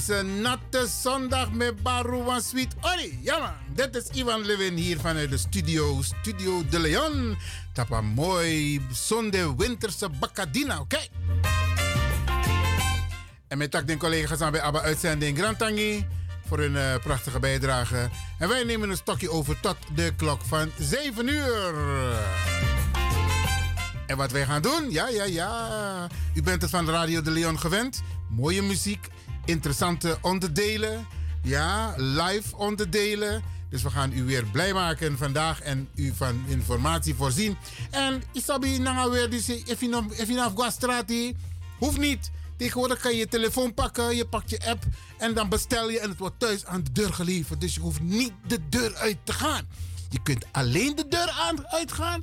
Op 0.00 0.06
deze 0.06 0.22
natte 0.22 0.86
zondag 1.02 1.52
met 1.52 1.82
Baruwa 1.82 2.40
Sweet 2.40 2.74
Ori. 2.80 3.18
Ja 3.22 3.38
man, 3.38 3.52
dit 3.74 3.96
is 3.96 4.18
Ivan 4.18 4.46
Levin 4.46 4.76
hier 4.76 5.00
vanuit 5.00 5.30
de 5.30 5.38
studio, 5.38 6.02
Studio 6.02 6.64
De 6.70 6.78
Leon. 6.78 7.36
Tapa 7.72 8.00
mooi 8.00 8.80
zonde 8.92 9.54
winterse 9.56 10.08
bakadina, 10.08 10.80
oké? 10.80 10.98
En 13.48 13.58
met 13.58 13.70
tak 13.70 13.86
den 13.86 13.98
collega's 13.98 14.40
aan 14.40 14.52
bij 14.52 14.62
ABBA 14.62 14.80
uitzending 14.80 15.38
Grantangi 15.38 16.06
voor 16.46 16.58
hun 16.58 16.74
uh, 16.74 16.96
prachtige 16.96 17.38
bijdrage. 17.38 18.08
En 18.38 18.48
wij 18.48 18.64
nemen 18.64 18.90
een 18.90 18.96
stokje 18.96 19.30
over 19.30 19.60
tot 19.60 19.76
de 19.94 20.12
klok 20.16 20.42
van 20.44 20.70
7 20.78 21.28
uur. 21.28 21.74
En 24.06 24.16
wat 24.16 24.30
wij 24.30 24.44
gaan 24.44 24.62
doen? 24.62 24.90
Ja, 24.90 25.08
ja, 25.08 25.24
ja. 25.24 26.08
U 26.34 26.42
bent 26.42 26.62
het 26.62 26.70
van 26.70 26.88
Radio 26.88 27.22
de 27.22 27.30
Leon 27.30 27.58
gewend. 27.58 28.02
Mooie 28.28 28.62
muziek, 28.62 29.08
interessante 29.50 30.18
onderdelen. 30.20 31.06
Ja, 31.42 31.94
live 31.96 32.56
onderdelen. 32.56 33.42
Dus 33.70 33.82
we 33.82 33.90
gaan 33.90 34.12
u 34.12 34.24
weer 34.24 34.44
blij 34.44 34.72
maken 34.72 35.18
vandaag 35.18 35.60
en 35.60 35.88
u 35.94 36.12
van 36.14 36.44
informatie 36.46 37.14
voorzien. 37.14 37.56
En 37.90 38.22
Isabi 38.32 38.78
Nanga 38.78 39.10
weer, 39.10 39.30
dus 39.30 39.46
nog 40.28 40.70
strati, 40.70 41.36
hoeft 41.78 41.98
niet. 41.98 42.30
Tegenwoordig 42.56 43.00
kan 43.00 43.12
je 43.12 43.18
je 43.18 43.28
telefoon 43.28 43.74
pakken, 43.74 44.16
je 44.16 44.26
pakt 44.26 44.50
je 44.50 44.66
app 44.66 44.84
en 45.18 45.34
dan 45.34 45.48
bestel 45.48 45.90
je 45.90 46.00
en 46.00 46.08
het 46.08 46.18
wordt 46.18 46.38
thuis 46.38 46.66
aan 46.66 46.82
de 46.82 46.92
deur 46.92 47.12
geleverd. 47.12 47.60
Dus 47.60 47.74
je 47.74 47.80
hoeft 47.80 48.00
niet 48.00 48.32
de 48.46 48.68
deur 48.68 48.96
uit 48.96 49.16
te 49.24 49.32
gaan. 49.32 49.68
Je 50.08 50.22
kunt 50.22 50.44
alleen 50.52 50.96
de 50.96 51.08
deur 51.08 51.30
aan, 51.30 51.68
uitgaan. 51.68 52.22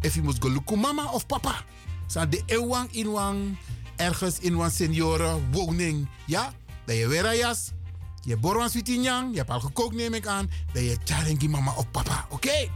If 0.00 0.14
je 0.14 0.22
moet 0.22 0.38
go 0.64 0.76
mama 0.76 1.10
of 1.10 1.26
papa. 1.26 1.64
Zijn 2.06 2.30
de 2.30 2.42
ewang 2.46 2.92
inwang 2.92 3.56
ergens 3.96 4.38
in 4.38 4.58
een 4.58 4.70
seniorenwoning. 4.70 6.08
Ja, 6.26 6.52
dat 6.86 6.96
je 6.96 7.08
weer 7.08 7.36
jas. 7.36 7.70
Je 8.20 8.36
borwan 8.36 8.70
switinyang. 8.70 9.30
Je 9.30 9.38
hebt 9.38 9.50
al 9.50 9.60
gekookt 9.60 9.94
neem 9.94 10.14
ik 10.14 10.26
aan. 10.26 10.50
Dat 10.72 10.82
je 10.82 10.96
charengi 11.04 11.48
mama 11.48 11.72
of 11.76 11.90
papa. 11.90 12.26
Oké? 12.28 12.70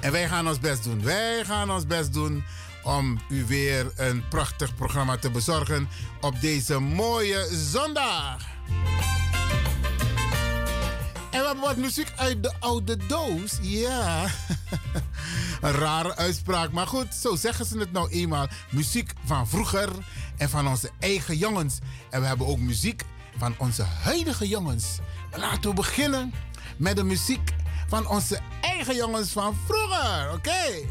En 0.00 0.12
wij 0.12 0.28
gaan 0.28 0.48
ons 0.48 0.58
best 0.58 0.84
doen. 0.84 1.02
Wij 1.02 1.44
gaan 1.44 1.70
ons 1.70 1.86
best 1.86 2.12
doen 2.12 2.44
om 2.82 3.20
u 3.28 3.44
weer 3.44 3.92
een 3.96 4.28
prachtig 4.28 4.74
programma 4.74 5.16
te 5.16 5.30
bezorgen 5.30 5.88
op 6.20 6.40
deze 6.40 6.78
mooie 6.78 7.48
zondag. 7.52 8.46
En 11.34 11.44
hebben 11.44 11.64
wat 11.64 11.76
muziek 11.76 12.12
uit 12.16 12.42
de 12.42 12.52
oude 12.60 12.96
doos. 13.06 13.58
Ja. 13.60 14.24
een 15.60 15.72
rare 15.72 16.16
uitspraak. 16.16 16.72
Maar 16.72 16.86
goed, 16.86 17.14
zo 17.14 17.36
zeggen 17.36 17.66
ze 17.66 17.78
het 17.78 17.92
nou 17.92 18.10
eenmaal. 18.10 18.46
Muziek 18.70 19.12
van 19.24 19.48
vroeger 19.48 19.88
en 20.36 20.50
van 20.50 20.68
onze 20.68 20.90
eigen 20.98 21.36
jongens. 21.36 21.78
En 22.10 22.20
we 22.20 22.26
hebben 22.26 22.46
ook 22.46 22.58
muziek 22.58 23.02
van 23.36 23.54
onze 23.58 23.82
huidige 23.82 24.48
jongens. 24.48 24.98
Laten 25.36 25.70
we 25.70 25.76
beginnen 25.76 26.34
met 26.76 26.96
de 26.96 27.04
muziek 27.04 27.54
van 27.88 28.08
onze 28.08 28.40
eigen 28.60 28.96
jongens 28.96 29.30
van 29.30 29.56
vroeger. 29.66 30.32
Oké? 30.32 30.88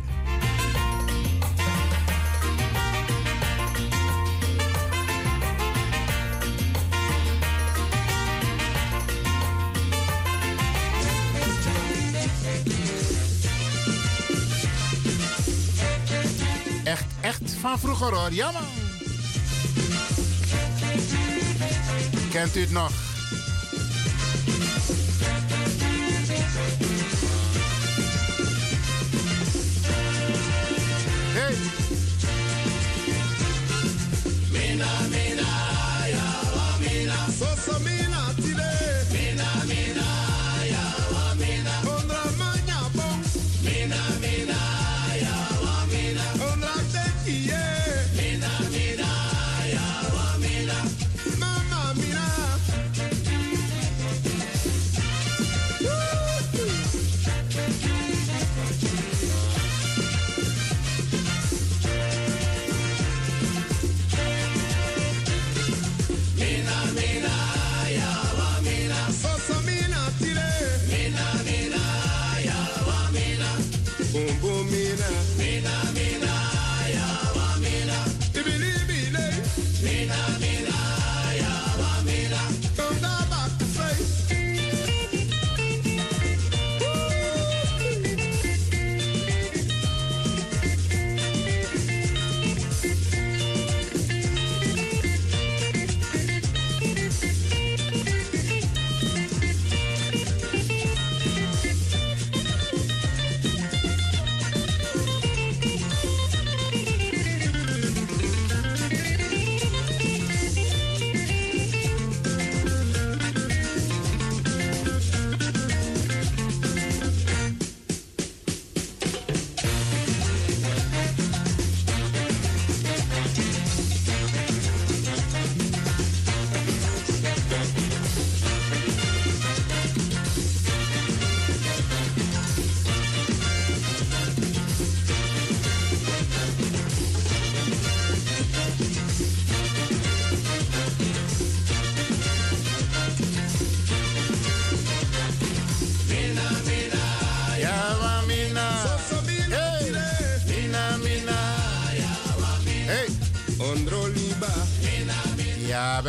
Echt, 16.94 17.06
echt 17.22 17.56
van 17.62 17.80
vroeger 17.80 18.16
hoor. 18.16 18.34
Ja 18.34 18.52
man. 18.52 18.62
Kent 22.32 22.56
u 22.56 22.62
het 22.62 22.72
nog? 22.72 22.92
Hey. 31.34 31.56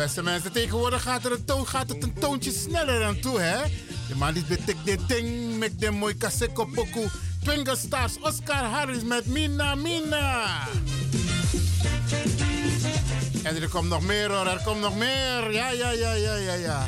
Beste 0.05 0.23
mensen, 0.23 0.51
tegenwoordig 0.51 1.01
gaat, 1.01 1.25
er 1.25 1.31
een 1.31 1.45
toon, 1.45 1.67
gaat 1.67 1.89
het 1.89 2.03
een 2.03 2.13
toontje 2.13 2.51
sneller 2.51 3.03
aan 3.03 3.19
toe, 3.19 3.39
hè? 3.39 3.63
De 4.07 4.15
man 4.15 4.33
die 4.33 4.43
betek 4.45 4.75
dit 4.83 5.07
ding 5.07 5.57
met 5.57 5.79
de 5.79 5.91
mooi 5.91 6.17
kaseko 6.17 6.65
poku. 6.65 7.07
Twinkle 7.43 7.75
Stars, 7.75 8.19
Oscar 8.21 8.63
Harris 8.63 9.03
met 9.03 9.25
Mina 9.25 9.75
Mina. 9.75 10.67
En 13.43 13.61
er 13.61 13.69
komt 13.69 13.89
nog 13.89 14.01
meer 14.01 14.31
hoor, 14.31 14.47
er 14.47 14.61
komt 14.63 14.81
nog 14.81 14.95
meer. 14.95 15.53
Ja, 15.53 15.69
ja, 15.69 15.91
ja, 15.91 16.13
ja, 16.13 16.35
ja, 16.35 16.53
ja. 16.53 16.85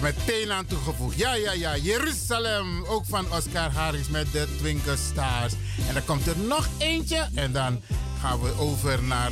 Heb 0.00 0.02
meteen 0.02 0.52
aan 0.52 0.66
toegevoegd. 0.66 1.18
Ja, 1.18 1.34
ja, 1.34 1.52
ja. 1.52 1.76
Jeruzalem. 1.76 2.84
Ook 2.84 3.04
van 3.08 3.32
Oscar 3.32 3.72
Harris 3.72 4.08
met 4.08 4.32
de 4.32 4.46
Twinkle 4.58 4.96
Stars. 4.96 5.52
En 5.88 5.94
dan 5.94 6.04
komt 6.04 6.26
er 6.26 6.38
nog 6.38 6.68
eentje. 6.78 7.28
En 7.34 7.52
dan 7.52 7.80
gaan 8.20 8.40
we 8.40 8.58
over 8.58 9.02
naar 9.02 9.30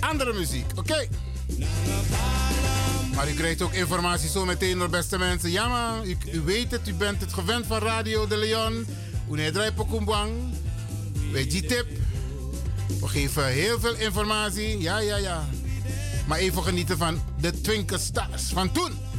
andere 0.00 0.32
muziek. 0.32 0.66
Oké. 0.74 1.08
Maar 3.14 3.28
u 3.28 3.34
krijgt 3.34 3.62
ook 3.62 3.72
informatie 3.72 4.28
zo 4.28 4.44
meteen 4.44 4.78
door 4.78 4.90
beste 4.90 5.18
mensen. 5.18 5.50
Ja 5.50 5.68
man, 5.68 6.16
u, 6.32 6.40
weet 6.40 6.70
het. 6.70 6.88
U 6.88 6.94
bent 6.94 7.20
het 7.20 7.32
gewend 7.32 7.66
van 7.66 7.78
Radio 7.78 8.26
de 8.26 8.36
Leon. 8.36 8.86
Une 9.30 9.50
draai 9.50 9.72
pokumbang. 9.72 10.32
Bij 11.32 11.42
G-tip. 11.42 11.86
We 13.00 13.08
geven 13.08 13.46
heel 13.46 13.80
veel 13.80 13.94
informatie. 13.94 14.80
Ja, 14.80 14.98
ja, 14.98 15.16
ja. 15.16 15.48
Maar 16.26 16.38
even 16.38 16.62
genieten 16.62 16.98
van 16.98 17.22
de 17.40 17.60
Twinkle 17.60 17.98
Stars 17.98 18.42
van 18.42 18.72
toen. 18.72 19.09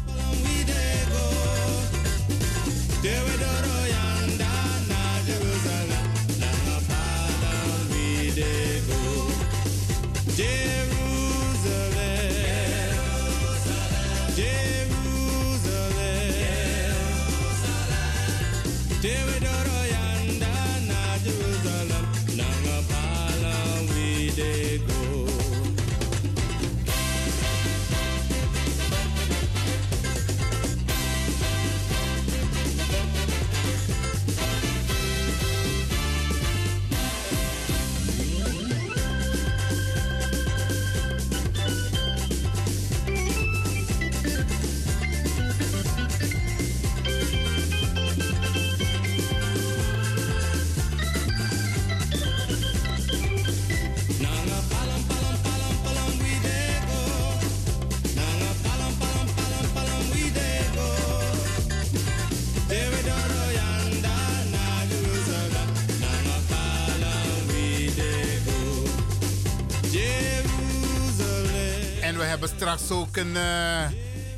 Hebben 72.32 72.50
straks 72.56 72.92
ook 72.92 73.18
een 73.18 73.36
uh, 73.36 73.84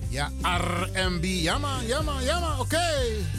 ja, 0.10 0.32
R&B. 0.42 1.24
Ja 1.24 1.58
man, 1.58 1.86
ja 1.86 2.02
man, 2.02 2.24
ja 2.24 2.40
man, 2.40 2.60
oké. 2.60 2.82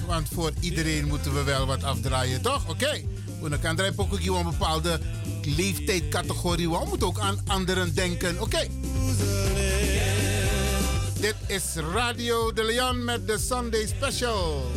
Want 0.06 0.28
voor 0.32 0.52
iedereen 0.60 1.06
moeten 1.06 1.34
we 1.34 1.42
wel 1.42 1.66
wat 1.66 1.84
afdraaien, 1.84 2.42
toch? 2.42 2.62
Oké. 2.62 2.70
Okay. 2.70 3.06
Dan 3.48 3.60
kan 3.60 3.78
er 3.78 3.92
ook 3.96 4.12
een 4.12 4.44
bepaalde 4.44 5.00
leeftijdscategorie. 5.42 6.70
We 6.70 6.84
moeten 6.88 7.06
ook 7.06 7.18
aan 7.18 7.40
anderen 7.46 7.94
denken. 7.94 8.40
Oké. 8.40 8.66
Dit 11.20 11.36
is 11.46 11.74
Radio 11.92 12.52
de 12.52 12.64
Leon 12.64 13.04
met 13.04 13.26
de 13.26 13.38
Sunday 13.38 13.86
Special. 13.86 14.72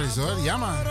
Harris 0.00 0.16
hoor. 0.16 0.89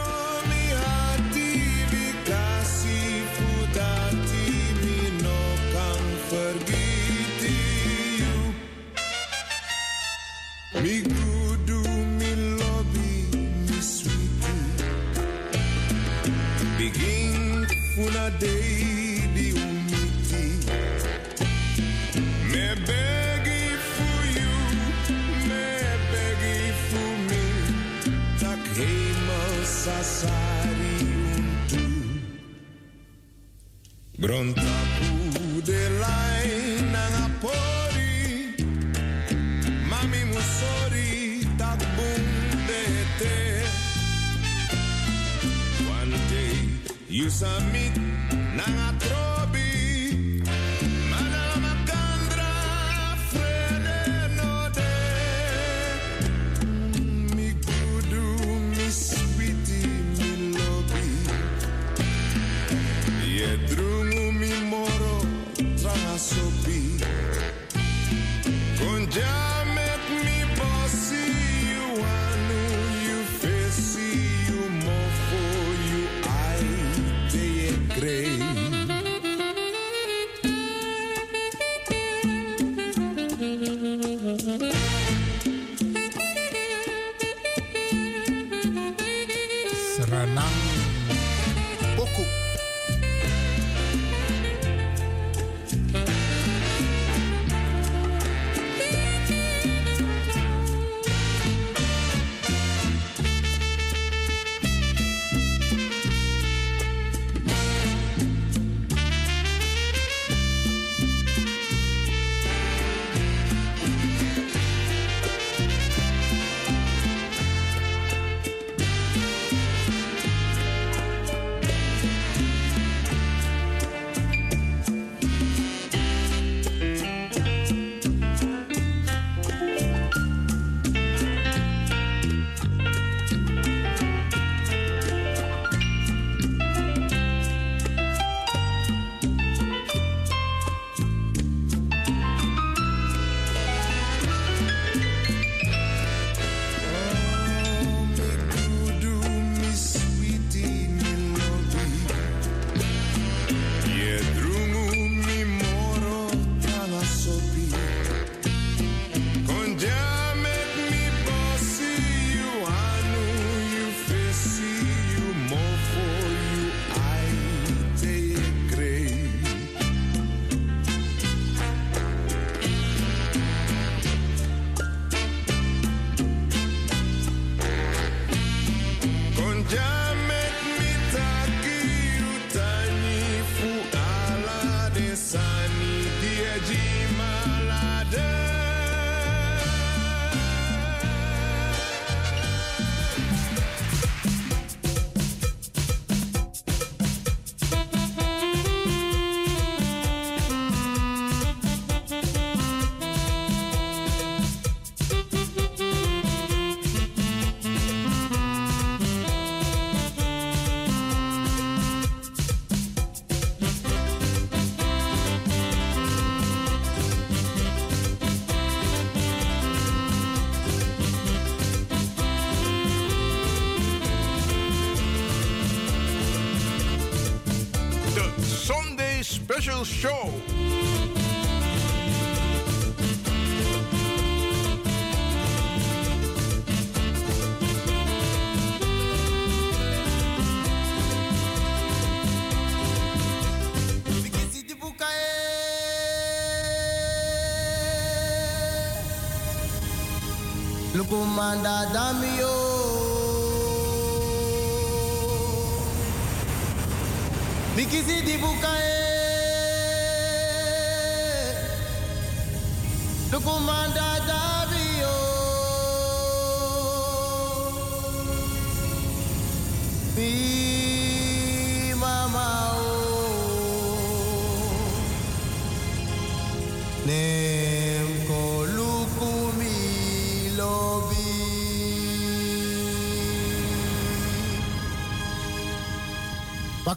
Special 229.79 229.85
show. 229.85 230.18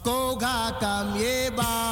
Pakoga 0.03 0.75
kamieba. 0.81 1.82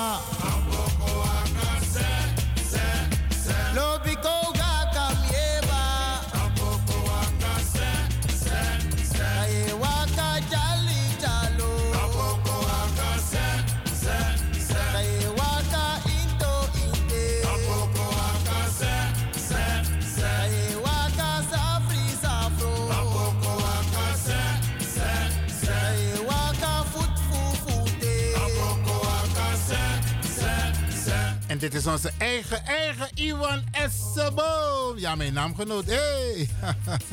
Ja, 35.12 35.18
mijn 35.18 35.34
naamgenoot. 35.34 35.86
Hey. 35.86 36.50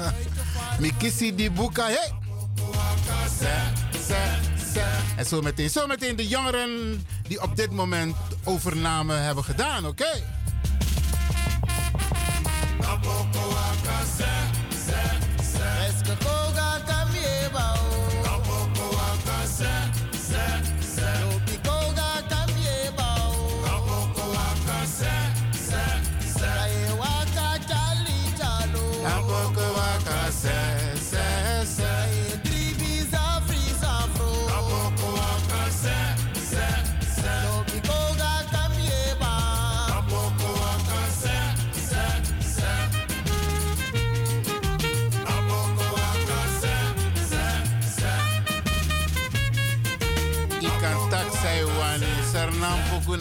Mikisi 0.81 1.35
di 1.35 1.51
Buka. 1.51 1.87
Hey. 1.87 2.13
En 5.17 5.25
zo 5.27 5.43
meteen, 5.43 5.71
zo 5.71 5.87
meteen 5.87 6.17
de 6.17 6.27
jongeren 6.27 7.05
die 7.29 7.43
op 7.43 7.57
dit 7.57 7.71
moment 7.71 8.17
overname 8.45 9.15
hebben 9.15 9.45
gedaan, 9.45 9.87
oké? 9.87 10.38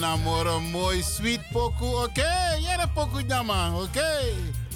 Namoro 0.08 0.60
mooi 0.60 1.04
sweet 1.04 1.42
poku, 1.52 1.86
oké? 2.08 2.32
Jere 2.64 2.88
poku 2.96 3.20
nyama, 3.20 3.76
oké? 3.84 4.12
yumu 4.32 4.67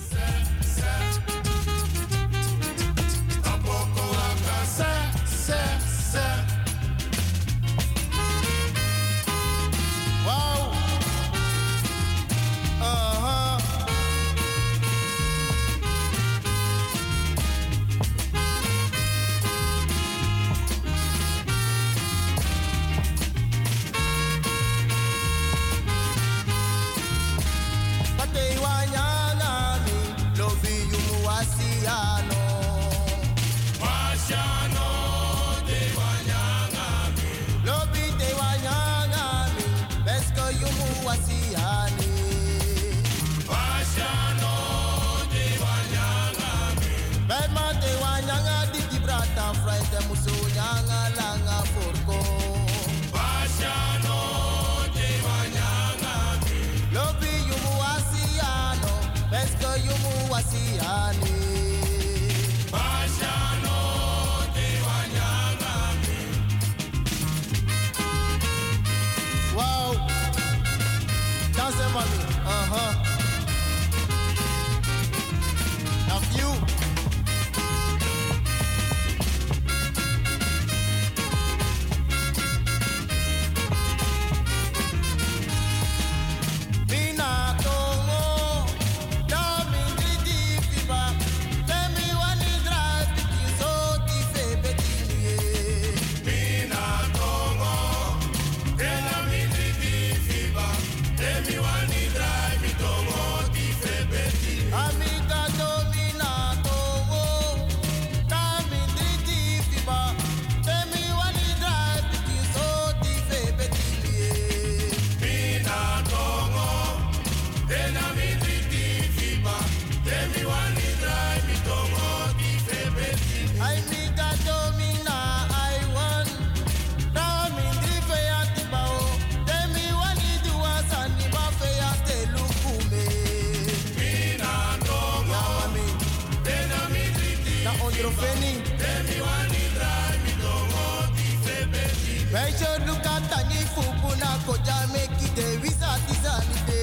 koja 144.46 144.78
meki 144.94 145.28
de 145.36 145.58
visa 145.64 145.92
tizani 146.08 146.58
de. 146.68 146.82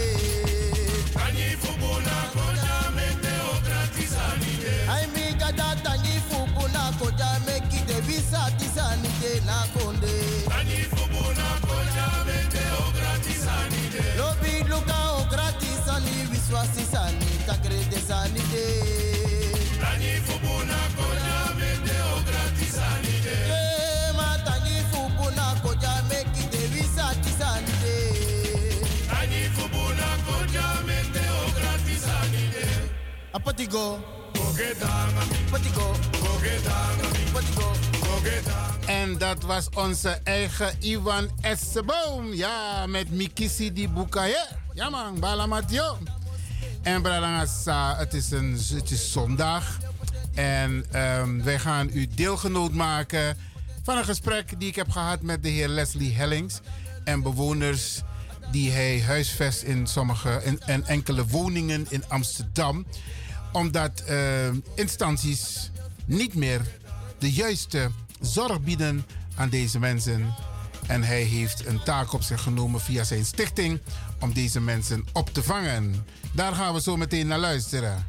Tani 1.14 1.57
fuku 1.61 1.92
na 2.07 2.18
koja 2.35 2.90
mete 2.97 3.33
o 3.51 3.55
gratizani 3.66 4.53
de. 4.62 4.75
Ai 4.92 5.07
mi 5.14 5.38
gada 5.38 5.75
tani 5.85 6.21
fuku 6.29 6.68
na 6.75 6.92
koja 6.99 7.31
meki 7.47 7.81
de 7.87 8.01
visa 8.07 8.42
tizani 8.59 9.09
de 9.21 9.40
na 9.47 9.59
konde. 9.75 9.88
En 38.87 39.19
dat 39.19 39.43
was 39.43 39.69
onze 39.75 40.09
eigen 40.09 40.77
Ivan 40.81 41.31
Esseboom. 41.41 42.35
Ja, 42.35 42.87
met 42.87 43.11
Mikisi 43.11 43.73
di 43.73 43.89
Bukaye. 43.89 44.47
Ja 44.73 44.89
man, 44.89 45.21
Balamatio. 45.21 45.99
En 46.83 47.03
Bralangasa, 47.03 47.97
het 47.97 48.15
is, 48.15 48.31
een, 48.31 48.59
het 48.75 48.91
is 48.91 49.13
zondag. 49.13 49.79
En 50.35 50.85
ehm, 50.91 51.43
wij 51.43 51.59
gaan 51.59 51.91
u 51.93 52.07
deelgenoot 52.15 52.73
maken 52.73 53.37
van 53.83 53.97
een 53.97 54.05
gesprek 54.05 54.61
die 54.61 54.69
ik 54.69 54.77
heb 54.77 54.91
gehad 54.91 55.23
met 55.23 55.43
de 55.43 55.49
heer 55.49 55.69
Leslie 55.69 56.15
Hellings. 56.15 56.61
En 57.05 57.23
bewoners 57.23 58.03
die 58.51 58.71
hij 58.71 59.03
huisvest 59.03 59.63
in 59.63 59.87
sommige 59.87 60.59
en 60.67 60.87
enkele 60.87 61.27
woningen 61.27 61.87
in 61.89 62.05
Amsterdam. 62.09 62.87
Omdat 63.53 64.01
ehm, 64.01 64.57
instanties 64.75 65.71
niet 66.05 66.35
meer 66.35 66.61
de 67.19 67.33
juiste 67.33 67.91
zorg 68.21 68.61
bieden 68.61 69.07
aan 69.35 69.49
deze 69.49 69.79
mensen. 69.79 70.35
En 70.87 71.03
hij 71.03 71.23
heeft 71.23 71.67
een 71.67 71.83
taak 71.83 72.13
op 72.13 72.23
zich 72.23 72.43
genomen 72.43 72.81
via 72.81 73.05
zijn 73.05 73.25
stichting 73.25 73.81
om 74.21 74.33
deze 74.33 74.61
mensen 74.61 75.05
op 75.13 75.33
te 75.33 75.43
vangen. 75.43 76.07
Daar 76.33 76.55
gaan 76.55 76.75
we 76.75 76.81
zo 76.81 76.97
meteen 76.97 77.27
naar 77.27 77.39
luisteren. 77.39 78.07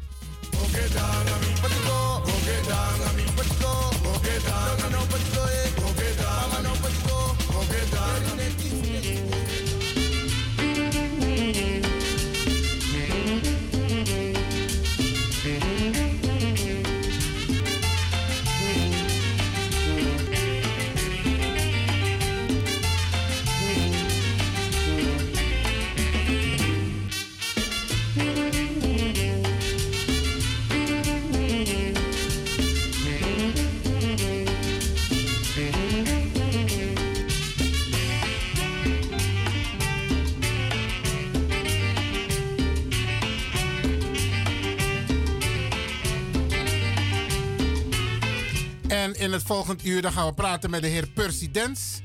En 49.10 49.20
in 49.20 49.32
het 49.32 49.42
volgende 49.42 49.84
uur 49.84 50.02
dan 50.02 50.12
gaan 50.12 50.26
we 50.26 50.34
praten 50.34 50.70
met 50.70 50.82
de 50.82 50.88
heer 50.88 51.08
Percy 51.08 51.50
Dens. 51.50 52.00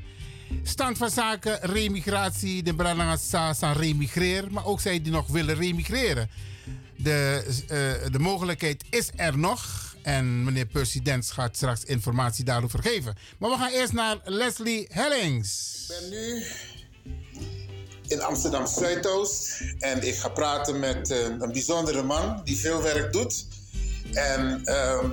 Stand 0.63 0.97
van 0.97 1.09
zaken, 1.09 1.59
remigratie. 1.61 2.63
De 2.63 2.75
Brananga 2.75 3.17
Sasa 3.17 3.71
remigreer. 3.71 4.51
Maar 4.51 4.65
ook 4.65 4.81
zij 4.81 5.01
die 5.01 5.11
nog 5.11 5.27
willen 5.27 5.55
remigreren. 5.55 6.29
De, 6.97 7.43
eh, 7.67 8.11
de 8.11 8.19
mogelijkheid 8.19 8.83
is 8.89 9.09
er 9.15 9.37
nog. 9.37 9.95
En 10.01 10.43
meneer 10.43 10.65
Percy 10.65 11.01
Dens 11.01 11.31
gaat 11.31 11.55
straks 11.55 11.83
informatie 11.83 12.45
daarover 12.45 12.81
geven. 12.81 13.15
Maar 13.37 13.49
we 13.49 13.57
gaan 13.57 13.71
eerst 13.71 13.93
naar 13.93 14.17
Leslie 14.23 14.87
Hellings. 14.89 15.83
Ik 15.89 15.95
ben 15.99 16.09
nu 16.09 16.43
in 18.07 18.21
Amsterdam 18.21 18.67
Zuidoost 18.67 19.61
en 19.79 20.07
ik 20.07 20.15
ga 20.15 20.29
praten 20.29 20.79
met 20.79 21.11
eh, 21.11 21.17
een 21.23 21.51
bijzondere 21.51 22.03
man 22.03 22.41
die 22.43 22.57
veel 22.57 22.81
werk 22.81 23.13
doet. 23.13 23.45
En 24.13 24.61
ehm, 24.65 25.09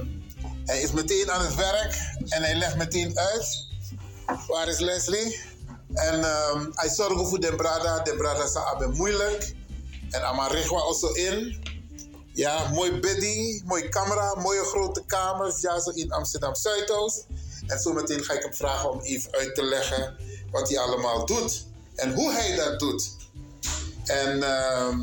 hij 0.65 0.81
is 0.81 0.93
meteen 0.93 1.31
aan 1.31 1.45
het 1.45 1.55
werk 1.55 1.95
en 2.29 2.43
hij 2.43 2.55
legt 2.55 2.77
meteen 2.77 3.19
uit. 3.19 3.67
Waar 4.47 4.69
is 4.69 4.79
Leslie? 4.79 5.41
En 5.95 6.25
ehm, 6.25 6.71
hij 6.75 6.89
zorgt 6.89 7.29
voor 7.29 7.41
de 7.41 7.55
brada. 7.57 7.99
De 7.99 8.17
brada 8.17 8.45
is 8.45 8.57
abe 8.57 8.87
moeilijk. 8.87 9.55
En 10.11 10.23
Amarigwa 10.23 10.79
also 10.79 11.13
in. 11.13 11.63
Ja, 12.35 12.69
mooi 12.69 13.01
beddy, 13.01 13.63
mooie 13.65 13.89
camera, 13.89 14.35
mooie 14.35 14.65
grote 14.65 15.05
kamers. 15.07 15.61
Ja, 15.61 15.81
zo 15.81 15.91
in 15.91 16.13
Amsterdam 16.13 16.55
Zuidoost. 16.55 17.27
En 17.67 17.79
zometeen 17.79 18.25
ga 18.25 18.33
ik 18.33 18.43
hem 18.43 18.55
vragen 18.55 18.91
om 18.91 19.01
even 19.01 19.33
uit 19.33 19.55
te 19.55 19.63
leggen 19.63 20.17
wat 20.51 20.69
hij 20.69 20.79
allemaal 20.79 21.27
doet. 21.27 21.67
En 21.95 22.15
hoe 22.15 22.33
hij 22.33 22.57
dat 22.57 22.79
doet. 22.79 23.11
En 24.05 24.43
ehm, 24.43 24.99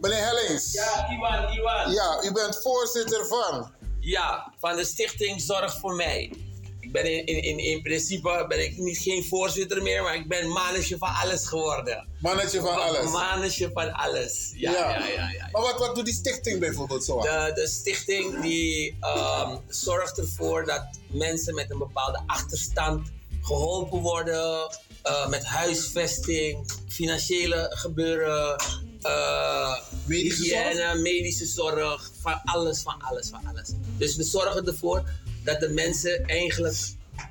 meneer 0.00 0.24
Hellings. 0.24 0.72
Ja, 0.72 1.08
Iwan, 1.10 1.52
Iwan. 1.52 1.92
Ja, 1.92 2.22
u 2.22 2.32
bent 2.32 2.60
voorzitter 2.62 3.26
van. 3.26 3.72
Ja, 4.00 4.52
van 4.58 4.76
de 4.76 4.84
stichting 4.84 5.40
Zorg 5.40 5.78
voor 5.78 5.94
Mij. 5.94 6.32
Ik 6.80 6.92
ben 6.92 7.04
in, 7.04 7.26
in, 7.26 7.42
in, 7.42 7.58
in 7.58 7.82
principe 7.82 8.44
ben 8.48 8.64
ik 8.64 8.78
niet 8.78 8.98
geen 8.98 9.24
voorzitter 9.24 9.82
meer, 9.82 10.02
maar 10.02 10.14
ik 10.14 10.28
ben 10.28 10.48
mannetje 10.48 10.98
van 10.98 11.14
alles 11.22 11.46
geworden. 11.46 12.08
Mannetje 12.20 12.60
van 12.60 12.80
alles. 12.82 13.10
Mannetje 13.10 13.70
van 13.72 13.92
alles. 13.92 14.52
Ja, 14.56 14.70
ja, 14.72 14.78
ja. 14.98 15.06
ja, 15.06 15.30
ja. 15.30 15.48
Maar 15.52 15.62
wat, 15.62 15.78
wat 15.78 15.94
doet 15.94 16.04
die 16.04 16.14
stichting 16.14 16.58
bijvoorbeeld 16.60 17.04
zo? 17.04 17.20
De, 17.20 17.50
de 17.54 17.68
stichting 17.68 18.40
die 18.40 18.96
ehm, 19.00 19.56
zorgt 19.68 20.18
ervoor 20.18 20.64
dat 20.64 20.84
mensen 21.06 21.54
met 21.54 21.70
een 21.70 21.78
bepaalde 21.78 22.22
achterstand 22.26 23.08
geholpen 23.42 23.98
worden. 23.98 24.68
eh, 25.02 25.28
met 25.28 25.44
huisvesting, 25.44 26.70
financiële 26.88 27.66
gebeuren, 27.74 28.62
eh, 29.02 29.76
Medische 30.06 30.42
hygiëne, 30.42 31.00
medische 31.00 31.46
zorg, 31.46 32.10
van 32.20 32.40
alles, 32.44 32.82
van 32.82 33.00
alles, 33.02 33.28
van 33.28 33.46
alles. 33.46 33.72
Dus 33.98 34.16
we 34.16 34.22
zorgen 34.22 34.66
ervoor 34.66 35.02
dat 35.44 35.60
de 35.60 35.68
mensen 35.68 36.26
eigenlijk 36.26 36.76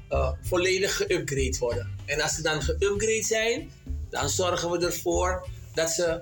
eh, 0.10 0.32
volledig 0.42 1.02
geüpgrade 1.04 1.58
worden. 1.60 1.96
En 2.06 2.22
als 2.22 2.36
ze 2.36 2.42
dan 2.42 2.62
geüpgrade 2.62 3.26
zijn, 3.26 3.72
dan 4.10 4.30
zorgen 4.30 4.72
we 4.72 4.86
ervoor 4.86 5.48
dat 5.74 5.90
ze 5.90 6.22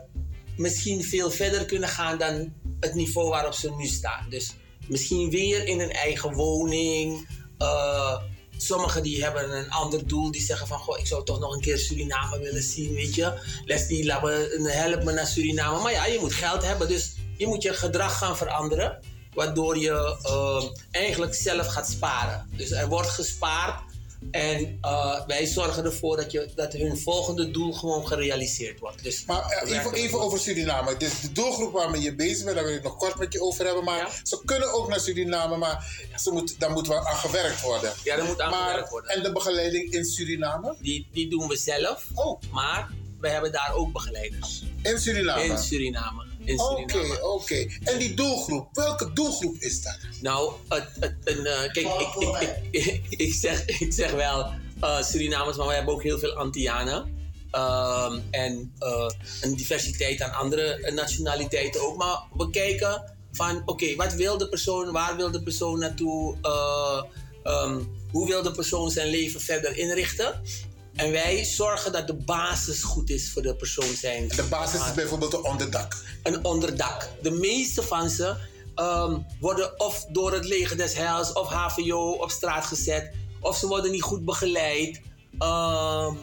misschien 0.57 1.03
veel 1.03 1.31
verder 1.31 1.65
kunnen 1.65 1.89
gaan 1.89 2.17
dan 2.17 2.53
het 2.79 2.93
niveau 2.93 3.29
waarop 3.29 3.53
ze 3.53 3.75
nu 3.75 3.85
staan. 3.85 4.29
Dus 4.29 4.53
misschien 4.87 5.29
weer 5.29 5.65
in 5.65 5.79
een 5.79 5.91
eigen 5.91 6.33
woning. 6.33 7.27
eh, 7.57 8.21
Sommigen 8.57 9.03
die 9.03 9.23
hebben 9.23 9.57
een 9.57 9.71
ander 9.71 10.07
doel. 10.07 10.31
Die 10.31 10.41
zeggen 10.41 10.67
van, 10.67 10.79
goh, 10.79 10.99
ik 10.99 11.07
zou 11.07 11.25
toch 11.25 11.39
nog 11.39 11.53
een 11.53 11.61
keer 11.61 11.77
Suriname 11.77 12.39
willen 12.39 12.63
zien, 12.63 12.93
weet 12.93 13.15
je. 13.15 13.33
Leslie, 13.65 14.05
me, 14.05 14.71
help 14.71 15.03
me 15.03 15.11
naar 15.11 15.27
Suriname. 15.27 15.81
Maar 15.81 15.91
ja, 15.91 16.05
je 16.05 16.19
moet 16.19 16.33
geld 16.33 16.63
hebben. 16.63 16.87
Dus 16.87 17.15
je 17.37 17.47
moet 17.47 17.63
je 17.63 17.73
gedrag 17.73 18.17
gaan 18.17 18.37
veranderen. 18.37 18.99
Waardoor 19.33 19.77
je 19.77 20.17
eh, 20.23 20.63
eigenlijk 20.91 21.35
zelf 21.35 21.67
gaat 21.67 21.89
sparen. 21.89 22.49
Dus 22.55 22.71
er 22.71 22.87
wordt 22.87 23.09
gespaard. 23.09 23.86
En 24.31 24.77
eh, 24.81 25.25
wij 25.27 25.45
zorgen 25.45 25.85
ervoor 25.85 26.17
dat, 26.17 26.31
je, 26.31 26.49
dat 26.55 26.73
hun 26.73 26.97
volgende 26.97 27.51
doel 27.51 27.73
gewoon 27.73 28.07
gerealiseerd 28.07 28.79
wordt. 28.79 29.03
Dus 29.03 29.25
Maar 29.25 29.41
eh, 29.45 29.71
even, 29.77 29.93
even 29.93 30.19
over 30.19 30.39
Suriname. 30.39 30.97
Dus 30.97 31.19
de 31.19 31.31
doelgroep 31.31 31.73
waarmee 31.73 32.01
je 32.01 32.15
bezig 32.15 32.43
bent, 32.43 32.55
daar 32.55 32.65
wil 32.65 32.75
ik 32.75 32.83
nog 32.83 32.97
kort 32.97 33.17
met 33.19 33.33
je 33.33 33.41
over 33.41 33.65
hebben. 33.65 33.83
Maar 33.83 33.97
Ja. 33.97 34.09
ze 34.23 34.41
kunnen 34.45 34.73
ook 34.73 34.87
naar 34.89 34.99
Suriname, 34.99 35.57
maar 35.57 36.07
ze 36.15 36.31
moet, 36.31 36.59
daar 36.59 36.71
moet 36.71 36.87
wel 36.87 37.07
aan 37.07 37.15
gewerkt 37.17 37.61
worden. 37.61 37.93
Ja, 38.03 38.15
daar 38.15 38.25
moet 38.25 38.41
aan 38.41 38.49
maar, 38.51 38.69
gewerkt 38.69 38.89
worden. 38.89 39.11
En 39.11 39.23
de 39.23 39.31
begeleiding 39.31 39.91
in 39.93 40.05
Suriname? 40.05 40.75
Die, 40.81 41.07
die 41.11 41.29
doen 41.29 41.47
we 41.47 41.57
zelf. 41.57 42.05
Oh, 42.13 42.41
Maar 42.51 42.89
we 43.19 43.29
hebben 43.29 43.51
daar 43.51 43.73
ook 43.73 43.91
begeleiders. 43.93 44.63
in 44.83 44.99
Suriname. 44.99 45.43
In 45.43 45.57
Suriname. 45.57 46.25
In 46.47 46.59
Oké, 46.59 47.21
oké. 47.21 47.67
En 47.83 47.99
die 47.99 48.13
doelgroep, 48.13 48.67
welke 48.73 49.13
doelgroep 49.13 49.55
is 49.59 49.81
dat? 49.81 49.97
Nou, 50.21 50.53
het, 50.67 50.87
het, 50.99 51.15
een, 51.23 51.45
eh, 51.45 51.71
kijk, 51.71 51.77
ik, 51.77 52.15
ik, 52.19 52.85
ik, 52.85 53.01
ik, 53.25 53.33
zeg, 53.33 53.65
ik 53.65 53.93
zeg 53.93 54.11
wel 54.11 54.51
eh, 54.81 55.01
Surinamers, 55.01 55.57
maar 55.57 55.67
we 55.67 55.73
hebben 55.73 55.93
ook 55.93 56.03
heel 56.03 56.19
veel 56.19 56.33
Antillianen. 56.33 57.15
Ehm, 57.51 58.19
en 58.31 58.73
eh, 58.79 59.09
een 59.41 59.55
diversiteit 59.55 60.21
aan 60.21 60.31
andere 60.31 60.91
nationaliteiten 60.91 61.81
ook. 61.81 61.97
Maar 61.97 62.23
we 62.33 62.49
kijken 62.49 63.15
van, 63.31 63.61
oké, 63.65 63.95
wat 63.95 64.13
wil 64.13 64.37
de 64.37 64.49
persoon, 64.49 64.91
waar 64.91 65.15
wil 65.15 65.31
de 65.31 65.43
persoon 65.43 65.79
naartoe? 65.79 66.37
eh, 66.41 67.03
ehm, 67.43 67.79
hoe 68.11 68.27
wil 68.27 68.43
de 68.43 68.51
persoon 68.51 68.91
zijn 68.91 69.07
leven 69.07 69.41
verder 69.41 69.77
inrichten? 69.77 70.41
En 70.97 71.11
wij 71.11 71.45
zorgen 71.45 71.91
dat 71.91 72.07
de 72.07 72.13
basis 72.13 72.83
goed 72.83 73.09
is 73.09 73.31
voor 73.31 73.41
de 73.41 73.55
persoon 73.55 73.95
zijn. 73.95 74.27
De 74.27 74.43
basis 74.43 74.85
is 74.85 74.93
bijvoorbeeld 74.93 75.33
een 75.33 75.43
onderdak. 75.43 75.95
een 76.23 76.45
onderdak. 76.45 77.09
De 77.21 77.31
meeste 77.31 77.83
van 77.83 78.09
ze 78.09 78.35
ehm, 78.75 79.17
worden 79.39 79.79
of 79.79 80.05
door 80.09 80.33
het 80.33 80.45
leger 80.45 80.77
des 80.77 80.93
heils 80.93 81.33
of 81.33 81.47
HVO 81.47 82.11
op 82.11 82.31
straat 82.31 82.65
gezet, 82.65 83.11
of 83.39 83.57
ze 83.57 83.67
worden 83.67 83.91
niet 83.91 84.01
goed 84.01 84.25
begeleid. 84.25 85.01
Ehm, 85.37 86.15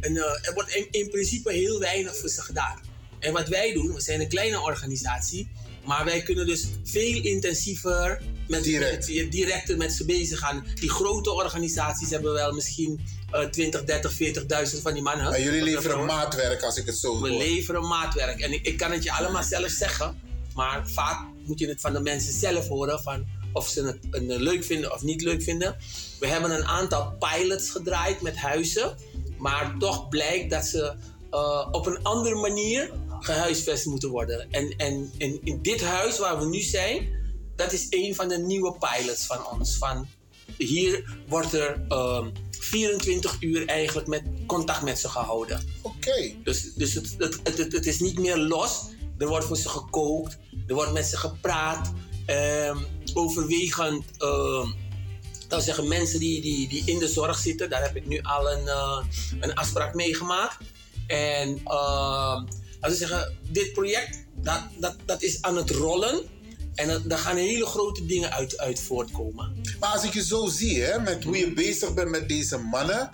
en, 0.00 0.16
eh, 0.16 0.48
er 0.48 0.54
wordt 0.54 0.70
in, 0.70 0.86
in 0.90 1.10
principe 1.10 1.52
heel 1.52 1.78
weinig 1.78 2.16
voor 2.16 2.28
ze 2.28 2.42
gedaan. 2.42 2.80
En 3.18 3.32
wat 3.32 3.48
wij 3.48 3.72
doen, 3.72 3.94
we 3.94 4.00
zijn 4.00 4.20
een 4.20 4.28
kleine 4.28 4.60
organisatie, 4.60 5.50
maar 5.84 6.04
wij 6.04 6.22
kunnen 6.22 6.46
dus 6.46 6.66
veel 6.84 7.22
intensiever 7.22 8.22
met, 8.48 8.64
Direct. 8.64 9.14
met, 9.14 9.32
directer 9.32 9.76
met 9.76 9.92
ze 9.92 10.04
bezig 10.04 10.38
gaan. 10.38 10.64
Die 10.74 10.90
grote 10.90 11.32
organisaties 11.32 12.10
hebben 12.10 12.32
wel 12.32 12.52
misschien 12.52 13.00
eh 13.32 13.44
20, 13.50 13.84
30, 13.84 14.12
40.000 14.74 14.82
van 14.82 14.92
die 14.92 15.02
mannen. 15.02 15.42
Jullie 15.42 15.62
leveren 15.62 16.04
maatwerk 16.04 16.62
als 16.62 16.76
ik 16.76 16.86
het 16.86 16.96
zo 16.96 17.20
We 17.20 17.28
hoor. 17.28 17.38
leveren 17.38 17.88
maatwerk. 17.88 18.40
En 18.40 18.52
ik, 18.52 18.66
ik 18.66 18.76
kan 18.76 18.90
het 18.92 19.02
je 19.02 19.12
allemaal 19.12 19.42
zelf 19.42 19.70
zeggen. 19.70 20.20
Maar 20.54 20.88
vaak 20.88 21.26
moet 21.46 21.58
je 21.58 21.68
het 21.68 21.80
van 21.80 21.92
de 21.92 22.00
mensen 22.00 22.32
zelf 22.32 22.68
horen. 22.68 23.02
Van 23.02 23.26
of 23.52 23.68
ze 23.68 23.98
het 24.10 24.22
leuk 24.22 24.64
vinden 24.64 24.92
of 24.92 25.02
niet 25.02 25.22
leuk 25.22 25.42
vinden. 25.42 25.76
We 26.20 26.26
hebben 26.26 26.50
een 26.50 26.64
aantal 26.64 27.12
pilots 27.18 27.70
gedraaid 27.70 28.20
met 28.20 28.36
huizen. 28.36 28.94
Maar 29.38 29.74
toch 29.78 30.08
blijkt 30.08 30.50
dat 30.50 30.64
ze 30.64 30.94
eh, 31.30 31.68
op 31.70 31.86
een 31.86 32.02
andere 32.02 32.34
manier 32.34 32.90
gehuisvest 33.20 33.86
moeten 33.86 34.08
worden. 34.08 34.50
En, 34.50 34.74
en, 34.76 35.10
en 35.18 35.40
in 35.44 35.62
dit 35.62 35.80
huis 35.80 36.18
waar 36.18 36.38
we 36.38 36.46
nu 36.46 36.60
zijn, 36.60 37.08
dat 37.56 37.72
is 37.72 37.86
een 37.90 38.14
van 38.14 38.28
de 38.28 38.38
nieuwe 38.38 38.74
pilots 38.78 39.26
van 39.26 39.46
ons. 39.46 39.76
Van, 39.76 40.06
hier 40.56 41.16
wordt 41.28 41.52
er 41.52 41.84
ehm, 41.88 42.28
24 42.60 43.36
uur 43.40 43.66
eigenlijk 43.66 44.08
met 44.08 44.22
contact 44.46 44.82
met 44.82 44.98
ze 44.98 45.08
gehouden. 45.08 45.66
Oké. 45.82 46.34
Dus, 46.44 46.74
dus 46.74 46.94
het, 46.94 47.14
het, 47.18 47.40
het, 47.42 47.72
het, 47.72 47.86
is 47.86 48.00
niet 48.00 48.18
meer 48.18 48.36
los. 48.36 48.88
Er 49.18 49.28
wordt 49.28 49.46
voor 49.46 49.56
ze 49.56 49.68
gekookt. 49.68 50.38
Er 50.66 50.74
wordt 50.74 50.92
met 50.92 51.06
ze 51.06 51.16
gepraat. 51.16 51.92
Ehm, 52.26 52.78
overwegend, 53.14 54.04
ehm, 54.18 54.68
dat 55.48 55.62
zeggen 55.62 55.88
mensen 55.88 56.18
die, 56.18 56.42
die, 56.42 56.68
die 56.68 56.82
in 56.86 56.98
de 56.98 57.08
zorg 57.08 57.38
zitten. 57.38 57.70
Daar 57.70 57.82
heb 57.82 57.96
ik 57.96 58.06
nu 58.06 58.20
al 58.22 58.50
een, 58.50 58.68
eh, 58.68 59.04
een 59.40 59.54
afspraak 59.54 59.94
meegemaakt. 59.94 60.56
En 61.06 61.48
ehm, 61.64 62.44
laten 62.80 62.80
we 62.80 62.94
zeggen, 62.94 63.38
dit 63.48 63.72
project, 63.72 64.26
dat, 64.34 64.62
dat, 64.78 64.96
dat 65.04 65.22
is 65.22 65.42
aan 65.42 65.56
het 65.56 65.70
rollen. 65.70 66.22
En 66.74 67.02
daar 67.06 67.18
gaan 67.18 67.36
hele 67.36 67.66
grote 67.66 68.06
dingen 68.06 68.32
uit, 68.32 68.58
uit 68.58 68.80
voortkomen. 68.80 69.56
Maar 69.80 69.90
als 69.90 70.04
ik 70.04 70.12
je 70.12 70.24
zo 70.24 70.46
zie, 70.46 70.82
hè, 70.82 71.00
met 71.00 71.24
hoe 71.24 71.38
je 71.38 71.52
bezig 71.52 71.94
bent 71.94 72.10
met 72.10 72.28
deze 72.28 72.58
mannen, 72.58 73.10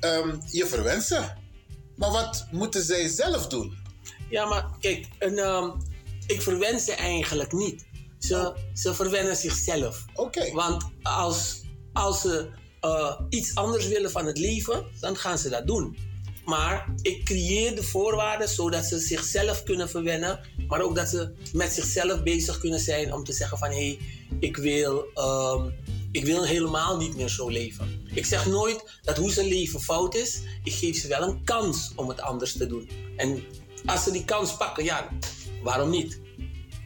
ehm, 0.00 0.36
je 0.50 0.66
verwenst 0.66 1.08
ze. 1.08 1.24
Maar 1.96 2.10
wat 2.10 2.46
moeten 2.50 2.84
zij 2.84 3.08
zelf 3.08 3.46
doen? 3.46 3.76
Ja, 4.30 4.46
maar 4.46 4.66
kijk, 4.80 5.06
een, 5.18 5.38
ehm, 5.38 5.70
ik 6.26 6.42
verwens 6.42 6.84
ze 6.84 6.92
eigenlijk 6.92 7.52
niet. 7.52 7.86
Ze, 8.18 8.54
ze 8.74 8.94
verwennen 8.94 9.36
zichzelf. 9.36 10.04
Oké. 10.14 10.52
Want 10.52 10.84
als, 11.02 11.60
als 11.92 12.20
ze 12.20 12.50
eh, 12.80 13.20
iets 13.28 13.54
anders 13.54 13.86
willen 13.86 14.10
van 14.10 14.26
het 14.26 14.38
leven, 14.38 14.86
dan 15.00 15.16
gaan 15.16 15.38
ze 15.38 15.48
dat 15.48 15.66
doen. 15.66 15.96
Maar 16.46 16.88
ik 17.02 17.24
creëer 17.24 17.74
de 17.74 17.82
voorwaarden 17.82 18.48
zodat 18.48 18.84
ze 18.84 18.98
zichzelf 18.98 19.62
kunnen 19.62 19.88
verwennen, 19.88 20.40
maar 20.68 20.80
ook 20.80 20.94
dat 20.94 21.08
ze 21.08 21.32
met 21.52 21.72
zichzelf 21.72 22.22
bezig 22.22 22.58
kunnen 22.58 22.80
zijn 22.80 23.12
om 23.12 23.24
te 23.24 23.32
zeggen 23.32 23.58
van 23.58 23.68
hé, 23.68 23.74
hey, 23.74 23.98
ik, 24.40 24.56
wil, 24.56 25.04
ehm, 25.14 25.70
ik 26.12 26.24
wil 26.24 26.44
helemaal 26.44 26.96
niet 26.96 27.16
meer 27.16 27.28
zo 27.28 27.48
leven. 27.48 28.04
Ik 28.14 28.26
zeg 28.26 28.46
nooit 28.46 28.98
dat 29.02 29.16
hoe 29.16 29.32
ze 29.32 29.44
leven 29.44 29.80
fout 29.80 30.14
is, 30.14 30.40
ik 30.64 30.72
geef 30.72 30.96
ze 30.96 31.08
wel 31.08 31.22
een 31.22 31.44
kans 31.44 31.92
om 31.96 32.08
het 32.08 32.20
anders 32.20 32.52
te 32.52 32.66
doen. 32.66 32.90
En 33.16 33.42
als 33.86 34.02
ze 34.02 34.10
die 34.10 34.24
kans 34.24 34.56
pakken, 34.56 34.84
ja, 34.84 35.08
waarom 35.62 35.90
niet? 35.90 36.20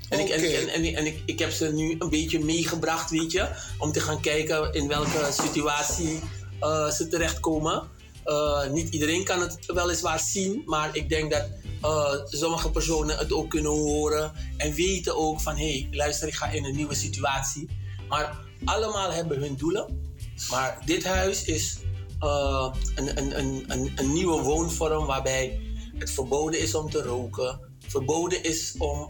En, 0.08 0.20
ik, 0.20 0.28
en, 0.28 0.68
en, 0.68 0.94
en 0.94 1.06
ik, 1.06 1.22
ik 1.24 1.38
heb 1.38 1.50
ze 1.50 1.72
nu 1.72 1.96
een 1.98 2.10
beetje 2.10 2.44
meegebracht, 2.44 3.10
weet 3.10 3.32
je, 3.32 3.48
om 3.78 3.92
te 3.92 4.00
gaan 4.00 4.20
kijken 4.20 4.72
in 4.72 4.88
welke 4.88 5.28
situatie 5.30 6.20
eh, 6.60 6.90
ze 6.90 7.08
terechtkomen. 7.08 7.98
Eh, 8.24 8.70
niet 8.70 8.94
iedereen 8.94 9.24
kan 9.24 9.40
het 9.40 9.58
weliswaar 9.66 10.20
zien, 10.20 10.62
maar 10.66 10.96
ik 10.96 11.08
denk 11.08 11.30
dat 11.30 11.48
eh, 11.80 12.14
sommige 12.24 12.70
personen 12.70 13.16
het 13.16 13.32
ook 13.32 13.50
kunnen 13.50 13.70
horen 13.70 14.32
en 14.56 14.74
weten 14.74 15.16
ook 15.16 15.40
van 15.40 15.56
hé, 15.56 15.70
hey, 15.70 15.88
luister, 15.90 16.28
ik 16.28 16.34
ga 16.34 16.48
in 16.50 16.64
een 16.64 16.76
nieuwe 16.76 16.94
situatie. 16.94 17.68
Maar 18.08 18.38
allemaal 18.64 19.12
hebben 19.12 19.40
hun 19.40 19.56
doelen. 19.56 20.12
Maar 20.50 20.78
dit 20.84 21.04
huis 21.04 21.44
is 21.44 21.78
eh, 22.18 22.74
een, 22.94 23.18
een, 23.18 23.38
een, 23.38 23.92
een, 23.96 24.12
nieuwe 24.12 24.42
woonvorm 24.42 25.06
waarbij 25.06 25.60
het 25.98 26.10
verboden 26.10 26.60
is 26.60 26.74
om 26.74 26.90
te 26.90 27.02
roken. 27.02 27.60
Verboden 27.86 28.42
is 28.44 28.74
om 28.78 29.08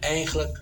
eigenlijk 0.00 0.60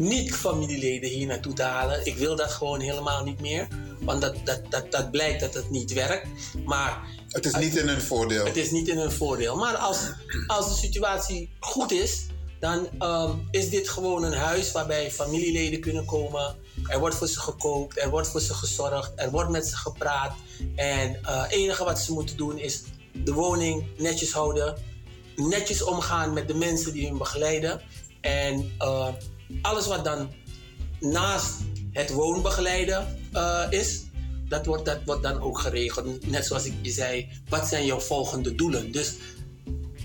niet 0.00 0.34
familieleden 0.34 1.10
hier 1.10 1.26
naartoe 1.26 1.52
te 1.52 1.62
halen. 1.62 2.06
Ik 2.06 2.16
wil 2.16 2.36
dat 2.36 2.50
gewoon 2.50 2.80
helemaal 2.80 3.24
niet 3.24 3.40
meer. 3.40 3.68
Want 4.00 4.20
dat, 4.20 4.34
dat, 4.44 4.60
dat, 4.68 4.92
dat 4.92 5.10
blijkt 5.10 5.40
dat 5.40 5.54
het 5.54 5.70
niet 5.70 5.92
werkt. 5.92 6.28
Maar 6.64 7.02
Het 7.28 7.46
is 7.46 7.54
niet 7.54 7.76
in 7.76 7.88
hun 7.88 8.00
voordeel. 8.00 8.44
het 8.44 8.56
is 8.56 8.70
niet 8.70 8.88
in 8.88 8.98
hun 8.98 9.12
voordeel. 9.12 9.56
Maar 9.56 9.76
als, 9.76 9.98
als 10.46 10.68
de 10.68 10.74
situatie 10.74 11.50
goed 11.58 11.92
is, 11.92 12.26
dan 12.60 12.88
ehm, 12.98 13.30
is 13.50 13.70
dit 13.70 13.88
gewoon 13.88 14.22
een 14.22 14.32
huis 14.32 14.72
waarbij 14.72 15.10
familieleden 15.10 15.80
kunnen 15.80 16.04
komen. 16.04 16.56
Er 16.86 16.98
wordt 16.98 17.16
voor 17.16 17.28
ze 17.28 17.40
gekookt, 17.40 18.00
er 18.00 18.10
wordt 18.10 18.28
voor 18.28 18.40
ze 18.40 18.54
gezorgd, 18.54 19.12
er 19.14 19.30
wordt 19.30 19.50
met 19.50 19.66
ze 19.66 19.76
gepraat. 19.76 20.32
En 20.76 21.18
eh, 21.22 21.42
het 21.42 21.50
enige 21.50 21.84
wat 21.84 21.98
ze 21.98 22.12
moeten 22.12 22.36
doen 22.36 22.58
is 22.58 22.82
de 23.12 23.32
woning 23.32 23.84
netjes 23.98 24.32
houden, 24.32 24.76
netjes 25.36 25.82
omgaan 25.82 26.32
met 26.32 26.48
de 26.48 26.54
mensen 26.54 26.92
die 26.92 27.06
hun 27.06 27.18
begeleiden. 27.18 27.80
En 28.20 28.72
eh, 28.78 29.08
alles 29.62 29.86
wat 29.86 30.04
dan 30.04 30.30
naast 31.00 31.52
het 31.92 32.10
woonbegeleiden 32.10 33.18
eh, 33.32 33.66
is, 33.70 34.02
dat 34.48 34.66
wordt, 34.66 34.84
dat 34.84 34.98
wordt 35.04 35.22
dan 35.22 35.40
ook 35.40 35.58
geregeld. 35.58 36.26
Net 36.26 36.46
zoals 36.46 36.64
ik 36.64 36.72
je 36.82 36.90
zei, 36.90 37.28
wat 37.48 37.66
zijn 37.68 37.84
jouw 37.86 38.00
volgende 38.00 38.54
doelen? 38.54 38.92
Dus 38.92 39.14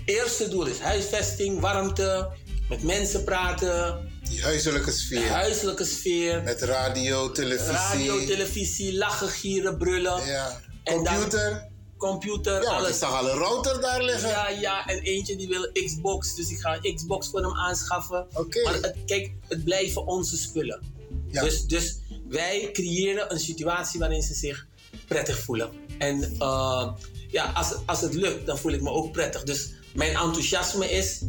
eerste 0.04 0.48
doel 0.48 0.66
is 0.66 0.78
huisvesting, 0.78 1.60
warmte, 1.60 2.28
met 2.68 2.82
mensen 2.82 3.24
praten, 3.24 4.08
Die 4.30 4.42
huiselijke 4.42 4.90
sfeer. 4.92 5.28
huiselijke 5.28 5.84
sfeer, 5.84 6.42
Met 6.42 6.62
radio, 6.62 7.32
televisie. 7.32 7.72
radio, 7.72 8.24
televisie, 8.24 8.96
lachen, 8.96 9.28
gieren, 9.28 9.78
brullen. 9.78 10.26
Ja. 10.26 10.60
En 10.84 11.04
dan- 11.04 11.74
Computer. 11.96 12.52
Ja, 12.52 12.60
want 12.60 12.78
ik 12.78 12.84
alles. 12.84 12.98
zag 12.98 13.12
al 13.12 13.28
een 13.28 13.36
router 13.36 13.80
daar 13.80 14.02
liggen. 14.02 14.28
Ja, 14.28 14.48
ja, 14.48 14.86
en 14.86 14.98
eentje 14.98 15.36
die 15.36 15.48
wil 15.48 15.70
Xbox, 15.72 16.34
dus 16.34 16.50
ik 16.50 16.58
ga 16.58 16.78
een 16.80 16.94
Xbox 16.94 17.28
voor 17.28 17.40
hem 17.40 17.56
aanschaffen. 17.56 18.26
Oké. 18.34 18.62
Maar 18.62 18.74
het, 18.74 18.96
kijk, 19.06 19.32
het 19.48 19.64
blijven 19.64 20.06
onze 20.06 20.36
spullen. 20.36 20.82
Ja. 21.30 21.42
Dus, 21.42 21.66
dus 21.66 21.98
wij 22.28 22.70
creëren 22.72 23.32
een 23.32 23.40
situatie 23.40 24.00
waarin 24.00 24.22
ze 24.22 24.34
zich 24.34 24.66
prettig 25.06 25.38
voelen. 25.38 25.70
En 25.98 26.34
eh, 26.38 26.92
ja, 27.30 27.52
als, 27.52 27.74
als 27.86 28.00
het 28.00 28.14
lukt, 28.14 28.46
dan 28.46 28.58
voel 28.58 28.72
ik 28.72 28.82
me 28.82 28.90
ook 28.90 29.12
prettig. 29.12 29.42
Dus 29.42 29.70
mijn 29.94 30.16
enthousiasme 30.16 30.90
is, 30.90 31.22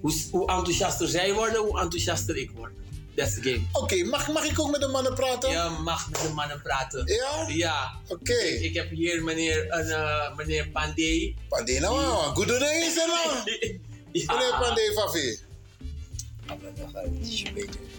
hoe, 0.00 0.12
hoe 0.30 0.48
enthousiaster 0.48 1.08
zij 1.08 1.34
worden, 1.34 1.60
hoe 1.60 1.80
enthousiaster 1.80 2.36
ik 2.36 2.50
word. 2.50 2.72
That's 3.20 3.34
the 3.34 3.42
game. 3.42 3.62
Oké, 3.72 4.04
mag, 4.04 4.28
mag 4.28 4.44
ik 4.44 4.60
ook 4.60 4.70
met 4.70 4.80
de 4.80 4.88
mannen 4.88 5.14
praten? 5.14 5.50
Je 5.50 5.76
mag 5.82 6.10
met 6.10 6.20
de 6.20 6.28
mannen 6.28 6.62
praten. 6.62 7.06
Ja? 7.06 7.48
Ja. 7.48 7.98
Oké. 8.08 8.42
Ik 8.42 8.74
heb 8.74 8.90
hier 8.90 9.24
meneer, 9.24 9.66
een, 9.72 9.90
eh, 9.90 10.36
meneer 10.36 10.68
Pandey. 10.68 11.36
Pandey 11.48 11.78
nou, 11.78 11.94
man. 12.00 12.34
Goed 12.34 12.48
doen 12.48 12.62
is 12.62 12.96
er 12.96 13.06
nou. 13.06 13.38
Ja. 14.12 14.34
Meneer 14.34 14.56
Pandey, 14.60 14.92
Fafi. 14.92 15.38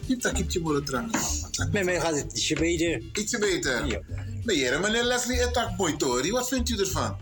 Kip 0.08 0.22
dat 0.22 0.32
kipje 0.32 0.64
willen 0.64 0.86
drank. 0.86 1.16
Met 1.72 1.84
mij 1.84 2.00
gaat 2.00 2.16
het 2.16 2.34
ietsje 2.34 2.56
beter. 2.56 3.02
Ietsje 3.14 3.40
beter. 3.40 3.86
Ja. 3.86 4.00
Meneer, 4.44 4.80
meneer 4.80 5.04
Leslie 5.04 5.40
Etak 5.40 5.76
Boytori, 5.76 6.32
wat 6.32 6.48
vindt 6.48 6.70
u 6.70 6.78
ervan? 6.80 7.18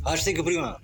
Hartstikke 0.00 0.42
prima. 0.42 0.80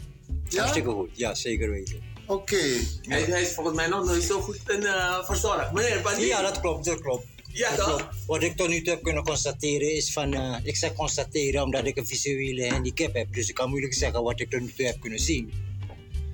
Ja? 0.48 0.58
Hartstikke 0.58 0.90
goed, 0.90 1.10
ja 1.12 1.34
zeker 1.34 1.70
weten. 1.70 2.11
Oké. 2.32 2.62
Hij, 3.08 3.22
hij 3.22 3.42
is 3.42 3.52
volgens 3.52 3.76
mij 3.76 3.86
nog 3.88 4.04
nooit 4.04 4.22
zo 4.22 4.40
goed 4.40 4.58
in, 4.66 4.84
eh, 4.86 5.24
verzorgd. 5.24 5.72
Meneer. 5.72 6.26
Ja, 6.26 6.42
dat 6.42 6.60
klopt, 6.60 6.84
dat 6.84 7.00
klopt. 7.00 7.26
Ja, 7.52 7.76
Dat 7.76 7.86
toch? 7.86 7.96
klopt. 7.96 8.14
Wat 8.26 8.42
ik 8.42 8.56
tot 8.56 8.68
nu 8.68 8.82
toe 8.82 8.92
heb 8.92 9.02
kunnen 9.02 9.22
constateren 9.22 9.94
is 9.94 10.12
van, 10.12 10.34
eh, 10.34 10.56
ik 10.62 10.76
zeg 10.76 10.92
constateren 10.92 11.62
omdat 11.62 11.86
ik 11.86 11.96
een 11.96 12.06
visuele 12.06 12.68
handicap 12.68 13.14
heb. 13.14 13.34
Dus 13.34 13.48
ik 13.48 13.54
kan 13.54 13.68
moeilijk 13.68 13.94
zeggen 13.94 14.22
wat 14.22 14.40
ik 14.40 14.50
tot 14.50 14.60
nu 14.60 14.72
toe 14.76 14.86
heb 14.86 15.00
kunnen 15.00 15.18
zien. 15.18 15.52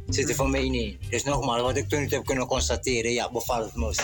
Zit 0.08 0.28
er 0.28 0.34
van 0.34 0.50
mij 0.50 0.68
niet. 0.68 0.96
Dus 1.10 1.24
nogmaals, 1.24 1.62
wat 1.62 1.76
ik 1.76 1.88
tot 1.88 1.98
nu 1.98 2.06
toe 2.06 2.16
heb 2.16 2.26
kunnen 2.26 2.46
constateren, 2.46 3.12
ja, 3.12 3.30
bevalt 3.30 3.64
het 3.64 3.76
me 3.76 3.94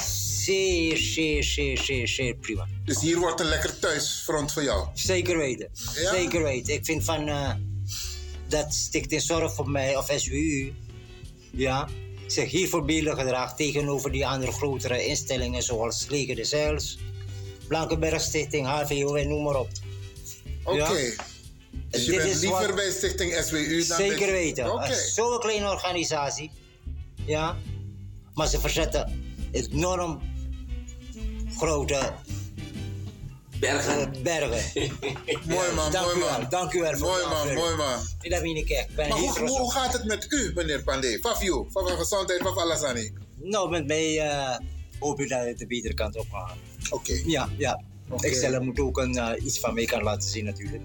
zeer, 0.44 0.96
zeer, 0.96 1.44
zeer, 1.44 1.78
zeer, 1.78 2.08
zeer 2.08 2.34
prima. 2.34 2.66
Dus 2.84 3.00
hier 3.00 3.18
wordt 3.18 3.40
een 3.40 3.46
lekker 3.46 3.78
thuisfront 3.78 4.52
voor 4.52 4.62
jou. 4.62 4.86
Zeker 4.94 5.36
weten. 5.38 5.68
Ja? 5.94 6.12
Zeker 6.14 6.42
weten. 6.42 6.74
Ik 6.74 6.84
vind 6.84 7.04
van 7.04 7.28
eh, 7.28 7.54
dat 8.48 8.74
Stichting 8.74 9.22
Zorg 9.22 9.54
voor 9.54 9.70
mij 9.70 9.96
of 9.96 10.12
SWU, 10.16 10.72
ja, 11.56 11.88
zich 12.26 12.50
hier 12.50 12.68
voorbeeldig 12.68 13.18
gedraagt 13.18 13.56
tegenover 13.56 14.12
die 14.12 14.26
andere 14.26 14.52
grotere 14.52 15.06
instellingen 15.06 15.62
zoals 15.62 16.06
Leger 16.08 16.34
de 16.36 16.44
Zeils, 16.44 16.98
Blankenberg 17.68 18.20
Stichting, 18.20 18.66
HVO 18.66 19.14
en 19.14 19.28
noem 19.28 19.42
maar 19.42 19.58
op. 19.60 19.68
Oké. 20.64 20.76
Ja. 20.76 20.88
Dus 21.90 22.04
je 22.04 22.10
Dit 22.10 22.20
bent 22.20 22.34
is 22.34 22.40
liever 22.40 22.66
wat- 22.66 22.74
bij 22.74 22.90
Stichting 22.90 23.32
SWU 23.44 23.86
dan 23.86 23.96
Zeker 23.96 24.18
bij... 24.18 24.30
weten. 24.30 24.66
Zo'n 25.12 25.38
kleine 25.38 25.70
organisatie, 25.70 26.50
ja, 27.26 27.56
maar 28.34 28.48
ze 28.48 28.60
verzetten 28.60 29.22
enorm 29.52 30.20
grote 31.56 32.12
Bergen. 33.72 34.12
bergen. 34.22 34.92
Mooi 35.54 35.72
man, 35.74 35.92
Dank 35.92 36.04
mooi 36.06 36.16
u 36.16 36.20
wel, 36.20 36.30
man. 36.40 36.46
dank 36.48 36.72
u 36.72 36.80
wel 36.80 36.96
voor 36.96 37.08
Mooi 37.08 37.26
man, 37.26 37.54
mooi 37.54 37.74
man. 37.76 37.98
Ik. 38.20 38.68
Ik 38.68 38.86
ben 38.94 39.08
Maar 39.08 39.18
hoe, 39.18 39.72
gaat 39.72 39.92
het 39.92 40.04
met 40.04 40.26
u, 40.28 40.52
meneer 40.54 40.82
Pandey? 40.82 41.18
Fafio, 41.18 41.66
van 41.70 41.88
van 41.88 41.96
gezondheid, 41.98 42.40
van 42.42 42.56
alles 42.56 42.82
aan 42.82 42.96
Nou, 43.40 43.70
met 43.70 43.86
mij 43.86 44.20
eh, 44.20 44.56
hoop 44.98 45.20
ik 45.20 45.28
dat 45.28 45.44
het 45.46 45.58
de 45.58 45.66
betere 45.66 45.94
kant 45.94 46.16
op 46.16 46.26
gaat. 46.32 46.54
Oké. 46.90 47.20
Ja, 47.26 47.48
ja. 47.58 47.82
Oké. 48.08 48.26
Ik 48.26 48.34
zelf 48.34 48.62
moet 48.64 48.80
ook 48.80 48.98
een, 48.98 49.16
eh, 49.18 49.44
iets 49.44 49.58
van 49.60 49.74
mij 49.74 49.84
kan 49.84 50.02
laten 50.02 50.28
zien 50.28 50.44
natuurlijk. 50.44 50.82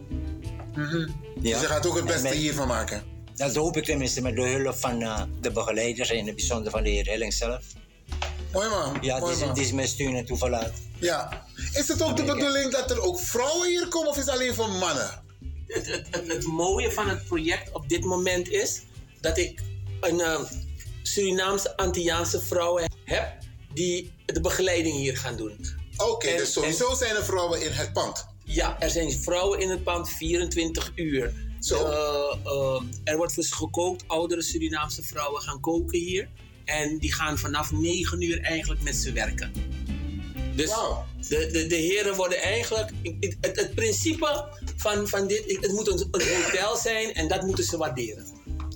Dus 1.35 1.49
Ja. 1.51 1.61
je 1.61 1.67
gaat 1.67 1.87
ook 1.87 1.95
het 1.95 2.05
beste 2.05 2.21
met- 2.21 2.33
hiervan 2.33 2.67
maken. 2.67 3.03
Dat 3.35 3.55
hoop 3.55 3.77
ik 3.77 3.83
tenminste 3.83 4.21
met 4.21 4.35
de 4.35 4.41
hulp 4.47 4.75
van 4.75 5.01
eh, 5.01 5.21
de 5.41 5.51
begeleiders 5.51 6.09
en 6.09 6.17
in 6.17 6.25
het 6.27 6.35
bijzonder 6.35 6.71
van 6.71 6.83
de 6.83 6.89
heer 6.89 7.05
Helling 7.05 7.33
zelf. 7.33 7.63
Mooi 8.51 8.69
man. 8.69 8.97
Ja, 9.01 9.13
die 9.13 9.19
mooi 9.19 9.33
is, 9.33 9.39
man. 9.39 9.57
is 9.57 9.71
mijn 9.71 9.87
steun 9.87 10.15
en 10.15 10.25
toeverlaat. 10.25 10.71
Ja. 10.99 11.45
Is 11.73 11.87
het 11.87 12.01
ook 12.01 12.17
de 12.17 12.23
bedoeling 12.23 12.71
dat 12.71 12.91
er 12.91 13.01
ook 13.01 13.19
vrouwen 13.19 13.67
hier 13.67 13.87
komen 13.87 14.09
of 14.09 14.17
is 14.17 14.25
het 14.25 14.33
alleen 14.33 14.53
voor 14.53 14.69
mannen? 14.69 15.27
het, 15.67 15.87
het, 15.87 16.07
het, 16.11 16.27
het 16.27 16.45
mooie 16.45 16.91
van 16.91 17.09
het 17.09 17.25
project 17.25 17.71
op 17.71 17.89
dit 17.89 18.03
moment 18.03 18.49
is 18.49 18.81
dat 19.21 19.37
ik 19.37 19.61
een 20.01 20.19
eh, 20.21 20.39
Surinaamse 21.03 21.77
Antilliaanse 21.77 22.41
vrouw 22.41 22.79
heb 23.03 23.33
die 23.73 24.11
de 24.25 24.41
begeleiding 24.41 24.95
hier 24.95 25.17
gaan 25.17 25.35
doen. 25.35 25.65
Oké, 25.97 26.27
En- 26.27 26.37
dus 26.37 26.53
sowieso 26.53 26.93
zijn 26.95 27.15
er 27.15 27.25
vrouwen 27.25 27.61
in 27.61 27.71
het 27.71 27.93
pand. 27.93 28.25
Ja, 28.43 28.79
er 28.79 28.89
zijn 28.89 29.11
vrouwen 29.11 29.59
in 29.59 29.69
het 29.69 29.83
pand 29.83 30.09
24 30.09 30.91
uur. 30.95 31.33
Zo. 31.59 31.85
Eh, 31.85 32.51
eh, 32.51 32.81
er 33.03 33.17
wordt 33.17 33.33
voor 33.33 33.43
ze 33.43 33.55
gekookt. 33.55 34.03
Oudere 34.07 34.41
Surinaamse 34.41 35.03
vrouwen 35.03 35.41
gaan 35.41 35.59
koken 35.59 35.99
hier. 35.99 36.29
En 36.69 36.97
die 36.97 37.13
gaan 37.13 37.37
vanaf 37.37 37.71
9 37.71 38.21
uur 38.21 38.41
eigenlijk 38.41 38.81
met 38.81 38.95
ze 38.95 39.11
werken. 39.11 39.51
Dus 40.55 40.69
de, 41.27 41.49
de, 41.51 41.67
de 41.67 41.75
heren 41.75 42.15
worden 42.15 42.41
eigenlijk. 42.41 42.91
Het, 43.19 43.35
het, 43.41 43.75
principe 43.75 44.45
van, 44.75 45.07
van 45.07 45.27
dit. 45.27 45.43
Het 45.61 45.71
moet 45.71 45.87
een, 45.87 46.07
een 46.11 46.43
hotel 46.43 46.77
zijn 46.77 47.13
en 47.13 47.27
dat 47.27 47.41
moeten 47.41 47.63
ze 47.63 47.77
waarderen. 47.77 48.25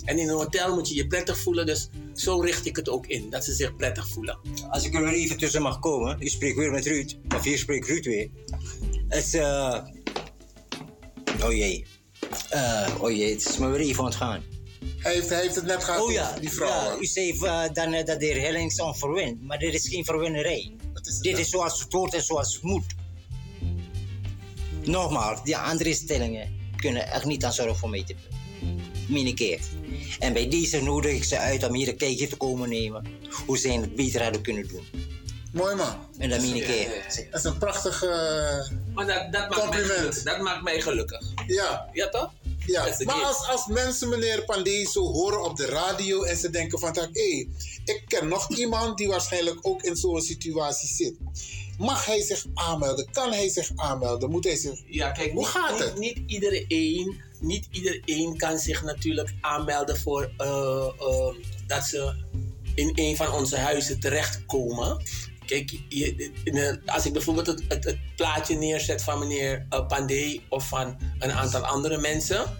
En 0.05 0.19
in 0.19 0.29
een 0.29 0.35
hotel 0.35 0.75
moet 0.75 0.89
je 0.89 0.95
je 0.95 1.07
prettig 1.07 1.37
voelen. 1.37 1.65
Dus 1.65 1.89
zo 2.15 2.39
richt 2.39 2.65
ik 2.65 2.75
het 2.75 2.89
ook 2.89 3.07
in. 3.07 3.29
Dat 3.29 3.45
ze 3.45 3.53
zich 3.53 3.75
prettig 3.75 4.07
voelen. 4.07 4.37
Als 4.69 4.85
ik 4.85 4.93
er 4.93 5.03
weer 5.03 5.13
even 5.13 5.37
tussen 5.37 5.61
mag 5.61 5.79
komen, 5.79 6.17
u 6.19 6.27
spreekt 6.27 6.57
weer 6.57 6.71
met 6.71 6.85
Ruud, 6.85 7.17
of 7.35 7.43
hier 7.43 7.57
spreekt 7.57 7.87
Ruud 7.87 8.05
weer. 8.05 8.29
Het 9.07 9.23
is, 9.23 9.33
eh. 9.33 9.85
oh 11.43 11.51
jee. 11.51 11.85
Eh, 12.49 12.95
oh 12.99 13.11
jee, 13.11 13.31
het 13.31 13.49
is 13.49 13.57
me 13.57 13.67
weer 13.67 13.79
even 13.79 14.03
ontgaan. 14.03 14.52
Hij 14.97 15.13
heeft, 15.13 15.29
hij 15.29 15.41
heeft 15.41 15.55
het 15.55 15.65
net 15.65 15.83
gehad 15.83 16.01
Oh 16.01 16.11
ja, 16.11 16.33
die 16.39 16.49
ja 16.49 16.55
vrouwen. 16.55 17.01
u 17.01 17.05
zei 17.05 17.31
eh, 17.31 17.63
dan 17.73 17.93
eh, 17.93 18.05
dat 18.05 18.19
de 18.19 18.25
heer 18.25 18.41
Hellings 18.41 18.81
onverwint, 18.81 19.41
maar 19.41 19.57
dit 19.59 19.73
is 19.73 19.87
geen 19.87 20.05
verwinnerij. 20.05 20.71
Is 21.03 21.17
Dit 21.17 21.31
dan? 21.31 21.41
is 21.41 21.49
zoals 21.49 21.79
het 21.83 21.93
hoort 21.93 22.13
en 22.13 22.21
zoals 22.23 22.53
het 22.53 22.63
moet. 22.63 22.85
Nogmaals, 24.83 25.43
die 25.43 25.57
andere 25.57 25.89
instellingen 25.89 26.61
kunnen 26.75 27.07
echt 27.11 27.25
niet 27.25 27.45
aan 27.45 27.53
zorg 27.53 27.77
voor 27.77 27.89
mij 27.89 28.03
te 28.03 28.15
Meen 29.07 29.27
ik 29.27 29.39
echt. 29.39 29.67
En 30.19 30.33
bij 30.33 30.49
deze 30.49 30.81
nodig 30.81 31.11
ik 31.11 31.23
ze 31.23 31.37
uit 31.37 31.63
om 31.67 31.73
hier 31.73 31.87
een 31.87 31.97
kijkje 31.97 32.27
te 32.27 32.35
komen 32.35 32.69
nemen. 32.69 33.05
Hoe 33.45 33.57
zij 33.57 33.71
het 33.73 33.95
beter 33.95 34.23
hadden 34.23 34.41
kunnen 34.41 34.67
doen. 34.67 34.85
Mooi 35.53 35.75
man. 35.75 35.95
En 36.17 36.29
dat 36.29 36.41
meen 36.41 36.55
ik. 36.55 36.89
Dat 37.31 37.39
is 37.39 37.43
een 37.43 37.57
prachtige... 37.57 38.07
Maar 38.93 39.05
dat, 39.05 39.31
dat, 39.31 39.41
maakt, 39.41 39.49
mij 39.49 39.59
Compliment. 39.59 39.91
gelukkig. 39.91 40.23
dat 40.23 40.39
maakt 40.41 40.63
mij 40.63 40.81
gelukkig. 40.81 41.21
ja, 41.47 41.89
Ja 41.93 42.09
toch? 42.09 42.31
Ja. 42.65 42.95
Maar 43.05 43.23
als, 43.23 43.47
als 43.47 43.67
mensen 43.67 44.09
meneer 44.09 44.43
Pandey 44.45 44.85
zo 44.85 45.01
horen 45.01 45.43
op 45.43 45.57
de 45.57 45.65
radio 45.65 46.23
en 46.23 46.37
ze 46.37 46.49
denken 46.49 46.79
van... 46.79 46.93
Hé, 46.93 47.09
hey, 47.11 47.47
ik 47.85 48.03
ken 48.07 48.27
nog 48.27 48.49
iemand 48.49 48.97
die 48.97 49.07
waarschijnlijk 49.07 49.59
ook 49.61 49.83
in 49.83 49.95
zo'n 49.95 50.21
situatie 50.21 50.87
zit. 50.87 51.15
Mag 51.77 52.05
hij 52.05 52.21
zich 52.21 52.45
aanmelden? 52.53 53.11
Kan 53.11 53.31
hij 53.31 53.49
zich 53.49 53.71
aanmelden? 53.75 54.29
Moet 54.29 54.43
hij 54.43 54.55
zich... 54.55 54.81
Ja, 54.87 55.11
kijk, 55.11 55.31
Hoe 55.31 55.39
niet, 55.39 55.47
gaat 55.47 55.71
niet, 55.71 55.83
het? 55.83 55.97
Niet 55.97 56.17
iedereen, 56.27 57.21
niet 57.39 57.67
iedereen 57.71 58.37
kan 58.37 58.57
zich 58.57 58.83
natuurlijk 58.83 59.33
aanmelden 59.41 59.99
voor 59.99 60.31
eh, 60.37 60.89
eh, 60.99 61.35
dat 61.67 61.83
ze 61.83 62.15
in 62.75 62.91
een 62.95 63.15
van 63.15 63.31
onze 63.31 63.57
huizen 63.57 63.99
terechtkomen. 63.99 65.03
Kijk, 65.53 65.71
je, 65.89 66.31
in 66.43 66.57
een- 66.57 66.81
als 66.85 67.05
ik 67.05 67.13
bijvoorbeeld 67.13 67.47
het, 67.47 67.63
het, 67.67 67.83
het 67.83 67.97
plaatje 68.15 68.55
neerzet 68.55 69.01
van 69.03 69.19
meneer 69.19 69.65
uh, 69.69 69.87
Pandey 69.87 70.41
of 70.49 70.67
van 70.67 70.97
een 71.19 71.31
aantal 71.31 71.61
andere 71.65 71.97
mensen, 71.97 72.57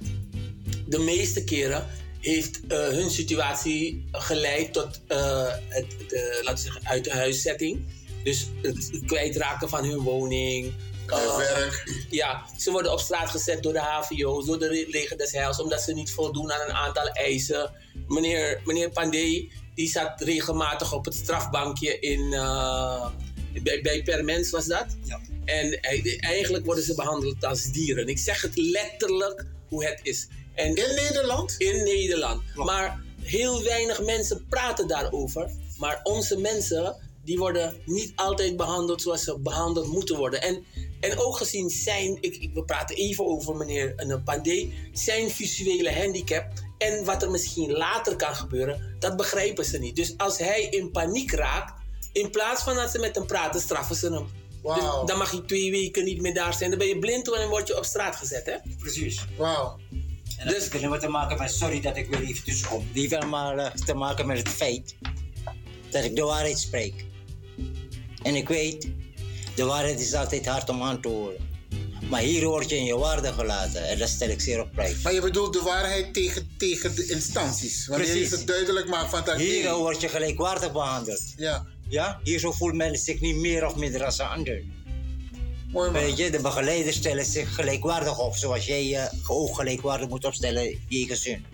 de 0.88 1.00
meeste 1.00 1.44
keren 1.44 1.88
heeft 2.20 2.60
eh, 2.68 2.78
hun 2.88 3.10
situatie 3.12 4.06
geleid 4.12 4.74
tot 4.74 5.02
eh, 5.08 5.48
het, 5.68 5.86
de, 6.08 6.40
laten 6.44 6.64
we 6.66 6.72
zeggen, 6.72 6.88
uit 6.88 7.04
de 7.04 7.12
huiszetting. 7.14 7.86
Dus 8.24 8.48
het 8.62 9.02
kwijtraken 9.06 9.70
van 9.70 9.86
hun 9.86 10.00
woning. 10.00 10.74
Eh, 11.08 11.18
eh, 11.24 11.38
werk. 11.38 12.06
ja, 12.10 12.46
ze 12.58 12.72
worden 12.72 12.92
op 12.92 13.00
straat 13.00 13.30
gezet 13.30 13.64
door 13.64 13.74
de 13.74 13.80
HVO's, 13.80 14.46
door 14.46 14.60
de 14.60 14.86
leger 14.90 15.18
des 15.18 15.32
Heils, 15.32 15.62
omdat 15.62 15.82
ze 15.82 15.94
niet 15.94 16.12
voldoen 16.12 16.52
aan 16.52 16.70
een 16.70 16.76
aantal 16.76 17.08
eisen. 17.08 17.72
Meneer, 18.08 18.62
meneer 18.66 18.90
Pandey, 18.90 19.52
die 19.76 19.90
zat 19.90 20.22
regelmatig 20.22 20.94
op 20.94 21.06
het 21.06 21.14
strafbankje 21.14 22.00
in, 22.00 22.34
eh, 22.34 23.08
bij, 23.64 23.82
bij 23.82 24.04
Permens 24.04 24.50
was 24.50 24.66
dat. 24.66 24.86
Ja. 25.04 25.20
En 25.46 25.80
eigenlijk 26.20 26.66
worden 26.66 26.84
ze 26.84 26.96
behandeld 26.96 27.46
als 27.46 27.72
dieren. 27.72 28.08
Ik 28.08 28.18
zeg 28.18 28.42
het 28.42 28.58
letterlijk 28.58 29.46
hoe 29.68 29.86
het 29.86 30.00
is. 30.04 30.28
En 30.54 30.76
In 30.76 30.96
Nederland? 30.96 31.56
in 31.58 31.84
Nederland. 31.84 32.42
Klopt. 32.54 32.70
Maar 32.70 33.04
heel 33.22 33.64
weinig 33.64 34.02
mensen 34.02 34.46
praten 34.50 34.88
daarover. 34.88 35.50
Maar 35.78 36.00
onze 36.04 36.38
mensen, 36.40 36.96
die 37.24 37.38
worden 37.38 37.74
niet 37.86 38.12
altijd 38.16 38.58
behandeld 38.58 39.02
zoals 39.02 39.24
ze 39.24 39.40
behandeld 39.40 39.88
moeten 39.88 40.18
worden. 40.18 40.42
En, 40.42 40.64
en 41.04 41.18
ook 41.20 41.38
gezien 41.38 41.70
zijn, 41.70 42.18
ik, 42.22 42.36
ik, 42.36 42.54
we 42.54 42.64
praten 42.64 42.96
even 42.96 43.26
over 43.26 43.56
meneer 43.56 43.94
uh, 44.08 44.16
Pandey, 44.26 44.72
zijn 44.94 45.30
visuele 45.30 45.94
handicap 45.94 46.46
en 46.78 47.06
wat 47.06 47.24
er 47.24 47.32
misschien 47.32 47.72
later 47.72 48.16
kan 48.16 48.36
gebeuren, 48.36 48.96
dat 49.00 49.18
begrijpen 49.18 49.66
ze 49.66 49.80
niet. 49.80 49.96
Dus 49.96 50.18
als 50.18 50.38
hij 50.38 50.62
in 50.62 50.92
paniek 50.92 51.32
raakt, 51.32 51.82
in 52.12 52.30
plaats 52.30 52.64
van 52.64 52.76
dat 52.76 52.92
ze 52.92 53.00
met 53.00 53.16
hem 53.16 53.26
praten, 53.26 53.62
straffen 53.62 53.96
ze 53.96 54.14
hem. 54.14 54.28
Wauw. 54.62 55.00
Dus 55.00 55.10
dan 55.10 55.18
mag 55.18 55.32
je 55.32 55.46
twee 55.46 55.72
weken 55.72 56.04
niet 56.04 56.22
meer 56.22 56.34
daar 56.34 56.54
zijn. 56.54 56.70
Dan 56.70 56.80
ben 56.80 56.88
je 56.88 57.00
blind 57.00 57.32
en 57.34 57.40
dan 57.40 57.50
word 57.50 57.68
je 57.68 57.78
op 57.78 57.86
straat 57.86 58.16
gezet, 58.16 58.46
hè? 58.46 58.56
Precies. 58.80 59.26
Wauw. 59.38 59.80
En 60.38 60.46
dat 60.46 60.48
Dus- 60.48 60.58
heeft 60.58 60.74
helemaal 60.74 61.00
te 61.00 61.08
maken 61.08 61.38
met, 61.38 61.52
sorry 61.52 61.82
dat 61.82 61.98
ik 61.98 62.10
weer 62.10 62.22
even 62.22 62.44
tussenkom. 62.44 62.88
Die 62.94 63.02
heeft 63.02 63.14
allemaal 63.14 63.58
eh, 63.60 63.72
te 63.72 63.94
maken 63.94 64.26
met 64.28 64.38
het 64.38 64.50
feit 64.50 64.96
dat 65.90 66.04
ik 66.04 66.16
de 66.16 66.22
waarheid 66.24 66.60
spreek. 66.60 67.06
En 68.24 68.36
ik 68.36 68.48
weet, 68.48 68.88
de 69.56 69.64
waarheid 69.64 70.00
is 70.00 70.14
altijd 70.14 70.46
hard 70.46 70.70
om 70.70 70.84
aan 70.84 71.02
te 71.02 71.08
horen. 71.08 71.52
Maar 72.10 72.22
hier 72.22 72.46
word 72.46 72.70
je 72.70 72.76
in 72.78 72.86
je 72.86 72.98
waarde 72.98 73.34
gelaten 73.34 73.88
en 73.88 74.00
dat 74.00 74.10
stel 74.10 74.30
ik 74.30 74.42
zeer 74.42 74.62
op 74.62 74.72
prijs. 74.72 75.02
Maar 75.02 75.14
je 75.14 75.22
bedoelt 75.22 75.54
de 75.54 75.62
waarheid 75.62 76.14
tegen, 76.14 76.50
tegen 76.58 76.96
de 76.96 77.08
instanties. 77.10 77.88
Wanneer 77.88 78.08
Precies. 78.08 78.30
je 78.30 78.36
het 78.36 78.48
duidelijk 78.48 78.88
maakt 78.88 79.10
van 79.10 79.22
dat 79.26 79.38
Hier 79.38 79.64
nee. 79.64 79.74
word 79.74 80.02
je 80.02 80.08
gelijkwaardig 80.10 80.72
behandeld. 80.72 81.22
Ja, 81.38 81.66
Ja? 81.90 82.20
Hier 82.24 82.40
zo 82.40 82.52
voelt 82.52 82.74
men 82.74 82.98
zich 82.98 83.20
niet 83.22 83.36
meer 83.36 83.66
of 83.66 83.76
minder 83.76 84.04
als 84.06 84.20
een 84.20 84.26
ander. 84.26 84.64
mooi 85.72 85.92
man. 85.92 86.02
Weet 86.02 86.18
je, 86.18 86.30
de 86.30 86.40
begeleiders 86.42 86.96
stellen 86.96 87.26
zich 87.26 87.56
gelijkwaardig 87.56 88.20
op, 88.20 88.36
zoals 88.36 88.66
jij 88.66 88.86
je 88.88 89.10
ook 89.28 89.56
gelijkwaardig 89.56 90.10
moet 90.10 90.26
opstellen 90.26 90.80
jegens 90.88 91.26
hun. 91.26 91.46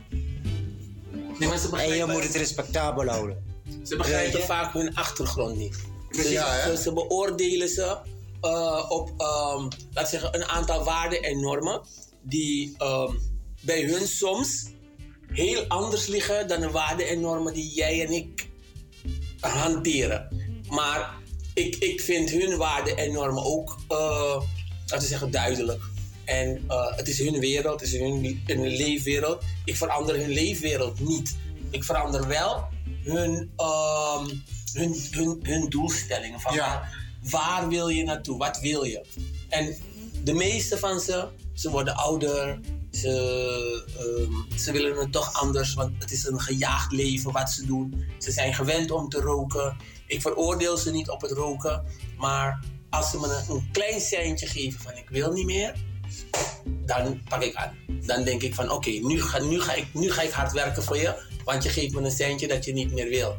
Nee, 1.40 1.50
maar 1.50 1.58
ze 1.58 1.78
En 1.78 1.96
je 1.96 2.06
moet 2.06 2.24
het 2.24 2.36
respectabel 2.36 3.08
houden. 3.08 3.44
ze 3.84 3.96
begrijpen 3.96 4.40
je? 4.40 4.46
vaak 4.46 4.74
hun 4.74 4.96
achtergrond 4.96 5.58
niet. 5.58 5.78
Dus 6.10 6.30
Ja, 6.30 6.76
ze, 6.76 6.82
ze 6.82 6.94
beoordelen 6.94 7.70
ze 7.70 7.98
eh, 8.42 8.86
op, 8.90 9.12
ehm 9.18 9.68
laat 9.94 10.10
zeggen, 10.10 10.36
een 10.36 10.46
aantal 10.46 10.84
waarden 10.84 11.22
en 11.22 11.40
normen 11.40 11.82
die 12.22 12.76
ehm, 12.78 13.14
bij 13.62 13.84
hun 13.84 14.08
soms 14.08 14.66
heel 15.28 15.66
anders 15.68 16.08
liggen 16.08 16.48
dan 16.48 16.60
de 16.60 16.72
waarden 16.72 17.08
en 17.08 17.20
normen 17.20 17.54
die 17.54 17.74
jij 17.74 18.06
en 18.06 18.12
ik 18.12 18.50
hanteren. 19.40 20.28
Maar 20.70 21.18
ik, 21.54 21.76
ik 21.76 22.02
vind 22.02 22.30
hun 22.30 22.58
waarden 22.58 22.98
en 22.98 23.12
normen 23.12 23.44
ook, 23.44 23.78
eh, 23.88 24.42
laten 24.80 25.00
we 25.00 25.06
zeggen, 25.06 25.32
duidelijk. 25.32 25.84
En 26.26 26.64
eh, 26.68 26.96
het 26.98 27.08
is 27.08 27.20
hun 27.20 27.40
wereld, 27.40 27.80
het 27.80 27.94
is 27.94 28.00
hun, 28.00 28.42
hun 28.46 28.68
leefwereld. 28.68 29.44
Ik 29.66 29.76
verander 29.78 30.16
hun 30.20 30.30
leefwereld 30.30 31.00
niet. 31.00 31.38
Ik 31.70 31.84
verander 31.84 32.28
wel 32.28 32.68
hun, 33.04 33.52
ehm, 33.56 34.26
hun, 34.74 34.96
hun, 35.12 35.40
hun 35.42 35.70
doelstellingen. 35.70 36.40
Van 36.40 36.58
waar, 36.58 37.08
waar 37.30 37.68
wil 37.68 37.88
je 37.88 38.04
naartoe? 38.04 38.38
Wat 38.38 38.60
wil 38.60 38.84
je? 38.84 39.06
En 39.50 39.78
de 40.24 40.34
meeste 40.34 40.78
van 40.78 41.00
ze, 41.00 41.28
ze 41.54 41.70
worden 41.70 41.96
ouder. 41.96 42.60
Ze, 42.92 43.86
ehm, 43.98 44.58
ze 44.60 44.72
willen 44.72 44.98
het 44.98 45.12
toch 45.12 45.34
anders, 45.34 45.74
want 45.74 45.92
het 46.00 46.12
is 46.12 46.26
een 46.26 46.40
gejaagd 46.40 46.92
leven 46.92 47.32
wat 47.32 47.50
ze 47.50 47.66
doen. 47.66 48.06
Ze 48.18 48.32
zijn 48.32 48.54
gewend 48.54 48.92
om 48.92 49.10
te 49.10 49.20
roken. 49.20 49.78
Ik 50.08 50.22
veroordeel 50.22 50.78
ze 50.78 50.92
niet 50.92 51.10
op 51.10 51.22
het 51.22 51.32
roken. 51.32 51.84
Maar 52.18 52.64
als 52.90 53.10
ze 53.10 53.20
me 53.20 53.44
een, 53.50 53.70
klein 53.72 54.02
seintje 54.02 54.48
geven 54.48 54.80
van 54.82 54.98
ik 54.98 55.10
wil 55.10 55.32
niet 55.32 55.46
meer, 55.46 55.76
dan 56.86 57.22
pak 57.30 57.42
ik 57.42 57.56
aan. 57.56 57.78
Dan 58.06 58.24
denk 58.24 58.42
ik 58.42 58.56
van 58.56 58.72
oké, 58.72 58.90
nu, 58.90 59.22
ga, 59.22 59.40
nu, 59.40 59.62
ga 59.62 59.74
ik, 59.74 59.94
nu 59.94 60.12
ga 60.12 60.22
ik 60.22 60.32
hard 60.32 60.52
werken 60.52 60.84
voor 60.84 60.98
je. 60.98 61.28
Want 61.44 61.64
je 61.64 61.70
geeft 61.70 61.94
me 61.94 62.02
een 62.02 62.12
centje 62.12 62.48
dat 62.48 62.66
je 62.66 62.74
niet 62.74 62.92
meer 62.92 63.10
wil. 63.10 63.38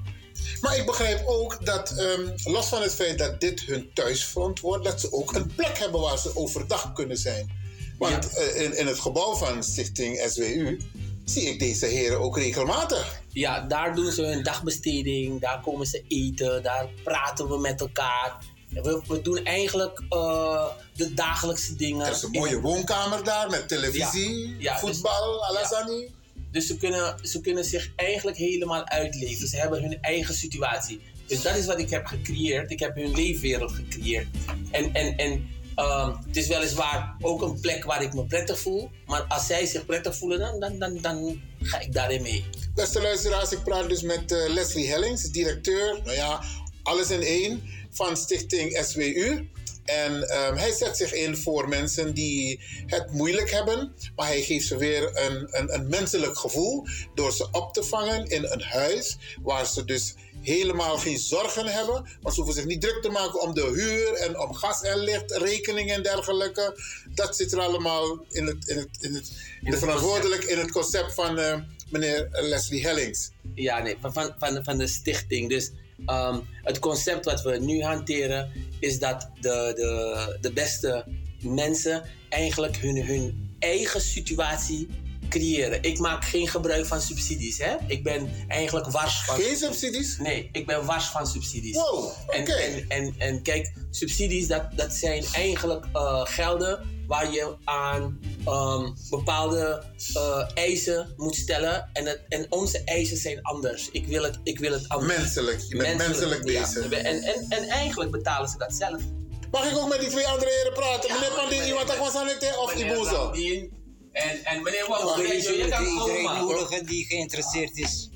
Maar 0.61 0.77
ik 0.77 0.87
begrijp 0.87 1.27
ook 1.27 1.67
dat, 1.67 1.91
ehm, 1.91 2.29
los 2.45 2.67
van 2.67 2.83
het 2.83 2.95
feit 2.95 3.19
dat 3.19 3.41
dit 3.41 3.61
hun 3.61 3.91
thuisfront 3.95 4.61
wordt, 4.61 4.85
dat 4.85 5.01
ze 5.01 5.13
ook 5.13 5.35
een 5.35 5.53
plek 5.55 5.79
hebben 5.79 6.01
waar 6.01 6.19
ze 6.19 6.37
overdag 6.37 6.93
kunnen 6.93 7.17
zijn. 7.17 7.51
Want 7.99 8.29
Ja. 8.33 8.39
eh, 8.41 8.63
in, 8.63 8.77
in 8.79 8.87
het 8.87 8.99
gebouw 9.01 9.35
van 9.35 9.63
Stichting 9.63 10.25
SWU 10.31 10.81
zie 11.25 11.43
ik 11.49 11.59
deze 11.59 11.87
heren 11.87 12.21
ook 12.21 12.37
regelmatig. 12.39 13.21
Ja, 13.33 13.61
daar 13.61 13.95
doen 13.95 14.13
ze 14.13 14.23
hun 14.23 14.43
dagbesteding. 14.43 15.41
Daar 15.41 15.61
komen 15.61 15.87
ze 15.87 16.05
eten. 16.09 16.63
Daar 16.63 16.89
praten 17.05 17.49
we 17.49 17.59
met 17.59 17.81
elkaar. 17.81 18.37
We, 18.71 19.03
we 19.07 19.23
doen 19.23 19.45
eigenlijk 19.45 20.03
eh, 20.09 20.65
de 20.95 21.15
dagelijkse 21.15 21.77
dingen. 21.77 22.07
Er 22.07 22.13
is 22.13 22.23
een 22.23 22.31
mooie 22.31 22.61
woonkamer 22.61 23.25
daar 23.25 23.51
met 23.51 23.69
televisie, 23.69 24.49
Ja. 24.49 24.55
Ja, 24.59 24.73
dus- 24.73 24.81
voetbal, 24.81 25.45
Alazani. 25.47 26.15
Dus 26.51 26.67
ze 26.67 26.77
kunnen, 26.77 27.19
ze 27.23 27.41
kunnen 27.41 27.65
zich 27.65 27.93
eigenlijk 27.97 28.37
helemaal 28.37 28.89
uitleven. 28.89 29.49
Ze 29.49 29.57
hebben 29.57 29.83
hun 29.83 30.01
eigen 30.01 30.35
situatie. 30.35 31.01
Dus 31.27 31.43
dat 31.43 31.57
is 31.57 31.67
wat 31.67 31.79
ik 31.79 31.91
heb 31.91 32.07
gecreëerd. 32.07 32.71
Ik 32.71 32.81
heb 32.81 32.95
hun 32.95 33.15
leefwereld 33.15 33.73
gecreëerd. 33.73 34.27
En, 34.71 34.93
en, 34.95 35.17
en 35.17 35.49
ehm, 35.75 36.17
het 36.27 36.37
is 36.37 36.47
weliswaar 36.47 37.17
ook 37.21 37.43
een 37.43 37.61
plek 37.61 37.85
waar 37.85 38.03
ik 38.03 38.15
me 38.15 38.27
prettig 38.27 38.59
voel. 38.59 38.91
Maar 39.07 39.23
als 39.23 39.47
zij 39.47 39.67
zich 39.67 39.87
prettig 39.87 40.17
voelen, 40.17 40.61
dan, 40.61 40.79
dan, 40.79 40.99
dan, 41.01 41.41
ga 41.61 41.81
ik 41.81 41.93
daarin 41.93 42.23
mee. 42.23 42.45
Beste 42.75 43.03
luisteraars, 43.03 43.53
ik 43.53 43.63
praat 43.63 43.89
dus 43.89 44.03
met 44.03 44.33
eh, 44.33 44.53
Leslie 44.53 44.89
Hellings, 44.89 45.23
directeur, 45.23 46.01
nou 46.05 46.17
ja, 46.17 46.43
alles 46.83 47.11
in 47.11 47.23
één 47.23 47.63
van 47.91 48.17
Stichting 48.17 48.85
SWU. 48.85 49.49
En 49.91 50.29
ehm, 50.29 50.57
hij 50.57 50.73
zet 50.73 50.97
zich 50.97 51.13
in 51.13 51.37
voor 51.37 51.69
mensen 51.69 52.15
die 52.15 52.61
het 52.87 53.13
moeilijk 53.13 53.51
hebben, 53.51 53.95
maar 54.17 54.27
hij 54.27 54.43
geeft 54.43 54.67
ze 54.67 54.77
weer 54.77 55.11
een, 55.15 55.49
een, 55.51 55.75
een 55.75 55.89
menselijk 55.89 56.39
gevoel 56.39 56.87
door 57.15 57.33
ze 57.33 57.49
op 57.53 57.73
te 57.73 57.83
vangen 57.83 58.27
in 58.27 58.45
een 58.45 58.63
huis 58.63 59.17
waar 59.43 59.67
ze 59.67 59.85
dus 59.85 60.15
helemaal 60.43 60.99
geen 60.99 61.19
zorgen 61.19 61.67
hebben. 61.67 62.07
Want 62.21 62.35
ze 62.35 62.41
hoeven 62.41 62.61
zich 62.61 62.65
niet 62.65 62.81
druk 62.81 63.03
te 63.03 63.09
maken 63.09 63.41
om 63.41 63.55
de 63.55 63.67
huur 63.75 64.13
en 64.13 64.41
om 64.41 64.55
gas 64.55 64.83
en 64.83 64.99
licht, 64.99 65.31
rekeningen 65.31 65.95
en 65.95 66.03
dergelijke. 66.03 66.79
Dat 67.15 67.37
zit 67.37 67.53
er 67.53 67.61
allemaal 67.61 68.25
in 68.29 68.47
het, 68.47 68.69
in 68.69 68.77
het, 68.77 68.89
in 69.01 69.15
het, 69.15 69.33
in 69.63 69.71
de 69.71 69.79
verantwoordelijk 69.79 70.45
in 70.45 70.59
het 70.59 70.71
concept 70.71 71.15
van 71.15 71.39
eh, 71.39 71.59
meneer 71.89 72.29
Leslie 72.31 72.87
Hellings. 72.87 73.31
Ja, 73.55 73.83
nee, 73.83 73.97
van, 74.01 74.35
van, 74.39 74.65
van 74.65 74.79
de 74.79 74.87
stichting. 74.87 75.49
Dus 75.49 75.71
ehm, 76.07 76.39
het 76.63 76.79
concept 76.79 77.25
wat 77.25 77.43
we 77.43 77.59
nu 77.59 77.83
hanteren 77.83 78.53
is 78.79 78.99
dat 78.99 79.31
de, 79.41 79.73
de, 79.75 80.39
de 80.41 80.53
beste 80.53 81.05
mensen 81.41 82.03
eigenlijk 82.29 82.77
hun, 82.77 83.07
hun 83.07 83.55
eigen 83.59 84.01
situatie 84.01 84.89
creëren. 85.29 85.83
Ik 85.83 85.99
maak 85.99 86.25
geen 86.25 86.49
gebruik 86.49 86.87
van 86.87 87.01
subsidies. 87.01 87.59
Hè? 87.59 87.77
Ik 87.87 88.03
ben 88.03 88.31
eigenlijk 88.49 88.87
wars 88.87 89.25
van. 89.25 89.41
Geen 89.41 89.57
subsidies? 89.57 90.19
Nee, 90.19 90.49
ik 90.53 90.67
ben 90.67 90.85
wars 90.85 91.05
van 91.05 91.27
subsidies. 91.27 91.75
Wow, 91.75 92.05
oké. 92.27 92.37
En, 92.37 92.53
en, 92.53 92.85
en, 92.89 93.15
en 93.19 93.43
kijk, 93.43 93.73
subsidies 93.91 94.47
dat, 94.47 94.63
dat 94.77 94.93
zijn 94.93 95.25
eigenlijk 95.33 95.87
eh, 95.93 96.21
gelden 96.25 96.79
waar 97.11 97.33
je 97.33 97.55
aan 97.65 98.21
ehm, 98.45 98.91
bepaalde 99.11 99.85
eh, 100.15 100.51
eisen 100.55 101.15
moet 101.17 101.35
stellen. 101.35 101.91
En, 101.93 102.07
het, 102.07 102.21
en 102.29 102.47
onze 102.49 102.85
eisen 102.85 103.17
zijn 103.17 103.43
anders. 103.43 103.89
Ik 103.91 104.07
wil 104.07 104.23
het, 104.23 104.41
ik 104.43 104.59
wil 104.59 104.73
het 104.73 104.89
anders. 104.89 105.17
Menselijk, 105.19 105.61
je 105.69 105.77
bent 105.77 105.99
menselijk 105.99 106.49
ja. 106.49 106.61
bezig. 106.61 106.91
En, 106.91 107.23
en, 107.23 107.47
en 107.49 107.69
eigenlijk 107.69 108.11
betalen 108.11 108.49
ze 108.49 108.59
dat 108.59 108.75
zelf. 108.75 109.03
Mag 109.51 109.71
ik 109.71 109.77
ook 109.77 109.89
met 109.89 110.01
die 110.01 110.09
twee 110.09 110.27
andere 110.27 110.51
heren 110.51 110.73
praten? 110.73 111.09
Ja, 111.09 111.15
meneer 111.15 111.33
Pandini, 111.37 111.73
wat 111.73 111.93
ik 111.93 111.99
was 111.99 112.15
aan 112.15 112.27
het 112.27 112.57
of 112.59 112.75
Meneer 112.75 112.93
Ibozo? 112.93 113.25
Landien 113.25 113.73
En, 114.13 114.45
en 114.45 114.63
meneer 114.63 114.81
Ik 114.81 114.87
wil 114.89 115.53
je, 115.53 115.65
je 115.65 115.69
kan 115.69 115.85
iedereen 115.85 116.27
komen. 116.27 116.47
nodigen 116.47 116.87
die 116.87 117.07
geïnteresseerd 117.07 117.77
is. 117.77 118.11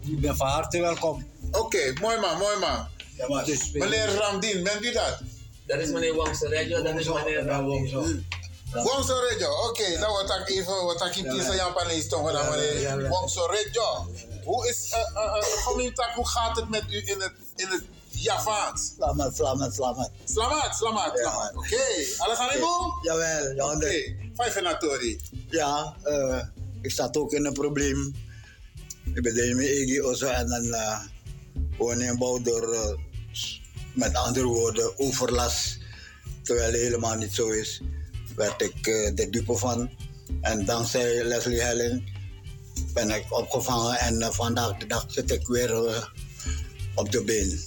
Je 0.00 0.16
bent 0.16 0.36
van 0.36 0.48
harte 0.48 0.80
welkom. 0.80 1.30
Oké, 1.50 1.92
mooi 2.00 2.18
man, 2.18 2.38
mooi 2.38 2.58
man. 2.58 2.86
Ja, 3.16 3.28
maar 3.28 3.44
dus, 3.44 3.72
Meneer 3.72 4.14
Ramdien, 4.14 4.62
bent 4.62 4.84
u 4.84 4.92
dat? 4.92 5.20
Dat 5.66 5.78
is 5.80 5.90
meneer 5.90 6.14
Wangse 6.14 6.48
Regio, 6.48 6.82
dat 6.82 6.94
is 6.98 7.08
meneer 7.08 7.44
Landien. 7.44 8.26
Wongso 8.72 9.14
Rejo, 9.28 9.68
oké, 9.68 9.98
nou 9.98 10.12
wat 10.12 10.38
ik 10.40 10.48
even, 10.48 10.84
wat 10.84 11.06
ik 11.06 11.16
in 11.16 11.30
Tisa 11.30 11.54
Japanees 11.54 12.08
toch 12.08 12.32
dan 12.32 12.50
meneer 12.50 13.08
Wongso 13.08 13.46
Rejo. 13.46 14.06
Hoe 14.44 14.68
is, 14.68 14.90
eh, 14.90 15.42
Gomintak, 15.42 16.10
hoe 16.14 16.28
gaat 16.28 16.56
het 16.56 16.68
met 16.68 16.82
u 16.90 16.96
in 17.08 17.20
het, 17.20 17.32
in 17.56 17.66
het 17.68 17.82
Javaans? 18.10 18.92
Selamat, 18.96 19.36
selamat, 19.36 19.74
selamat. 19.74 20.10
Slamat, 20.24 20.74
slamat, 20.76 21.12
Ja. 21.14 21.30
slamat. 21.30 21.56
Oké, 21.56 21.82
alles 22.18 22.36
gaan 22.38 22.56
Ibo? 22.56 22.68
Jawel, 23.02 23.52
ja, 23.54 23.72
Oké, 23.74 24.16
vijf 24.34 24.56
en 24.56 24.62
natori. 24.62 25.20
ja 25.48 25.96
eh, 26.02 26.40
ik 26.82 26.90
zat 26.90 27.16
ook 27.16 27.32
in 27.32 27.44
een 27.46 27.52
probleem. 27.52 28.14
Ik 29.14 29.22
ben 29.22 29.48
in 29.48 29.56
mijn 29.56 29.68
eigen 29.68 30.04
ozo 30.04 30.26
en 30.26 30.48
dan 30.48 30.64
uh, 30.64 30.98
woningbouw 31.78 32.42
door, 32.42 32.72
eh, 32.72 32.96
met 33.94 34.14
andere 34.14 34.46
woorden, 34.46 34.98
overlast. 34.98 35.78
Terwijl 36.42 36.72
het 36.72 36.80
helemaal 36.80 37.14
niet 37.14 37.34
zo 37.34 37.48
is, 37.48 37.80
werd 38.36 38.62
ik 38.62 38.86
eh 38.86 39.14
de 39.14 39.28
dupe 39.30 39.56
van. 39.56 39.90
En 40.40 40.64
dankzij 40.64 41.24
Leslie 41.24 41.62
Helen 41.62 42.04
ben 42.92 43.10
ik 43.10 43.24
opgevangen 43.28 43.98
en 43.98 44.22
eh, 44.22 44.30
vandaag 44.30 44.76
de 44.76 44.86
dag 44.86 45.04
zit 45.08 45.30
ik 45.30 45.46
weer 45.46 45.86
eh, 45.86 46.02
op 46.94 47.12
de 47.12 47.24
been. 47.24 47.60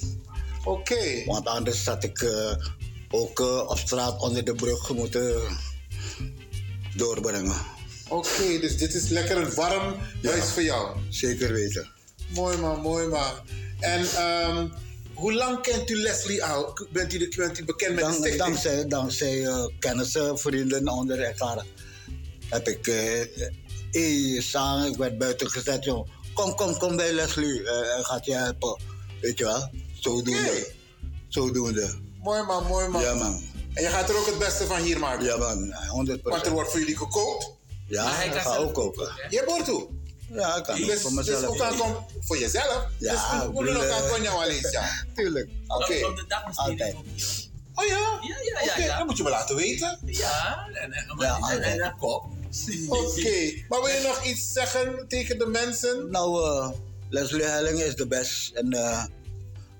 Oké, 0.63 1.23
Want 1.25 1.47
anders 1.47 1.83
zat 1.83 2.03
ik 2.03 2.25
ook 3.09 3.39
op 3.69 3.77
straat 3.77 4.21
onder 4.21 4.45
de 4.45 4.55
brug 4.55 4.93
moeten 4.93 5.57
doorbrengen. 6.95 7.55
oké, 8.09 8.59
dus 8.59 8.77
dit 8.77 8.93
is 8.93 9.09
lekker 9.09 9.37
een 9.37 9.53
warm 9.53 9.95
huis 10.23 10.49
voor 10.51 10.63
jou. 10.63 10.97
Zeker 11.09 11.53
weten. 11.53 11.89
Mooi 12.29 12.57
man, 12.57 12.81
mooi 12.81 13.07
man. 13.07 13.33
En 13.79 14.05
ehm, 14.15 14.67
hoe 15.15 15.33
lang 15.33 15.61
kent 15.61 15.89
u 15.89 15.95
Leslie 15.95 16.43
al? 16.43 16.77
Bent 16.91 17.13
u, 17.13 17.17
de, 17.17 17.33
bent 17.37 17.59
u 17.59 17.65
bekend 17.65 17.95
met 17.95 18.03
de 18.03 18.09
Dank, 18.09 18.15
stichting? 18.15 18.43
dankzij 18.43 18.87
dankzij 18.87 19.45
eh, 19.45 19.65
kennissen, 19.79 20.39
vrienden 20.39 20.87
onder 20.87 21.19
elkaar 21.21 21.65
heb 22.49 22.67
ik 22.67 22.87
eh 22.87 23.21
eh, 23.95 24.41
samen, 24.41 24.91
ik 24.91 24.97
werd 24.97 25.17
buiten 25.17 25.49
gezet. 25.49 25.83
Joh. 25.83 26.07
Kom, 26.33 26.55
kom, 26.55 26.77
kom 26.77 26.95
bij 26.95 27.13
Leslie, 27.13 27.63
eh, 27.63 27.93
hij 27.93 28.03
gaat 28.03 28.25
je 28.25 28.33
helpen. 28.33 28.81
Weet 29.21 29.37
je 29.37 29.43
wel? 29.43 29.69
Zodoende. 29.99 30.39
Oké. 30.39 30.73
Zodoende. 31.27 31.89
Mooi 32.23 32.43
man, 32.43 32.67
mooi 32.67 32.87
man. 32.87 33.01
Ja 33.01 33.13
man. 33.13 33.41
En 33.73 33.83
je 33.83 33.89
gaat 33.89 34.09
er 34.09 34.17
ook 34.17 34.25
het 34.25 34.37
beste 34.37 34.65
van 34.65 34.81
hier 34.81 34.99
maken. 34.99 35.25
Ja 35.25 35.37
man, 35.37 35.73
100%. 35.87 36.21
Want 36.23 36.45
er 36.45 36.51
wordt 36.51 36.71
voor 36.71 36.79
jullie 36.79 36.97
gekookt. 36.97 37.51
Ja, 37.87 38.15
hij 38.15 38.25
ik 38.25 38.31
kan 38.31 38.41
ga 38.41 38.53
zelf 38.53 38.67
ook 38.67 38.73
koken. 38.73 39.11
Je 39.29 39.43
boort 39.45 39.65
toe. 39.65 39.87
Ja, 40.35 40.55
ik 40.55 40.63
kan 40.63 40.75
Dus, 40.75 41.01
voor 41.01 41.09
dus 41.11 41.25
mezelf. 41.25 41.45
ook 41.45 41.61
aan 41.61 41.77
kom 41.77 42.05
voor 42.19 42.37
jezelf. 42.37 42.87
Ja, 42.97 43.11
dus 43.11 43.21
hoe- 43.21 43.59
ook 43.77 43.83
aan 43.91 44.03
eh, 44.03 44.11
kon 44.11 44.21
jou 44.21 44.43
alleen 44.43 44.67
ja. 44.71 45.05
Tuurlijk. 45.15 45.49
Oké. 45.67 46.05
Altijd. 46.55 46.95
ook. 46.95 47.05
Oh 47.75 47.85
ja? 47.85 47.97
Ja, 47.97 48.19
ja, 48.21 48.61
ja. 48.65 48.71
Oké, 48.71 48.83
ja. 48.83 48.97
dat 48.97 49.07
moet 49.07 49.17
je 49.17 49.23
me 49.23 49.29
laten 49.29 49.55
weten. 49.55 49.99
Ja, 50.05 50.67
en, 50.73 50.91
en, 50.93 51.15
Ja, 51.19 51.35
en, 51.37 51.43
en, 51.43 51.61
en, 51.63 51.81
altijd. 51.81 51.97
kop. 51.97 52.23
Oké, 52.87 53.53
maar 53.69 53.81
wil 53.81 53.87
je 53.93 54.01
nog 54.03 54.23
iets 54.25 54.51
zeggen 54.53 55.05
tegen 55.07 55.37
de 55.37 55.45
mensen? 55.45 56.11
Nou, 56.11 56.45
eh, 56.49 56.69
Leslie 57.09 57.43
Helling 57.43 57.79
is 57.81 57.95
de 57.95 58.07
best. 58.07 58.53
En 58.53 58.73
eh, 58.73 59.05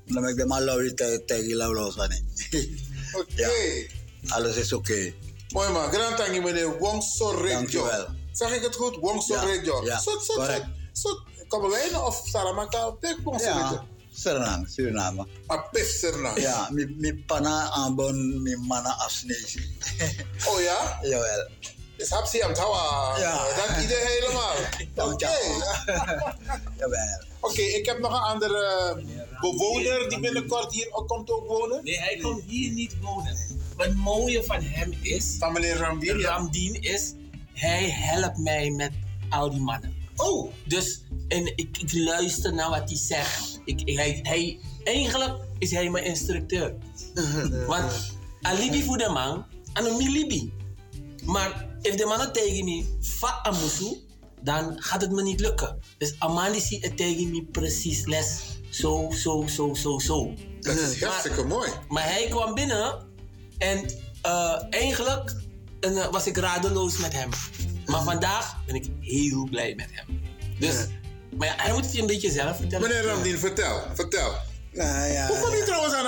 dan 0.05 0.23
heb 0.23 0.31
ik 0.31 0.37
de 0.37 0.45
man 0.45 0.63
Laurie 0.63 0.93
tegen 1.25 1.55
Laurie 1.55 1.91
van 1.91 2.11
Oké. 3.13 3.51
Alles 4.27 4.55
is 4.55 4.73
oké. 4.73 5.13
Mooi 5.53 5.69
man, 5.69 5.91
grand 5.93 6.17
tangi 6.17 6.39
meneer 6.41 6.77
Wong 6.79 7.03
Sorrejo. 7.03 7.53
Dankjewel. 7.53 8.07
Zeg 8.35 8.51
ik 8.55 8.61
het 8.63 8.75
goed? 8.75 8.95
Wong 8.95 9.21
Sorrejo. 9.23 9.83
Ja, 9.83 9.91
ja, 9.91 9.99
Zo, 9.99 10.19
zo, 10.19 10.33
correct. 10.33 10.65
zo. 10.93 11.09
Komen 11.47 11.69
wij 11.69 11.89
nog 11.91 12.07
of 12.07 12.21
Saramaka 12.25 12.87
op 12.87 13.01
dit 13.01 13.17
Wong 13.23 13.39
Sorrejo? 13.41 13.57
Ja, 13.73 13.85
Suriname, 14.13 14.67
Suriname. 14.67 15.27
Maar 15.47 15.69
Pisserna. 15.71 16.37
Ja, 16.37 16.67
mi, 16.71 16.95
mi 16.97 17.13
pana 17.15 17.69
aanbon, 17.69 18.41
mi 18.41 18.55
mana 18.55 18.89
afsnezi. 18.97 19.77
Oh 20.49 20.61
ja? 20.61 20.99
Jawel. 21.01 21.47
Dus 21.97 22.09
hapsi 22.09 22.41
am 22.41 22.53
tawa. 22.53 23.17
Ja. 23.19 23.45
Dat 23.55 23.83
idee 23.83 24.05
helemaal. 24.05 24.55
Oké. 25.13 25.29
Jawel. 26.79 27.23
Oké, 27.39 27.61
ik 27.61 27.85
heb 27.85 27.99
nog 27.99 28.11
een 28.11 28.23
andere 28.33 29.03
bewoner 29.41 30.09
die 30.09 30.19
binnenkort 30.19 30.73
hier 30.73 30.87
ook 30.91 31.07
komt 31.07 31.31
ook 31.31 31.47
wonen. 31.47 31.83
Nee, 31.83 31.99
hij 31.99 32.17
komt 32.21 32.43
hier 32.47 32.71
niet 32.71 32.95
wonen. 33.01 33.37
Wat 33.75 33.85
het 33.85 33.95
mooie 33.95 34.43
van 34.43 34.61
hem 34.61 34.93
is, 35.01 35.35
Van 35.39 35.53
meneer. 35.53 36.21
Ramdien 36.21 36.81
is, 36.81 37.13
hij 37.55 37.89
helpt 37.89 38.37
mij 38.37 38.69
met 38.69 38.91
al 39.29 39.49
die 39.49 39.59
mannen. 39.59 39.93
Oh, 40.15 40.51
Dus 40.65 41.01
en 41.27 41.45
ik, 41.45 41.77
ik 41.77 41.93
luister 41.93 42.53
naar 42.53 42.69
wat 42.69 42.89
hij 42.89 42.97
zegt. 42.97 43.59
Ik, 43.65 43.81
hij, 43.85 44.19
hij, 44.23 44.59
eigenlijk 44.83 45.33
is 45.57 45.71
hij 45.71 45.89
mijn 45.89 46.05
instructeur. 46.05 46.75
Want 47.67 48.13
alibi 48.41 48.83
voor 48.83 48.97
de 48.97 49.09
man, 49.09 49.45
en 49.73 49.85
een 49.85 50.11
libi. 50.11 50.53
Maar 51.23 51.67
als 51.81 51.95
de 51.95 52.05
man 52.05 52.31
tegen 52.31 52.65
me 52.65 52.97
va 53.01 53.39
amusu, 53.43 54.05
dan 54.41 54.75
gaat 54.81 55.01
het 55.01 55.11
me 55.11 55.23
niet 55.23 55.39
lukken. 55.39 55.79
Dus 55.97 56.15
Amandi 56.19 56.59
ziet 56.59 56.83
het 56.83 56.97
tegen 56.97 57.31
me 57.31 57.43
precies 57.51 58.05
les. 58.05 58.39
Zo, 58.69 59.09
zo, 59.11 59.47
zo, 59.47 59.73
zo, 59.73 59.99
zo. 59.99 60.33
dat 60.59 60.77
is 60.77 61.03
hartstikke 61.03 61.43
mooi. 61.43 61.69
Maar 61.87 62.03
hij 62.03 62.27
kwam 62.29 62.53
binnen 62.53 63.05
en 63.57 63.85
eh, 64.21 64.63
eigenlijk 64.69 65.35
eh, 65.93 66.11
was 66.11 66.27
ik 66.27 66.37
radeloos 66.37 66.97
met 66.97 67.13
hem. 67.13 67.29
Maar 67.85 68.03
vandaag 68.03 68.65
ben 68.65 68.75
ik 68.75 68.85
heel 68.99 69.47
blij 69.49 69.73
met 69.75 69.89
hem. 69.91 70.21
Dus, 70.59 70.75
maar 71.37 71.47
ja, 71.47 71.53
hij 71.57 71.73
moet 71.73 71.83
het 71.83 71.93
je 71.93 72.01
een 72.01 72.07
beetje 72.07 72.31
zelf 72.31 72.57
vertellen. 72.57 72.87
Meneer 72.87 73.05
Ramdien, 73.05 73.39
vertel, 73.39 73.81
vertel. 73.93 74.33
Nou 74.75 75.11
ja. 75.11 75.27
Hoe 75.27 75.39
kom 75.39 75.55
je 75.55 75.63
trouwens 75.63 75.93
aan 75.93 76.05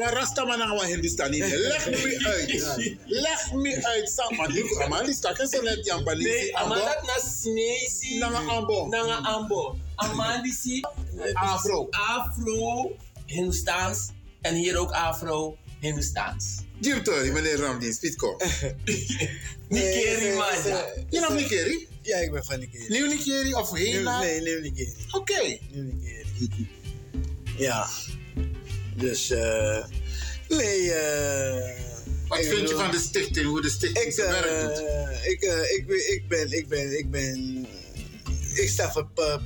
een 0.00 0.10
Rastaman 0.10 0.62
aan 0.62 0.70
een 0.70 0.86
Hindustani? 0.86 1.38
Leg 1.68 1.90
me 1.90 2.20
uit. 2.24 2.96
Leg 3.04 3.52
me 3.52 3.86
uit. 3.86 4.10
Sam, 4.10 4.36
maar 4.36 4.52
nu, 4.52 4.76
Amali 4.82 5.12
staat 5.12 5.38
en 5.38 5.48
zo 5.48 5.62
net 5.62 5.86
Jan 5.86 6.04
Palisi. 6.04 6.28
Nee, 6.28 6.56
Amanda 6.56 7.00
na 7.02 7.18
Sneesi. 7.18 8.18
Nanga 8.18 8.38
Ambo. 8.38 8.86
Nanga 8.86 9.16
Ambo. 9.16 9.76
Amandisi. 9.94 10.80
Afro. 11.32 11.88
Afro, 11.90 12.92
Hindustaans. 13.26 14.08
En 14.40 14.54
hier 14.54 14.76
ook 14.76 14.90
Afro, 14.90 15.56
Hindustaans. 15.80 16.63
Jirto, 16.80 17.12
meneer 17.32 17.56
Ramdien, 17.58 17.92
Spitko. 17.92 18.36
Nikeri 19.68 20.34
Maja. 20.36 20.86
Je 21.10 21.20
nog 21.20 21.34
Nikeri? 21.34 21.88
Ja, 22.02 22.16
ik 22.18 22.30
ben 22.32 22.44
van 22.44 22.58
Nikeri. 22.58 22.84
Nieuw 22.88 23.06
Nikeri 23.06 23.54
of 23.54 23.70
Hela? 23.70 24.20
nee, 24.20 24.40
nieuw 24.40 24.60
Nikeri. 24.60 24.94
Oké. 25.10 25.58
Nieuw 25.72 25.82
Nikeri. 25.92 26.68
Ja. 27.58 27.88
Dus, 28.96 29.30
eh. 29.30 29.84
nee, 30.48 30.92
eh. 30.92 31.82
Wat 32.28 32.44
vind 32.44 32.68
je 32.68 32.74
van 32.74 32.90
de 32.90 32.98
stichting, 32.98 33.46
hoe 33.46 33.62
de 33.62 33.70
stichting 33.70 34.06
Ik, 34.06 34.12
zijn 34.12 34.30
werk 34.30 34.60
doet? 34.60 34.86
eh, 34.86 35.30
ik, 35.30 35.42
eh, 35.42 35.76
ik, 35.76 35.86
ben- 35.86 36.12
ik 36.12 36.28
ben, 36.28 36.52
ik 36.52 36.68
ben, 36.68 36.98
ik 36.98 37.10
ben, 37.10 37.66
ik 38.54 38.68
sta 38.68 38.92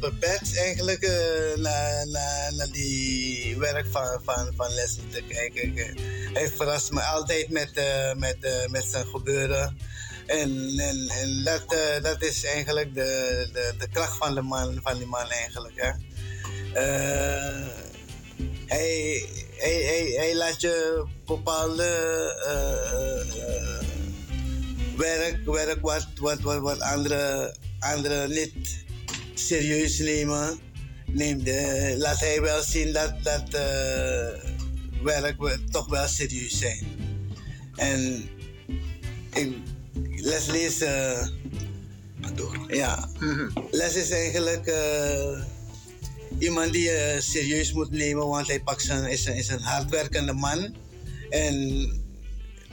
perplex 0.01 0.55
eigenlijk 0.55 1.03
eh, 1.03 1.57
naar, 1.57 2.09
naar, 2.09 2.55
naar 2.55 2.71
die 2.73 3.59
werk 3.59 3.87
van, 3.91 4.21
van, 4.25 4.53
van 4.57 4.75
Leslie 4.75 5.09
te 5.09 5.23
kijken. 5.29 5.97
Hij 6.33 6.51
verrast 6.51 6.91
me 6.91 7.01
altijd 7.03 7.49
met, 7.49 7.71
eh, 7.75 8.15
met, 8.15 8.37
eh, 8.41 8.69
met 8.69 8.85
zijn 8.85 9.07
gebeuren. 9.07 9.79
En, 10.27 10.79
en, 10.79 11.43
dat, 11.45 11.77
dat 12.03 12.23
is 12.23 12.45
eigenlijk 12.45 12.95
de, 12.95 13.49
de, 13.53 13.75
de 13.79 13.89
kracht 13.89 14.17
van, 14.17 14.35
de 14.35 14.43
man, 14.43 14.81
van 14.83 14.99
die 14.99 15.07
man 15.07 15.31
eigenlijk. 15.31 15.75
Hè. 15.77 15.91
Hij, 18.67 19.25
hij, 19.57 20.13
hij, 20.17 20.35
laat 20.35 20.61
je 20.61 21.05
bepaalde 21.27 21.85
werk, 24.97 25.45
werk 25.45 25.81
wat, 25.81 26.07
wat, 26.21 26.41
wat, 26.41 26.61
wat 26.61 26.81
andere, 26.81 27.55
andere 27.79 28.29
niet 28.29 28.87
serieus 29.39 29.99
nemen. 29.99 30.59
Neemt, 31.07 31.49
eh, 31.49 31.97
laat 31.97 32.21
hij 32.21 32.41
wel 32.41 32.63
zien 32.63 32.93
dat, 32.93 33.13
dat 33.23 33.55
eh, 33.55 34.29
werk 35.03 35.35
wel- 35.41 35.65
toch 35.71 35.89
wel 35.89 36.07
serieus 36.09 36.59
zijn. 36.59 36.85
En 37.77 38.25
Leslie 40.17 40.61
is. 40.61 40.81
eh, 40.81 41.27
ja, 42.69 43.09
Les 43.71 43.95
is 43.95 44.11
eigenlijk 44.11 44.67
eh, 44.67 45.43
iemand 46.39 46.73
die 46.73 46.83
je 46.83 47.17
serieus 47.21 47.73
moet 47.73 47.91
nemen, 47.91 48.27
want 48.27 48.47
hij 48.47 48.61
pakt 48.61 48.83
zijn, 48.83 49.05
is, 49.11 49.27
een, 49.27 49.35
is 49.37 49.49
een 49.49 49.61
hardwerkende 49.63 50.33
man. 50.33 50.75
En 51.31 51.91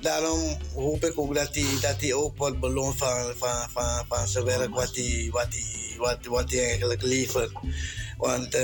daarom 0.05 0.57
hoop 0.73 1.05
ik 1.05 1.19
ook 1.19 1.35
dat 1.35 1.55
hij, 1.55 1.65
dat 1.81 2.13
ook 2.13 2.37
wordt 2.37 2.59
beloond 2.59 2.97
van, 2.97 3.33
van, 3.37 3.69
van, 3.73 4.05
van 4.07 4.27
zijn 4.27 4.45
werk, 4.45 4.73
wat 4.73 4.95
hij, 4.95 5.29
wat, 5.31 5.47
wat, 5.97 6.25
wat 6.25 6.53
eigenlijk 6.53 7.01
levert. 7.01 7.51
Want 8.17 8.45
eh, 8.45 8.61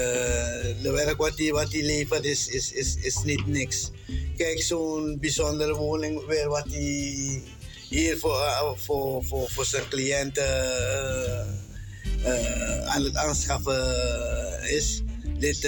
de 0.81 0.91
werk 0.91 1.17
wat 1.17 1.37
hij, 1.37 1.51
wat 1.51 1.73
levert 1.73 2.25
is, 2.25 2.47
is, 2.47 2.71
is, 2.71 2.95
is 3.01 3.23
niet 3.23 3.47
niks. 3.47 3.91
Kijk, 4.37 4.61
zo'n 4.61 5.17
bijzondere 5.19 5.75
woning 5.75 6.25
weer 6.25 6.47
wat 6.47 6.65
hij 6.69 7.41
hier 7.89 8.17
voor, 8.17 8.41
eh, 8.41 8.71
voor, 8.75 9.23
voor, 9.23 9.49
voor 9.49 9.65
zijn 9.65 9.87
cliënten 9.89 10.65
eh, 12.23 12.85
aan 12.85 13.03
het 13.03 13.15
aanschaffen 13.15 13.83
is. 14.69 15.01
Dit, 15.37 15.61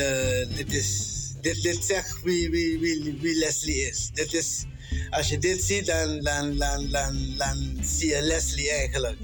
dit, 0.56 0.74
is, 0.74 1.10
dit, 1.42 1.62
dit 1.62 1.86
zegt 1.86 2.22
wie, 2.24 2.50
wie, 2.50 2.80
wie, 2.80 3.18
wie 3.22 3.36
Leslie 3.36 3.90
is. 3.90 4.10
Dit 4.14 4.34
is. 4.34 4.66
Als 5.10 5.30
je 5.30 5.38
dit 5.38 5.64
ziet, 5.64 5.86
dan, 5.86 6.20
dan, 6.20 6.58
dan, 6.58 6.90
dan, 6.90 7.34
dan 7.38 7.78
zie 7.82 8.08
je 8.10 8.22
Leslie 8.22 8.72
eigenlijk. 8.72 9.18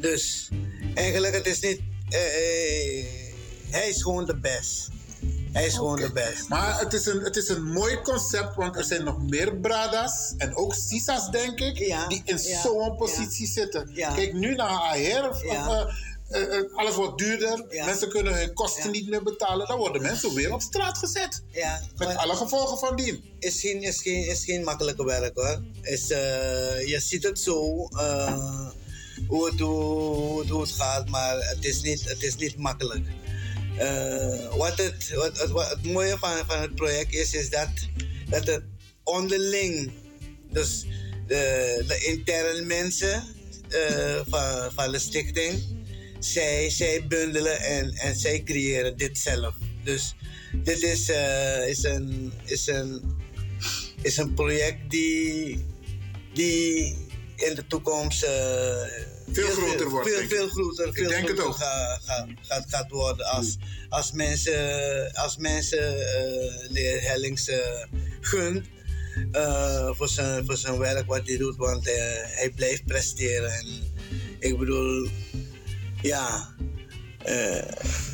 Dus 0.00 0.48
eigenlijk, 0.94 1.34
het 1.34 1.46
is 1.46 1.60
niet. 1.60 1.80
eh, 2.08 2.18
eh, 2.98 3.04
hij 3.70 3.88
is 3.88 4.02
gewoon 4.02 4.24
de 4.26 4.36
best. 4.36 4.88
Hij 5.52 5.66
is 5.66 5.74
gewoon 5.74 5.96
de 5.96 6.12
best. 6.12 6.48
Maar 6.48 6.80
het 6.80 6.92
is, 6.92 7.06
een, 7.06 7.20
het 7.20 7.36
is 7.36 7.48
een 7.48 7.62
mooi 7.64 8.00
concept, 8.00 8.54
want 8.54 8.76
er 8.76 8.84
zijn 8.84 9.04
nog 9.04 9.22
meer 9.22 9.56
bradas 9.56 10.34
en 10.36 10.56
ook 10.56 10.74
sisas, 10.74 11.30
denk 11.30 11.60
ik, 11.60 11.78
Ja, 11.78 12.06
die 12.06 12.22
in 12.24 12.38
ja, 12.42 12.60
zo'n 12.60 12.96
positie 12.96 13.46
zitten. 13.46 13.90
Kijk 13.94 14.32
nu 14.32 14.54
naar 14.54 14.68
of, 15.30 15.42
Ja. 15.44 15.88
Eh, 16.30 16.58
eh, 16.58 16.64
alles 16.74 16.94
wordt 16.94 17.18
duurder, 17.18 17.64
Ja. 17.70 17.84
mensen 17.84 18.08
kunnen 18.08 18.34
hun 18.38 18.54
kosten 18.54 18.84
Ja. 18.84 18.90
niet 18.90 19.08
meer 19.08 19.22
betalen, 19.22 19.66
dan 19.68 19.78
worden 19.78 20.02
mensen 20.02 20.34
weer 20.34 20.52
op 20.52 20.60
straat 20.62 20.98
gezet. 20.98 21.42
Ja, 21.50 21.80
Met 21.96 22.16
alle 22.16 22.34
gevolgen 22.36 22.78
van 22.78 22.96
dien. 22.96 23.24
is 23.38 23.60
geen, 23.60 23.82
is 23.82 24.02
geen, 24.02 24.26
is 24.26 24.44
geen 24.44 24.64
makkelijke 24.64 25.04
werk 25.04 25.36
hoor. 25.36 25.62
Is, 25.82 26.10
eh, 26.10 26.86
je 26.88 27.00
ziet 27.00 27.22
het 27.22 27.40
zo, 27.40 27.88
eh, 27.88 28.68
hoe, 29.28 29.50
het, 29.50 29.60
hoe, 29.60 30.40
het- 30.40 30.48
hoe 30.48 30.60
het 30.60 30.70
gaat, 30.70 31.08
maar 31.08 31.36
het 31.38 31.64
is 31.64 31.80
niet, 31.82 32.08
het 32.08 32.22
is 32.22 32.36
niet 32.36 32.56
makkelijk. 32.56 33.06
Wat, 34.56 34.76
het, 34.76 35.10
wat, 35.14 35.38
het, 35.40 35.50
wat 35.50 35.68
het 35.70 35.82
mooie 35.84 36.18
van, 36.18 36.30
van 36.46 36.60
het 36.60 36.74
project 36.74 37.14
is, 37.14 37.32
is 37.34 37.50
dat, 37.50 37.68
dat 38.28 38.46
het 38.46 38.62
onderling, 39.04 39.92
dus 40.50 40.86
de, 41.26 41.84
de 41.86 42.04
interne 42.04 42.62
mensen 42.62 43.22
van, 44.28 44.72
van 44.74 44.92
de 44.92 44.98
stichting, 44.98 45.62
zij, 46.20 46.70
zij 46.70 47.06
bundelen 47.08 47.60
en, 47.60 47.92
en 47.92 48.16
zij 48.16 48.42
creëren 48.42 48.96
dit 48.96 49.18
zelf. 49.18 49.54
Dus 49.84 50.14
dit 50.52 50.82
is, 50.82 51.08
eh, 51.08 51.68
is, 51.68 51.84
een, 51.84 52.32
is, 52.44 52.66
een, 52.66 53.16
is 54.02 54.16
een 54.16 54.34
project 54.34 54.90
die, 54.90 55.64
die 56.34 56.96
in 57.36 57.54
de 57.54 57.66
toekomst 57.66 58.22
eh, 58.22 58.82
Veel 59.32 59.48
groter 59.48 59.88
wordt, 59.88 60.08
Veel, 60.08 60.28
veel 60.28 60.48
groter, 60.48 60.86
Ik 60.86 60.94
veel 60.94 61.08
denk 61.08 61.28
het 61.28 61.38
groter 61.38 61.46
ook. 61.46 61.56
Gaat, 61.56 62.02
gaat, 62.04 62.28
gaat, 62.40 62.64
gaat 62.68 62.90
worden 62.90 63.26
als, 63.26 63.56
als 63.88 64.12
mensen, 64.12 65.12
als 65.12 65.36
mensen 65.36 65.88
eh, 65.88 66.72
de 66.72 66.80
heer 66.80 67.02
Hellings 67.02 67.48
eh, 67.48 67.84
gunt 68.20 68.66
eh, 69.32 69.90
voor, 69.92 70.08
zijn, 70.08 70.46
voor 70.46 70.56
zijn 70.56 70.78
werk 70.78 71.06
wat 71.06 71.26
hij 71.26 71.36
doet. 71.36 71.56
Want 71.56 71.88
eh, 71.88 71.94
hij 72.24 72.52
blijft 72.54 72.84
presteren. 72.84 73.50
En 73.50 73.66
Ik 74.38 74.58
bedoel, 74.58 75.08
ja, 76.02 76.54
eh, 77.24 77.62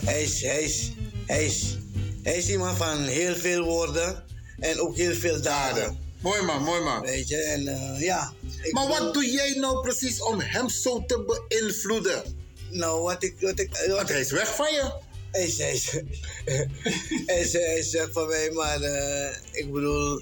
hij, 0.04 0.22
is, 0.22 0.42
hij, 0.42 0.62
is, 0.62 0.90
hij, 1.26 1.44
is, 1.44 1.76
hij 2.22 2.36
is 2.36 2.48
iemand 2.48 2.76
van 2.76 3.02
heel 3.02 3.34
veel 3.34 3.64
woorden 3.64 4.24
en 4.58 4.80
ook 4.80 4.96
heel 4.96 5.14
veel 5.14 5.42
daden. 5.42 5.98
Mooi 6.20 6.42
man, 6.42 6.62
mooi 6.62 6.80
man. 6.82 7.00
Weet 7.00 7.28
je, 7.28 7.36
en 7.36 7.68
eh, 7.68 8.00
ja. 8.00 8.32
Maar 8.70 8.86
wat 8.86 9.14
doe 9.14 9.30
jij 9.30 9.54
nou 9.54 9.80
precies 9.80 10.22
om 10.22 10.40
hem 10.40 10.68
zo 10.68 11.04
te 11.06 11.44
beïnvloeden? 11.48 12.22
Nou, 12.70 13.02
wat 13.02 13.22
ik. 13.22 13.34
Wat 13.40 13.58
ik 13.58 13.70
wat 13.70 13.96
Want 13.96 14.08
hij 14.08 14.20
is 14.20 14.30
weg 14.30 14.54
van 14.54 14.72
je. 14.72 14.92
Hij 15.30 15.46
is, 15.46 15.58
hij 15.58 15.72
is, 15.72 15.90
hij 17.26 17.40
is, 17.40 17.52
hij 17.52 17.78
is 17.78 17.90
weg 17.90 18.08
van 18.12 18.26
mij, 18.26 18.50
maar 18.50 18.80
eh, 18.80 19.36
ik 19.52 19.72
bedoel, 19.72 20.20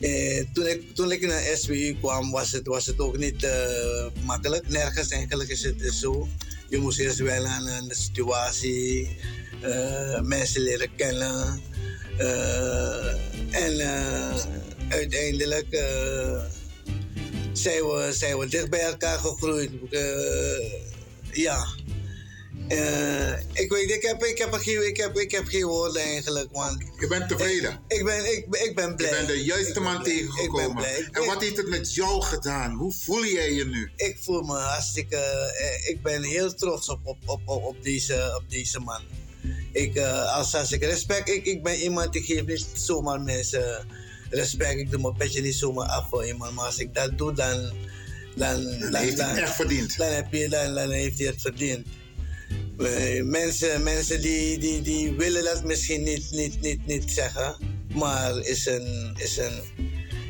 eh, 0.00 0.44
toen, 0.52 0.66
ik, 0.66 0.94
toen 0.94 1.12
ik 1.12 1.26
naar 1.26 1.42
SWU 1.56 1.96
kwam, 2.00 2.30
was 2.30 2.52
het, 2.52 2.66
was 2.66 2.86
het 2.86 3.00
ook 3.00 3.16
niet 3.16 3.48
makkelijk. 4.24 4.68
Nergens 4.68 5.08
eigenlijk 5.08 5.50
is 5.50 5.62
het 5.62 5.92
zo. 5.92 6.28
Je 6.70 6.78
moest 6.78 6.98
eerst 6.98 7.18
wennen 7.18 7.50
aan 7.50 7.66
een 7.66 7.90
situatie, 7.90 9.16
eh, 9.62 10.20
mensen 10.20 10.62
leren 10.62 10.94
kennen. 10.96 11.60
eh, 12.18 13.06
en 13.50 13.80
eh, 13.80 14.42
uiteindelijk 14.88 15.66
zijn, 17.52 17.82
we, 17.82 18.08
zijn 18.12 18.38
we 18.38 18.48
dicht 18.48 18.70
bij 18.70 18.80
elkaar 18.80 19.18
gegroeid. 19.18 19.70
Ja. 21.32 21.66
Eh, 22.70 23.32
ik 23.52 23.70
weet, 23.72 23.90
ik 23.90 24.02
heb, 24.02 24.24
ik, 24.24 24.38
heb 24.38 24.52
geen, 24.52 24.86
ik, 24.86 24.96
heb, 24.96 25.18
ik 25.18 25.30
heb 25.30 25.46
geen 25.46 25.64
woorden 25.66 26.02
eigenlijk, 26.02 26.48
want... 26.52 26.82
Je 26.98 27.06
bent 27.06 27.28
tevreden. 27.28 27.80
Ik, 27.88 27.98
ik 27.98 28.04
ben, 28.04 28.32
ik, 28.32 28.46
ik 28.50 28.74
ben 28.74 28.88
Je 28.88 28.94
blij. 28.94 29.10
bent 29.10 29.26
de 29.28 29.44
juiste 29.44 29.80
man 29.80 30.02
blij. 30.02 30.14
Ik 30.14 30.20
ben 30.20 30.32
tegengekomen. 30.34 30.76
blij. 30.76 31.08
En 31.12 31.24
wat 31.26 31.42
heeft 31.42 31.56
het 31.56 31.68
met 31.68 31.94
jou 31.94 32.22
gedaan? 32.22 32.74
Hoe 32.74 32.92
voel 32.92 33.24
jij 33.24 33.52
je 33.52 33.64
nu? 33.66 33.90
Ik 33.96 34.16
voel 34.20 34.42
me 34.42 34.56
hartstikke... 34.56 35.16
eh, 35.16 35.88
ik 35.88 36.02
ben 36.02 36.22
heel 36.22 36.54
trots 36.54 36.88
op, 36.88 37.00
op, 37.04 37.18
op, 37.24 37.48
op, 37.64 37.82
deze, 37.82 38.34
op 38.36 38.50
deze 38.50 38.78
man. 38.80 39.02
Ik, 39.72 39.94
eh, 39.94 40.36
als, 40.36 40.54
als 40.54 40.72
ik 40.72 40.84
respect... 40.84 41.28
Ik, 41.28 41.44
ik 41.44 41.62
ben 41.62 41.74
iemand, 41.76 42.14
ik 42.14 42.24
geef 42.24 42.44
niet 42.46 42.66
zomaar 42.74 43.20
mensen 43.20 43.86
respect. 44.30 44.78
Ik 44.80 44.90
doe 44.90 45.00
mijn 45.00 45.16
petje 45.16 45.40
niet 45.42 45.54
zomaar 45.54 45.88
af 45.88 46.08
voor 46.08 46.26
iemand. 46.26 46.54
Maar 46.54 46.64
als 46.64 46.78
ik 46.78 46.94
dat 46.94 47.18
doe, 47.18 47.32
dan... 47.32 47.72
Dan, 48.36 48.62
Dan 48.80 48.94
heeft 48.94 49.18
hij 49.18 49.28
het 49.28 49.38
echt 49.38 49.54
verdiend. 49.54 49.96
Dan, 49.96 50.08
heb 50.12 50.32
je, 50.32 50.48
dan, 50.48 50.74
dan 50.74 50.90
heeft 50.90 51.18
hij 51.18 51.26
het 51.26 51.40
verdiend. 51.40 51.86
Eh, 52.84 53.22
mensen 53.24 53.82
mensen 53.82 54.20
die, 54.20 54.58
die, 54.58 54.82
die 54.82 55.12
willen 55.12 55.44
dat 55.44 55.64
misschien 55.64 56.02
niet, 56.02 56.30
niet, 56.30 56.60
niet, 56.60 56.86
niet 56.86 57.10
zeggen. 57.12 57.56
Maar 57.94 58.38
is 58.38 58.66
een, 58.66 59.14
is 59.16 59.36
een, 59.36 59.60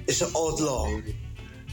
is 0.07 0.21
een 0.21 0.33
outlaw. 0.33 1.01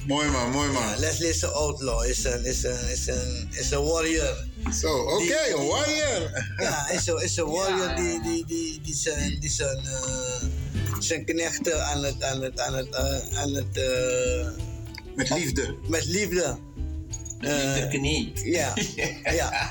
Mooi 0.07 0.29
man, 0.29 0.51
mooi 0.51 0.69
man. 0.71 0.83
Ja, 0.83 0.95
Leslie 0.99 1.29
is 1.29 1.41
een 1.41 1.49
outlaw, 1.49 2.03
is 2.05 2.23
een, 2.23 2.45
is 2.45 2.63
een, 2.63 2.89
is 2.89 3.07
een, 3.07 3.47
is 3.51 3.71
een 3.71 3.83
warrior. 3.83 4.45
Zo, 4.81 4.97
oké, 4.99 5.17
Die- 5.23 5.55
een 5.55 5.65
warrior. 5.67 6.45
Ja, 6.57 6.89
is 6.89 7.07
een, 7.07 7.21
is 7.23 7.37
een 7.37 7.45
warrior 7.45 7.95
die, 7.95 8.21
die, 8.21 8.45
die, 8.45 8.81
die 8.81 8.95
zijn, 8.95 9.39
die 9.39 9.49
zijn, 9.49 9.77
eh, 9.85 10.43
zijn 10.99 11.25
knechten 11.25 11.85
aan 11.85 12.03
het, 12.03 12.23
aan 12.23 12.41
het, 12.41 12.59
aan 12.59 12.73
het, 12.73 12.89
eh, 12.95 13.37
aan 13.37 13.53
het 13.53 13.77
eh, 13.77 14.47
Met 15.15 15.29
liefde. 15.29 15.75
met 15.87 16.05
liefde. 16.05 16.57
Eh, 17.39 17.73
De 17.73 17.87
knie. 17.89 18.31
ja, 18.43 18.73
ja. 19.23 19.69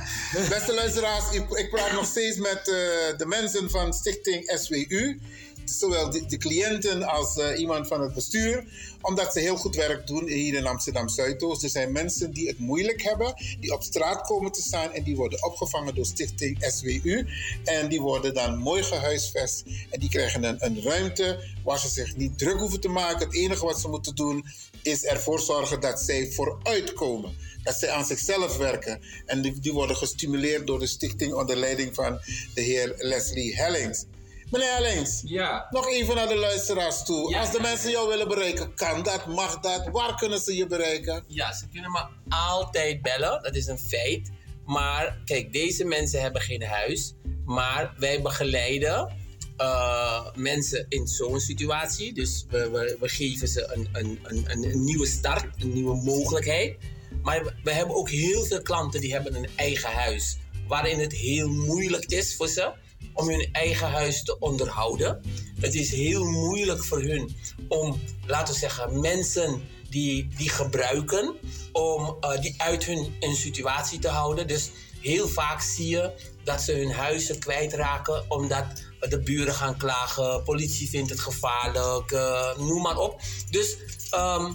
Beste 0.49 0.75
luisteraars, 0.75 1.35
ik, 1.35 1.51
ik 1.51 1.71
praat 1.71 1.93
nog 1.93 2.07
steeds 2.07 2.37
met 2.37 2.59
eh, 2.59 3.19
de 3.19 3.27
mensen 3.27 3.71
van 3.71 3.93
Stichting 3.93 4.53
SWU. 4.55 5.19
Zowel 5.65 6.11
de, 6.11 6.27
de 6.27 6.37
cliënten 6.37 7.03
als 7.03 7.37
eh, 7.37 7.59
iemand 7.59 7.87
van 7.87 8.01
het 8.01 8.15
bestuur. 8.15 8.65
Omdat 9.01 9.33
ze 9.33 9.41
heel 9.41 9.57
goed 9.57 9.77
werk 9.77 10.07
doen 10.07 10.29
hier 10.29 10.55
in 10.55 10.67
Amsterdam 10.67 11.09
Zuidoost. 11.09 11.63
Er 11.63 11.69
zijn 11.69 11.93
mensen 11.93 12.33
die 12.33 12.49
het 12.49 12.59
moeilijk 12.59 13.03
hebben, 13.03 13.35
die 13.61 13.73
op 13.73 13.83
straat 13.83 14.27
komen 14.27 14.53
te 14.53 14.63
staan. 14.63 14.93
En 14.93 15.03
die 15.03 15.17
worden 15.17 15.45
opgevangen 15.45 15.95
door 15.95 16.07
Stichting 16.07 16.65
SWU. 16.75 17.27
En 17.65 17.89
die 17.89 18.01
worden 18.01 18.35
dan 18.35 18.59
mooi 18.59 18.83
gehuisvest. 18.83 19.65
En 19.91 20.01
die 20.01 20.09
krijgen 20.09 20.45
een, 20.45 20.57
een 20.59 20.83
ruimte 20.83 21.45
waar 21.65 21.79
ze 21.79 21.89
zich 21.89 22.17
niet 22.17 22.39
druk 22.39 22.59
hoeven 22.59 22.81
te 22.81 22.89
maken. 22.89 23.27
Het 23.27 23.37
enige 23.37 23.65
wat 23.65 23.81
ze 23.81 23.89
moeten 23.89 24.15
doen 24.15 24.45
is 24.83 25.05
ervoor 25.05 25.41
zorgen 25.41 25.81
dat 25.81 26.01
zij 26.01 26.31
vooruitkomen 26.31 27.35
dat 27.67 27.75
zij 27.75 27.91
aan 27.91 28.05
zichzelf 28.05 28.57
werken. 28.57 29.01
En 29.27 29.43
die, 29.43 29.61
die 29.61 29.73
worden 29.73 29.97
gestimuleerd 29.97 30.67
door 30.67 30.79
de 30.79 30.87
stichting 30.87 31.33
onder 31.35 31.57
leiding 31.57 31.95
van 31.95 32.21
de 32.55 32.61
heer 32.61 32.95
Leslie 32.99 33.57
Hellings. 33.57 34.05
Meneer 34.51 34.73
Hellings, 34.73 35.23
Ja. 35.25 35.67
nog 35.71 35.89
even 35.89 36.15
naar 36.15 36.29
de 36.29 36.37
luisteraars 36.37 37.05
toe. 37.05 37.31
Ja. 37.31 37.41
Als 37.41 37.53
de 37.53 37.61
mensen 37.61 37.91
jou 37.91 38.09
willen 38.09 38.29
bereiken, 38.29 38.75
kan 38.75 39.03
dat, 39.03 39.27
mag 39.27 39.61
dat? 39.61 39.89
Waar 39.93 40.17
kunnen 40.17 40.41
ze 40.41 40.57
je 40.57 40.67
bereiken? 40.67 41.25
Ja, 41.27 41.53
ze 41.53 41.65
kunnen 41.73 41.91
me 41.91 42.07
altijd 42.29 43.03
bellen, 43.03 43.43
dat 43.43 43.55
is 43.55 43.67
een 43.67 43.79
feit. 43.79 44.31
Maar 44.67 45.19
kijk, 45.25 45.53
deze 45.53 45.85
mensen 45.85 46.21
hebben 46.21 46.43
geen 46.43 46.63
huis. 46.63 47.15
Maar 47.45 47.95
wij 47.99 48.23
begeleiden 48.23 49.13
eh, 49.57 50.27
mensen 50.35 50.87
in 50.89 51.07
zo'n 51.07 51.41
situatie. 51.41 52.13
Dus 52.15 52.45
we, 52.51 52.71
we, 52.71 52.97
we 53.01 53.09
geven 53.09 53.49
ze 53.49 53.71
een, 53.75 53.89
een, 53.93 54.19
een, 54.23 54.47
een 54.71 54.85
nieuwe 54.85 55.07
start, 55.07 55.45
een 55.63 55.73
nieuwe 55.73 55.97
mogelijkheid. 56.03 56.77
Maar 57.23 57.55
we, 57.63 57.73
hebben 57.73 57.97
ook 57.97 58.11
heel 58.11 58.45
veel 58.45 58.63
klanten 58.63 59.01
die 59.01 59.13
hebben 59.13 59.35
een 59.35 59.49
eigen 59.57 59.91
huis. 59.91 60.37
Waarin 60.69 60.99
het 60.99 61.13
heel 61.13 61.49
moeilijk 61.49 62.05
is 62.05 62.37
voor 62.37 62.49
ze 62.49 62.73
om 63.13 63.29
hun 63.29 63.49
eigen 63.53 63.91
huis 63.91 64.23
te 64.23 64.39
onderhouden. 64.39 65.21
Het 65.61 65.75
is 65.75 65.91
heel 65.91 66.25
moeilijk 66.25 66.85
voor 66.85 67.03
hun 67.03 67.37
om, 67.69 68.01
laten 68.27 68.55
we 68.55 68.61
zeggen, 68.61 69.01
mensen 69.01 69.63
die, 69.91 70.29
die 70.37 70.49
gebruiken 70.49 71.35
om 71.73 72.17
eh, 72.21 72.41
die 72.41 72.55
uit 72.57 72.85
hun, 72.85 73.15
hun 73.21 73.37
situatie 73.37 73.99
te 73.99 74.09
houden. 74.09 74.47
Dus 74.47 74.71
heel 75.01 75.29
vaak 75.29 75.61
zie 75.61 75.89
je 75.89 76.13
dat 76.45 76.63
ze 76.63 76.73
hun 76.73 76.93
huizen 76.93 77.39
kwijtraken 77.39 78.25
omdat 78.29 78.65
de 79.01 79.21
buren 79.21 79.55
gaan 79.55 79.77
klagen, 79.77 80.43
politie 80.43 80.89
vindt 80.89 81.11
het 81.11 81.21
gevaarlijk, 81.21 82.11
eh, 82.11 82.57
noem 82.59 82.83
maar 82.83 82.99
op. 82.99 83.21
Dus 83.51 83.77
ehm, 84.11 84.53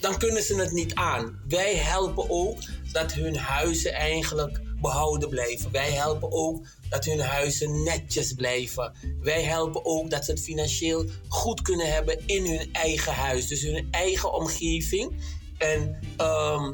dan 0.00 0.18
kunnen 0.18 0.42
ze 0.42 0.54
het 0.54 0.72
niet 0.72 0.94
aan. 0.94 1.40
Wij 1.48 1.74
helpen 1.74 2.30
ook 2.30 2.58
dat 2.92 3.12
hun 3.12 3.36
huizen 3.36 3.92
eigenlijk 3.92 4.60
behouden 4.80 5.28
blijven. 5.28 5.70
Wij 5.70 5.90
helpen 5.90 6.32
ook 6.32 6.66
dat 6.88 7.04
hun 7.04 7.20
huizen 7.20 7.82
netjes 7.82 8.32
blijven. 8.32 8.92
Wij 9.20 9.42
helpen 9.42 9.84
ook 9.84 10.10
dat 10.10 10.24
ze 10.24 10.30
het 10.30 10.40
financieel 10.40 11.04
goed 11.28 11.62
kunnen 11.62 11.92
hebben 11.92 12.26
in 12.26 12.46
hun 12.46 12.68
eigen 12.72 13.12
huis. 13.12 13.46
Dus 13.46 13.62
hun 13.62 13.88
eigen 13.90 14.32
omgeving. 14.32 15.16
En 15.58 15.98
ehm, 16.16 16.72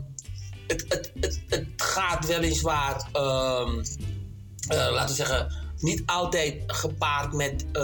het, 0.67 0.85
het, 0.89 1.13
het, 1.49 1.67
gaat 1.77 2.27
weliswaar, 2.27 3.09
ehm 3.13 3.83
eh, 4.69 4.93
laten 4.93 5.09
we 5.09 5.15
zeggen, 5.15 5.53
niet 5.79 6.03
altijd 6.07 6.63
gepaard 6.67 7.33
met, 7.33 7.65
eh, 7.73 7.83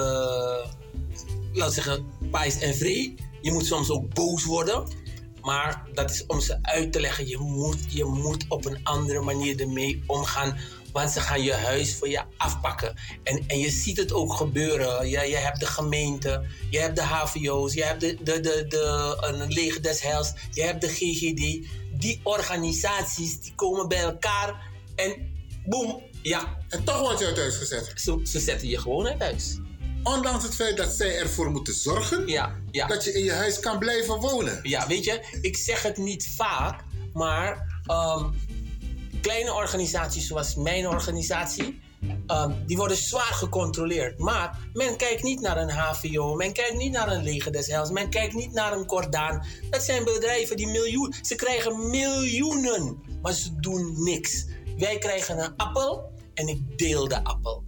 laten 1.52 1.66
we 1.66 1.70
zeggen, 1.70 2.06
pijs 2.30 2.58
en 2.58 2.74
vree. 2.74 3.14
Je 3.40 3.52
moet 3.52 3.66
soms 3.66 3.90
ook 3.90 4.14
boos 4.14 4.44
worden. 4.44 4.84
Maar 5.48 5.82
dat 5.94 6.10
is 6.10 6.26
om 6.26 6.40
ze 6.40 6.58
uit 6.62 6.92
te 6.92 7.00
leggen. 7.00 7.28
Je 7.28 7.38
moet, 7.38 7.78
je 7.88 8.04
moet 8.04 8.44
op 8.48 8.64
een 8.64 8.80
andere 8.82 9.20
manier 9.20 9.60
ermee 9.60 10.02
omgaan. 10.06 10.58
Want 10.92 11.10
ze 11.10 11.20
gaan 11.20 11.42
je 11.42 11.52
huis 11.52 11.94
voor 11.94 12.08
je 12.08 12.22
afpakken. 12.36 12.94
En, 13.22 13.44
en 13.46 13.58
je 13.58 13.70
ziet 13.70 13.96
het 13.96 14.12
ook 14.12 14.34
gebeuren. 14.34 15.08
Je, 15.08 15.20
je 15.20 15.36
hebt 15.36 15.60
de 15.60 15.66
gemeente, 15.66 16.44
je 16.70 16.78
hebt 16.78 16.96
de 16.96 17.02
HVO's, 17.02 17.74
je 17.74 17.84
hebt 17.84 18.00
de, 18.00 18.16
de, 18.22 18.40
de, 18.40 18.64
de, 18.68 19.16
een 19.20 19.52
leger 19.52 19.82
des 19.82 20.02
heils, 20.02 20.32
je 20.50 20.62
hebt 20.62 20.80
de 20.80 20.88
GGD. 20.88 21.68
Die 22.00 22.20
organisaties 22.22 23.40
die 23.40 23.54
komen 23.54 23.88
bij 23.88 24.02
elkaar 24.02 24.70
en 24.94 25.32
boem, 25.66 26.02
ja, 26.22 26.56
En 26.68 26.84
toch 26.84 27.00
word 27.00 27.18
je 27.18 27.26
uit 27.26 27.36
huis 27.36 27.56
gezet. 27.56 27.92
ze, 27.96 28.20
ze 28.24 28.40
zetten 28.40 28.68
je 28.68 28.78
gewoon 28.78 29.06
uit 29.06 29.20
huis. 29.20 29.58
Ondanks 30.02 30.44
het 30.44 30.54
feit 30.54 30.76
dat 30.76 30.92
zij 30.92 31.18
ervoor 31.18 31.50
moeten 31.50 31.74
zorgen 31.74 32.26
Ja, 32.26 32.54
ja. 32.70 32.86
dat 32.86 33.04
je 33.04 33.12
in 33.12 33.24
je 33.24 33.32
huis 33.32 33.60
kan 33.60 33.78
blijven 33.78 34.20
wonen. 34.20 34.60
Ja, 34.62 34.86
weet 34.86 35.04
je, 35.04 35.38
ik 35.40 35.56
zeg 35.56 35.82
het 35.82 35.96
niet 35.96 36.28
vaak, 36.36 36.84
maar 37.12 37.80
ehm, 37.86 38.30
kleine 39.20 39.52
organisaties 39.54 40.26
zoals 40.26 40.54
mijn 40.54 40.88
organisatie, 40.88 41.80
ehm, 42.26 42.52
die 42.66 42.76
worden 42.76 42.96
zwaar 42.96 43.32
gecontroleerd. 43.32 44.18
Maar 44.18 44.58
men 44.72 44.96
kijkt 44.96 45.22
niet 45.22 45.40
naar 45.40 45.56
een 45.56 45.70
HVO, 45.70 46.34
men 46.34 46.52
kijkt 46.52 46.76
niet 46.76 46.92
naar 46.92 47.12
een 47.12 47.22
leger 47.22 47.52
des 47.52 47.66
Heils, 47.66 47.90
men 47.90 48.10
kijkt 48.10 48.34
niet 48.34 48.52
naar 48.52 48.72
een 48.72 48.86
Cordaan. 48.86 49.44
Dat 49.70 49.82
zijn 49.82 50.04
bedrijven 50.04 50.56
die 50.56 50.66
miljoen, 50.68 51.14
ze 51.22 51.34
krijgen 51.34 51.90
miljoenen, 51.90 53.02
maar 53.22 53.32
ze 53.32 53.60
doen 53.60 54.02
niks. 54.02 54.46
Wij 54.76 54.98
krijgen 54.98 55.38
een 55.38 55.56
appel 55.56 56.12
en 56.34 56.48
ik 56.48 56.78
deel 56.78 57.08
de 57.08 57.24
appel. 57.24 57.67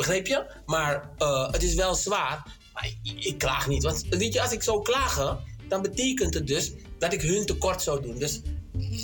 Begrijp 0.00 0.26
je? 0.26 0.46
Maar 0.66 1.10
eh, 1.18 1.52
het 1.52 1.62
is 1.62 1.74
wel 1.74 1.94
zwaar. 1.94 2.42
Maar 2.72 2.90
ik, 3.02 3.24
ik 3.24 3.38
klaag 3.38 3.68
niet. 3.68 3.82
Want 3.82 4.04
weet 4.10 4.32
je, 4.32 4.42
als 4.42 4.52
ik 4.52 4.62
zou 4.62 4.82
klagen, 4.82 5.38
dan 5.68 5.82
betekent 5.82 6.34
het 6.34 6.46
dus 6.46 6.72
dat 6.98 7.12
ik 7.12 7.22
hun 7.22 7.46
tekort 7.46 7.82
zou 7.82 8.02
doen. 8.02 8.18
Dus 8.18 8.40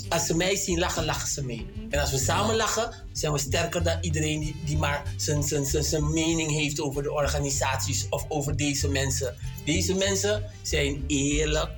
als 0.08 0.26
ze 0.26 0.36
mij 0.36 0.56
zien 0.56 0.78
lachen, 0.78 1.04
lachen 1.04 1.28
ze 1.28 1.44
mee. 1.44 1.66
En 1.90 2.00
als 2.00 2.10
we 2.10 2.18
samen 2.18 2.56
lachen, 2.56 2.94
zijn 3.12 3.32
we 3.32 3.38
sterker 3.38 3.82
dan 3.82 3.98
iedereen 4.00 4.40
die, 4.40 4.56
die 4.64 4.78
maar 4.78 5.02
zijn, 5.16 5.42
zijn, 5.42 5.66
zijn, 5.66 5.84
zijn 5.84 6.12
mening 6.12 6.50
heeft 6.50 6.80
over 6.80 7.02
de 7.02 7.12
organisaties 7.12 8.06
of 8.10 8.24
over 8.28 8.56
deze 8.56 8.88
mensen. 8.88 9.36
Deze 9.64 9.94
mensen 9.94 10.50
zijn 10.62 11.04
eerlijk, 11.06 11.70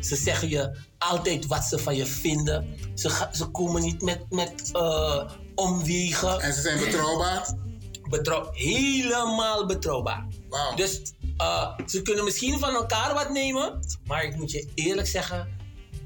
Ze 0.00 0.16
zeggen 0.16 0.48
je 0.48 0.76
altijd 0.98 1.46
wat 1.46 1.64
ze 1.64 1.78
van 1.78 1.96
je 1.96 2.06
vinden. 2.06 2.66
Ze, 2.94 3.28
ze 3.32 3.46
komen 3.46 3.82
niet 3.82 4.02
met, 4.02 4.20
met 4.30 4.70
eh, 4.72 5.30
omwegen. 5.54 6.40
En 6.40 6.54
ze 6.54 6.60
zijn 6.60 6.78
betrouwbaar? 6.78 7.61
Betrouw 8.12 8.50
helemaal 8.52 9.66
betrouwbaar. 9.66 10.26
Dus 10.76 11.02
eh, 11.36 11.78
ze 11.86 12.02
kunnen 12.02 12.24
misschien 12.24 12.58
van 12.58 12.74
elkaar 12.74 13.14
wat 13.14 13.30
nemen. 13.30 13.80
Maar 14.06 14.24
ik 14.24 14.36
moet 14.36 14.50
je 14.50 14.68
eerlijk 14.74 15.08
zeggen, 15.08 15.48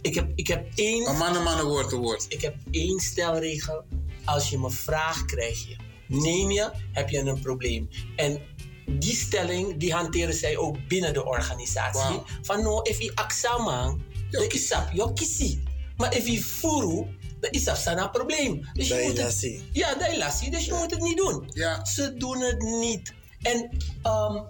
ik 0.02 0.14
heb, 0.14 0.32
ik 0.34 0.46
heb 0.46 0.66
één 0.74 1.08
Een 1.08 1.16
man, 1.16 1.36
een 1.36 1.42
man, 1.42 1.58
een 1.58 1.64
woord, 1.64 1.92
een 1.92 2.00
woord. 2.00 2.26
ik 2.28 2.40
heb 2.40 2.54
één 2.70 3.00
stelregel. 3.00 3.84
Als 4.24 4.50
je 4.50 4.58
me 4.58 4.70
vraagt, 4.70 5.24
krijg 5.24 5.68
je. 5.68 5.76
Neem 6.08 6.50
je, 6.50 6.70
heb 6.92 7.08
je 7.08 7.18
een 7.18 7.40
probleem. 7.40 7.88
En 8.16 8.40
die 8.88 9.14
stelling, 9.14 9.76
die 9.76 9.92
hanteren 9.92 10.34
zij 10.34 10.56
ook 10.56 10.88
binnen 10.88 11.12
de 11.12 11.24
organisatie. 11.24 12.22
Van 12.42 12.62
no, 12.62 12.80
if 12.82 13.00
je 13.00 13.12
aksaman, 13.14 14.02
dan 14.30 14.42
is 14.42 14.74
kiesie. 15.14 15.62
Maar 15.96 16.16
if 16.16 16.28
je 16.28 16.42
furu, 16.42 17.06
dan 17.40 17.50
is 17.50 17.64
dat 17.64 17.86
een 17.86 18.10
probleem. 18.10 18.68
Dus 18.72 18.88
je 18.88 18.94
Dat 18.94 19.02
je 19.02 19.08
moet 19.08 19.18
het, 19.18 19.60
ja, 19.72 19.94
dat 19.94 20.08
is. 20.08 20.50
Dus 20.50 20.64
je 20.64 20.72
moet 20.72 20.90
het 20.90 21.00
niet 21.00 21.16
doen. 21.16 21.50
Ja. 21.52 21.84
Ze 21.84 22.16
doen 22.16 22.40
het 22.40 22.62
niet. 22.62 23.12
En 23.42 23.70
ehm, 24.02 24.42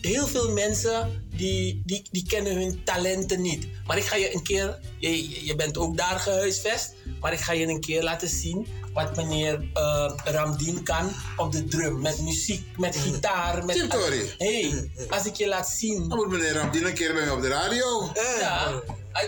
heel 0.00 0.26
veel 0.26 0.52
mensen 0.52 1.24
die, 1.36 1.82
die, 1.86 2.08
die 2.10 2.26
kennen 2.26 2.54
hun 2.54 2.84
talenten 2.84 3.40
niet. 3.40 3.68
Maar 3.86 3.96
ik 3.96 4.04
ga 4.04 4.16
je 4.16 4.34
een 4.34 4.42
keer, 4.42 4.78
je, 4.98 5.44
je 5.46 5.56
bent 5.56 5.78
ook 5.78 5.96
daar 5.96 6.20
gehuisvest, 6.20 6.94
maar 7.20 7.32
ik 7.32 7.40
ga 7.40 7.52
je 7.52 7.66
een 7.66 7.80
keer 7.80 8.02
laten 8.02 8.28
zien 8.28 8.66
wat 8.92 9.16
meneer 9.16 9.68
eh, 9.74 10.12
Ramdien 10.24 10.82
kan 10.82 11.10
op 11.36 11.52
de 11.52 11.64
drum. 11.64 12.00
Met 12.00 12.20
muziek, 12.20 12.66
met 12.76 12.96
gitaar. 12.96 13.64
Met, 13.64 13.76
Tim 13.76 13.88
Tori. 13.88 14.34
hey, 14.38 14.90
als 15.08 15.26
ik 15.26 15.34
je 15.34 15.48
laat 15.48 15.68
zien. 15.68 16.08
Dan 16.08 16.18
moet 16.18 16.28
meneer 16.28 16.52
Ramdien 16.52 16.86
een 16.86 16.94
keer 16.94 17.12
bij 17.12 17.24
mij 17.24 17.30
op 17.30 17.42
de 17.42 17.48
radio. 17.48 18.10
Ja, 18.40 18.82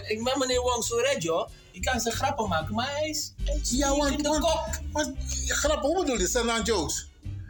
ik 0.06 0.24
ben 0.24 0.38
meneer 0.38 0.60
Wong 0.60 0.84
Sorejo. 0.84 1.48
Die 1.72 1.82
kan 1.82 2.00
zijn 2.00 2.14
grappen 2.14 2.48
maken, 2.48 2.74
maar 2.74 2.90
hij 2.90 3.08
is, 3.08 3.32
Ja, 3.62 3.96
want, 3.96 4.10
in 4.10 4.22
de 4.22 4.28
want, 4.28 4.42
kok. 4.42 4.68
want 4.92 5.14
ja, 5.44 5.54
grap, 5.54 5.82
hoe 5.82 6.00
bedoel 6.00 6.18
je? 6.18 6.26
Zijn 6.26 6.46
dan 6.46 6.62
jokes? 6.62 7.08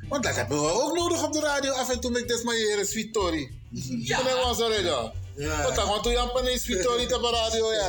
Want 0.09 0.25
dat 0.25 0.35
hebben 0.35 0.61
we 0.63 0.73
ook 0.83 0.97
nodig 0.97 1.25
op 1.25 1.33
de 1.33 1.41
radio 1.41 1.73
af 1.73 1.91
en 1.91 2.01
toe 2.01 2.11
met 2.11 2.29
dit 2.29 2.43
maar 2.45 2.55
hier 2.55 2.87
sweet 2.87 3.13
Tory. 3.13 3.51
Ja. 3.71 4.19
Meneer 4.19 4.37
Wansaredo. 4.37 5.13
Ja. 5.37 5.63
Wat 5.63 5.75
dan? 5.75 5.89
Want 5.89 6.03
toen 6.03 6.13
je 6.13 6.51
een 6.53 6.59
sweet 6.59 6.83
Tory 6.83 7.03
op 7.03 7.09
de 7.23 7.31
radio, 7.31 7.73
ja. 7.73 7.89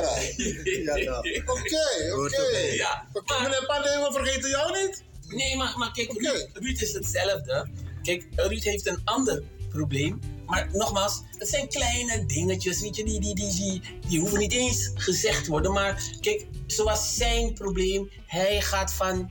Ja, 0.94 1.18
Oké, 1.46 2.14
oké. 2.16 2.58
Ja. 2.72 3.06
Oké, 3.12 3.42
Meneer 3.42 3.64
Pandey, 3.66 3.98
we 3.98 4.08
vergeten 4.12 4.50
jou 4.50 4.82
niet. 4.82 5.02
Nee, 5.28 5.56
maar, 5.56 5.74
maar 5.78 5.92
kijk. 5.92 6.12
Ruud, 6.12 6.48
Ruud 6.52 6.80
is 6.80 6.92
hetzelfde. 6.92 7.68
Kijk, 8.02 8.26
Ruud 8.36 8.62
heeft 8.62 8.86
een 8.86 9.00
ander 9.04 9.42
probleem. 9.68 10.20
Maar 10.46 10.68
nogmaals, 10.72 11.22
het 11.38 11.48
zijn 11.48 11.68
kleine 11.68 12.26
dingetjes, 12.26 12.80
weet 12.80 12.96
je, 12.96 13.04
die, 13.04 13.20
die, 13.20 13.34
die, 13.34 13.54
die, 13.54 13.82
die 14.08 14.20
hoeven 14.20 14.38
niet 14.38 14.52
eens 14.52 14.90
gezegd 14.94 15.46
worden. 15.46 15.72
Maar 15.72 16.02
kijk, 16.20 16.46
zoals 16.66 17.16
zijn 17.16 17.54
probleem, 17.54 18.10
hij 18.26 18.60
gaat 18.60 18.92
van 18.92 19.30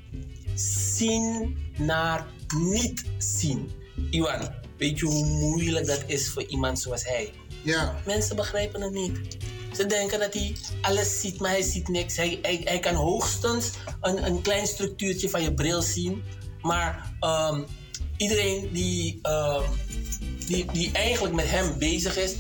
zien 0.56 1.58
naar 1.78 2.28
niet 2.58 3.04
zien. 3.18 3.72
Iwan, 4.10 4.50
weet 4.78 5.00
je 5.00 5.06
hoe 5.06 5.26
moeilijk 5.26 5.86
dat 5.86 6.04
is 6.08 6.30
voor 6.30 6.44
iemand 6.44 6.80
zoals 6.80 7.04
hij? 7.04 7.34
Ja. 7.64 7.96
Mensen 8.06 8.36
begrijpen 8.36 8.82
het 8.82 8.94
niet. 8.94 9.38
Ze 9.76 9.86
denken 9.86 10.20
dat 10.20 10.34
hij 10.34 10.56
alles 10.82 11.20
ziet, 11.20 11.40
maar 11.40 11.52
hij 11.52 11.62
ziet 11.62 11.88
niks. 11.88 12.16
Hij, 12.16 12.40
hij, 12.42 12.62
hij 12.64 12.80
kan 12.80 12.96
hoogstens 12.96 13.72
een, 14.02 14.26
een 14.26 14.42
klein 14.42 14.68
structuurtje 14.68 15.30
van 15.30 15.42
je 15.42 15.54
bril 15.54 15.82
zien. 15.82 16.24
Maar 16.62 17.16
ehm, 17.20 17.64
iedereen 18.18 18.70
die, 18.74 19.20
ehm, 19.22 19.64
die, 20.46 20.72
die 20.72 20.92
eigenlijk 20.92 21.36
met 21.36 21.50
hem 21.50 21.78
bezig 21.78 22.18
is. 22.18 22.36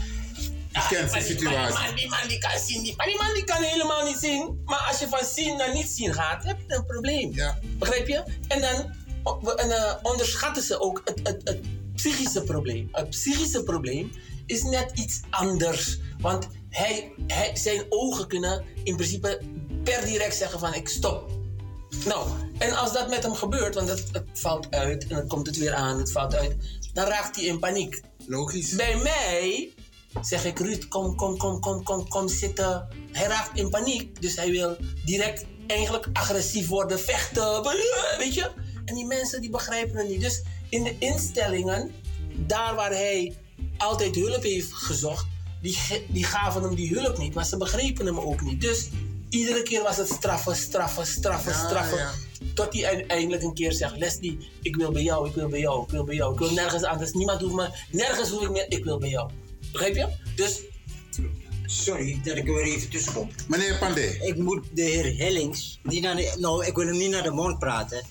ja, 0.71 0.87
kent 0.87 1.13
de 1.13 1.21
situatie. 1.21 1.73
Maar 1.73 1.95
die 1.95 2.09
man 2.09 2.27
die 2.27 2.37
kan 2.37 2.59
zien, 2.59 2.83
die, 2.83 2.93
maar 2.95 3.05
die 3.05 3.17
man 3.17 3.33
die 3.33 3.43
kan 3.43 3.63
helemaal 3.63 4.05
niet 4.05 4.17
zien. 4.17 4.61
Maar 4.65 4.85
als 4.87 4.99
je 4.99 5.07
van 5.07 5.25
zien 5.25 5.57
naar 5.57 5.73
niet 5.73 5.89
zien 5.89 6.13
gaat, 6.13 6.43
heb 6.43 6.57
je 6.67 6.75
een 6.75 6.85
probleem. 6.85 7.33
Ja. 7.33 7.59
Begrijp 7.77 8.07
je? 8.07 8.23
En 8.47 8.61
dan 8.61 9.01
en, 9.55 9.71
eh, 9.71 9.93
onderschatten 10.01 10.63
ze 10.63 10.79
ook 10.79 11.01
het, 11.05 11.19
het, 11.23 11.41
het 11.43 11.61
psychische 11.93 12.43
probleem. 12.43 12.89
Het 12.91 13.09
psychische 13.09 13.63
probleem 13.63 14.11
is 14.45 14.63
net 14.63 14.91
iets 14.93 15.21
anders. 15.29 15.99
Want 16.19 16.47
hij, 16.69 17.13
hij, 17.27 17.55
zijn 17.55 17.85
ogen 17.89 18.27
kunnen 18.27 18.63
in 18.83 18.95
principe 18.95 19.41
per 19.83 20.05
direct 20.05 20.35
zeggen 20.35 20.59
van 20.59 20.73
ik 20.73 20.87
stop. 20.87 21.29
Nou, 22.05 22.27
en 22.57 22.75
als 22.75 22.93
dat 22.93 23.09
met 23.09 23.23
hem 23.23 23.35
gebeurt, 23.35 23.75
want 23.75 23.89
het, 23.89 24.03
het 24.11 24.27
valt 24.33 24.71
uit 24.71 25.07
en 25.07 25.15
dan 25.15 25.27
komt 25.27 25.47
het 25.47 25.57
weer 25.57 25.73
aan, 25.73 25.99
het 25.99 26.11
valt 26.11 26.35
uit, 26.35 26.55
dan 26.93 27.05
raakt 27.07 27.35
hij 27.35 27.45
in 27.45 27.59
paniek. 27.59 28.01
Logisch. 28.27 28.75
Bij 28.75 28.97
mij 28.97 29.73
zeg 30.21 30.45
ik, 30.45 30.59
Ruud, 30.59 30.87
kom, 30.87 31.15
kom, 31.15 31.37
kom, 31.37 31.59
kom, 31.59 31.83
kom, 31.83 32.07
kom 32.07 32.27
zitten. 32.27 32.87
Hij 33.11 33.27
raakt 33.27 33.59
in 33.59 33.69
paniek, 33.69 34.21
dus 34.21 34.35
hij 34.35 34.51
wil 34.51 34.77
direct 35.05 35.45
eigenlijk 35.67 36.07
agressief 36.13 36.67
worden, 36.67 36.99
vechten, 36.99 37.63
weet 38.17 38.33
je? 38.33 38.51
En 38.85 38.95
die 38.95 39.05
mensen 39.05 39.41
die 39.41 39.49
begrijpen 39.49 39.97
het 39.97 40.09
niet. 40.09 40.21
Dus 40.21 40.43
in 40.69 40.83
de 40.83 40.95
instellingen, 40.99 41.91
daar 42.35 42.75
waar 42.75 42.91
hij 42.91 43.35
altijd 43.77 44.15
hulp 44.15 44.43
heeft 44.43 44.73
gezocht, 44.73 45.25
die, 45.61 45.77
die 46.07 46.23
gaven 46.23 46.63
hem 46.63 46.75
die 46.75 46.93
hulp 46.99 47.17
niet, 47.17 47.33
maar 47.33 47.45
ze 47.45 47.57
begrepen 47.57 48.05
hem 48.05 48.19
ook 48.19 48.41
niet. 48.41 48.61
Dus 48.61 48.89
iedere 49.29 49.63
keer 49.63 49.83
was 49.83 49.97
het 49.97 50.09
straffen, 50.09 50.55
straffen, 50.55 51.05
straffen, 51.05 51.51
Ja, 51.51 51.67
straffen. 51.67 51.97
ja. 51.97 52.11
Tot 52.53 52.73
hij 52.73 52.83
eind- 52.83 53.07
eindelijk 53.07 53.43
een 53.43 53.53
keer 53.53 53.73
zegt: 53.73 53.97
Leslie, 53.97 54.37
ik 54.61 54.75
wil 54.75 54.91
bij 54.91 55.03
jou, 55.03 55.27
ik 55.27 55.35
wil 55.35 55.47
bij 55.47 55.59
jou, 55.59 55.83
ik 55.83 55.89
wil 55.89 56.03
bij 56.03 56.15
jou. 56.15 56.33
Ik 56.33 56.39
wil 56.39 56.51
nergens 56.51 56.83
anders. 56.83 57.11
Niemand 57.11 57.41
hoeft 57.41 57.55
me, 57.55 57.69
nergens 57.91 58.29
hoef 58.29 58.41
ik 58.41 58.49
meer, 58.49 58.65
ik 58.71 58.83
wil 58.83 58.97
bij 58.97 59.09
jou. 59.09 59.29
Begrijp 59.71 59.95
je? 59.95 60.07
Dus 60.35 60.61
Sorry 61.65 62.19
dat 62.23 62.37
ik 62.37 62.47
er 62.47 62.53
weer 62.53 62.63
even 62.63 62.89
tussenkom. 62.89 63.29
Meneer 63.47 63.77
Pandey. 63.77 64.17
Ik 64.21 64.37
moet 64.37 64.65
de 64.73 64.81
heer 64.81 65.17
Hellings, 65.17 65.79
niet 65.83 66.01
naar 66.01 66.15
de, 66.15 66.35
nou, 66.39 66.65
ik 66.65 66.75
wil 66.75 66.85
hem 66.85 66.97
niet 66.97 67.09
naar 67.09 67.23
de 67.23 67.31
mond 67.31 67.59
praten. 67.59 68.05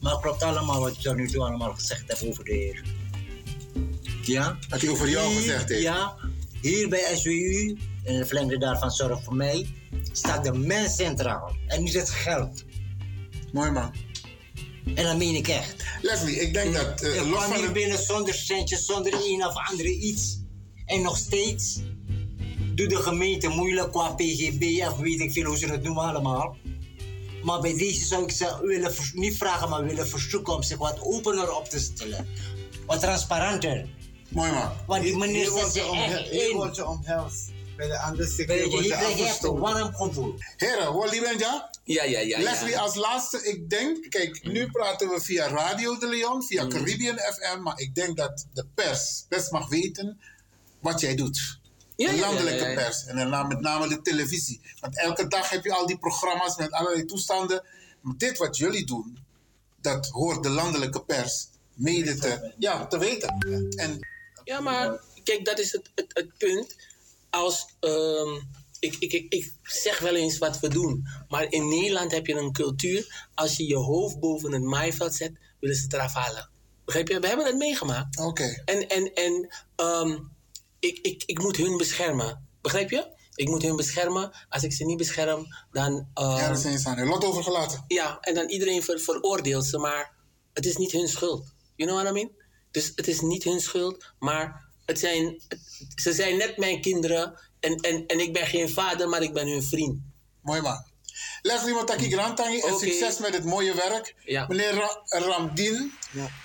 Maar 0.00 0.12
het 0.12 0.20
klopt 0.20 0.42
allemaal 0.42 0.80
wat 0.80 0.96
je 0.96 1.02
tot 1.02 1.16
nu 1.16 1.28
toe 1.28 1.44
allemaal 1.44 1.74
gezegd 1.74 2.02
hebt 2.06 2.28
over 2.28 2.44
de 2.44 2.52
heer. 2.52 2.82
Ja? 4.22 4.58
Wat 4.68 4.80
hij 4.80 4.90
over 4.90 5.08
jou 5.08 5.34
gezegd 5.34 5.68
heeft. 5.68 5.82
Ja. 5.82 6.16
Hier 6.60 6.88
bij 6.88 7.16
SWU, 7.16 7.76
en 8.04 8.14
het 8.14 8.26
verlengde 8.26 8.58
daarvan 8.58 8.90
zorg 8.90 9.24
voor 9.24 9.34
mij, 9.34 9.66
staat 10.12 10.44
de 10.44 10.52
mens 10.52 10.96
centraal. 10.96 11.56
En 11.66 11.82
niet 11.82 11.94
het 11.94 12.10
geld. 12.10 12.64
Mooi 13.52 13.70
man. 13.70 13.92
En 14.94 15.04
dat 15.04 15.16
meen 15.16 15.34
ik 15.34 15.48
echt. 15.48 15.84
Leslie, 16.02 16.40
ik 16.40 16.52
denk 16.52 16.74
dat 16.74 17.02
eh, 17.02 17.14
Ik 17.14 17.20
los 17.20 17.28
kwam 17.30 17.42
van 17.42 17.56
hier 17.56 17.66
de... 17.66 17.72
binnen 17.72 18.02
zonder 18.02 18.34
centjes, 18.34 18.84
zonder 18.84 19.12
een 19.14 19.46
of 19.46 19.54
andere 19.70 19.94
iets. 19.98 20.38
En 20.84 21.02
nog 21.02 21.16
steeds 21.16 21.80
doet 22.74 22.90
de 22.90 22.96
gemeente 22.96 23.48
moeilijk 23.48 23.90
qua 23.92 24.08
PGB 24.14 24.86
of 24.90 24.96
weet 24.98 25.20
ik 25.20 25.32
veel 25.32 25.44
hoe 25.44 25.58
ze 25.58 25.66
het 25.66 25.82
noemen 25.82 26.04
allemaal. 26.04 26.56
Maar 27.42 27.60
bij 27.60 27.76
deze 27.76 28.04
zou 28.04 28.22
ik 28.22 28.30
ze 28.30 28.58
willen, 28.62 28.92
niet 29.14 29.36
vragen, 29.36 29.68
maar 29.68 29.84
willen 29.84 30.08
verzoeken 30.08 30.54
om 30.54 30.62
zich 30.62 30.78
wat 30.78 31.00
opener 31.00 31.52
op 31.54 31.68
te 31.68 31.78
stellen. 31.78 32.26
Wat 32.86 33.00
transparanter. 33.00 33.88
Mooi 34.28 34.52
man. 34.52 34.72
Want 34.86 35.02
die 35.02 35.16
je 35.16 35.54
echt 35.60 35.88
omhe- 35.88 36.28
Bij 37.78 37.86
de 37.86 37.98
andere 37.98 38.70
wordt 38.70 38.86
je 38.86 38.96
afgestoten. 38.96 39.60
warm 39.60 39.94
gevoel. 39.94 40.34
Heren, 40.56 40.86
hoor 40.86 41.10
die 41.10 41.20
bent 41.20 41.40
ja? 41.40 41.70
ja, 41.84 42.02
ja, 42.04 42.18
ja. 42.18 42.38
Leslie, 42.38 42.70
ja. 42.70 42.80
als 42.80 42.94
laatste, 42.94 43.48
ik 43.48 43.70
denk, 43.70 44.10
kijk, 44.10 44.44
nu 44.44 44.70
praten 44.70 45.08
we 45.08 45.20
via 45.20 45.48
Radio 45.48 45.98
de 45.98 46.08
Leon, 46.08 46.42
via 46.42 46.64
Mm. 46.64 46.70
Caribbean 46.70 47.18
FM, 47.18 47.62
maar 47.62 47.78
ik 47.80 47.94
denk 47.94 48.16
dat 48.16 48.46
de 48.52 48.66
pers 48.74 49.24
best 49.28 49.50
mag 49.50 49.68
weten 49.68 50.20
wat 50.80 51.00
jij 51.00 51.14
doet. 51.14 51.58
Ja, 51.96 52.10
de 52.10 52.18
landelijke 52.18 52.64
ja, 52.64 52.68
ja. 52.68 52.74
pers 52.74 53.04
en 53.04 53.30
dan 53.30 53.48
met 53.48 53.60
name 53.60 53.88
de 53.88 54.00
televisie. 54.00 54.60
Want 54.80 54.98
elke 54.98 55.26
dag 55.26 55.50
heb 55.50 55.64
je 55.64 55.72
al 55.72 55.86
die 55.86 55.98
programma's 55.98 56.56
met 56.56 56.72
allerlei 56.72 57.04
toestanden. 57.04 57.64
Maar 58.00 58.14
dit 58.16 58.38
wat 58.38 58.56
jullie 58.56 58.86
doen, 58.86 59.18
dat 59.80 60.08
hoort 60.08 60.42
de 60.42 60.50
landelijke 60.50 61.04
pers 61.04 61.48
mede 61.74 62.14
te, 62.14 62.52
ja, 62.58 62.86
te 62.86 62.98
weten. 62.98 63.38
En 63.76 63.98
Ja, 64.44 64.60
maar 64.60 65.00
kijk, 65.24 65.44
dat 65.44 65.58
is 65.58 65.72
het, 65.72 65.90
het, 65.94 66.06
het 66.08 66.38
punt. 66.38 66.76
Als, 67.38 67.76
ehm, 67.80 68.40
ik, 68.80 68.96
ik, 68.98 69.12
ik, 69.12 69.52
zeg 69.62 69.98
wel 69.98 70.14
eens 70.14 70.38
wat 70.38 70.60
we 70.60 70.68
doen, 70.68 71.06
maar 71.28 71.52
in 71.52 71.68
Nederland 71.68 72.12
heb 72.12 72.26
je 72.26 72.34
een 72.34 72.52
cultuur. 72.52 73.28
Als 73.34 73.56
je 73.56 73.66
je 73.66 73.76
hoofd 73.76 74.20
boven 74.20 74.52
het 74.52 74.62
maaiveld 74.62 75.14
zet, 75.14 75.32
willen 75.60 75.76
ze 75.76 75.82
het 75.82 75.92
eraf 75.92 76.14
halen. 76.14 76.50
Begrijp 76.84 77.08
je? 77.08 77.20
We 77.20 77.26
hebben 77.26 77.46
het 77.46 77.56
meegemaakt. 77.56 78.18
oké, 78.18 78.62
En, 78.64 78.88
en, 78.88 79.12
en 79.14 79.48
ehm, 79.76 80.18
ik, 80.78 80.98
ik, 80.98 81.22
ik 81.26 81.38
moet 81.42 81.56
hun 81.56 81.76
beschermen. 81.76 82.48
Begrijp 82.60 82.90
je? 82.90 83.16
Ik 83.34 83.48
moet 83.48 83.62
hun 83.62 83.76
beschermen. 83.76 84.32
Als 84.48 84.62
ik 84.62 84.72
ze 84.72 84.84
niet 84.84 84.96
bescherm, 84.96 85.46
dan. 85.70 86.08
ehm, 86.14 86.36
ja, 86.36 86.48
dat 86.48 86.58
zijn 86.58 86.78
ze 86.78 86.88
aan 86.88 86.98
hun 86.98 87.08
lot 87.08 87.24
overgelaten. 87.24 87.84
ja, 87.86 88.18
en 88.20 88.34
dan 88.34 88.48
iedereen 88.48 88.82
ver, 88.82 89.00
veroordeelt 89.00 89.66
ze, 89.66 89.78
maar 89.78 90.14
het 90.52 90.66
is 90.66 90.76
niet 90.76 90.92
hun 90.92 91.08
schuld. 91.08 91.54
You 91.76 91.90
know 91.90 92.02
what 92.02 92.16
I 92.16 92.20
mean? 92.20 92.32
Dus 92.70 92.92
het 92.94 93.08
is 93.08 93.20
niet 93.20 93.44
hun 93.44 93.60
schuld, 93.60 94.12
maar 94.18 94.67
het 94.88 94.98
zijn, 94.98 95.40
ze 95.94 96.12
zijn 96.12 96.36
net 96.36 96.56
mijn 96.56 96.80
kinderen. 96.80 97.38
En, 97.60 97.74
en, 97.76 98.06
en 98.06 98.20
ik 98.20 98.32
ben 98.32 98.46
geen 98.46 98.68
vader, 98.68 99.08
maar 99.08 99.22
ik 99.22 99.32
ben 99.32 99.48
hun 99.48 99.62
vriend. 99.62 99.98
Mooi 100.42 100.60
man. 100.60 100.84
Leslie 101.42 101.74
Mataki 101.74 102.10
Grantangi 102.10 102.60
en 102.60 102.72
Oké. 102.74 102.84
succes 102.86 103.18
met 103.18 103.34
het 103.34 103.44
mooie 103.44 103.74
werk. 103.74 104.14
Ja. 104.24 104.46
Meneer 104.48 104.74
Ra- 104.74 105.02
Ramdin, 105.04 105.92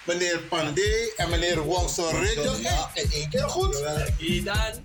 meneer 0.05 0.39
Pandey 0.39 1.13
en 1.15 1.29
meneer 1.29 1.61
Wongso. 1.63 2.23
Ja, 2.61 2.91
in 2.93 3.11
één 3.11 3.29
keer 3.29 3.49
goed. 3.49 3.75
Gedaan. 4.17 4.83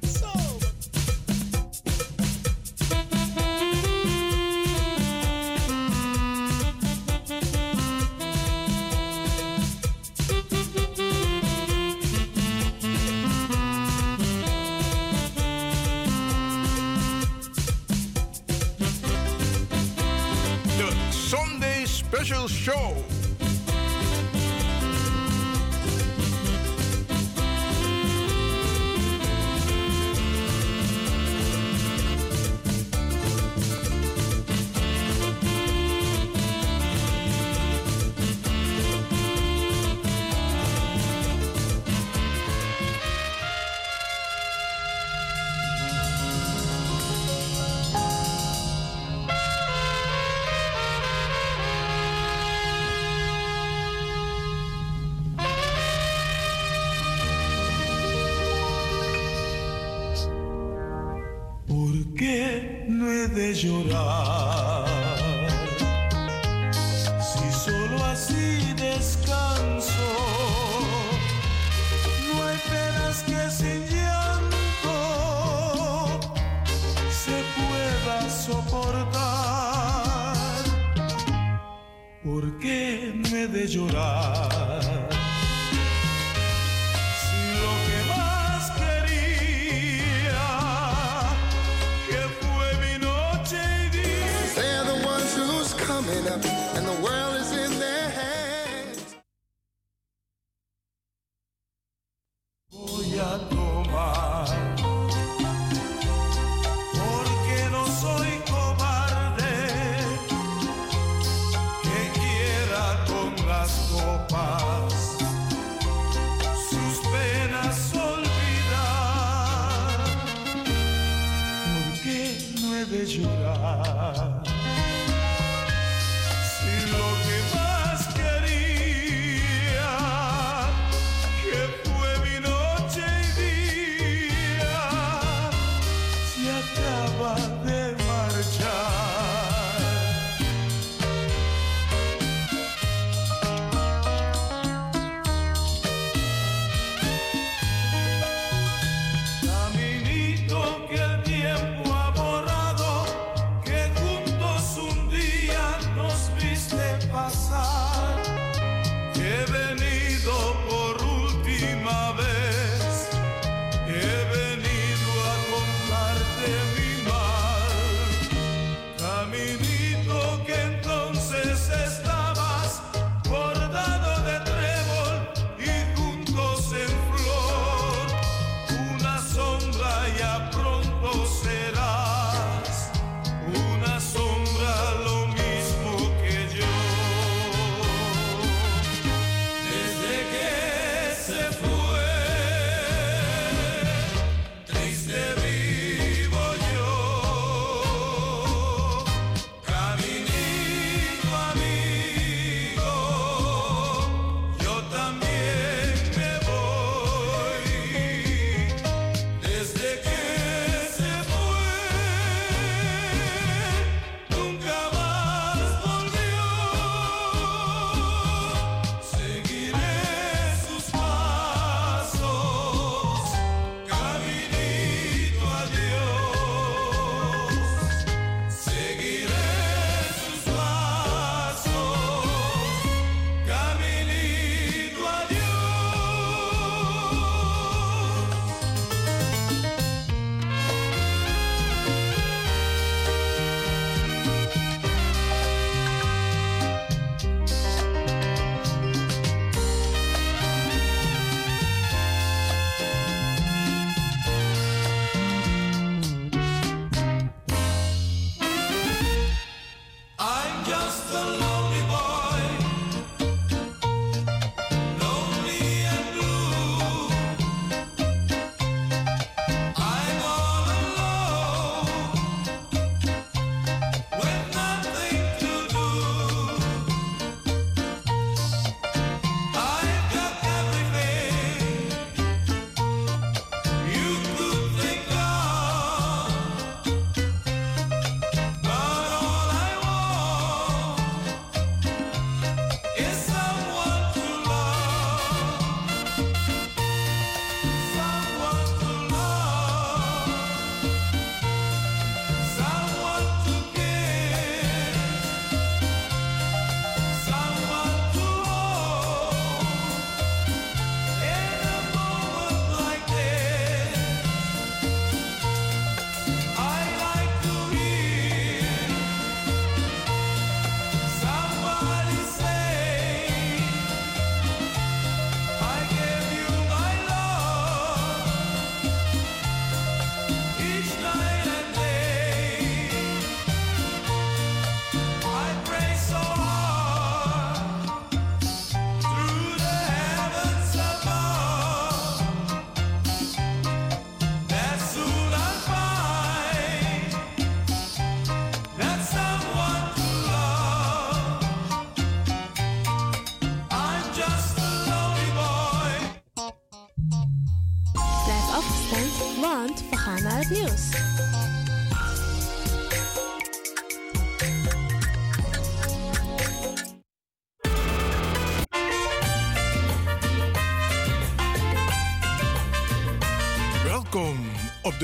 Special 22.19 22.49
show. 22.49 23.18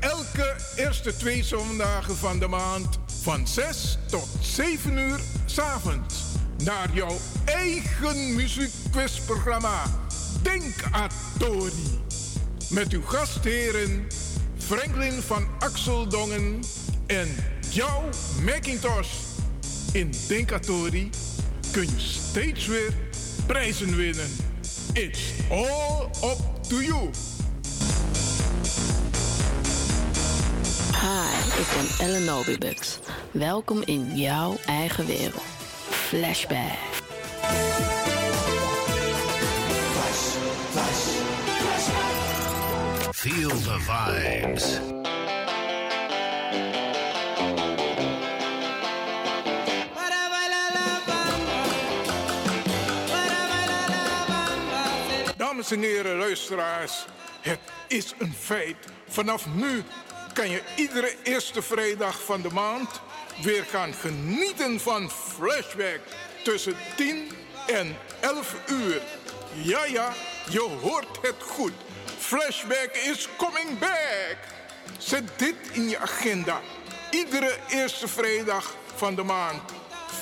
Elke 0.00 0.56
eerste 0.76 1.16
twee 1.16 1.44
zondagen 1.44 2.16
van 2.16 2.38
de 2.38 2.46
maand 2.46 2.98
van 3.22 3.46
6 3.46 3.98
tot 4.06 4.28
7 4.40 4.96
uur 4.98 5.20
s'avonds 5.46 6.14
naar 6.64 6.88
jouw 6.92 7.16
eigen 7.44 8.34
muziekquizprogramma 8.34 9.82
Denk 10.42 10.74
Atori. 10.90 12.00
Met 12.70 12.92
uw 12.92 13.02
gastheren 13.02 14.06
Franklin 14.58 15.22
van 15.22 15.46
Axeldongen 15.58 16.60
en 17.06 17.28
jouw 17.70 18.08
Macintosh. 18.44 19.12
In 19.92 20.12
Denkatori 20.28 21.10
kun 21.70 21.82
je 21.82 22.00
steeds 22.00 22.66
weer 22.66 22.92
prijzen 23.46 23.96
winnen. 23.96 24.30
It's 24.92 25.20
all 25.50 26.08
up 26.22 26.38
to 26.68 26.82
you. 26.82 27.10
Ik 31.58 31.66
ben 31.76 32.06
Ellen 32.06 32.34
Obibux. 32.34 32.98
Welkom 33.30 33.82
in 33.84 34.16
jouw 34.16 34.56
eigen 34.66 35.06
wereld. 35.06 35.42
Flashback. 35.90 36.78
Feel 43.12 43.48
the 43.48 43.78
vibes. 43.78 44.78
Dames 55.36 55.70
en 55.70 55.80
heren, 55.80 56.16
luisteraars, 56.16 57.04
het 57.40 57.58
is 57.88 58.14
een 58.18 58.32
feit. 58.32 58.76
Vanaf 59.08 59.46
nu 59.54 59.82
kan 60.38 60.50
je 60.50 60.62
iedere 60.74 61.14
eerste 61.22 61.62
vrijdag 61.62 62.22
van 62.24 62.42
de 62.42 62.50
maand 62.50 63.00
weer 63.42 63.64
gaan 63.64 63.94
genieten 63.94 64.80
van 64.80 65.10
Flashback 65.10 66.00
tussen 66.42 66.76
10 66.96 67.30
en 67.66 67.96
11 68.20 68.54
uur. 68.66 69.02
Ja, 69.62 69.84
ja, 69.84 70.12
je 70.50 70.60
hoort 70.80 71.18
het 71.22 71.42
goed. 71.42 71.72
Flashback 72.18 72.90
is 72.92 73.28
coming 73.36 73.78
back. 73.78 74.36
Zet 74.98 75.24
dit 75.36 75.54
in 75.72 75.88
je 75.88 75.98
agenda. 75.98 76.60
Iedere 77.10 77.56
eerste 77.68 78.08
vrijdag 78.08 78.74
van 78.96 79.14
de 79.14 79.22
maand. 79.22 79.62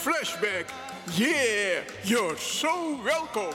Flashback. 0.00 0.64
Yeah, 1.10 1.82
you're 2.02 2.38
so 2.38 3.02
welcome. 3.02 3.54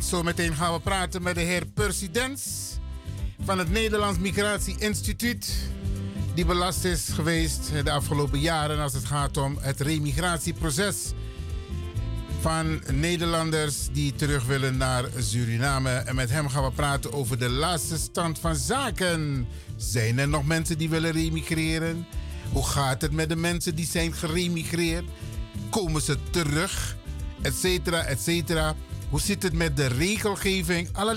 En 0.00 0.06
zometeen 0.06 0.54
gaan 0.54 0.72
we 0.72 0.80
praten 0.80 1.22
met 1.22 1.34
de 1.34 1.40
heer 1.40 1.66
Percy 1.66 2.10
Dens 2.10 2.42
van 3.44 3.58
het 3.58 3.70
Nederlands 3.70 4.18
Migratie 4.18 4.76
Instituut. 4.78 5.52
Die 6.34 6.44
belast 6.44 6.84
is 6.84 7.08
geweest 7.08 7.70
de 7.84 7.90
afgelopen 7.90 8.38
jaren 8.38 8.78
als 8.78 8.92
het 8.92 9.04
gaat 9.04 9.36
om 9.36 9.58
het 9.60 9.80
remigratieproces 9.80 11.12
van 12.40 12.82
Nederlanders 12.92 13.88
die 13.92 14.14
terug 14.14 14.46
willen 14.46 14.76
naar 14.76 15.04
Suriname. 15.18 15.90
En 15.90 16.14
met 16.14 16.30
hem 16.30 16.48
gaan 16.48 16.64
we 16.64 16.70
praten 16.70 17.12
over 17.12 17.38
de 17.38 17.48
laatste 17.48 17.98
stand 17.98 18.38
van 18.38 18.56
zaken. 18.56 19.48
Zijn 19.76 20.18
er 20.18 20.28
nog 20.28 20.46
mensen 20.46 20.78
die 20.78 20.88
willen 20.88 21.12
remigreren? 21.12 22.06
Hoe 22.52 22.66
gaat 22.66 23.02
het 23.02 23.12
met 23.12 23.28
de 23.28 23.36
mensen 23.36 23.74
die 23.74 23.86
zijn 23.86 24.12
geremigreerd? 24.12 25.04
Komen 25.70 26.02
ze 26.02 26.16
terug? 26.30 26.96
Etcetera, 27.42 28.02
etcetera. 28.02 28.74
Hoe 29.10 29.20
zit 29.20 29.42
het 29.42 29.52
met 29.52 29.76
de 29.76 29.86
regelgeving? 29.86 30.88
Alle 30.92 31.14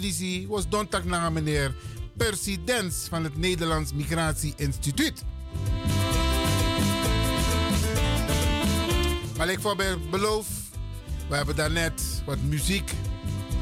die 0.00 0.12
zie 0.12 0.48
was 0.48 0.68
donderdag 0.68 1.04
naar 1.04 1.32
meneer 1.32 1.74
Percy 2.16 2.58
Dens 2.64 3.06
van 3.08 3.24
het 3.24 3.36
Nederlands 3.36 3.92
Migratie 3.92 4.52
Instituut. 4.56 5.24
Maar 9.36 9.50
ik 9.50 9.60
beloof, 10.10 10.46
we 11.28 11.36
hebben 11.36 11.56
daarnet 11.56 12.22
wat 12.26 12.38
muziek 12.40 12.92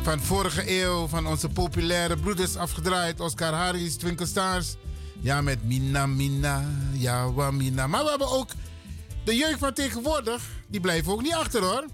van 0.03 0.21
vorige 0.21 0.83
eeuw 0.83 1.07
van 1.07 1.27
onze 1.27 1.49
populaire 1.49 2.17
broeders 2.17 2.57
afgedraaid. 2.57 3.21
Oscar 3.21 3.53
Harris, 3.53 3.97
Twinkle 3.97 4.27
Stars. 4.27 4.75
Ja, 5.21 5.41
met 5.41 5.65
Mina 5.65 6.07
Mina, 6.07 6.71
ja, 6.93 7.33
wa 7.33 7.51
Mina. 7.51 7.87
Maar 7.87 8.03
we 8.03 8.11
hebben 8.11 8.31
ook 8.31 8.51
de 9.25 9.37
jeugd 9.37 9.59
van 9.59 9.73
tegenwoordig. 9.73 10.43
Die 10.67 10.81
blijven 10.81 11.13
ook 11.13 11.23
niet 11.23 11.35
achter 11.35 11.63
hoor. 11.63 11.85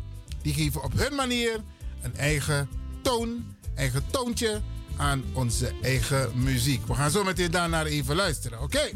Die 0.43 0.55
geven 0.55 0.83
op 0.83 0.93
hun 0.99 1.15
manier 1.15 1.61
een 2.07 2.17
eigen 2.17 2.69
toon, 3.03 3.45
eigen 3.75 4.03
toontje 4.11 4.61
aan 4.97 5.25
onze 5.33 5.73
eigen 5.83 6.31
muziek. 6.35 6.87
We 6.87 6.95
gaan 6.95 7.11
zo 7.11 7.25
meteen 7.25 7.51
daarnaar 7.51 7.87
even 7.87 8.17
luisteren, 8.17 8.63
oké? 8.63 8.91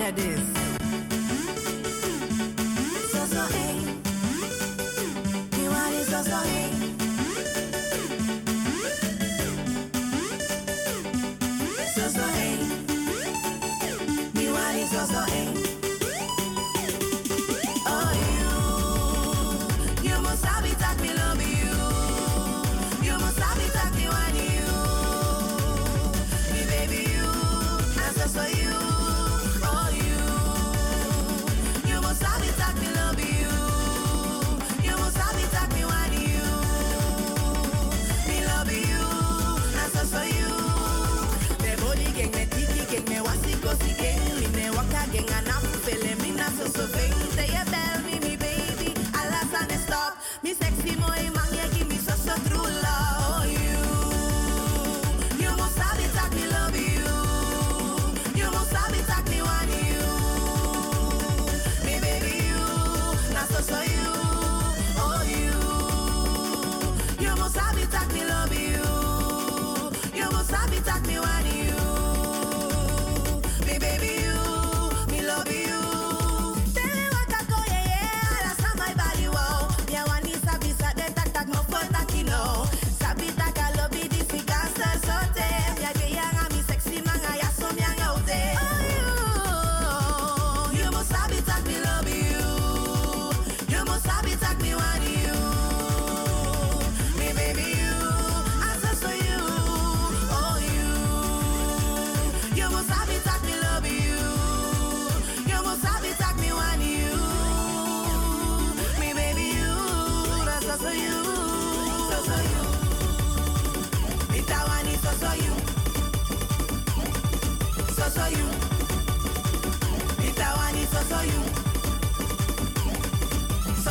So 0.00 0.69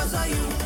So 0.09 0.17
so 0.17 0.23
you. 0.23 0.58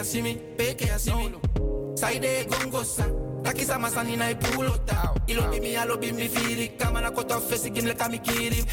Me, 0.00 0.06
peke 0.06 0.06
ya 0.06 0.06
see 0.06 0.22
me, 0.22 0.34
peke 0.56 0.86
ya 0.86 0.96
see 0.98 1.12
me. 1.14 1.96
Side 1.96 2.46
gongo 2.48 2.84
sa. 2.84 3.04
Taki 3.44 3.64
sa 3.64 3.78
masani 3.78 4.16
na 4.16 4.30
ipulota. 4.30 5.14
Ilo 5.28 5.50
bi 5.50 5.60
mi 5.60 5.76
alo 5.76 5.96
bi 5.96 6.12
mi 6.12 6.28
firi. 6.28 6.78
Kama 6.78 7.00
na 7.00 7.10
koto 7.10 7.40
fesi 7.40 7.70
gim 7.70 7.86
le 7.86 7.94
kami 7.94 8.18
kiri. 8.18 8.64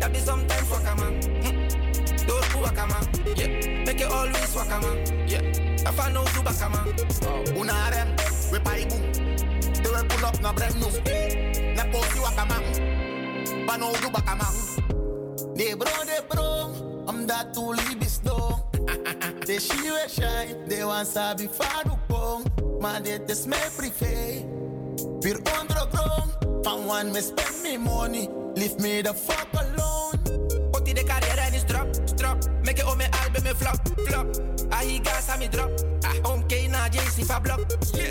That 0.00 0.12
be 0.12 0.18
sometimes 0.18 0.70
waka 0.70 0.94
man. 0.96 1.20
Mm. 1.20 2.26
Don't 2.26 2.52
do 2.52 2.58
waka 2.62 2.86
man. 2.86 3.04
Yeah. 3.36 3.84
Make 3.86 4.00
it 4.00 4.10
always 4.10 4.54
waka 4.54 4.80
man. 4.80 5.28
Yeah. 5.28 5.42
If 5.88 6.00
I 6.00 6.12
know 6.12 6.24
do 6.24 6.42
baka 6.42 6.68
man. 6.68 6.86
Una 7.58 7.90
rem, 7.90 8.08
we 8.52 8.58
paibu. 8.58 8.98
They 9.82 9.90
will 9.90 10.04
pull 10.04 10.26
up 10.26 10.40
na 10.40 10.52
brand 10.52 10.74
new. 10.76 10.90
Na 11.74 11.84
posi 11.90 12.20
waka 12.22 12.44
man. 12.46 12.62
Pano 13.66 13.92
du 14.00 14.10
baka 14.10 14.36
man. 14.36 14.54
De 15.56 15.74
bro, 15.74 16.04
de 16.06 16.22
bro, 16.28 16.70
omdat 17.06 17.52
tu 17.54 17.72
libis 17.72 17.98
do. 17.98 17.99
Sabi 21.12 21.48
fadu 21.48 21.96
pong. 22.06 22.44
Maar 22.80 23.02
dit 23.02 23.30
is 23.30 23.44
mijn 23.46 23.70
privé. 23.76 24.44
Weer 25.20 25.40
ondergrond, 25.60 26.38
van 26.62 26.88
one 26.88 27.10
me 27.10 27.20
spend 27.20 27.62
me 27.62 27.78
money. 27.78 28.28
Leave 28.54 28.74
me 28.78 29.02
the 29.02 29.14
fuck 29.14 29.46
alone. 29.52 30.18
Oti 30.70 30.92
de 30.92 31.04
carrière 31.04 31.40
en 31.40 31.54
is 31.54 31.64
drop, 31.66 31.88
drop. 32.16 32.36
Make 32.62 32.80
it 32.80 32.84
on 32.84 32.96
mijn 32.96 33.10
album 33.24 33.42
me 33.42 33.54
flop, 33.56 33.80
flop. 34.06 34.26
He 34.68 35.00
gas 35.02 35.38
me 35.38 35.48
drop. 35.48 35.70
Ah, 36.00 36.32
om 36.32 36.46
K 36.46 36.68
na 36.68 36.88
JC 36.88 37.24
fa 37.24 37.40
block. 37.40 37.60
Yeah. 37.92 38.10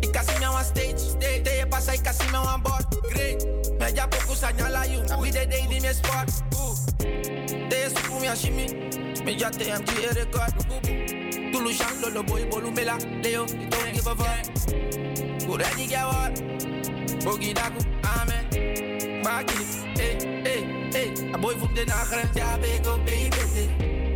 Ik 0.00 0.38
me 0.38 0.48
on 0.48 0.64
stage, 0.64 0.98
stage. 0.98 1.40
Te 1.42 1.50
je 1.50 1.66
pasa, 1.68 1.92
ik 1.92 2.02
kan 2.02 2.30
me 2.30 2.38
on 2.54 2.62
board. 2.62 2.86
Great. 3.00 3.46
Me 3.78 3.92
ya 3.94 4.06
poco 4.06 4.34
señala 4.34 4.84
you. 4.84 5.20
We 5.20 5.30
de 5.30 5.46
day 5.46 5.66
di 5.68 5.80
me 5.80 5.92
spot. 5.92 6.42
Ooh. 6.54 6.76
Mi 8.20 8.26
ashimi. 8.26 8.66
Me 9.24 9.38
ya 9.38 9.50
te 9.50 9.72
am 9.72 9.84
die 9.84 10.08
record. 10.12 10.87
Tu 11.68 11.74
lu 11.74 11.76
shang 11.76 12.00
lo 12.00 12.08
lo 12.08 12.22
boy 12.22 12.44
bolumela. 12.48 12.96
Leo, 13.22 13.44
don't 13.44 13.92
give 13.92 14.06
a 14.06 14.14
fuck. 14.16 14.40
Kurani 15.44 15.84
gawar. 15.86 16.32
Bogi 17.24 17.52
daku, 17.52 17.80
amen. 18.08 18.44
Magini, 19.22 19.66
eh, 20.00 20.16
eh, 20.48 20.96
eh. 20.96 21.34
A 21.34 21.36
boy 21.36 21.54
from 21.60 21.74
the 21.74 21.84
Nagra, 21.84 22.24
ja, 22.34 22.56
big 22.56 22.86
up, 22.86 23.04
baby. 23.04 23.68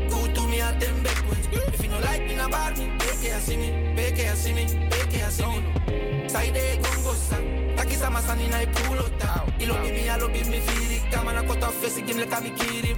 Good 0.09 0.35
to 0.35 0.49
me 0.49 0.61
at 0.61 0.81
them 0.81 1.03
back 1.03 1.23
If 1.53 1.85
you 1.85 1.91
no 1.91 1.99
like 2.01 2.27
me, 2.27 2.37
na 2.37 2.49
bar 2.49 2.71
me. 2.71 2.89
Peke 2.99 3.29
ya 3.29 3.39
see 3.39 3.59
me, 3.59 3.69
peke 3.97 4.25
ya 4.25 4.35
see 4.35 4.55
me, 4.55 4.65
peke 4.89 5.19
ya 5.19 5.29
see 5.29 5.45
me. 5.45 6.29
Side 6.29 6.81
gongo 6.81 7.13
sa. 7.13 7.37
Taki 7.77 7.97
sa 7.97 8.09
masani 8.09 8.49
na 8.49 8.63
ipulota. 8.63 9.45
Ilo 9.61 9.75
bi 9.75 9.93
mi, 9.93 10.09
alo 10.09 10.29
bi 10.29 10.41
mi 10.49 10.61
firi. 10.61 11.05
Kama 11.13 11.35
na 11.35 11.43
kota 11.43 11.69
fesi, 11.69 12.01
gim 12.01 12.17
le 12.17 12.27
kami 12.27 12.51
kiri. 12.57 12.97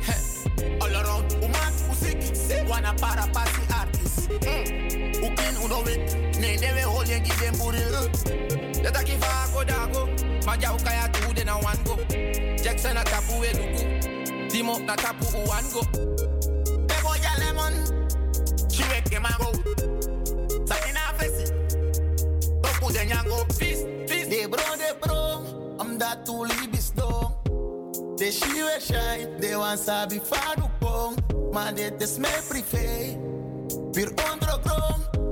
All 0.80 0.94
around, 0.94 1.32
woman, 1.42 1.72
music, 1.88 2.68
wanna 2.68 2.94
para 2.94 3.26
party 3.32 3.43
artist. 3.43 3.43
Mm. 5.64 5.70
Who 5.70 5.70
clean, 5.70 5.70
who 5.70 5.70
know 5.70 5.84
it. 5.86 6.38
Nee, 6.38 6.56
they 6.56 6.72
will 6.72 6.90
hold 6.90 7.08
you, 7.08 7.20
give 7.20 7.40
them 7.40 7.54
booty. 7.58 7.78
De 8.82 8.90
taki 8.90 9.16
fa 9.16 9.48
ko 9.52 9.64
dago. 9.64 10.08
Ma 10.46 10.56
jau 10.56 10.76
kaya 10.84 11.08
tu 11.12 11.34
de 11.34 11.44
na 11.44 11.58
one 11.58 11.82
go. 11.84 11.96
Jackson 12.62 12.96
a 12.96 13.04
tapu 13.04 13.42
Timo, 14.50 14.78
na 14.84 14.96
tapu 14.96 15.24
uwan 15.24 15.72
go. 15.72 15.82
Bebo 16.86 17.14
ya 17.22 17.32
lemon, 17.40 17.74
she 18.70 18.84
make 18.88 19.08
him 19.08 19.24
a 19.24 19.36
go. 19.38 19.52
Sabina 20.66 21.14
fesi, 21.18 21.50
toku 22.62 22.92
de 22.92 23.06
nyango. 23.06 23.52
Fist, 23.54 23.86
fist. 24.08 24.30
De 24.30 24.46
bro, 24.48 24.76
de 24.76 24.94
bro, 25.00 25.42
om 25.78 25.98
dat 25.98 26.24
tu 26.26 26.44
libis 26.46 26.90
do. 26.94 27.32
De 28.16 28.30
she 28.30 28.62
we 28.62 28.80
shine, 28.80 29.40
de 29.40 29.56
wan 29.56 29.78
sabi 29.78 30.20
fadu 30.20 30.68
pong. 30.78 31.16
Maar 31.52 31.74
dit 31.74 32.02
is 32.02 32.18
mijn 32.18 32.42
privé. 32.48 33.18
Weer 33.92 34.14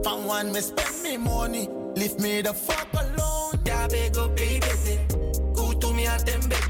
van 0.03 0.25
one 0.25 0.53
me 0.53 0.61
spend 0.61 1.03
me 1.03 1.17
money. 1.17 1.69
Leave 1.97 2.19
me 2.21 2.43
the 2.43 2.53
fuck 2.53 2.89
alone. 2.95 3.61
Yeah, 3.67 3.87
beg 3.89 4.15
go 4.15 4.29
baby. 4.29 4.67
Eh. 4.89 4.99
Go 5.55 5.73
to 5.73 5.93
me 5.95 6.07
at 6.07 6.25
them 6.27 6.41
beg 6.49 6.65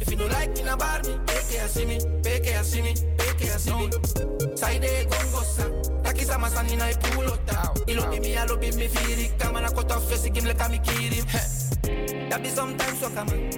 If 0.00 0.10
you 0.10 0.16
don't 0.16 0.30
like 0.32 0.54
me, 0.56 0.62
na 0.62 0.76
bar 0.76 1.00
me. 1.04 1.14
Peke 1.26 1.54
ya 1.56 1.66
see 1.66 1.86
me, 1.86 1.98
peke 2.22 2.50
ya 2.50 2.62
see 2.62 2.82
me, 2.82 2.94
peke 3.16 3.46
ya 3.46 3.56
see 3.56 3.74
me. 3.74 3.90
Side 4.56 5.06
gongosa, 5.08 5.64
takisa 6.02 6.38
masani 6.38 6.76
na 6.76 6.90
ipulota. 6.90 7.74
Ilo 7.86 8.10
bi 8.10 8.20
mi, 8.20 8.36
alo 8.36 8.56
bi 8.56 8.70
mi 8.72 8.88
firi. 8.88 9.30
Kama 9.38 9.60
na 9.60 9.70
kota 9.70 10.00
fesi, 10.00 10.30
kim 10.34 10.44
le 10.44 10.54
kami 10.54 10.78
kiri. 10.78 11.20
That 12.30 12.42
be 12.42 12.48
sometimes 12.48 13.00
waka 13.02 13.24
man. 13.24 13.50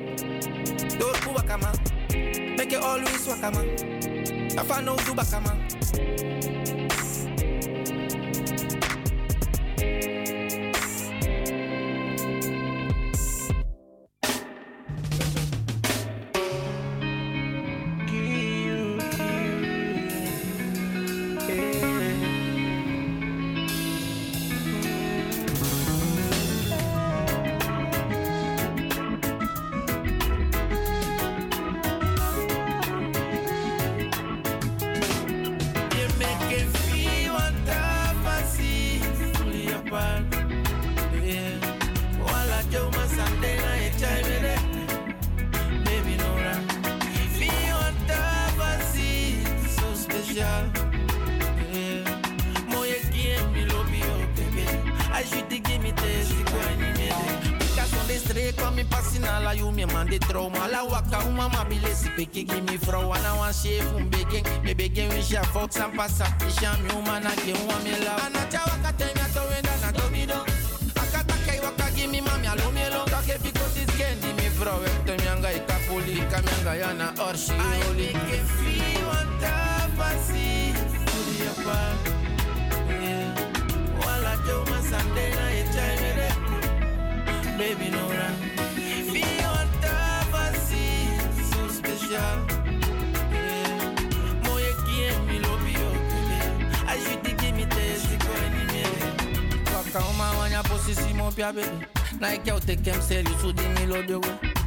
Don't 0.98 1.24
go 1.24 1.32
waka 1.32 1.58
man. 1.58 2.56
Make 2.56 2.72
it 2.72 2.82
always 2.82 3.26
waka 3.26 3.50
man. 3.50 3.68
If 4.58 4.70
I 4.72 4.80
know 4.82 4.96
anywhere. 99.96 100.02
Waka 100.02 100.10
uma 100.10 100.38
wanya 100.38 100.62
posisi 100.62 101.14
mo 101.14 101.30
pia 101.30 101.52
baby. 101.52 101.86
Na 102.20 102.32
ik 102.32 102.44
jou 102.44 102.60
take 102.60 102.84
him 102.84 103.00
serious, 103.00 103.40
so 103.40 103.52
di 103.52 103.62
mi 103.68 103.86
love 103.86 104.08
you. 104.08 104.20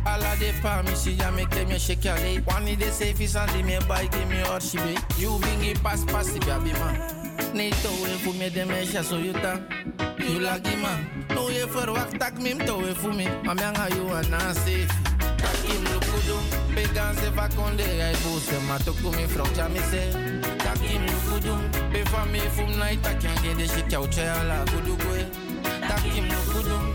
Alla 0.05 0.35
de 0.39 0.53
pa 0.61 0.81
mi 0.81 0.95
si 0.95 1.11
ya 1.11 1.31
make 1.31 1.49
them 1.49 1.77
shake 1.77 2.05
your 2.05 2.15
leg. 2.15 2.45
One 2.45 2.67
of 2.67 2.79
the 2.79 2.91
safest 2.91 3.35
and 3.35 3.51
di 3.51 3.63
me 3.63 3.79
buy 3.87 4.07
give 4.07 4.29
me 4.29 4.39
hot 4.39 4.61
she 4.63 4.77
be. 4.77 4.97
You 5.17 5.37
bring 5.39 5.63
it 5.63 5.83
pass 5.83 6.03
pass 6.05 6.35
if 6.35 6.45
ya 6.47 6.59
be 6.59 6.73
man. 6.73 6.99
Nee 7.53 7.71
to 7.71 7.89
we 8.03 8.17
fu 8.23 8.33
me 8.33 8.49
de 8.49 8.65
me 8.65 8.85
sha 8.85 9.01
so 9.01 9.17
you 9.17 9.33
ta. 9.33 9.59
You 10.19 10.39
lagi 10.39 10.75
man. 10.81 11.25
No 11.29 11.49
ye 11.49 11.65
verwacht 11.65 12.19
tak 12.19 12.39
mim 12.39 12.59
to 12.59 12.77
we 12.77 12.93
fu 12.93 13.11
me. 13.11 13.25
Mami 13.43 13.61
anga 13.61 13.95
you 13.95 14.09
ana 14.09 14.53
safe. 14.53 14.89
Takim 15.37 15.83
lukudum. 15.85 16.43
Pegan 16.75 17.15
se 17.15 17.29
va 17.29 17.47
con 17.55 17.75
de 17.77 17.83
ay 17.83 18.15
buse 18.23 18.59
ma 18.67 18.77
to 18.77 18.93
ku 18.93 19.11
mi 19.11 19.25
frau 19.27 19.47
cha 19.55 19.67
mi 19.67 19.79
se. 19.79 20.11
Takim 20.57 21.05
lukudum. 21.07 21.71
Pe 21.71 21.78
fa 22.05 22.25
mi 22.25 22.39
fum 22.39 22.77
na 22.79 22.91
ita 22.91 23.13
kyan 23.19 23.35
gen 23.43 23.57
de 23.57 23.67
shit 23.67 23.91
ya 23.91 23.99
uche 24.01 24.21
ala 24.21 24.65
kudu 24.65 24.95
kwe. 24.97 25.25
Takim 25.87 26.25
lukudum. 26.29 26.93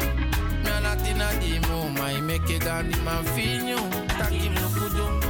Mi 0.64 0.70
ana 0.70 0.96
tina 0.96 1.28
di 1.40 1.58
mo 1.68 1.88
mai 1.88 2.20
meke 2.20 2.58
gandi 2.58 2.98
man 3.04 3.24
finyo. 3.34 3.78
Takim 4.18 4.54
lukudum. 4.54 5.20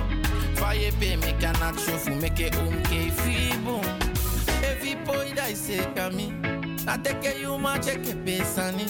Faye 0.56 0.90
pe 1.00 1.16
me 1.16 1.32
kanak 1.40 1.76
shofu 1.78 2.12
meke 2.20 2.54
um 2.58 2.76
ke 2.82 3.10
fibum. 3.20 3.82
Evi 4.62 4.96
poi 5.04 5.32
dai 5.34 5.54
se 5.54 5.78
kami. 5.94 6.32
Na 6.84 6.96
teke 6.96 7.40
you 7.40 7.58
ma 7.58 7.78
cheke 7.78 8.14
pesani. 8.24 8.86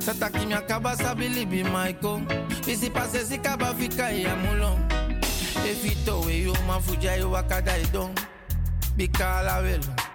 Sata 0.00 0.30
kimi 0.30 0.54
akaba 0.54 0.96
sabili 0.96 1.44
bi 1.48 1.62
maiko. 1.62 2.20
Bisi 2.66 2.90
pase 2.90 3.24
si 3.24 3.38
kaba 3.38 3.74
fika 3.74 4.10
ya 4.10 4.36
mulong. 4.36 4.78
Evi 5.64 5.96
to 6.04 6.20
we 6.26 6.42
you 6.44 6.54
ma 6.66 6.78
fuja 6.78 7.18
you 7.18 7.30
wakada 7.30 7.76
idong. 7.80 8.14
Bikala. 8.96 10.07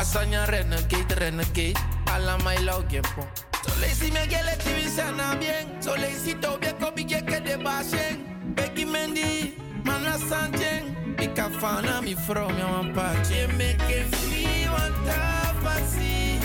Asanya 0.00 0.46
renegade, 0.48 1.14
renegade. 1.20 1.76
Ala 2.08 2.38
my 2.42 2.56
love 2.64 2.88
gempo. 2.88 3.22
So 3.62 3.70
lazy 3.82 4.10
me 4.10 4.24
gele 4.32 4.56
tivi 4.64 4.88
sana 4.88 5.36
bien. 5.38 5.68
So 5.82 5.92
lazy 5.92 6.32
to 6.40 6.56
be 6.56 6.72
ko 6.80 6.90
bige 6.90 7.20
ke 7.28 7.44
de 7.44 7.56
bashen. 7.60 8.24
Becky 8.56 8.86
Mendy, 8.86 9.52
mana 9.84 10.16
sanjen. 10.16 10.96
Bika 11.16 11.50
fana 11.60 12.00
mi 12.02 12.14
from 12.14 12.56
ya 12.56 12.66
wan 12.72 12.94
pa. 12.94 13.12
Je 13.28 13.46
make 13.58 13.90
it 13.92 14.08
feel 14.24 14.72
one 14.72 14.96
tapasi. 15.04 16.40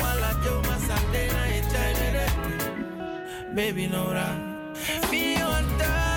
Wala 0.00 0.32
jo 0.42 0.62
masande 0.64 1.22
na 1.34 1.42
e 1.44 1.60
chai. 1.68 1.92
Baby 3.54 3.86
Nora. 3.86 4.28
Feel 5.10 5.46
one 5.46 5.68
tapasi. 5.78 6.11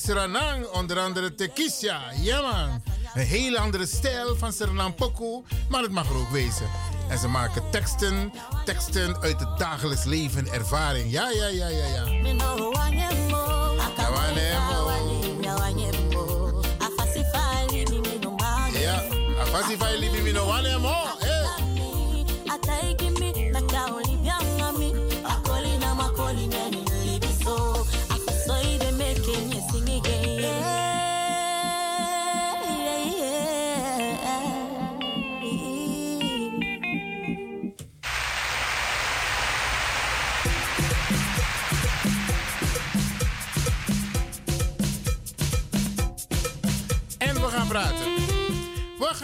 Suriname, 0.00 0.70
onder 0.72 0.98
andere 0.98 1.34
Tekisha. 1.34 2.00
Ja 2.20 2.40
man, 2.40 2.82
een 3.14 3.26
hele 3.26 3.58
andere 3.58 3.86
stijl 3.86 4.36
van 4.36 4.52
Suriname 4.52 4.92
Poku, 4.92 5.42
maar 5.68 5.82
het 5.82 5.90
mag 5.90 6.08
er 6.10 6.16
ook 6.16 6.30
wezen. 6.30 6.66
En 7.08 7.18
ze 7.18 7.28
maken 7.28 7.62
teksten, 7.70 8.32
teksten 8.64 9.20
uit 9.20 9.40
het 9.40 9.58
dagelijks 9.58 10.04
leven, 10.04 10.52
ervaring. 10.52 11.12
Ja, 11.12 11.30
ja, 11.30 11.46
ja, 11.46 11.68
ja, 11.68 11.86
ja. 11.86 12.04
Wanyemo, 20.44 20.99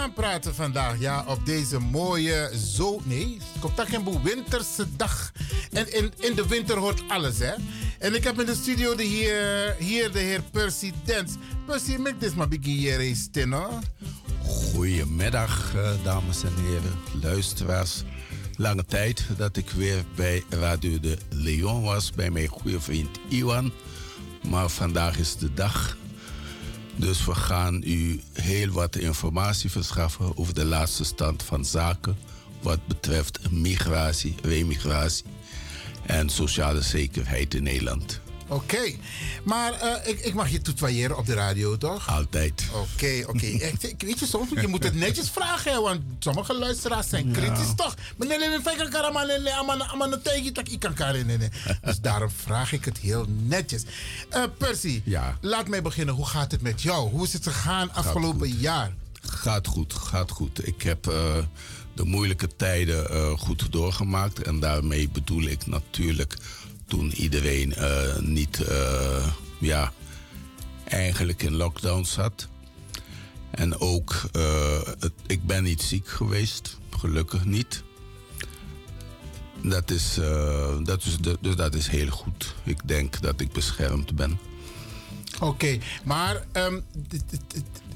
We 0.07 0.13
gaan 0.13 0.25
praten 0.25 0.55
vandaag, 0.55 0.99
ja, 0.99 1.25
op 1.27 1.47
deze 1.47 1.79
mooie 1.79 2.51
zo... 2.77 3.01
Nee, 3.05 3.39
Koptakembo 3.61 4.23
winterse 4.23 4.87
dag. 4.97 5.33
En 5.73 5.95
in, 5.95 6.13
in 6.19 6.35
de 6.35 6.47
winter 6.47 6.77
hoort 6.77 7.03
alles, 7.09 7.39
hè. 7.39 7.53
En 7.99 8.15
ik 8.15 8.25
heb 8.25 8.41
in 8.41 8.47
de 8.47 8.55
studio 8.55 8.95
de 8.95 9.03
heer, 9.03 9.75
hier 9.79 10.13
de 10.13 10.19
heer 10.19 10.43
Percy 10.51 10.93
Dens. 11.05 11.33
Percy, 11.67 11.97
make 11.97 12.17
this 12.17 12.35
maar 12.35 12.47
hier 12.61 13.01
eens 13.01 13.29
hoor. 13.51 13.81
Goedemiddag, 14.45 15.75
eh, 15.75 15.91
dames 16.03 16.43
en 16.43 16.55
heren, 16.57 17.23
luisteraars. 17.23 18.03
Lange 18.57 18.85
tijd 18.85 19.27
dat 19.37 19.57
ik 19.57 19.71
weer 19.71 20.05
bij 20.15 20.45
Radio 20.49 21.01
de 21.01 21.19
Leon 21.29 21.83
was, 21.83 22.11
bij 22.11 22.31
mijn 22.31 22.49
goede 22.49 22.81
vriend 22.81 23.19
Iwan. 23.29 23.73
Maar 24.49 24.69
vandaag 24.69 25.19
is 25.19 25.37
de 25.37 25.55
dag. 25.55 25.97
Dus 26.97 27.25
we 27.25 27.35
gaan 27.35 27.83
u 27.85 28.21
heel 28.33 28.71
wat 28.71 28.97
informatie 28.97 29.71
verschaffen 29.71 30.37
over 30.37 30.55
de 30.55 30.65
laatste 30.65 31.05
stand 31.05 31.43
van 31.43 31.65
zaken. 31.65 32.17
Wat 32.63 32.87
betreft 32.87 33.51
migratie, 33.51 34.35
remigratie 34.43 35.25
en 36.07 36.29
sociale 36.29 36.83
zekerheid 36.83 37.55
in 37.55 37.63
Nederland. 37.63 38.21
Oké, 38.49 38.95
maar 39.45 39.73
eh, 39.73 40.09
ik, 40.11 40.21
ik 40.21 40.35
mag 40.35 40.49
je 40.49 40.61
tutoyeren 40.63 41.17
op 41.17 41.27
de 41.27 41.35
radio, 41.35 41.77
toch? 41.77 42.09
Altijd. 42.09 42.65
Oké, 42.73 43.23
oké. 43.27 43.47
Echt, 43.67 43.89
ik- 43.89 44.03
Weet 44.03 44.19
je, 44.19 44.27
soms 44.27 44.51
je 44.61 44.67
moet 44.69 44.85
het 44.85 44.95
netjes 44.95 45.31
vragen, 45.31 45.73
hè, 45.73 45.81
want 45.81 46.01
sommige 46.19 46.55
luisteraars 46.59 47.09
zijn 47.09 47.33
kritisch, 47.33 47.75
toch? 47.77 47.95
Meneer 48.17 48.61
fijn 48.63 48.77
kan 48.77 48.91
karaman 48.91 49.29
en 49.29 49.53
amana 49.91 50.19
tegi 50.23 50.53
tak 50.53 50.69
ik 50.69 50.81
kan 50.81 50.95
karen, 50.95 51.27
nee, 51.27 51.39
nee. 51.39 51.49
Dus 51.83 52.01
daarom 52.09 52.31
vraag 52.31 52.73
ik 52.73 52.85
het 52.85 52.99
heel 52.99 53.27
netjes. 53.29 53.83
Eh, 54.31 54.43
Percy, 54.59 55.03
laat 55.41 55.69
mij 55.69 55.83
beginnen. 55.83 56.15
Hoe 56.15 56.27
gaat 56.27 56.51
het 56.51 56.63
met 56.63 56.83
jou? 56.83 57.11
Hoe 57.11 57.25
is 57.25 57.33
het 57.33 57.43
gegaan 57.43 57.93
afgelopen 57.95 58.49
jaar? 58.49 58.93
Gaat 59.23 59.67
goed, 59.67 59.93
gaat 59.95 60.31
goed. 60.31 60.67
Ik 60.67 60.83
heb 60.83 61.07
eh, 61.07 61.37
de 61.95 62.05
moeilijke 62.05 62.49
tijden 62.57 63.39
goed 63.39 63.73
doorgemaakt. 63.73 64.43
En 64.43 64.61
daarmee 64.61 65.09
bedoel 65.09 65.43
ik 65.43 65.67
natuurlijk 65.67 66.37
toen 66.87 67.13
iedereen 67.13 67.75
eh, 67.75 68.17
niet, 68.19 68.61
eh, 68.65 69.27
ja, 69.61 69.93
eigenlijk 70.85 71.43
in 71.43 71.55
lockdown 71.57 72.05
zat. 72.05 72.49
En 73.51 73.79
ook, 73.81 74.29
eh, 74.33 74.81
het- 75.01 75.13
ik 75.27 75.47
ben 75.47 75.63
niet 75.63 75.83
ziek 75.83 76.09
geweest, 76.09 76.77
gelukkig 76.91 77.45
niet. 77.45 77.83
Dat 79.63 79.91
is, 79.91 80.15
dat 80.85 81.05
is, 81.05 81.17
dus 81.41 81.57
dat 81.57 81.75
is 81.75 81.87
heel 81.89 82.09
goed. 82.09 82.55
Ik 82.65 82.81
denk 82.89 83.21
dat 83.21 83.41
ik 83.41 83.53
beschermd 83.53 84.15
ben. 84.15 84.39
Oké, 85.41 85.79
maar 86.05 86.45
um, 86.53 86.85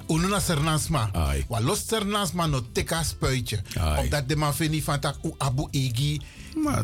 Ununa 0.09 0.41
Sernansma. 0.41 1.11
Wa 1.49 1.61
los 1.61 1.87
Sernansma 1.87 2.47
no 2.47 2.67
teka 2.73 3.03
spuitje. 3.03 3.63
Omdat 3.99 4.29
de 4.29 4.37
man 4.37 4.55
vindt 4.55 4.85
van 4.85 5.01
tak 5.01 5.17
u 5.23 5.33
abu 5.39 5.67
igi. 5.71 6.21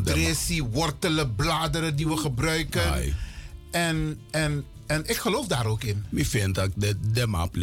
Dresi, 0.03 0.63
wortelen, 0.63 1.35
bladeren 1.35 1.95
die 1.95 2.07
we 2.07 2.17
gebruiken. 2.17 3.15
En, 3.71 4.19
en, 4.31 4.65
en 4.87 5.09
ik 5.09 5.17
geloof 5.17 5.47
daar 5.47 5.65
ook 5.65 5.83
in. 5.83 6.05
Ik 6.11 6.25
vind 6.25 6.55
dat 6.55 6.69
de, 6.75 6.97
de 7.11 7.27
map. 7.27 7.55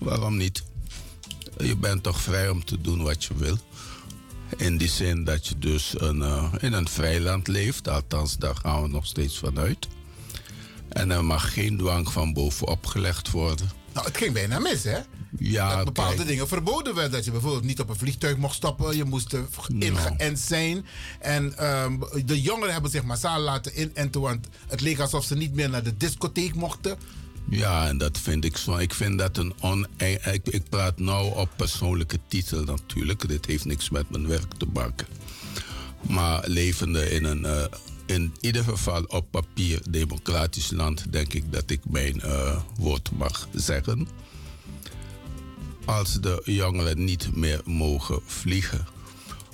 Waarom 0.00 0.36
niet? 0.36 0.62
Je 1.58 1.76
bent 1.76 2.02
toch 2.02 2.20
vrij 2.20 2.48
om 2.48 2.64
te 2.64 2.80
doen 2.80 3.02
wat 3.02 3.24
je 3.24 3.34
wil. 3.34 3.58
In 4.56 4.76
die 4.76 4.88
zin 4.88 5.24
dat 5.24 5.46
je 5.46 5.58
dus 5.58 5.94
een, 5.96 6.22
eh, 6.22 6.52
in 6.60 6.72
een 6.72 6.88
vrij 6.88 7.20
land 7.20 7.48
leeft. 7.48 7.88
Althans, 7.88 8.36
daar 8.36 8.56
gaan 8.56 8.82
we 8.82 8.88
nog 8.88 9.06
steeds 9.06 9.38
vanuit. 9.38 9.88
En 10.88 11.10
er 11.10 11.24
mag 11.24 11.52
geen 11.52 11.76
dwang 11.76 12.12
van 12.12 12.32
bovenop 12.32 12.86
gelegd 12.86 13.30
worden. 13.30 13.70
Nou, 13.92 14.06
het 14.06 14.16
ging 14.16 14.32
bijna 14.32 14.58
mis, 14.58 14.84
hè? 14.84 14.98
Ja, 15.38 15.76
dat 15.76 15.84
bepaalde 15.84 16.14
kijk. 16.16 16.28
dingen 16.28 16.48
verboden 16.48 16.94
werden. 16.94 17.12
Dat 17.12 17.24
je 17.24 17.30
bijvoorbeeld 17.30 17.64
niet 17.64 17.80
op 17.80 17.88
een 17.88 17.96
vliegtuig 17.96 18.36
mocht 18.36 18.54
stappen. 18.54 18.96
Je 18.96 19.04
moest 19.04 19.32
er 19.32 19.46
ingeënt 19.78 20.38
zijn. 20.38 20.86
En 21.20 21.58
ehm, 21.58 21.98
de 22.24 22.40
jongeren 22.40 22.72
hebben 22.72 22.90
zich 22.90 23.02
massaal 23.04 23.40
laten 23.40 23.80
inenten. 23.80 24.20
Want 24.20 24.46
het 24.68 24.80
leek 24.80 24.98
alsof 24.98 25.24
ze 25.24 25.34
niet 25.36 25.54
meer 25.54 25.70
naar 25.70 25.82
de 25.82 25.96
discotheek 25.96 26.54
mochten. 26.54 26.98
Ja, 27.48 27.88
en 27.88 27.98
dat 27.98 28.18
vind 28.18 28.44
ik 28.44 28.56
zo. 28.56 28.76
Ik 28.76 28.94
vind 28.94 29.18
dat 29.18 29.36
een 29.36 29.54
on... 29.60 29.86
Ik, 29.96 30.48
ik 30.48 30.68
praat 30.68 30.98
nou 30.98 31.34
op 31.36 31.48
persoonlijke 31.56 32.18
titel 32.28 32.64
natuurlijk. 32.64 33.28
Dit 33.28 33.46
heeft 33.46 33.64
niks 33.64 33.90
met 33.90 34.10
mijn 34.10 34.26
werk 34.28 34.52
te 34.56 34.66
maken. 34.72 35.06
Maar 36.00 36.42
levende 36.48 37.10
in 37.10 37.24
een... 37.24 37.44
eh, 37.44 37.64
in 38.06 38.34
ieder 38.40 38.64
geval 38.64 39.02
op 39.02 39.30
papier 39.30 39.82
democratisch 39.90 40.70
land... 40.70 41.12
denk 41.12 41.32
ik 41.32 41.52
dat 41.52 41.70
ik 41.70 41.80
mijn 41.88 42.20
eh, 42.20 42.60
woord 42.78 43.10
mag 43.12 43.48
zeggen. 43.54 44.08
Als 45.86 46.20
de 46.20 46.42
jongeren 46.44 47.04
niet 47.04 47.36
meer 47.36 47.60
mogen 47.64 48.20
vliegen... 48.26 48.86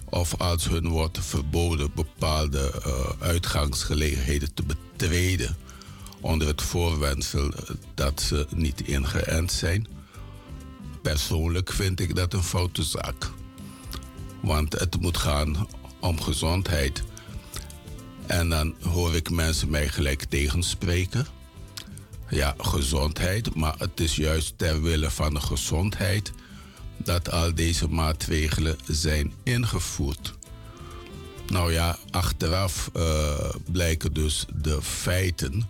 of 0.04 0.34
als 0.40 0.68
hun 0.68 0.88
wordt 0.88 1.18
verboden 1.18 1.90
bepaalde 1.94 2.72
eh, 2.84 3.26
uitgangsgelegenheden 3.26 4.54
te 4.54 4.62
betreden 4.62 5.56
onder 6.20 6.46
het 6.46 6.62
voorwendsel 6.62 7.52
dat 7.94 8.20
ze 8.20 8.46
niet 8.54 8.80
ingeënt 8.80 9.52
zijn. 9.52 9.86
Persoonlijk 11.02 11.72
vind 11.72 12.00
ik 12.00 12.16
dat 12.16 12.32
een 12.32 12.42
foute 12.42 12.82
zaak. 12.82 13.30
Want 14.40 14.72
het 14.72 15.00
moet 15.00 15.16
gaan 15.16 15.66
om 16.00 16.20
gezondheid. 16.20 17.02
En 18.26 18.48
dan 18.48 18.74
hoor 18.80 19.14
ik 19.14 19.30
mensen 19.30 19.70
mij 19.70 19.88
gelijk 19.88 20.24
tegenspreken. 20.24 21.26
Ja, 22.32 22.54
gezondheid, 22.58 23.54
maar 23.54 23.74
het 23.78 24.00
is 24.00 24.16
juist 24.16 24.54
ter 24.56 24.82
wille 24.82 25.10
van 25.10 25.34
de 25.34 25.40
gezondheid 25.40 26.32
dat 26.96 27.30
al 27.30 27.54
deze 27.54 27.88
maatregelen 27.88 28.76
zijn 28.86 29.32
ingevoerd. 29.42 30.34
Nou 31.48 31.72
ja, 31.72 31.98
achteraf 32.10 32.90
eh, 32.92 33.54
blijken 33.72 34.12
dus 34.12 34.46
de 34.54 34.82
feiten 34.82 35.68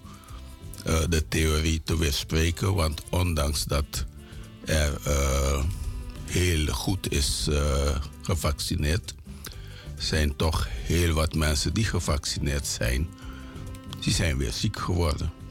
eh, 0.84 1.00
de 1.08 1.28
theorie 1.28 1.80
te 1.84 1.98
weerspreken. 1.98 2.74
Want 2.74 3.02
ondanks 3.10 3.64
dat 3.64 4.04
er 4.64 4.98
eh, 5.04 5.64
heel 6.24 6.66
goed 6.66 7.12
is 7.12 7.48
gevaccineerd, 8.22 9.14
zijn 9.96 10.36
toch 10.36 10.68
heel 10.70 11.14
wat 11.14 11.34
mensen 11.34 11.74
die 11.74 11.84
gevaccineerd 11.84 12.66
zijn, 12.66 13.08
die 14.00 14.12
zijn 14.12 14.36
weer 14.36 14.52
ziek 14.52 14.78
geworden. 14.78 15.41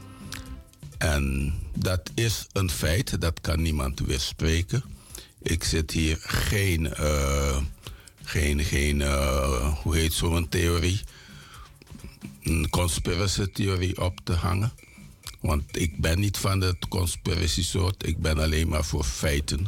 En 1.02 1.54
dat 1.74 2.10
is 2.14 2.46
een 2.52 2.70
feit, 2.70 3.20
dat 3.20 3.40
kan 3.40 3.62
niemand 3.62 4.00
weerspreken. 4.00 4.82
Ik 5.42 5.64
zit 5.64 5.90
hier 5.90 6.18
geen, 6.20 6.94
eh, 6.94 7.56
geen, 8.22 8.64
geen 8.64 9.00
eh, 9.00 9.76
hoe 9.82 9.96
heet 9.96 10.12
zo'n 10.12 10.48
theorie, 10.48 11.00
een 12.42 12.70
conspiracy 12.70 13.92
op 13.94 14.20
te 14.24 14.32
hangen. 14.32 14.72
Want 15.40 15.62
ik 15.76 16.00
ben 16.00 16.20
niet 16.20 16.36
van 16.36 16.60
de 16.60 16.76
conspiracy 16.88 17.62
soort, 17.62 18.06
ik 18.06 18.18
ben 18.18 18.38
alleen 18.38 18.68
maar 18.68 18.84
voor 18.84 19.04
feiten. 19.04 19.66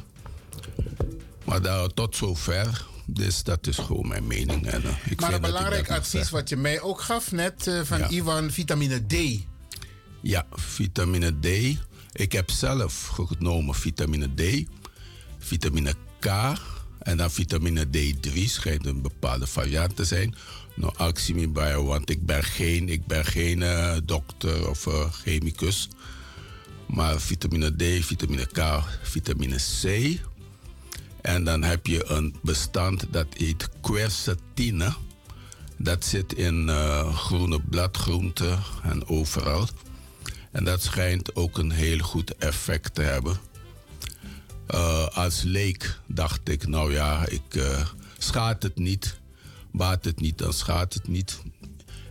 Maar 1.44 1.62
daar, 1.62 1.88
tot 1.88 2.16
zover, 2.16 2.86
dus 3.06 3.42
dat 3.42 3.66
is 3.66 3.78
gewoon 3.78 4.08
mijn 4.08 4.26
mening. 4.26 4.66
En, 4.66 4.84
eh, 4.84 4.90
ik 5.10 5.20
maar 5.20 5.32
een 5.32 5.40
vind 5.40 5.52
belangrijk 5.52 5.90
advies 5.90 6.30
wat 6.30 6.48
je 6.48 6.56
mij 6.56 6.80
ook 6.80 7.00
gaf 7.00 7.32
net 7.32 7.70
van 7.82 7.98
Ja. 7.98 8.08
Ivan, 8.08 8.50
vitamine 8.50 9.06
D. 9.06 9.44
Ja, 10.26 10.46
vitamine 10.52 11.38
D. 11.40 11.46
Ik 12.12 12.32
heb 12.32 12.50
zelf 12.50 13.06
genomen 13.06 13.74
vitamine 13.74 14.34
D, 14.34 14.64
vitamine 15.38 15.94
K 16.18 16.26
en 16.98 17.16
dan 17.16 17.30
vitamine 17.30 17.86
D3 17.86 18.44
schijnt 18.44 18.86
een 18.86 19.02
bepaalde 19.02 19.46
variant 19.46 19.96
te 19.96 20.04
zijn. 20.04 20.34
Nou, 20.74 20.92
actie 20.96 21.34
me 21.34 21.48
bij, 21.48 21.78
want 21.78 22.10
ik 22.10 22.26
ben 22.26 22.42
geen, 22.44 22.88
ik 22.88 23.06
ben 23.06 23.24
geen 23.24 23.62
eh, 23.62 23.96
dokter 24.04 24.68
of 24.68 24.86
eh, 24.86 25.12
chemicus. 25.12 25.88
Maar 26.86 27.20
vitamine 27.20 27.76
D, 27.76 28.04
vitamine 28.04 28.46
K, 28.46 28.82
vitamine 29.02 29.56
C. 29.56 30.18
En 31.20 31.44
dan 31.44 31.62
heb 31.62 31.86
je 31.86 32.04
een 32.10 32.34
bestand 32.42 33.06
dat 33.10 33.26
heet 33.36 33.68
quercetine. 33.80 34.94
Dat 35.76 36.04
zit 36.04 36.32
in 36.32 36.68
eh, 36.68 37.16
groene 37.16 37.60
bladgroenten 37.60 38.58
en 38.82 39.08
overal. 39.08 39.68
En 40.54 40.64
dat 40.64 40.82
schijnt 40.82 41.34
ook 41.34 41.58
een 41.58 41.70
heel 41.70 41.98
goed 41.98 42.36
effect 42.36 42.94
te 42.94 43.02
hebben. 43.02 43.36
Eh, 44.66 45.06
als 45.08 45.42
leek 45.42 45.98
dacht 46.06 46.48
ik, 46.48 46.66
nou 46.66 46.92
ja, 46.92 47.26
ik 47.28 47.54
uh, 47.54 47.86
schaadt 48.18 48.62
het 48.62 48.78
niet. 48.78 49.18
Baat 49.72 50.04
het 50.04 50.20
niet, 50.20 50.38
dan 50.38 50.52
schaadt 50.52 50.94
het 50.94 51.08
niet. 51.08 51.42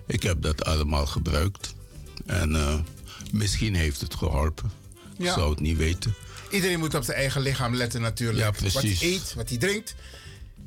Ik 0.07 0.23
heb 0.23 0.41
dat 0.41 0.65
allemaal 0.65 1.05
gebruikt. 1.05 1.73
En 2.25 2.55
eh, 2.55 2.79
misschien 3.31 3.75
heeft 3.75 4.01
het 4.01 4.15
geholpen. 4.15 4.71
Ik 5.17 5.25
zou 5.25 5.49
het 5.49 5.59
niet 5.59 5.77
weten. 5.77 6.13
Iedereen 6.51 6.79
moet 6.79 6.95
op 6.95 7.03
zijn 7.03 7.17
eigen 7.17 7.41
lichaam 7.41 7.75
letten 7.75 8.01
natuurlijk. 8.01 8.39
Ja, 8.39 8.51
precies. 8.51 8.73
Wat 8.73 8.99
hij 8.99 9.09
eet, 9.09 9.33
wat 9.33 9.49
hij 9.49 9.57
drinkt. 9.57 9.95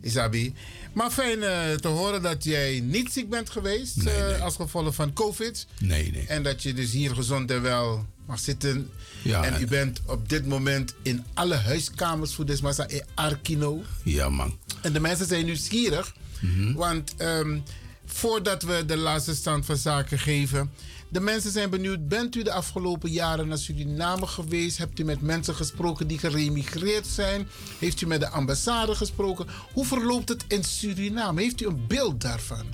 Isabi. 0.00 0.54
Maar 0.96 1.10
fijn 1.10 1.42
eh, 1.42 1.72
te 1.74 1.88
horen 1.88 2.22
dat 2.22 2.44
jij 2.44 2.80
niet 2.80 3.12
ziek 3.12 3.28
bent 3.30 3.50
geweest 3.50 4.02
Nee, 4.02 4.14
eh, 4.14 4.42
als 4.42 4.56
gevolg 4.56 4.94
van 4.94 5.12
COVID. 5.12 5.66
Nee, 5.80 6.10
nee. 6.10 6.26
En 6.26 6.42
dat 6.42 6.62
je 6.62 6.74
dus 6.74 6.90
hier 6.92 7.14
gezond 7.14 7.50
en 7.50 7.62
wel 7.62 8.06
mag 8.26 8.38
zitten. 8.38 8.90
Ja, 9.22 9.44
en 9.44 9.54
en- 9.54 9.62
u 9.62 9.66
bent 9.66 10.00
op 10.06 10.28
dit 10.28 10.46
moment 10.46 10.94
in 11.02 11.24
alle 11.34 11.54
huiskamers 11.54 12.34
voor 12.34 12.46
Desmasa 12.46 12.88
in 12.88 13.02
Arkino. 13.14 13.82
Ja, 14.02 14.28
man. 14.28 14.58
En 14.82 14.92
de 14.92 15.00
mensen 15.00 15.26
zijn 15.26 15.44
nieuwsgierig. 15.44 16.14
Mhm. 16.40 16.72
Want 16.72 17.14
ehm, 17.16 17.58
voordat 18.06 18.62
we 18.62 18.84
de 18.86 18.96
laatste 18.96 19.34
stand 19.34 19.66
van 19.66 19.76
zaken 19.76 20.18
geven. 20.18 20.70
De 21.16 21.22
mensen 21.22 21.50
zijn 21.50 21.70
benieuwd. 21.70 22.08
Bent 22.08 22.36
u 22.36 22.42
de 22.42 22.52
afgelopen 22.52 23.10
jaren 23.10 23.48
naar 23.48 23.58
Suriname 23.58 24.26
geweest? 24.26 24.78
Hebt 24.78 24.98
u 24.98 25.04
met 25.04 25.20
mensen 25.20 25.54
gesproken 25.54 26.06
die 26.06 26.18
geremigreerd 26.18 27.06
zijn? 27.06 27.48
Heeft 27.78 28.00
u 28.00 28.06
met 28.06 28.20
de 28.20 28.28
ambassade 28.28 28.94
gesproken? 28.94 29.46
Hoe 29.72 29.84
verloopt 29.84 30.28
het 30.28 30.44
in 30.48 30.64
Suriname? 30.64 31.42
Heeft 31.42 31.60
u 31.60 31.66
een 31.66 31.86
beeld 31.86 32.20
daarvan? 32.20 32.64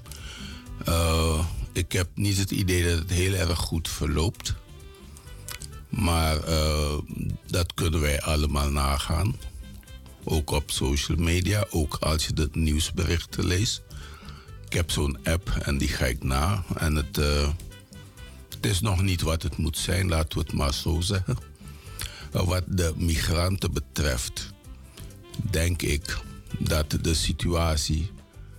Eh, 0.85 1.47
ik 1.73 1.93
heb 1.93 2.09
niet 2.14 2.39
het 2.39 2.51
idee 2.51 2.85
dat 2.85 2.98
het 2.98 3.10
heel 3.10 3.32
erg 3.32 3.59
goed 3.59 3.89
verloopt. 3.89 4.55
Maar 5.89 6.44
eh, 6.44 6.98
dat 7.47 7.74
kunnen 7.74 8.01
wij 8.01 8.23
allemaal 8.23 8.70
nagaan. 8.70 9.36
Ook 10.24 10.51
op 10.51 10.70
social 10.70 11.19
media, 11.19 11.66
ook 11.70 11.97
als 12.01 12.27
je 12.27 12.32
de 12.32 12.48
nieuwsberichten 12.52 13.47
leest. 13.47 13.82
Ik 14.66 14.73
heb 14.73 14.90
zo'n 14.90 15.19
app 15.24 15.51
en 15.62 15.78
die 15.78 15.89
ga 15.89 16.05
ik 16.05 16.23
na. 16.23 16.64
En 16.77 16.94
het, 16.94 17.19
eh, 17.19 17.48
het 18.62 18.70
is 18.70 18.80
nog 18.80 19.02
niet 19.02 19.22
wat 19.22 19.43
het 19.43 19.56
moet 19.56 19.78
zijn, 19.78 20.09
laten 20.09 20.39
we 20.39 20.44
het 20.44 20.52
maar 20.52 20.74
zo 20.74 21.01
zeggen. 21.01 21.36
Eh, 22.32 22.43
Wat 22.43 22.64
de 22.66 22.93
migranten 22.97 23.72
betreft, 23.72 24.52
denk 25.51 25.82
ik 25.82 26.18
dat 26.59 26.98
de 27.01 27.14
situatie 27.14 28.10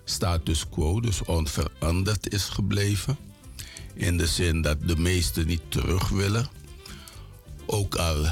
status 0.06 0.70
quo, 0.70 1.00
dus 1.00 1.24
onveranderd 1.24 2.34
is 2.34 2.44
gebleven. 2.44 3.18
In 3.94 4.18
de 4.18 4.28
zin 4.28 4.62
dat 4.62 4.88
de 4.88 4.98
meesten 4.98 5.48
niet 5.48 5.62
terug 5.68 6.10
willen. 6.10 6.48
Ook 7.66 7.96
al 7.96 8.26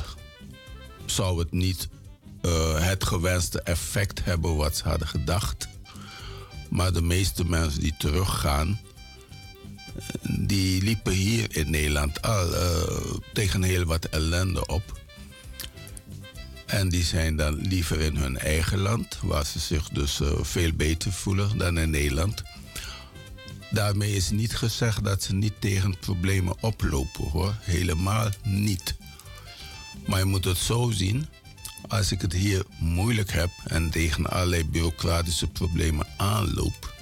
zou 1.05 1.39
het 1.39 1.51
niet 1.51 1.89
eh, 2.41 2.79
het 2.87 3.03
gewenste 3.03 3.61
effect 3.61 4.23
hebben 4.23 4.55
wat 4.55 4.77
ze 4.77 4.87
hadden 4.87 5.07
gedacht. 5.07 5.67
Maar 6.69 6.93
de 6.93 7.01
meeste 7.01 7.45
mensen 7.45 7.81
die 7.81 7.95
teruggaan, 7.97 8.79
die 10.21 10.81
liepen 10.83 11.13
hier 11.13 11.55
in 11.55 11.69
Nederland 11.69 12.21
al 12.21 12.55
eh, 12.55 13.15
tegen 13.33 13.63
heel 13.63 13.85
wat 13.85 14.05
ellende 14.05 14.65
op. 14.65 14.99
En 16.65 16.89
die 16.89 17.03
zijn 17.03 17.35
dan 17.35 17.55
liever 17.55 17.99
in 17.99 18.15
hun 18.15 18.37
eigen 18.37 18.79
land, 18.79 19.19
waar 19.21 19.45
ze 19.45 19.59
zich 19.59 19.89
dus 19.89 20.21
eh, 20.21 20.31
veel 20.41 20.71
beter 20.73 21.11
voelen 21.11 21.57
dan 21.57 21.77
in 21.77 21.89
Nederland. 21.89 22.43
Daarmee 23.71 24.15
is 24.15 24.29
niet 24.29 24.55
gezegd 24.55 25.03
dat 25.03 25.23
ze 25.23 25.33
niet 25.33 25.53
tegen 25.59 25.99
problemen 25.99 26.55
oplopen 26.61 27.29
hoor. 27.29 27.55
Helemaal 27.59 28.29
niet. 28.43 28.95
Maar 30.07 30.19
je 30.19 30.25
moet 30.25 30.45
het 30.45 30.57
zo 30.57 30.91
zien. 30.91 31.27
Als 31.87 32.11
ik 32.11 32.21
het 32.21 32.33
hier 32.33 32.63
moeilijk 32.79 33.31
heb 33.31 33.49
en 33.63 33.89
tegen 33.89 34.29
allerlei 34.29 34.65
bureaucratische 34.65 35.47
problemen 35.47 36.07
aanloop. 36.17 36.93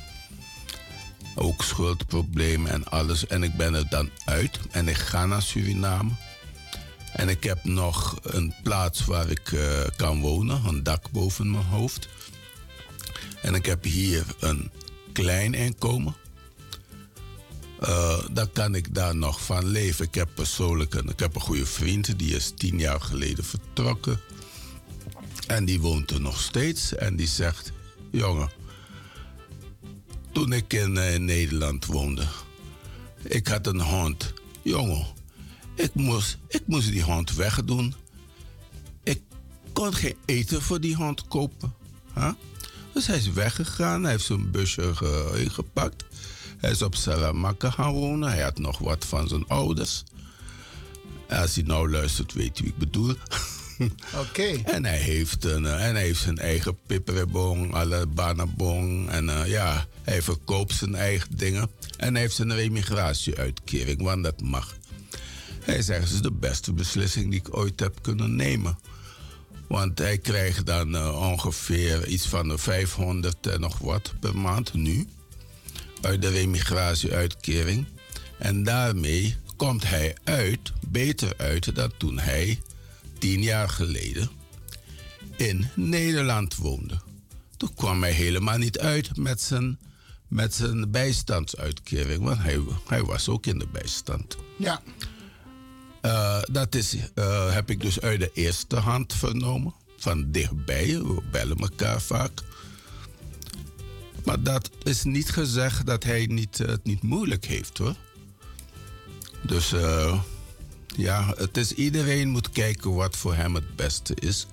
Ook 1.41 1.63
schuldproblemen 1.63 2.71
en 2.71 2.85
alles. 2.85 3.27
En 3.27 3.43
ik 3.43 3.53
ben 3.53 3.73
er 3.73 3.89
dan 3.89 4.09
uit 4.25 4.59
en 4.71 4.87
ik 4.87 4.97
ga 4.97 5.25
naar 5.25 5.41
Suriname. 5.41 6.11
En 7.13 7.29
ik 7.29 7.43
heb 7.43 7.63
nog 7.63 8.19
een 8.21 8.53
plaats 8.63 9.05
waar 9.05 9.29
ik 9.29 9.51
eh, 9.51 9.81
kan 9.95 10.21
wonen, 10.21 10.61
een 10.65 10.83
dak 10.83 11.11
boven 11.11 11.51
mijn 11.51 11.63
hoofd. 11.63 12.07
En 13.41 13.53
ik 13.53 13.65
heb 13.65 13.83
hier 13.83 14.23
een 14.39 14.71
klein 15.13 15.53
inkomen. 15.53 16.15
Eh, 17.79 18.19
dan 18.31 18.51
kan 18.51 18.75
ik 18.75 18.93
daar 18.95 19.15
nog 19.15 19.45
van 19.45 19.65
leven. 19.65 20.05
Ik 20.05 20.15
heb 20.15 20.29
persoonlijk 20.35 20.93
ik 20.93 21.19
heb 21.19 21.35
een 21.35 21.41
goede 21.41 21.65
vriend, 21.65 22.19
die 22.19 22.35
is 22.35 22.53
tien 22.55 22.79
jaar 22.79 23.01
geleden 23.01 23.43
vertrokken. 23.43 24.19
En 25.47 25.65
die 25.65 25.79
woont 25.81 26.11
er 26.11 26.21
nog 26.21 26.41
steeds. 26.41 26.95
En 26.95 27.15
die 27.15 27.27
zegt, 27.27 27.71
jongen, 28.11 28.51
toen 30.31 30.53
ik 30.53 30.73
in, 30.73 30.97
eh, 30.97 31.19
Nederland 31.19 31.85
woonde, 31.85 32.23
ik 33.23 33.47
had 33.47 33.67
een 33.67 33.81
hond. 33.81 34.33
Jongen, 34.61 35.05
ik 35.75 35.93
moest, 35.93 36.37
ik 36.47 36.61
moest 36.65 36.87
die 36.91 37.03
hond 37.03 37.33
wegdoen. 37.35 37.93
Ik 39.03 39.21
kon 39.73 39.93
geen 39.93 40.15
eten 40.25 40.61
voor 40.61 40.79
die 40.81 40.95
hond 40.95 41.27
kopen. 41.27 41.73
hè? 42.13 42.29
Dus 42.93 43.07
hij 43.07 43.17
is 43.17 43.29
weggegaan. 43.31 44.01
Hij 44.03 44.11
heeft 44.11 44.25
zijn 44.25 44.51
busje 44.51 44.95
ge- 44.95 45.33
ingepakt. 45.43 46.05
Hij 46.57 46.71
is 46.71 46.81
op 46.81 46.95
Salamanca 46.95 47.69
gaan 47.69 47.93
wonen. 47.93 48.29
Hij 48.29 48.41
had 48.43 48.57
nog 48.59 48.77
wat 48.77 49.05
van 49.05 49.27
zijn 49.27 49.47
ouders. 49.47 50.03
Als 51.29 51.55
hij 51.55 51.63
nou 51.63 51.89
luistert, 51.91 52.33
weet 52.33 52.59
u 52.59 52.63
wie 52.63 52.71
ik 52.71 52.77
bedoel. 52.77 53.13
Oké. 54.27 54.61
En 54.63 54.85
hij 54.85 54.97
heeft, 54.97 55.43
een, 55.43 55.65
eh, 55.65 55.87
en 55.87 55.95
hij 55.95 56.03
heeft 56.03 56.21
zijn 56.21 56.37
eigen 56.37 56.77
pipperebong, 56.87 57.73
alle 57.73 58.07
banabong. 58.07 59.09
En 59.09 59.29
eh, 59.29 59.47
ja, 59.47 59.85
hij 60.03 60.21
verkoopt 60.21 60.73
zijn 60.73 60.95
eigen 60.95 61.37
dingen. 61.37 61.69
En 61.97 62.13
hij 62.13 62.21
heeft 62.21 62.35
zijn 62.35 62.55
remigratiehuitkering, 62.55 64.01
want 64.01 64.23
dat 64.23 64.41
mag. 64.41 64.77
Hij 65.59 65.81
zegt, 65.81 66.03
het 66.03 66.11
is 66.13 66.21
de 66.21 66.31
beste 66.31 66.73
beslissing 66.73 67.29
die 67.31 67.39
ik 67.39 67.57
ooit 67.57 67.79
heb 67.79 67.97
kunnen 68.01 68.35
nemen. 68.35 68.79
Want 69.67 69.99
hij 69.99 70.17
krijgt 70.17 70.65
dan 70.65 70.95
eh, 70.95 71.29
ongeveer 71.29 72.07
iets 72.07 72.27
van 72.27 72.47
de 72.47 72.57
500 72.57 73.47
en 73.47 73.59
nog 73.59 73.77
wat 73.77 74.13
per 74.19 74.37
maand 74.37 74.73
nu. 74.73 75.07
Uit 76.01 76.21
de 76.21 76.29
remigratiehuitkering. 76.29 77.85
En 78.37 78.63
daarmee 78.63 79.35
komt 79.55 79.87
hij 79.87 80.15
uit, 80.23 80.71
beter 80.87 81.33
uit 81.37 81.75
dan 81.75 81.91
toen 81.97 82.19
hij 82.19 82.59
tien 83.19 83.41
jaar 83.41 83.69
geleden 83.69 84.29
in 85.37 85.67
Nederland 85.75 86.55
woonde. 86.55 87.01
Toen 87.57 87.73
kwam 87.73 88.01
hij 88.01 88.11
helemaal 88.11 88.57
niet 88.57 88.79
uit 88.79 89.17
met 89.17 89.41
zijn, 89.41 89.79
met 90.27 90.53
zijn 90.53 90.91
bijstandsuitkering, 90.91 92.23
want 92.23 92.41
hij, 92.41 92.59
hij 92.87 93.03
was 93.03 93.29
ook 93.29 93.45
in 93.45 93.59
de 93.59 93.67
bijstand. 93.71 94.37
Ja. 94.57 94.81
Eh, 96.01 96.41
dat 96.51 96.75
is, 96.75 96.95
eh, 97.15 97.53
heb 97.53 97.69
ik 97.69 97.81
dus 97.81 98.01
uit 98.01 98.19
de 98.19 98.31
eerste 98.33 98.75
hand 98.75 99.13
vernomen. 99.13 99.73
Van 99.97 100.31
dichtbij, 100.31 100.85
we 100.87 101.21
bellen 101.31 101.57
elkaar 101.57 102.01
vaak. 102.01 102.43
Maar 104.25 104.43
dat 104.43 104.69
is 104.83 105.03
niet 105.03 105.29
gezegd 105.29 105.85
dat 105.85 106.03
hij 106.03 106.25
niet, 106.25 106.59
eh, 106.59 106.67
het 106.67 106.83
niet 106.83 107.03
moeilijk 107.03 107.45
heeft 107.45 107.77
hoor. 107.77 107.95
Dus 109.41 109.73
eh, 109.73 110.21
ja, 110.97 111.33
het 111.37 111.57
is, 111.57 111.73
iedereen 111.73 112.29
moet 112.29 112.49
kijken 112.49 112.93
wat 112.93 113.17
voor 113.17 113.35
hem 113.35 113.55
het 113.55 113.75
beste 113.75 114.13
is. 114.19 114.45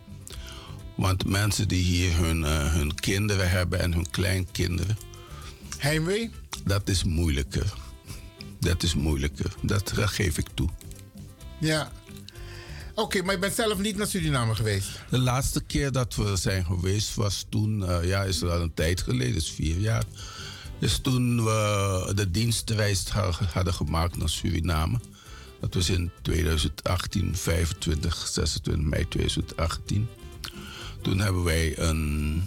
Want 0.96 1.24
mensen 1.26 1.68
die 1.68 1.82
hier 1.84 2.16
hun, 2.16 2.44
eh, 2.44 2.72
hun 2.72 2.94
kinderen 2.94 3.50
hebben 3.50 3.80
en 3.80 3.92
hun 3.92 4.10
kleinkinderen. 4.10 4.98
Heimwee? 5.78 6.30
Dat 6.64 6.88
is 6.88 7.04
moeilijker. 7.04 7.72
Dat 8.60 8.82
is 8.82 8.94
moeilijker. 8.94 9.52
Dat 9.62 9.92
geef 9.94 10.38
ik 10.38 10.46
toe. 10.54 10.68
Ja. 11.60 11.92
Oké, 12.94 13.22
maar 13.22 13.34
je 13.34 13.40
bent 13.40 13.54
zelf 13.54 13.78
niet 13.78 13.96
naar 13.96 14.06
Suriname 14.06 14.54
geweest? 14.54 14.88
De 15.10 15.18
laatste 15.18 15.60
keer 15.60 15.92
dat 15.92 16.14
we 16.14 16.36
zijn 16.36 16.64
geweest 16.64 17.14
was 17.14 17.46
toen, 17.48 17.84
eh, 17.88 18.04
ja, 18.08 18.22
is 18.24 18.42
al 18.42 18.60
een 18.60 18.74
tijd 18.74 19.00
geleden, 19.00 19.34
is 19.34 19.50
vier 19.50 19.76
jaar. 19.78 20.04
Is 20.80 20.98
toen 20.98 21.44
we 21.44 22.12
de 22.14 22.30
dienstreis 22.30 23.08
ha- 23.08 23.30
hadden 23.52 23.74
gemaakt 23.74 24.16
naar 24.16 24.28
Suriname. 24.28 25.00
Dat 25.66 25.74
was 25.74 25.88
in 25.88 26.10
2018, 26.22 27.36
25, 27.36 28.26
26 28.26 28.84
mei 28.84 29.08
2018. 29.08 30.08
Toen 31.02 31.18
hebben 31.18 31.44
wij 31.44 31.78
een 31.78 32.42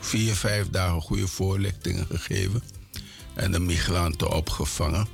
vier, 0.00 0.34
vijf 0.34 0.70
dagen 0.70 1.00
goede 1.00 1.28
voorlichtingen 1.28 2.06
gegeven. 2.10 2.62
En 3.34 3.52
de 3.52 3.58
migranten 3.58 4.30
opgevangen. 4.30 5.06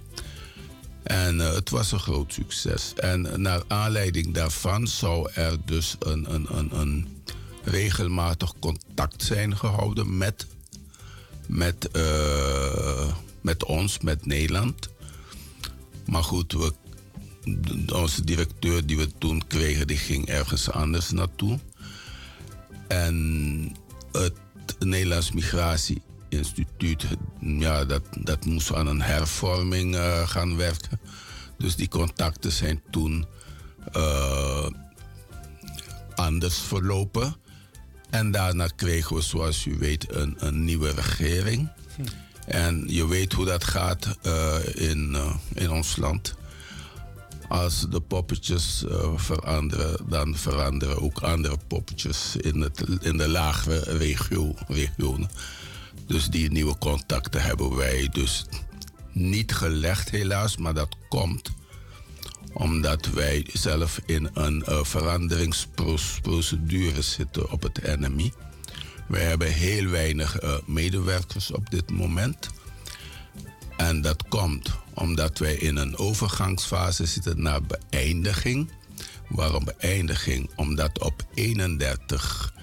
En 1.03 1.41
eh, 1.41 1.53
het 1.55 1.71
was 1.71 1.93
een 1.93 2.01
groot 2.01 2.33
succes. 2.33 2.93
En 2.95 3.43
naar 3.43 3.63
aanleiding 3.67 4.35
daarvan 4.35 4.87
zou 4.87 5.31
er 5.35 5.57
dus 5.65 5.97
een, 5.99 6.35
een, 6.35 6.47
een, 6.51 6.79
een 6.79 7.23
regelmatig 7.65 8.53
contact 8.59 9.23
zijn 9.23 9.57
gehouden 9.57 10.17
met, 10.17 10.47
met, 11.47 11.91
eh, 11.91 13.13
met 13.41 13.65
ons, 13.65 13.99
met 14.01 14.27
Nederland. 14.27 14.89
Maar 16.05 16.25
goed, 16.25 16.53
we, 16.53 16.73
onze 17.93 18.25
directeur 18.25 18.87
die 18.87 18.97
we 18.97 19.09
toen 19.19 19.47
kregen, 19.47 19.87
die 19.87 19.97
ging 19.97 20.27
ergens 20.27 20.71
anders 20.71 21.11
naartoe. 21.11 21.59
En 22.89 23.77
het 24.13 24.35
Nederlands 24.79 25.33
Migratie-instituut, 25.33 27.05
ja, 27.41 27.85
dat, 27.85 28.03
dat 28.19 28.45
moest 28.45 28.75
aan 28.75 28.87
een 28.87 29.03
hervorming 29.03 29.95
eh, 29.95 30.29
gaan 30.29 30.57
werken. 30.57 31.01
Dus 31.59 31.77
die 31.77 31.89
contacten 31.89 32.53
zijn 32.53 32.83
toen 32.91 33.27
eh, 33.93 34.67
anders 36.15 36.59
verlopen. 36.59 37.37
En 38.11 38.31
daarna 38.31 38.67
kregen 38.77 39.17
we, 39.17 39.23
zoals 39.23 39.67
u 39.67 39.77
weet, 39.79 40.15
een, 40.15 40.35
een 40.39 40.65
nieuwe 40.65 40.91
regering. 40.91 41.69
En 42.47 42.85
je 42.87 43.07
weet 43.07 43.33
hoe 43.33 43.45
dat 43.45 43.65
gaat 43.65 44.19
eh, 44.23 44.57
in, 44.75 45.17
in 45.55 45.71
ons 45.71 45.97
land. 45.97 46.35
Als 47.49 47.87
de 47.91 48.01
poppetjes 48.01 48.85
eh, 48.87 49.13
veranderen, 49.17 50.09
dan 50.09 50.37
veranderen 50.37 51.03
ook 51.03 51.19
andere 51.19 51.57
poppetjes 51.67 52.37
in, 52.37 52.61
het, 52.61 52.85
in 53.01 53.17
de 53.17 53.29
lagere 53.29 53.99
regio, 53.99 54.55
regionen. 54.67 55.31
Dus 56.07 56.27
die 56.27 56.51
nieuwe 56.51 56.79
contacten 56.79 57.43
hebben 57.43 57.77
wij 57.77 58.09
dus 58.13 58.45
niet 59.13 59.55
gelegd, 59.55 60.11
helaas, 60.11 60.57
maar 60.57 60.75
dat 60.75 60.97
komt 61.09 61.57
omdat 62.53 63.07
wij 63.07 63.47
zelf 63.53 64.01
in 64.07 64.31
een 64.35 64.65
eh, 64.65 64.85
veranderingsprocedure 64.85 67.03
zitten 67.03 67.51
op 67.51 67.63
het 67.63 67.99
NMI. 67.99 68.33
Wij 69.09 69.23
hebben 69.23 69.53
heel 69.53 69.87
weinig 69.87 70.39
eh, 70.39 70.55
medewerkers 70.67 71.51
op 71.51 71.71
dit 71.71 71.91
moment. 71.91 72.49
En 73.77 74.01
dat 74.01 74.29
komt 74.29 74.71
omdat 74.99 75.39
wij 75.39 75.55
in 75.55 75.77
een 75.77 75.99
overgangsfase 75.99 77.07
zitten 77.07 77.43
naar 77.43 77.61
beëindiging. 77.63 78.71
Waarom 79.29 79.65
beëindiging? 79.65 80.51
Omdat 80.57 80.99
op 80.99 81.23
31 81.35 82.55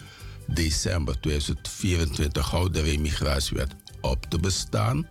december 0.47 1.19
2024 1.19 2.49
houdt 2.49 2.73
de 2.73 2.81
remigratiewet 2.81 3.75
op 4.01 4.25
te 4.29 4.39
bestaan. 4.39 5.07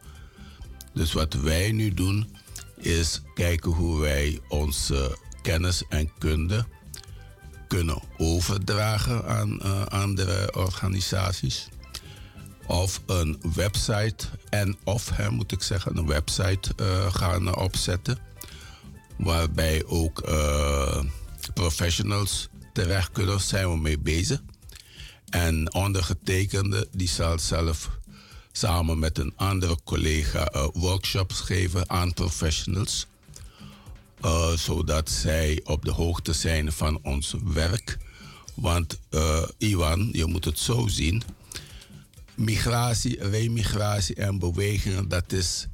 Dus 0.95 1.13
wat 1.13 1.35
wij 1.35 1.73
nu 1.73 1.95
doen 1.95 2.37
is 2.77 3.21
kijken 3.35 3.71
hoe 3.71 4.01
wij 4.01 4.41
onze 4.49 5.19
kennis 5.43 5.83
en 5.89 6.11
kunde 6.19 6.67
kunnen 7.69 8.03
overdragen 8.17 9.25
aan 9.27 9.61
eh, 9.61 9.83
andere 9.87 10.55
organisaties. 10.55 11.69
Of 12.67 13.01
een 13.07 13.41
website 13.55 14.27
en 14.49 14.77
of, 14.85 15.29
moet 15.31 15.53
ik 15.53 15.63
zeggen, 15.63 15.97
een 15.97 16.07
website 16.07 16.73
eh, 16.77 17.15
gaan 17.15 17.57
opzetten. 17.57 18.19
Waarbij 19.17 19.85
ook 19.87 20.21
eh, 20.21 21.05
professionals 21.55 22.49
terecht 22.73 23.13
kunnen, 23.13 23.41
zijn 23.41 23.71
we 23.71 23.77
mee 23.77 23.99
bezig. 23.99 24.43
En 25.29 25.75
ondergetekende 25.75 26.89
die 26.93 27.09
zal 27.09 27.39
zelf 27.39 27.91
samen 28.53 28.99
met 28.99 29.19
een 29.19 29.33
andere 29.37 29.79
collega 29.85 30.47
eh, 30.47 30.67
workshops 30.73 31.41
geven 31.41 31.91
aan 31.91 32.13
professionals. 32.13 33.07
Zodat 34.55 35.11
zij 35.11 35.61
op 35.65 35.85
de 35.85 35.91
hoogte 35.91 36.33
zijn 36.33 36.73
van 36.73 36.99
ons 37.03 37.35
werk. 37.45 37.99
Want 38.55 39.01
Iwan, 39.59 40.09
je 40.13 40.27
moet 40.27 40.45
het 40.45 40.59
zo 40.59 40.87
zien. 40.87 41.23
Migratie, 42.37 43.29
remigratie 43.29 44.15
en 44.15 44.39
bewegingen, 44.39 45.09
dat 45.09 45.33
is, 45.33 45.67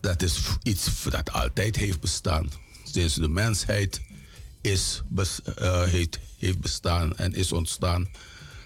dat 0.00 0.22
is 0.22 0.40
iets 0.62 1.02
dat 1.10 1.32
altijd 1.32 1.76
heeft 1.76 2.00
bestaan. 2.00 2.50
Sinds 2.84 3.14
de 3.14 3.28
mensheid 3.28 4.00
is, 4.60 5.02
eh, 5.54 5.82
heeft, 5.82 6.18
heeft 6.38 6.60
bestaan 6.60 7.16
en 7.16 7.34
is 7.34 7.52
ontstaan. 7.52 8.08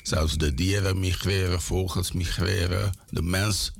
Zelfs 0.02 0.36
de 0.36 0.54
dieren 0.54 0.98
migreren, 1.00 1.62
vogels 1.62 2.12
migreren. 2.12 2.92
De 3.10 3.22
mens, 3.22 3.72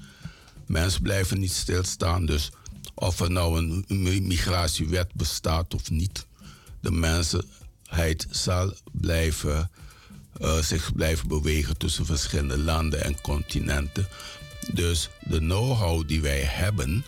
mens 0.67 0.99
blijven 0.99 1.41
niet 1.41 1.53
stilstaan. 1.53 2.27
Dus 2.27 2.51
of 2.95 3.21
er 3.21 3.31
nou 3.31 3.59
een 3.59 3.85
mi- 3.89 4.21
migratiewet 4.21 5.15
bestaat 5.15 5.75
of 5.75 5.91
niet, 5.91 6.27
de 6.81 6.91
mensheid 6.91 8.27
zal 8.31 8.75
blijven, 8.93 9.71
eh, 10.41 10.59
zich 10.59 10.93
blijven 10.93 11.29
bewegen 11.29 11.77
tussen 11.77 12.07
verschillende 12.07 12.59
landen 12.59 13.05
en 13.05 13.21
continenten. 13.21 14.09
Dus 14.73 15.09
de 15.21 15.39
know-how 15.39 16.09
die 16.09 16.21
wij 16.21 16.41
hebben, 16.41 17.05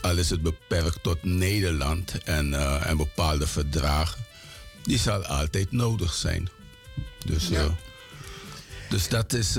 al 0.00 0.16
is 0.16 0.30
het 0.30 0.42
beperkt 0.42 1.02
tot 1.02 1.22
Nederland 1.22 2.22
en, 2.24 2.54
eh, 2.54 2.86
en 2.86 2.96
bepaalde 2.96 3.46
verdragen, 3.46 4.24
die 4.82 4.98
zal 4.98 5.24
altijd 5.24 5.72
nodig 5.72 6.14
zijn. 6.14 6.48
Dus, 7.26 7.50
eh, 7.50 7.66
dus 8.88 9.08
dat, 9.08 9.32
is, 9.32 9.52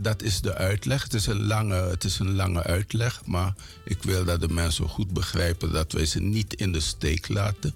dat 0.00 0.22
is 0.22 0.40
de 0.40 0.54
uitleg. 0.54 1.02
Het 1.02 1.14
is, 1.14 1.26
een 1.26 1.46
lange, 1.46 1.74
het 1.74 2.04
is 2.04 2.18
een 2.18 2.34
lange 2.34 2.62
uitleg, 2.62 3.20
maar 3.26 3.54
ik 3.84 4.02
wil 4.02 4.24
dat 4.24 4.40
de 4.40 4.48
mensen 4.48 4.88
goed 4.88 5.12
begrijpen 5.12 5.72
dat 5.72 5.92
wij 5.92 6.06
ze 6.06 6.20
niet 6.20 6.54
in 6.54 6.72
de 6.72 6.80
steek 6.80 7.28
laten, 7.28 7.74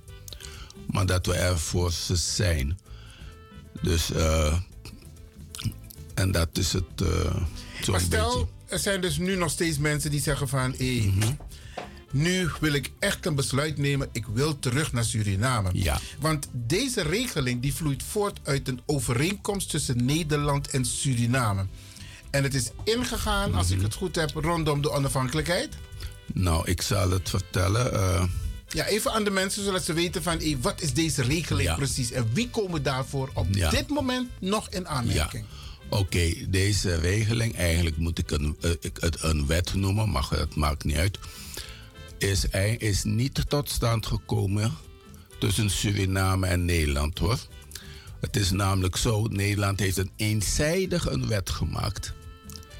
maar 0.86 1.06
dat 1.06 1.26
we 1.26 1.34
er 1.34 1.58
voor 1.58 1.92
ze 1.92 2.16
zijn. 2.16 2.78
Dus, 3.80 4.12
eh, 4.12 4.58
en 6.14 6.32
dat 6.32 6.48
is 6.52 6.72
het 6.72 7.00
eh 7.02 7.34
Maar 7.86 8.00
stel, 8.00 8.30
beetje. 8.30 8.46
er 8.66 8.78
zijn 8.78 9.00
dus 9.00 9.18
nu 9.18 9.36
nog 9.36 9.50
steeds 9.50 9.78
mensen 9.78 10.10
die 10.10 10.20
zeggen 10.20 10.48
van... 10.48 10.74
hé, 10.78 11.12
nu 12.10 12.48
wil 12.60 12.72
ik 12.72 12.92
echt 12.98 13.26
een 13.26 13.34
besluit 13.34 13.78
nemen. 13.78 14.08
Ik 14.12 14.26
wil 14.26 14.58
terug 14.58 14.92
naar 14.92 15.04
Suriname. 15.04 15.70
Ja. 15.72 16.00
Want 16.20 16.48
deze 16.52 17.02
regeling 17.02 17.62
die 17.62 17.74
vloeit 17.74 18.02
voort 18.02 18.40
uit 18.42 18.68
een 18.68 18.80
overeenkomst 18.86 19.70
tussen 19.70 20.04
Nederland 20.04 20.68
en 20.70 20.84
Suriname. 20.84 21.66
En 22.30 22.42
het 22.42 22.54
is 22.54 22.70
ingegaan, 22.84 23.54
als 23.54 23.70
ik 23.70 23.80
het 23.82 23.94
goed 23.94 24.16
heb, 24.16 24.30
rondom 24.34 24.82
de 24.82 24.90
onafhankelijkheid. 24.90 25.68
Nou, 26.32 26.70
ik 26.70 26.82
zal 26.82 27.10
het 27.10 27.30
vertellen. 27.30 27.92
eh, 27.92 28.24
Ja, 28.74 28.86
even 28.86 29.12
aan 29.12 29.24
de 29.24 29.30
mensen 29.30 29.64
zodat 29.64 29.84
ze 29.84 29.92
weten 29.92 30.22
van... 30.22 30.38
hé, 30.38 30.56
wat 30.60 30.80
is 30.80 30.92
deze 30.92 31.22
regeling 31.22 31.68
Ja. 31.68 31.74
precies? 31.74 32.10
En 32.10 32.28
wie 32.32 32.50
komen 32.50 32.82
daarvoor 32.82 33.30
op 33.34 33.46
Ja. 33.50 33.70
dit 33.70 33.88
moment 33.88 34.30
nog 34.40 34.68
in 34.70 34.88
aanmerking? 34.88 35.44
Oké, 35.88 36.32
deze 36.48 36.94
regeling, 36.94 37.56
eigenlijk 37.56 37.96
moet 37.96 38.18
ik, 38.18 38.30
een, 38.30 38.56
eh, 38.60 38.70
ik 38.80 38.96
het 39.00 39.22
een 39.22 39.46
wet 39.46 39.74
noemen, 39.74 40.10
maar 40.10 40.26
dat 40.30 40.54
maakt 40.54 40.84
niet 40.84 40.96
uit. 40.96 41.18
Is, 42.18 42.44
is 42.78 43.04
niet 43.04 43.44
tot 43.48 43.70
stand 43.70 44.06
gekomen 44.06 44.72
tussen 45.38 45.70
Suriname 45.70 46.46
en 46.46 46.64
Nederland 46.64 47.18
hoor. 47.18 47.38
Het 48.20 48.36
is 48.36 48.50
namelijk 48.50 48.96
zo, 48.96 49.26
Nederland 49.26 49.80
heeft 49.80 49.96
een 49.96 50.10
eenzijdig 50.16 51.06
een 51.10 51.28
wet 51.28 51.50
gemaakt. 51.50 52.12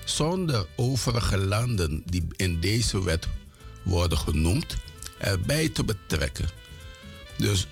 Zonder 0.05 0.67
overige 0.77 1.39
landen 1.39 2.03
die 2.07 2.25
in 2.37 2.61
deze 2.61 3.05
wet 3.05 3.29
worden 3.83 4.19
genoemd, 4.19 4.77
erbij 5.25 5.69
te 5.69 5.85
betrekken. 5.85 6.49
Dus 7.37 7.67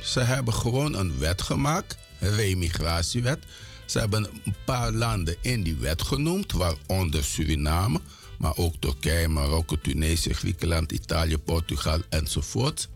ze 0.00 0.20
hebben 0.20 0.54
gewoon 0.54 0.94
een 0.94 1.18
wet 1.18 1.42
gemaakt, 1.42 1.96
een 2.20 2.34
remigratiewet. 2.34 3.44
Ze 3.84 3.98
hebben 3.98 4.28
een 4.44 4.54
paar 4.64 4.92
landen 4.92 5.36
in 5.40 5.62
die 5.62 5.76
wet 5.76 6.02
genoemd, 6.02 6.52
waaronder 6.52 7.24
Suriname, 7.24 8.00
maar 8.38 8.56
ook 8.56 8.74
Turkije, 8.78 9.28
Marokko, 9.28 9.76
Tunesië, 9.82 10.32
Griekenland, 10.32 10.92
Italië, 10.92 11.38
Portugal 11.38 12.00
enzovoort. 12.08 12.88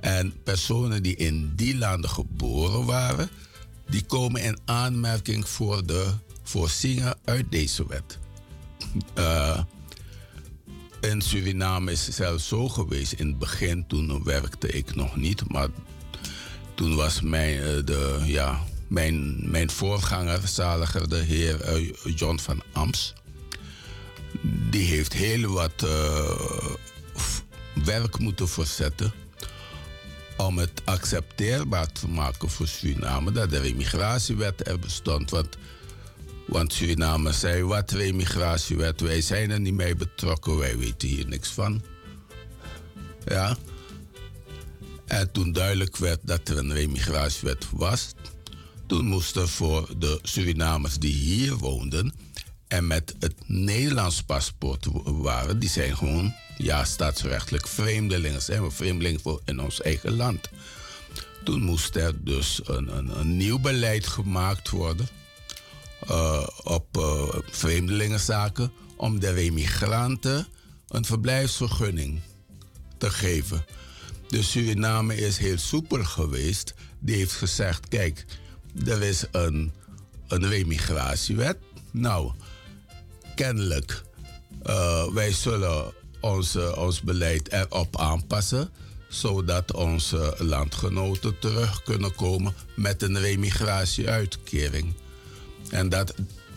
En 0.00 0.42
personen 0.42 1.02
die 1.02 1.16
in 1.16 1.52
die 1.56 1.76
landen 1.76 2.10
geboren 2.10 2.84
waren, 2.84 3.28
die 3.88 4.04
komen 4.04 4.42
in 4.42 4.58
aanmerking 4.64 5.48
voor 5.48 5.86
de 5.86 6.12
voorzieningen 6.42 7.16
uit 7.24 7.50
deze 7.50 7.86
wet. 7.86 8.18
Eh, 9.14 9.60
in 11.04 11.20
Suriname 11.20 11.92
is 11.92 12.08
zelfs 12.08 12.48
zo 12.48 12.68
geweest. 12.68 13.12
In 13.12 13.26
het 13.26 13.38
begin, 13.38 13.86
toen 13.86 14.24
werkte 14.24 14.68
ik 14.68 14.94
nog 14.94 15.16
niet, 15.16 15.52
maar 15.52 15.68
toen 16.74 16.96
was 16.96 17.20
mijn, 17.20 17.60
eh, 17.60 17.84
de, 17.84 18.20
ja, 18.24 18.64
mijn, 18.88 19.50
mijn 19.50 19.70
voorganger, 19.70 20.40
zaliger, 20.48 21.08
de 21.08 21.16
heer 21.16 21.60
eh, 21.60 21.94
John 22.14 22.38
van 22.38 22.62
Ams. 22.72 23.14
Die 24.70 24.86
heeft 24.86 25.12
heel 25.12 25.52
wat 25.52 25.82
eh, 25.82 26.74
werk 27.84 28.18
moeten 28.18 28.48
verzetten 28.48 29.12
om 30.36 30.58
het 30.58 30.82
accepteerbaar 30.84 31.92
te 31.92 32.08
maken 32.08 32.50
voor 32.50 32.66
Suriname 32.66 33.32
dat 33.32 33.50
de 33.50 33.58
remigratiewet 33.58 34.68
er 34.68 34.78
bestond. 34.78 35.30
Want, 35.30 35.56
want 36.46 36.72
Suriname 36.72 37.32
zei, 37.32 37.62
wat 37.62 37.90
remigratiewet, 37.90 39.00
wij 39.00 39.20
zijn 39.20 39.50
er 39.50 39.60
niet 39.60 39.74
mee 39.74 39.96
betrokken, 39.96 40.56
wij 40.56 40.78
weten 40.78 41.08
hier 41.08 41.26
niks 41.26 41.48
van. 41.48 41.82
Ja. 43.24 43.56
En 45.06 45.32
toen 45.32 45.52
duidelijk 45.52 45.96
werd 45.96 46.20
dat 46.22 46.48
er 46.48 46.58
een 46.58 46.72
remigratiewet 46.72 47.66
was, 47.70 48.12
toen 48.86 49.06
moest 49.06 49.36
er 49.36 49.48
voor 49.48 49.88
de 49.98 50.18
Surinamers 50.22 50.98
die 50.98 51.14
hier 51.14 51.56
woonden 51.56 52.14
en 52.68 52.86
met 52.86 53.14
het 53.18 53.34
Nederlands 53.46 54.22
paspoort 54.22 54.86
waren, 55.04 55.58
die 55.58 55.68
zijn 55.68 55.96
gewoon, 55.96 56.34
ja, 56.56 56.84
staatsrechtelijk 56.84 57.68
vreemdelingen. 57.68 58.42
Zijn 58.42 58.72
vreemdelingen 58.72 59.20
voor 59.20 59.40
in 59.44 59.60
ons 59.60 59.80
eigen 59.80 60.16
land. 60.16 60.48
Toen 61.44 61.62
moest 61.62 61.96
er 61.96 62.24
dus 62.24 62.60
een, 62.64 62.96
een, 62.96 63.18
een 63.18 63.36
nieuw 63.36 63.58
beleid 63.58 64.06
gemaakt 64.06 64.70
worden 64.70 65.08
eh, 66.08 66.46
op 66.62 66.96
eh, 66.96 67.24
vreemdelingenzaken 67.50 68.72
om 68.96 69.20
de 69.20 69.30
remigranten 69.30 70.46
een 70.88 71.04
verblijfsvergunning 71.04 72.20
te 72.98 73.10
geven. 73.10 73.64
Dus 74.28 74.50
Suriname 74.50 75.16
is 75.16 75.38
heel 75.38 75.58
soepel 75.58 76.04
geweest. 76.04 76.74
Die 76.98 77.16
heeft 77.16 77.32
gezegd: 77.32 77.88
kijk, 77.88 78.24
er 78.86 79.02
is 79.02 79.24
een, 79.32 79.72
een 80.28 80.48
remigratiewet. 80.48 81.56
Nou, 81.90 82.32
kennelijk, 83.34 84.02
eh, 84.62 85.06
wij 85.06 85.32
zullen 85.32 85.92
onze, 86.20 86.76
ons 86.76 87.00
beleid 87.00 87.52
erop 87.52 87.98
aanpassen 87.98 88.70
zodat 89.14 89.72
onze 89.72 90.34
landgenoten 90.38 91.38
terug 91.38 91.82
kunnen 91.82 92.14
komen 92.14 92.54
met 92.76 93.02
een 93.02 93.18
remigratieuitkering. 93.18 94.94
En 95.70 95.88
dat, 95.88 96.14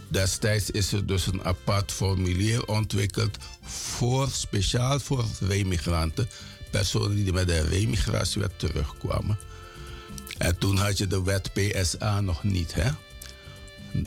destijds 0.07 0.71
is 0.71 0.91
er 0.91 1.05
dus 1.05 1.27
een 1.27 1.43
apart 1.43 1.91
formulier 1.91 2.67
ontwikkeld 2.67 3.38
voor, 3.61 4.29
speciaal 4.29 4.99
voor 4.99 5.25
remigranten, 5.39 6.29
personen 6.71 7.23
die 7.23 7.34
met 7.34 7.49
een 7.49 7.67
remigratiewet 7.67 8.59
terugkwamen. 8.59 9.39
En 10.38 10.57
toen 10.57 10.77
had 10.77 10.97
je 10.97 11.07
de 11.07 11.23
wet 11.23 11.51
PSA 11.53 12.21
nog 12.21 12.43
niet, 12.43 12.73
hè? 12.73 12.89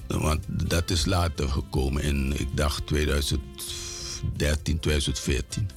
Want 0.07 0.45
dat 0.47 0.91
is 0.91 1.05
later 1.05 1.49
gekomen 1.49 2.03
in, 2.03 2.41
ik 2.41 2.57
dacht, 2.57 2.87
2013, 2.87 4.81
2014. 4.81 5.71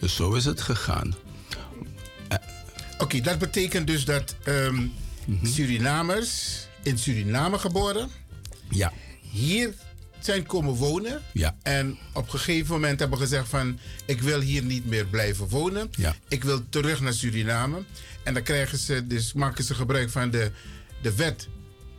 Dus 0.00 0.14
zo 0.14 0.32
is 0.32 0.44
het 0.44 0.60
gegaan. 0.60 1.14
Oké, 2.98 3.20
dat 3.20 3.38
betekent 3.38 3.86
dus 3.86 4.04
dat 4.04 4.34
ehm, 4.44 4.86
Surinamers 5.42 6.66
in 6.84 6.98
Suriname 6.98 7.58
geboren, 7.58 8.08
ja. 8.70 8.92
hier 9.20 9.74
zijn 10.20 10.46
komen 10.46 10.74
wonen. 10.74 11.22
Ja. 11.32 11.56
En 11.62 11.98
op 12.12 12.32
een 12.32 12.38
gegeven 12.38 12.74
moment 12.74 13.00
hebben 13.00 13.18
gezegd 13.18 13.48
van 13.48 13.78
ik 14.04 14.20
wil 14.20 14.40
hier 14.40 14.62
niet 14.62 14.86
meer 14.86 15.06
blijven 15.06 15.48
wonen. 15.48 15.90
Ja. 15.96 16.14
Ik 16.28 16.44
wil 16.44 16.68
terug 16.68 17.00
naar 17.00 17.12
Suriname. 17.12 17.82
En 18.22 18.34
dan 18.34 18.42
krijgen 18.42 18.78
ze, 18.78 19.06
dus 19.06 19.32
maken 19.32 19.64
ze 19.64 19.74
gebruik 19.74 20.10
van 20.10 20.30
de, 20.30 20.50
de 21.02 21.14
wet 21.14 21.48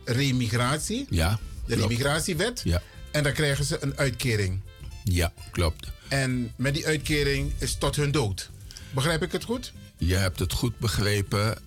remigratie. 0.04 1.06
Ja. 1.10 1.38
De 1.66 1.74
remigratiewet. 1.74 2.60
Ja. 2.64 2.82
En 3.10 3.22
dan 3.22 3.32
krijgen 3.32 3.64
ze 3.64 3.78
een 3.80 3.96
uitkering. 3.96 4.60
Ja, 5.04 5.32
klopt. 5.50 5.90
En 6.08 6.52
met 6.56 6.74
die 6.74 6.86
uitkering 6.86 7.52
is 7.58 7.74
tot 7.74 7.96
hun 7.96 8.10
dood. 8.10 8.50
Begrijp 8.90 9.22
ik 9.22 9.32
het 9.32 9.44
goed? 9.44 9.72
Je 9.98 10.14
hebt 10.14 10.38
het 10.38 10.52
goed 10.52 10.78
begrepen. 10.78 11.58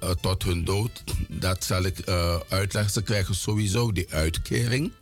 Eh, 0.00 0.10
tot 0.10 0.42
hun 0.42 0.64
dood. 0.64 1.04
Dat 1.28 1.64
zal 1.64 1.82
ik 1.82 1.98
eh, 1.98 2.36
uitleggen. 2.48 2.92
Ze 2.92 3.02
krijgen 3.02 3.34
sowieso 3.34 3.92
die 3.92 4.06
uitkering. 4.10 4.92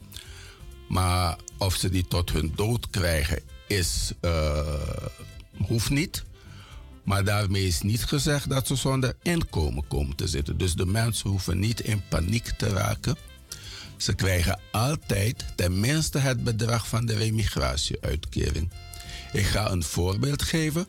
Maar 0.88 1.36
of 1.58 1.74
ze 1.74 1.90
die 1.90 2.06
tot 2.08 2.30
hun 2.32 2.52
dood 2.56 2.90
krijgen, 2.90 3.42
is, 3.66 4.12
eh, 4.20 4.66
hoeft 5.66 5.90
niet. 5.90 6.24
Maar 7.04 7.24
daarmee 7.24 7.66
is 7.66 7.82
niet 7.82 8.04
gezegd 8.04 8.48
dat 8.48 8.66
ze 8.66 8.74
zonder 8.74 9.16
inkomen 9.22 9.88
komen 9.88 10.16
te 10.16 10.28
zitten. 10.28 10.58
Dus 10.58 10.74
de 10.74 10.86
mensen 10.86 11.30
hoeven 11.30 11.58
niet 11.58 11.80
in 11.80 12.02
paniek 12.08 12.48
te 12.48 12.68
raken. 12.68 13.16
Ze 13.96 14.14
krijgen 14.14 14.60
altijd 14.72 15.44
tenminste 15.56 16.18
het 16.18 16.44
bedrag 16.44 16.88
van 16.88 17.06
de 17.06 17.14
remigratieuitkering. 17.14 18.70
Ik 19.32 19.44
ga 19.44 19.70
een 19.70 19.82
voorbeeld 19.82 20.42
geven. 20.42 20.86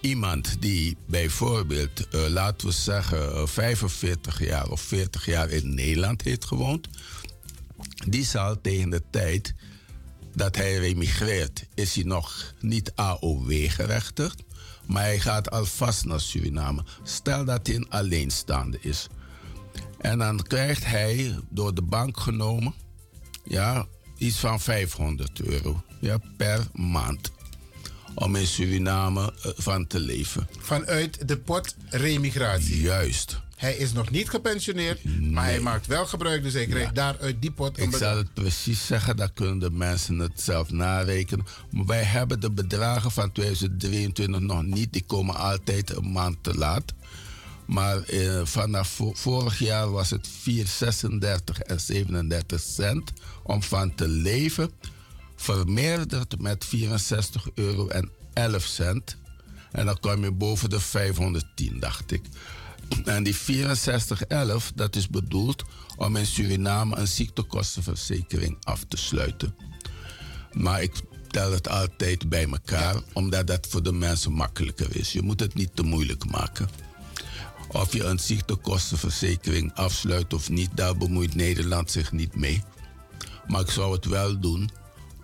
Iemand 0.00 0.56
die 0.60 0.96
bijvoorbeeld, 1.06 2.08
eh, 2.08 2.26
laten 2.28 2.66
we 2.66 2.72
zeggen, 2.72 3.34
eh, 3.34 3.46
45 3.46 4.44
jaar 4.44 4.70
of 4.70 4.80
40 4.80 5.26
jaar 5.26 5.50
in 5.50 5.74
Nederland 5.74 6.22
heeft 6.22 6.44
gewoond, 6.44 6.88
die 8.06 8.24
zal 8.24 8.60
tegen 8.60 8.90
de 8.90 9.02
tijd 9.10 9.54
dat 10.34 10.56
hij 10.56 10.78
remigreert, 10.78 11.66
is 11.74 11.94
hij 11.94 12.04
nog 12.04 12.54
niet 12.60 12.92
AOW-gerechtigd, 12.94 14.42
maar 14.86 15.02
hij 15.02 15.20
gaat 15.20 15.50
alvast 15.50 16.04
naar 16.04 16.20
Suriname. 16.20 16.84
Stel 17.02 17.44
dat 17.44 17.66
hij 17.66 17.76
een 17.76 17.90
alleenstaande 17.90 18.78
is. 18.80 19.06
En 19.98 20.18
dan 20.18 20.42
krijgt 20.42 20.84
hij 20.84 21.38
door 21.50 21.74
de 21.74 21.82
bank 21.82 22.20
genomen 22.20 22.74
ja, 23.44 23.86
iets 24.16 24.36
van 24.36 24.60
500 24.60 25.40
euro 25.40 25.82
ja, 26.00 26.18
per 26.36 26.66
maand. 26.72 27.30
Om 28.18 28.36
in 28.36 28.46
Suriname 28.46 29.32
eh, 29.42 29.50
van 29.56 29.86
te 29.86 30.00
leven. 30.00 30.48
Vanuit 30.58 31.28
de 31.28 31.36
pot 31.38 31.76
remigratie. 31.88 32.80
Juist. 32.80 33.40
Hij 33.56 33.76
is 33.76 33.92
nog 33.92 34.10
niet 34.10 34.30
gepensioneerd, 34.30 35.20
maar 35.30 35.44
hij 35.44 35.60
maakt 35.60 35.86
wel 35.86 36.06
gebruik. 36.06 36.42
Dus 36.42 36.52
hij 36.52 36.66
krijgt 36.66 36.94
daaruit 36.94 37.42
die 37.42 37.50
pot 37.50 37.78
Ik 37.78 37.96
zal 37.96 38.16
het 38.16 38.34
precies 38.34 38.86
zeggen, 38.86 39.16
dan 39.16 39.32
kunnen 39.32 39.58
de 39.58 39.70
mensen 39.70 40.18
het 40.18 40.40
zelf 40.40 40.70
narekenen. 40.70 41.46
Maar 41.70 41.86
wij 41.86 42.02
hebben 42.02 42.40
de 42.40 42.50
bedragen 42.50 43.10
van 43.10 43.32
2023 43.32 44.40
nog 44.40 44.62
niet. 44.62 44.92
Die 44.92 45.04
komen 45.06 45.34
altijd 45.34 45.96
een 45.96 46.12
maand 46.12 46.36
te 46.40 46.54
laat. 46.54 46.92
Maar 47.66 48.02
eh, 48.02 48.40
vanaf 48.44 48.88
vo- 48.88 49.12
vorig 49.14 49.58
jaar 49.58 49.90
was 49.90 50.10
het 50.10 50.28
4,36 50.28 51.58
en 51.66 51.80
37 51.80 52.60
cent 52.60 53.12
om 53.42 53.62
van 53.62 53.94
te 53.94 54.08
leven. 54.08 54.70
Vermeerderd 55.40 56.40
met 56.40 56.64
64 56.64 57.48
euro 57.54 57.88
en 57.88 58.10
11 58.32 58.64
cent. 58.64 59.16
En 59.72 59.86
dan 59.86 60.00
kom 60.00 60.24
je 60.24 60.32
boven 60.32 60.70
de 60.70 60.80
510, 60.80 61.80
dacht 61.80 62.12
ik. 62.12 62.22
En 63.04 63.22
die 63.22 63.34
6411, 63.34 64.72
dat 64.74 64.96
is 64.96 65.08
bedoeld 65.08 65.64
om 65.96 66.16
in 66.16 66.26
Suriname 66.26 66.96
een 66.96 67.08
ziektekostenverzekering 67.08 68.56
af 68.62 68.84
te 68.88 68.96
sluiten. 68.96 69.54
Maar 70.52 70.82
ik 70.82 70.92
tel 71.28 71.52
het 71.52 71.68
altijd 71.68 72.28
bij 72.28 72.48
elkaar, 72.50 73.02
omdat 73.12 73.46
dat 73.46 73.66
voor 73.70 73.82
de 73.82 73.92
mensen 73.92 74.32
makkelijker 74.32 74.96
is. 74.96 75.12
Je 75.12 75.22
moet 75.22 75.40
het 75.40 75.54
niet 75.54 75.76
te 75.76 75.82
moeilijk 75.82 76.30
maken. 76.30 76.68
Of 77.68 77.92
je 77.92 78.04
een 78.04 78.18
ziektekostenverzekering 78.18 79.74
afsluit 79.74 80.34
of 80.34 80.50
niet, 80.50 80.70
daar 80.74 80.96
bemoeit 80.96 81.34
Nederland 81.34 81.90
zich 81.90 82.12
niet 82.12 82.34
mee. 82.34 82.62
Maar 83.46 83.60
ik 83.60 83.70
zou 83.70 83.92
het 83.92 84.04
wel 84.04 84.40
doen, 84.40 84.70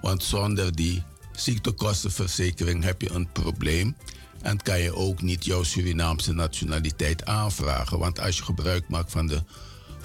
want 0.00 0.22
zonder 0.22 0.76
die 0.76 1.02
ziektekostenverzekering 1.32 2.84
heb 2.84 3.02
je 3.02 3.10
een 3.10 3.32
probleem. 3.32 3.96
En 4.42 4.62
kan 4.62 4.80
je 4.80 4.94
ook 4.94 5.22
niet 5.22 5.44
jouw 5.44 5.62
Surinaamse 5.62 6.32
nationaliteit 6.32 7.24
aanvragen. 7.24 7.98
Want 7.98 8.20
als 8.20 8.36
je 8.36 8.42
gebruik 8.42 8.88
maakt 8.88 9.10
van 9.10 9.26
de 9.26 9.42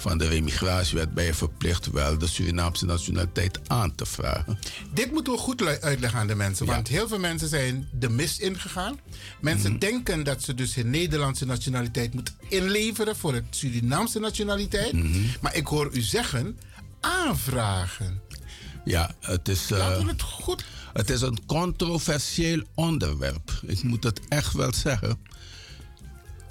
van 0.00 0.18
de 0.18 0.28
remigratiewet 0.28 1.14
ben 1.14 1.24
je 1.24 1.34
verplicht 1.34 1.90
wel 1.90 2.18
de 2.18 2.26
Surinaamse 2.26 2.84
nationaliteit 2.84 3.60
aan 3.66 3.94
te 3.94 4.06
vragen. 4.06 4.58
Dit 4.94 5.12
moeten 5.12 5.32
we 5.32 5.38
goed 5.38 5.80
uitleggen 5.80 6.20
aan 6.20 6.26
de 6.26 6.34
mensen. 6.34 6.66
Want 6.66 6.88
heel 6.88 7.08
veel 7.08 7.18
mensen 7.18 7.48
zijn 7.48 7.88
de 7.92 8.08
mist 8.08 8.40
ingegaan. 8.40 8.98
Mensen 9.40 9.78
denken 9.78 10.24
dat 10.24 10.42
ze 10.42 10.54
dus 10.54 10.74
hun 10.74 10.90
Nederlandse 10.90 11.46
nationaliteit 11.46 12.14
moeten 12.14 12.34
inleveren 12.48 13.16
voor 13.16 13.34
het 13.34 13.44
Surinaamse 13.50 14.18
nationaliteit. 14.18 14.92
Maar 15.40 15.56
ik 15.56 15.66
hoor 15.66 15.90
u 15.92 16.00
zeggen, 16.00 16.58
aanvragen. 17.00 18.20
Ja, 18.84 19.10
het 19.20 19.48
is. 19.48 19.70
eh, 19.70 20.06
het 20.06 20.22
goed. 20.22 20.64
Het 20.92 21.10
is 21.10 21.20
een 21.20 21.46
controversieel 21.46 22.62
onderwerp. 22.74 23.52
Ik 23.62 23.82
moet 23.82 24.04
het 24.04 24.20
echt 24.28 24.52
wel 24.52 24.74
zeggen. 24.74 25.18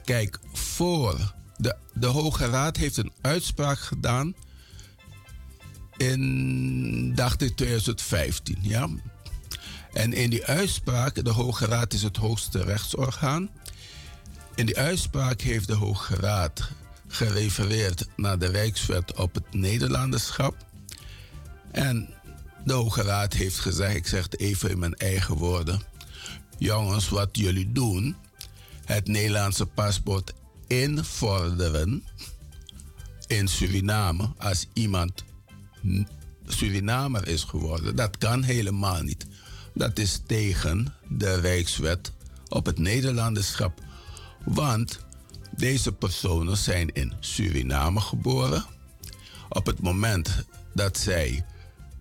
Kijk, 0.06 0.40
voor. 0.54 1.34
De, 1.58 1.76
de 1.94 2.06
Hoge 2.08 2.46
Raad 2.46 2.78
heeft 2.78 2.98
een 2.98 3.12
uitspraak 3.22 3.80
gedaan. 3.80 4.36
In, 5.98 7.16
dacht 7.16 7.42
ik, 7.42 7.56
2015. 7.56 8.58
Ja? 8.62 8.88
En 9.94 10.14
in 10.14 10.30
die 10.30 10.46
uitspraak, 10.46 11.24
de 11.26 11.30
Hoge 11.32 11.66
Raad 11.66 11.94
is 11.94 12.02
het 12.04 12.18
hoogste 12.18 12.64
rechtsorgaan. 12.64 13.50
In 14.56 14.66
die 14.66 14.78
uitspraak 14.78 15.42
heeft 15.42 15.68
de 15.68 15.74
Hoge 15.76 16.16
Raad 16.16 16.70
gerefereerd 17.08 18.06
naar 18.16 18.40
de 18.40 18.48
Rijkswet 18.48 19.14
op 19.18 19.34
het 19.34 19.54
Nederlanderschap. 19.54 20.56
En 21.72 22.10
de 22.66 22.74
Hoge 22.74 23.02
Raad 23.02 23.34
heeft 23.34 23.60
gezegd, 23.60 23.96
ik 23.96 24.08
zeg 24.08 24.24
het 24.24 24.40
even 24.40 24.70
in 24.70 24.80
mijn 24.80 24.96
eigen 24.96 25.36
woorden. 25.36 25.82
Jongens, 26.58 27.10
wat 27.10 27.30
jullie 27.32 27.72
doen, 27.72 28.16
het 28.86 29.08
Nederlandse 29.08 29.66
paspoort 29.66 30.34
invorderen 30.68 32.04
in 33.28 33.48
Suriname 33.48 34.30
als 34.38 34.68
iemand 34.74 35.24
Surinamer 36.48 37.28
is 37.28 37.44
geworden. 37.44 37.96
Dat 37.96 38.18
kan 38.18 38.44
helemaal 38.44 39.02
niet. 39.02 39.28
Dat 39.74 40.00
is 40.00 40.22
tegen 40.26 40.94
de 41.08 41.40
Rijkswet 41.40 42.12
op 42.48 42.66
het 42.66 42.78
Nederlanderschap. 42.78 43.82
Want 44.46 45.00
deze 45.56 45.92
personen 45.92 46.58
zijn 46.58 46.94
in 46.94 47.14
Suriname 47.20 48.00
geboren. 48.00 48.66
Op 49.50 49.66
het 49.66 49.82
moment 49.82 50.46
dat 50.74 50.98
zij 50.98 51.46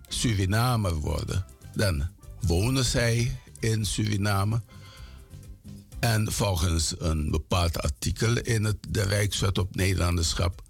Surinamer 0.09 0.93
worden, 0.93 1.45
dan 1.75 2.07
wonen 2.41 2.85
zij 2.85 3.39
in 3.59 3.85
Suriname. 3.85 4.61
En 5.99 6.31
volgens 6.31 6.95
een 6.97 7.31
bepaald 7.31 7.81
artikel 7.81 8.37
in 8.37 8.63
het, 8.63 8.77
de 8.89 9.01
Rijkswet 9.01 9.57
op 9.57 9.75
Nederlanderschap 9.75 10.63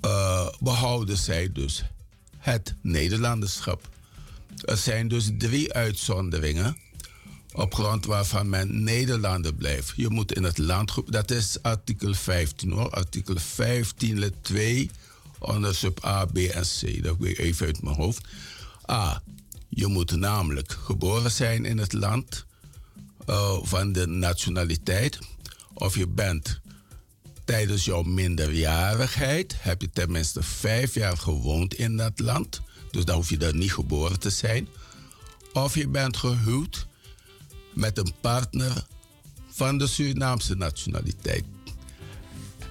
eh, 0.00 0.48
behouden 0.60 1.16
zij 1.16 1.52
dus 1.52 1.84
het 2.38 2.74
Nederlanderschap. 2.82 3.88
Er 4.64 4.76
zijn 4.76 5.08
dus 5.08 5.30
drie 5.38 5.72
uitzonderingen 5.72 6.76
op 7.52 7.74
grond 7.74 8.06
waarvan 8.06 8.48
men 8.48 8.82
Nederlander 8.82 9.54
blijft. 9.54 9.92
Je 9.96 10.08
moet 10.08 10.32
in 10.32 10.42
het 10.42 10.58
land, 10.58 10.92
dat 11.06 11.30
is 11.30 11.62
artikel 11.62 12.14
15 12.14 12.70
hoor, 12.70 12.90
artikel 12.90 13.36
15 13.36 14.18
lid 14.18 14.34
2 14.40 14.90
onder 15.38 15.74
sub 15.74 16.04
A, 16.04 16.24
B 16.24 16.36
en 16.36 16.62
C. 16.62 17.02
Dat 17.02 17.16
weet 17.18 17.30
ik 17.30 17.38
even 17.38 17.66
uit 17.66 17.82
mijn 17.82 17.96
hoofd. 17.96 18.26
A. 18.90 19.22
Je 19.68 19.86
moet 19.86 20.16
namelijk 20.16 20.72
geboren 20.72 21.30
zijn 21.30 21.64
in 21.64 21.78
het 21.78 21.92
land 21.92 22.46
eh, 23.26 23.58
van 23.62 23.92
de 23.92 24.06
nationaliteit. 24.06 25.18
Of 25.74 25.96
je 25.96 26.08
bent 26.08 26.60
tijdens 27.44 27.84
jouw 27.84 28.02
minderjarigheid, 28.02 29.56
heb 29.58 29.80
je 29.80 29.90
tenminste 29.90 30.42
vijf 30.42 30.94
jaar 30.94 31.16
gewoond 31.16 31.74
in 31.74 31.96
dat 31.96 32.18
land. 32.18 32.60
Dus 32.90 33.04
dan 33.04 33.16
hoef 33.16 33.28
je 33.28 33.36
daar 33.36 33.54
niet 33.54 33.72
geboren 33.72 34.18
te 34.18 34.30
zijn. 34.30 34.68
Of 35.52 35.74
je 35.74 35.88
bent 35.88 36.16
gehuwd 36.16 36.86
met 37.72 37.98
een 37.98 38.14
partner 38.20 38.86
van 39.50 39.78
de 39.78 39.86
Surinaamse 39.86 40.54
nationaliteit. 40.54 41.44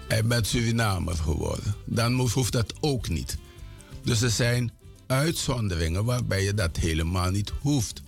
Hij 0.08 0.26
bent 0.26 0.48
Surinamer 0.48 1.16
geworden. 1.16 1.76
Dan 1.86 2.14
hoeft 2.14 2.52
dat 2.52 2.74
ook 2.80 3.10
niet. 3.10 3.38
Dus 4.04 4.22
er 4.22 4.30
zijn 4.30 4.72
uitzonderingen 5.08 6.06
waarbij 6.06 6.44
je 6.44 6.54
dat 6.54 6.78
helemaal 6.78 7.32
niet 7.32 7.52
hoeft. 7.62 8.02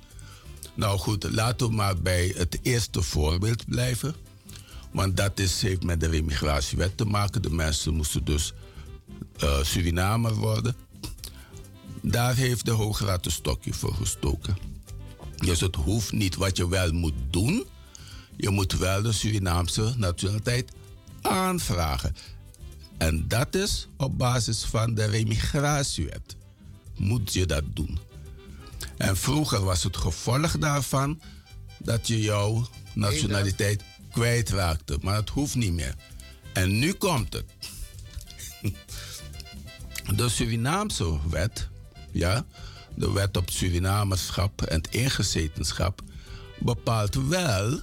Nou 0.74 1.00
goed, 1.00 1.32
laten 1.32 1.68
we 1.68 1.74
maar 1.74 1.98
bij 1.98 2.34
het 2.36 2.60
eerste 2.62 3.02
voorbeeld 3.02 3.66
blijven. 3.66 4.16
Want 4.92 5.18
dat 5.18 5.40
is, 5.40 5.62
heeft 5.62 5.84
met 5.84 6.00
de 6.00 6.08
remigratiewet 6.08 6.98
te 6.98 7.06
maken. 7.06 7.42
De 7.42 7.50
mensen 7.50 7.94
moesten 7.94 8.26
dus 8.26 8.54
eh, 9.38 9.64
Surinamer 9.64 10.34
worden. 10.34 10.76
Daar 12.02 12.36
heeft 12.36 12.66
de 12.66 12.72
Hoge 12.72 13.06
Raad 13.06 13.26
een 13.26 13.32
stokje 13.32 13.74
voor 13.74 13.94
gestoken. 13.94 14.58
Dus 15.38 15.60
het 15.60 15.76
hoeft 15.76 16.12
niet. 16.12 16.36
Wat 16.36 16.58
je 16.58 16.70
wel 16.70 16.92
moet 16.92 17.14
doen, 17.30 17.66
je 18.36 18.50
moet 18.50 18.78
wel 18.78 19.02
de 19.02 19.12
Surinaamse 19.12 19.94
nationaliteit 19.98 20.72
aanvragen. 21.28 22.16
En 22.98 23.28
dat 23.28 23.56
is 23.56 23.88
op 23.98 24.18
basis 24.18 24.64
van 24.64 24.94
de 24.94 25.06
remigratiewet. 25.06 26.36
Moet 26.96 27.34
je 27.34 27.46
dat 27.46 27.64
doen. 27.74 28.00
En 28.98 29.18
vroeger 29.18 29.64
was 29.64 29.84
het 29.84 29.98
gevolg 29.98 30.58
daarvan 30.58 31.22
dat 31.78 32.08
je 32.08 32.22
jouw 32.22 32.68
nationaliteit 32.94 33.84
kwijtraakte. 34.12 34.98
Maar 35.02 35.16
het 35.16 35.30
hoeft 35.30 35.56
niet 35.56 35.74
meer. 35.74 35.96
En 36.54 36.80
nu 36.80 36.94
komt 36.94 37.34
het. 37.34 37.46
De 40.16 40.30
Surinaamse 40.30 41.30
wet, 41.30 41.68
ja, 42.12 42.46
de 42.96 43.12
wet 43.12 43.38
op 43.38 43.50
Surinamerschap 43.50 44.62
en 44.62 44.82
ingezetenschap, 44.90 46.02
bepaalt 46.60 47.16
wel 47.16 47.82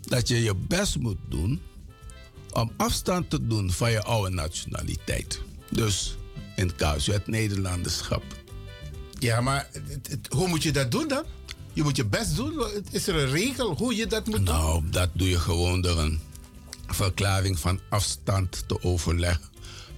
dat 0.00 0.28
je 0.28 0.42
je 0.42 0.54
best 0.54 0.98
moet 0.98 1.18
doen 1.28 1.62
om 2.54 2.70
afstand 2.76 3.30
te 3.30 3.46
doen 3.46 3.70
van 3.72 3.90
je 3.90 4.02
oude 4.02 4.30
nationaliteit. 4.34 5.40
Dus 5.70 6.16
in 6.56 6.66
het 6.66 6.76
casus 6.76 7.06
het 7.14 7.26
Nederlanderschap. 7.26 8.22
Ja, 9.18 9.40
maar 9.40 9.68
het- 9.72 10.08
het- 10.10 10.28
hoe 10.30 10.48
moet 10.48 10.62
je 10.62 10.72
dat 10.72 10.90
doen 10.90 11.08
dan? 11.08 11.24
Je 11.72 11.82
moet 11.82 11.96
je 11.96 12.04
best 12.04 12.36
doen. 12.36 12.64
Is 12.90 13.06
er 13.06 13.14
een 13.16 13.30
regel 13.30 13.74
hoe 13.76 13.96
je 13.96 14.06
dat 14.06 14.26
moet 14.26 14.34
doen? 14.36 14.44
Nou, 14.44 14.82
dat 14.90 15.08
doe 15.12 15.28
je 15.28 15.38
gewoon 15.38 15.80
door 15.80 15.98
een 15.98 16.20
verklaring 16.86 17.58
van 17.58 17.80
afstand 17.88 18.64
te 18.66 18.82
overleggen 18.82 19.44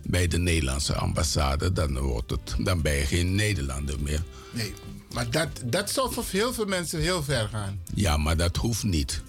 bij 0.03 0.27
de 0.29 0.39
Nederlandse 0.39 0.95
ambassade. 0.95 1.73
Dan, 1.73 1.99
wordt 1.99 2.31
het, 2.31 2.55
dan 2.59 2.83
ben 2.83 2.95
je 2.95 3.05
geen 3.07 3.35
Nederlander 3.35 4.01
meer. 4.01 4.23
Nee, 4.51 4.75
maar 5.13 5.31
dat, 5.31 5.49
dat 5.65 5.91
zou 5.91 6.13
voor 6.13 6.25
heel 6.31 6.53
veel 6.53 6.67
mensen 6.67 7.01
heel 7.01 7.23
ver 7.23 7.49
gaan. 7.49 7.81
Ja, 7.95 8.17
maar 8.17 8.37
dat 8.37 8.57
hoeft 8.57 8.83
niet. 8.83 9.23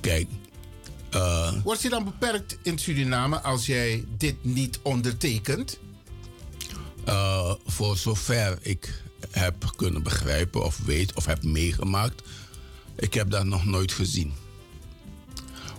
Kijk, 0.00 0.26
eh, 1.14 1.52
Word 1.64 1.82
je 1.82 1.88
dan 1.88 2.04
beperkt 2.04 2.58
in 2.62 2.78
Suriname 2.78 3.40
als 3.40 3.66
jij 3.66 4.04
dit 4.16 4.44
niet 4.44 4.78
ondertekent? 4.82 5.78
Eh, 7.04 7.54
voor 7.66 7.96
zover 7.96 8.58
ik 8.60 9.02
heb 9.30 9.72
kunnen 9.76 10.02
begrijpen 10.02 10.64
of 10.64 10.78
weet 10.84 11.14
of 11.14 11.26
heb 11.26 11.42
meegemaakt, 11.42 12.22
ik 12.96 13.14
heb 13.14 13.30
dat 13.30 13.44
nog 13.44 13.64
nooit 13.64 13.92
gezien. 13.92 14.32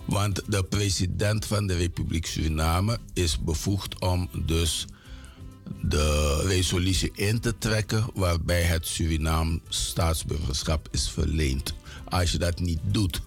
Want 0.04 0.42
de 0.46 0.64
president 0.64 1.46
van 1.46 1.66
de 1.66 1.76
Republiek 1.76 2.26
Suriname 2.26 2.98
is 3.12 3.38
bevoegd 3.40 4.00
om 4.00 4.28
dus 4.46 4.86
de 5.82 6.40
resolutie 6.46 7.10
in 7.14 7.40
te 7.40 7.58
trekken 7.58 8.06
waarbij 8.14 8.62
het 8.62 8.86
Surinaam 8.86 9.60
staatsburgerschap 9.68 10.88
is 10.90 11.10
verleend. 11.10 11.74
Als 12.04 12.32
je 12.32 12.38
dat 12.38 12.60
niet 12.60 12.80
doet. 12.82 13.20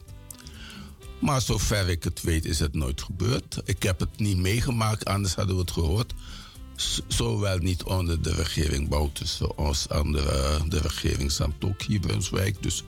Maar 1.20 1.42
zover 1.42 1.90
ik 1.90 2.04
het 2.04 2.22
weet 2.22 2.46
is 2.46 2.60
het 2.60 2.74
nooit 2.74 3.02
gebeurd. 3.02 3.58
Ik 3.66 3.84
heb 3.84 4.00
het 4.00 4.20
niet 4.20 4.38
meegemaakt, 4.38 5.06
anders 5.06 5.36
hadden 5.36 5.56
we 5.56 5.62
het 5.62 5.72
gehoord. 5.72 6.14
Zowel 7.08 7.58
niet 7.58 7.84
onder 7.84 8.22
de 8.22 8.34
regering 8.34 8.90
Bouterse 8.90 9.48
als 9.56 9.88
onder 9.88 10.24
de 10.70 10.80
regering 10.80 11.32
Santok 11.32 11.82
hier 11.82 12.00
Brunswijk. 12.00 12.64
Dus 12.64 12.84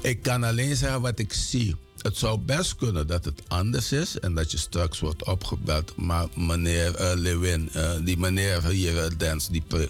ik 0.00 0.22
kan 0.22 0.44
alleen 0.44 0.76
zeggen 0.76 1.00
wat 1.00 1.18
ik 1.18 1.32
zie. 1.32 1.76
Het 1.98 2.16
zou 2.16 2.38
best 2.38 2.76
kunnen 2.76 3.06
dat 3.06 3.24
het 3.24 3.42
anders 3.48 3.92
is 3.92 4.18
en 4.18 4.34
dat 4.34 4.50
je 4.50 4.56
straks 4.58 5.00
wordt 5.00 5.24
opgebeld. 5.24 5.96
Maar 5.96 6.26
meneer 6.34 6.94
eh, 6.94 7.12
Lewin, 7.18 7.70
eh, 7.72 7.90
die 8.04 8.16
meneer 8.18 8.66
hier, 8.66 8.94
uh, 9.04 9.18
Dens, 9.18 9.48
die 9.48 9.62
pra- 9.66 9.86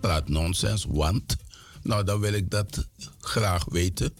praat 0.00 0.28
nonsens. 0.28 0.86
Want, 0.88 1.36
nou 1.82 2.04
dan 2.04 2.20
wil 2.20 2.32
ik 2.32 2.50
dat 2.50 2.86
graag 3.20 3.64
weten. 3.64 4.12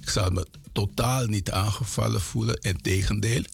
Ik 0.00 0.08
zal 0.10 0.30
me 0.30 0.46
totaal 0.74 1.26
niet 1.26 1.50
aangevallen 1.50 2.20
voelen. 2.20 2.60
Integendeel, 2.60 3.44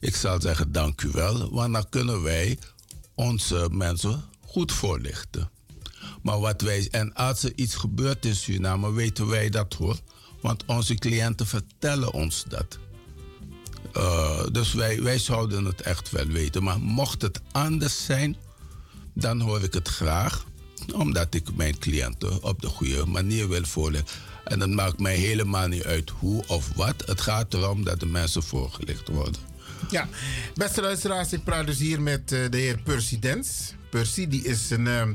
ik 0.00 0.16
zal 0.16 0.40
zeggen 0.40 0.72
dank 0.72 1.02
u 1.02 1.10
wel. 1.12 1.50
Want 1.50 1.72
dan 1.72 1.88
kunnen 1.88 2.22
wij 2.22 2.58
onze 3.14 3.68
mensen 3.70 4.24
goed 4.40 4.72
voorlichten. 4.72 5.50
Maar 6.22 6.40
wat 6.40 6.60
wij, 6.60 6.88
en 6.90 7.14
als 7.14 7.42
er 7.42 7.52
iets 7.54 7.74
gebeurt 7.74 8.24
in 8.24 8.34
Suriname, 8.34 8.92
weten 8.92 9.26
wij 9.26 9.48
dat 9.50 9.74
hoor. 9.74 9.98
Want 10.40 10.64
onze 10.66 10.94
cliënten 10.94 11.46
vertellen 11.46 12.12
ons 12.12 12.44
dat. 12.48 12.78
Eh, 13.92 14.46
dus 14.52 14.72
wij, 14.72 15.02
wij 15.02 15.18
zouden 15.18 15.64
het 15.64 15.80
echt 15.80 16.10
wel 16.10 16.26
weten. 16.26 16.62
Maar 16.62 16.80
mocht 16.80 17.22
het 17.22 17.40
anders 17.52 18.04
zijn, 18.04 18.36
dan 19.14 19.40
hoor 19.40 19.62
ik 19.62 19.72
het 19.72 19.88
graag. 19.88 20.44
Omdat 20.94 21.34
ik 21.34 21.54
mijn 21.54 21.78
cliënten 21.78 22.42
op 22.42 22.60
de 22.60 22.68
goede 22.68 23.06
manier 23.06 23.48
wil 23.48 23.64
voorleggen. 23.64 24.10
En 24.46 24.58
dat 24.58 24.68
maakt 24.70 24.98
mij 24.98 25.14
helemaal 25.16 25.68
niet 25.68 25.84
uit 25.84 26.10
hoe 26.10 26.44
of 26.46 26.70
wat. 26.74 27.02
Het 27.06 27.20
gaat 27.20 27.54
erom 27.54 27.84
dat 27.84 28.00
de 28.00 28.06
mensen 28.06 28.42
voorgelicht 28.42 29.08
worden. 29.08 29.40
Ja, 29.90 30.08
beste 30.54 30.80
luisteraars, 30.80 31.32
ik 31.32 31.44
praat 31.44 31.66
dus 31.66 31.78
hier 31.78 32.00
met 32.02 32.32
eh, 32.32 32.40
de 32.50 32.56
heer 32.58 32.78
Percy 32.82 33.18
Dens. 33.18 33.74
Percy 33.90 34.28
die 34.28 34.42
is 34.44 34.70
een, 34.70 34.86
ehm, 34.86 35.12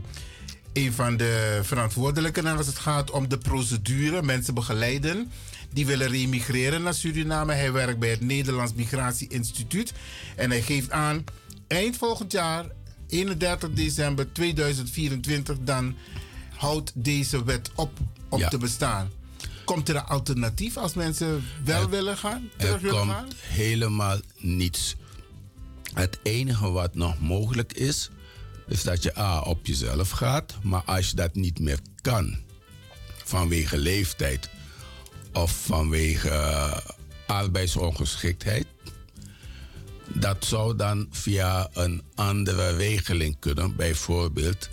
een 0.74 0.94
van 0.94 1.18
de 1.18 1.60
verantwoordelijken 1.64 2.46
als 2.58 2.68
het 2.68 2.80
gaat 2.80 3.12
om 3.12 3.30
de 3.30 3.38
procedure, 3.38 4.22
mensen 4.24 4.54
begeleiden. 4.54 5.32
Die 5.74 5.86
willen 5.86 6.08
remigreren 6.08 6.82
naar 6.82 6.94
Suriname. 6.94 7.54
Hij 7.54 7.72
werkt 7.72 8.00
bij 8.00 8.10
het 8.10 8.22
Nederlands 8.22 8.74
Migratie 8.74 9.28
Instituut. 9.30 9.94
En 10.36 10.50
hij 10.50 10.62
geeft 10.62 10.92
aan, 10.92 11.24
eind 11.68 11.98
volgend 11.98 12.32
jaar, 12.32 12.66
31 13.08 13.72
december 13.74 14.34
2024, 14.34 15.58
dan 15.62 15.96
houdt 16.56 16.92
deze 16.96 17.44
wet 17.44 17.72
op, 17.76 18.00
op 18.30 18.40
Ja. 18.40 18.48
te 18.50 18.58
bestaan. 18.58 19.10
Komt 19.74 19.90
er 19.90 19.96
een 19.96 20.06
alternatief 20.06 20.78
als 20.78 20.94
mensen 20.94 21.44
wel 21.64 21.90
willen 21.90 22.18
gaan? 22.18 22.50
Terug 22.58 22.84
Er 22.84 22.90
komt 22.90 23.12
gaan? 23.12 23.28
helemaal 23.40 24.20
niets. 24.38 24.96
Het 25.94 26.20
enige 26.24 26.72
wat 26.72 26.96
nog 26.96 27.20
mogelijk 27.20 27.74
is, 27.74 28.10
is 28.68 28.84
dat 28.84 29.04
je 29.04 29.18
A 29.18 29.40
op 29.40 29.66
jezelf 29.66 30.10
gaat. 30.10 30.56
Maar 30.62 30.82
als 30.86 31.10
je 31.10 31.16
dat 31.16 31.36
niet 31.36 31.60
meer 31.60 31.80
kan, 32.02 32.38
vanwege 33.24 33.78
leeftijd 33.78 34.50
of 35.34 35.52
vanwege 35.66 36.30
eh, 36.30 36.78
arbeidsongeschiktheid, 37.28 38.66
dat 40.08 40.46
zou 40.46 40.76
dan 40.76 41.08
via 41.12 41.70
een 41.74 42.04
andere 42.16 42.76
regeling 42.76 43.36
kunnen. 43.40 43.76
Bijvoorbeeld 43.76 44.70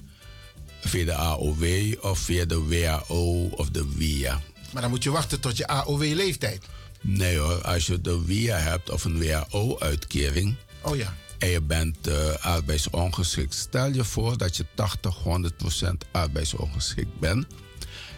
via 0.81 1.05
de 1.05 1.15
AOW 1.15 1.65
of 2.01 2.19
via 2.19 2.45
de 2.45 2.63
WAO 2.65 3.49
of 3.49 3.71
de 3.71 3.87
WIA. 3.97 4.41
Maar 4.73 4.83
dan 4.83 4.91
moet 4.91 5.03
je 5.03 5.11
wachten 5.11 5.41
tot 5.41 5.57
je 5.57 5.67
AOW-leeftijd. 5.67 6.65
Nee 7.01 7.39
hoor, 7.39 7.63
als 7.63 7.87
je 7.87 8.01
de 8.01 8.25
WIA 8.25 8.57
hebt 8.57 8.91
of 8.91 9.05
een 9.05 9.25
WAO-uitkering 9.27 10.57
Oh 10.83 10.97
ja. 10.97 11.15
en 11.39 11.49
je 11.49 11.63
bent 11.63 12.07
eh, 12.07 12.35
arbeidsongeschikt, 12.35 13.55
stel 13.55 13.93
je 13.93 14.05
voor 14.05 14.39
dat 14.39 14.57
je 14.57 14.67
80, 14.75 15.15
100 15.15 15.57
procent 15.57 16.05
arbeidsongeschikt 16.11 17.19
bent. 17.19 17.47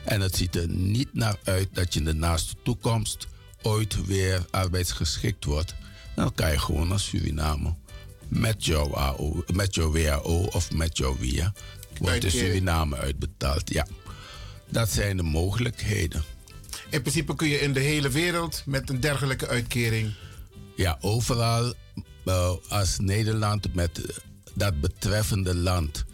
En 0.05 0.21
het 0.21 0.37
ziet 0.37 0.57
er 0.57 0.69
niet 0.69 1.15
naar 1.15 1.37
uit 1.45 1.69
dat 1.73 1.95
je 1.95 1.99
in 1.99 2.05
de 2.05 2.15
naaste 2.15 2.55
toekomst 2.63 3.27
ooit 3.63 4.07
weer 4.07 4.45
arbeidsgeschikt 4.51 5.45
wordt. 5.45 5.75
Dan 6.15 6.35
kan 6.35 6.51
je 6.51 6.59
gewoon 6.59 6.89
naar 6.89 7.01
Suriname 7.01 7.75
met 8.29 8.65
jouw, 8.65 8.95
AO, 8.95 9.45
met 9.53 9.75
jouw 9.75 9.93
WAO 9.93 10.43
of 10.53 10.73
met 10.73 10.97
jouw 10.97 11.17
WIA. 11.19 11.53
Wordt 11.99 12.01
in 12.01 12.09
Uitkering. 12.09 12.33
Suriname 12.33 12.97
uitbetaald, 12.97 13.73
ja. 13.73 13.87
Dat 14.69 14.91
zijn 14.91 15.17
de 15.17 15.23
mogelijkheden. 15.23 16.25
In 16.91 17.01
principe 17.01 17.37
kun 17.37 17.49
je 17.49 17.61
in 17.61 17.73
de 17.73 17.81
hele 17.81 18.09
wereld 18.09 18.63
met 18.67 18.91
een 18.91 19.01
dergelijke 19.01 19.49
uitkering. 19.49 20.13
Ja, 20.77 20.99
overal 21.01 21.75
eh, 22.25 22.53
als 22.69 22.99
Nederland 22.99 23.75
met 23.75 24.23
dat 24.55 24.81
betreffende 24.81 25.55
land 25.55 26.05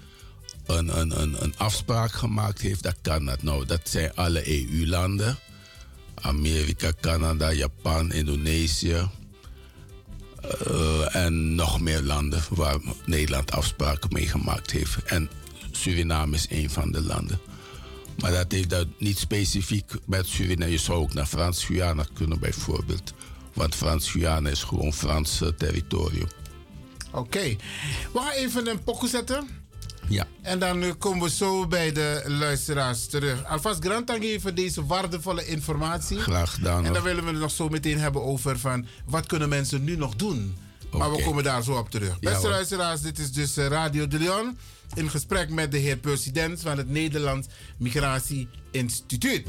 een, 0.66 1.01
een, 1.01 1.20
een, 1.23 1.43
een 1.43 1.55
afspraak 1.57 2.12
gemaakt 2.12 2.61
heeft, 2.61 2.82
dan 2.82 2.94
kan 3.03 3.24
dat. 3.24 3.43
Nou, 3.43 3.66
dat 3.66 3.81
zijn 3.85 4.15
alle 4.15 4.48
EU-landen. 4.48 5.39
Amerika, 6.15 6.93
Canada, 7.01 7.53
Japan, 7.53 8.12
Indonesië. 8.12 9.09
eh, 10.66 11.15
en 11.15 11.55
nog 11.55 11.81
meer 11.81 12.03
landen 12.03 12.43
waar 12.51 12.78
Nederland 13.05 13.53
afspraken 13.53 14.12
mee 14.12 14.27
gemaakt 14.28 14.70
heeft. 14.70 15.03
En 15.05 15.31
Suriname 15.70 16.35
is 16.35 16.47
een 16.51 16.70
van 16.70 16.93
de 16.93 17.03
landen. 17.03 17.39
Maar 18.16 18.32
dat 18.32 18.52
heeft 18.52 18.70
dat 18.70 18.86
niet 18.98 19.18
specifiek 19.18 19.93
met 20.06 20.26
Suriname. 20.26 20.70
Je 20.70 20.78
zou 20.78 20.98
ook 20.98 21.14
naar 21.14 21.26
Frans-Guyana 21.26 22.06
kunnen 22.12 22.40
bijvoorbeeld. 22.40 23.12
Want 23.52 23.74
Frans-Guyana 23.74 24.48
is 24.48 24.62
gewoon 24.62 24.93
Frans 24.93 25.40
eh, 25.40 25.48
territorium. 25.48 26.28
Oké. 27.12 27.56
We 28.12 28.18
gaan 28.18 28.30
even 28.30 28.68
een 28.68 28.84
pokoe 28.84 29.09
zetten. 29.09 29.48
Ja. 30.09 30.26
En 30.43 30.59
dan 30.59 30.82
eh, 30.82 30.93
komen 30.98 31.22
we 31.22 31.30
zo 31.30 31.66
bij 31.66 31.93
de 31.93 32.22
luisteraars 32.26 33.06
terug. 33.06 33.44
Alvast 33.44 33.84
Grant 33.84 34.06
dank 34.06 34.24
voor 34.40 34.55
deze 34.55 34.86
waardevolle 34.86 35.47
informatie. 35.47 36.18
Graag 36.18 36.55
gedaan. 36.55 36.84
En 36.84 36.93
dan 36.93 37.02
willen 37.02 37.24
we 37.24 37.30
het 37.30 37.40
nog 37.40 37.51
zo 37.51 37.68
meteen 37.68 37.98
hebben 37.98 38.22
over 38.22 38.59
van 38.59 38.86
wat 39.06 39.26
kunnen 39.26 39.48
mensen 39.48 39.84
nu 39.84 39.97
nog 39.97 40.16
doen. 40.16 40.56
Maar 40.90 41.12
we 41.12 41.22
komen 41.22 41.44
daar 41.44 41.62
zo 41.62 41.72
op 41.72 41.90
terug. 41.90 42.18
Beste 42.18 42.48
luisteraars, 42.48 43.01
dit 43.01 43.18
is 43.18 43.32
dus 43.32 43.56
eh, 43.56 43.66
Radio 43.66 44.06
de 44.06 44.18
Leon. 44.18 44.59
In 44.94 45.10
gesprek 45.10 45.50
met 45.50 45.70
de 45.70 45.78
heer 45.78 45.96
president 45.96 46.60
van 46.60 46.76
het 46.76 46.88
Nederlands 46.88 47.48
Migratie 47.78 48.48
Instituut. 48.70 49.46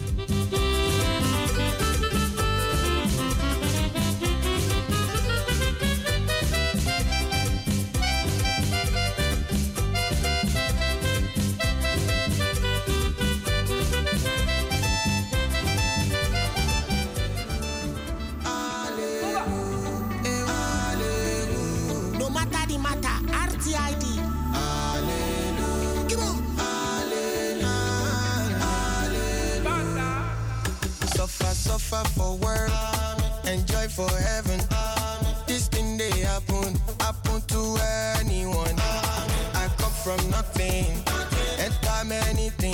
Suffer, 31.88 32.10
for 32.20 32.36
work, 32.36 32.70
enjoy 33.46 33.88
for 33.88 34.10
heaven. 34.10 34.60
This 35.48 35.70
thing 35.70 35.98
they 35.98 36.12
happen, 36.20 36.76
happen 37.00 37.40
to 37.48 37.78
anyone. 38.20 38.76
I 39.56 39.70
come 39.78 39.94
from 40.04 40.30
nothing, 40.30 40.86
enter 41.58 42.04
many 42.06 42.50
things, 42.50 42.67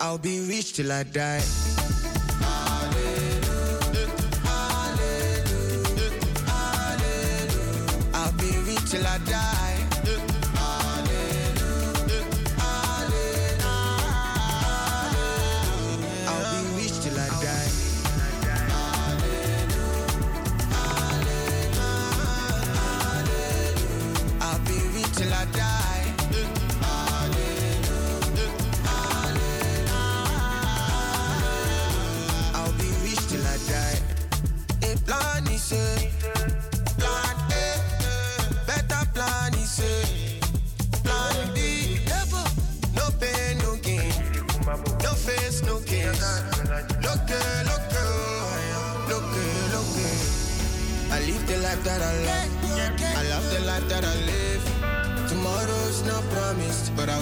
I'll 0.00 0.18
be 0.18 0.46
rich 0.46 0.74
till 0.74 0.92
I 0.92 1.02
die. 1.04 1.42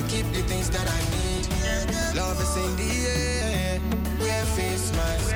Keep 0.09 0.27
the 0.33 0.43
things 0.43 0.71
that 0.71 0.87
I 0.87 1.01
need. 1.15 2.17
Love 2.17 2.41
is 2.41 2.57
in 2.57 2.77
the 2.77 2.93
air, 3.09 3.81
wear 4.21 4.45
face 4.57 4.93
mask. 4.97 5.35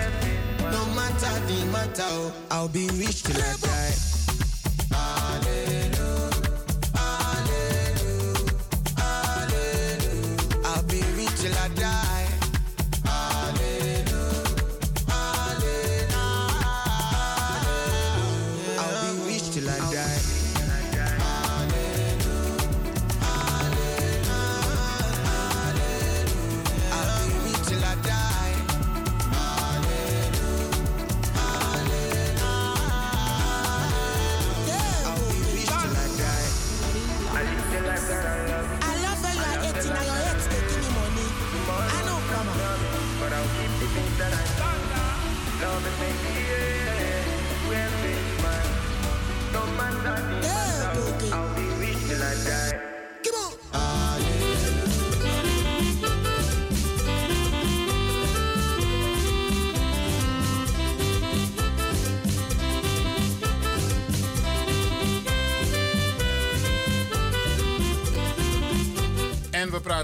No 0.73 0.85
matter 0.95 1.35
the 1.47 1.65
matter, 1.73 2.03
oh, 2.05 2.33
I'll 2.51 2.69
be 2.69 2.89
rich 2.89 3.23
till 3.23 3.37
I. 3.37 3.39
I'll 3.39 3.59
be 3.59 3.59
rich 3.59 3.63
till 3.63 3.73
I 3.73 3.97
die. 4.01 4.08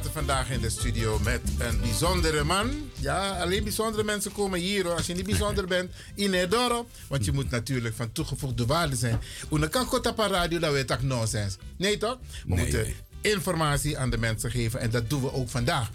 Praten 0.04 0.26
vandaag 0.26 0.50
in 0.50 0.60
de 0.60 0.70
studio 0.70 1.18
met 1.18 1.40
een 1.58 1.80
bijzondere 1.80 2.44
man. 2.44 2.70
Ja, 3.00 3.40
alleen 3.40 3.62
bijzondere 3.62 4.04
mensen 4.04 4.32
komen 4.32 4.60
hier 4.60 4.84
hoor. 4.84 4.96
Als 4.96 5.06
je 5.06 5.14
niet 5.14 5.24
bijzonder 5.26 5.66
bent, 5.66 5.90
in 6.14 6.34
het 6.34 6.50
dorp. 6.50 6.88
Want 7.08 7.24
je 7.24 7.32
moet 7.32 7.50
natuurlijk 7.50 7.94
van 7.94 8.12
toegevoegde 8.12 8.66
waarde 8.66 8.96
zijn. 8.96 9.20
Una 9.52 9.66
kan 9.66 9.86
goed 9.86 10.06
op 10.06 10.18
een 10.18 10.28
radio, 10.28 10.58
dat 10.58 10.72
weet 10.72 10.90
ik 10.90 11.02
nonsens. 11.02 11.56
Nee 11.76 11.96
toch? 11.96 12.18
We 12.46 12.54
Nee, 12.54 12.58
moeten 12.58 12.82
nee. 12.82 12.94
informatie 13.32 13.98
aan 13.98 14.10
de 14.10 14.18
mensen 14.18 14.50
geven 14.50 14.80
en 14.80 14.90
dat 14.90 15.10
doen 15.10 15.22
we 15.22 15.32
ook 15.32 15.48
vandaag. 15.48 15.90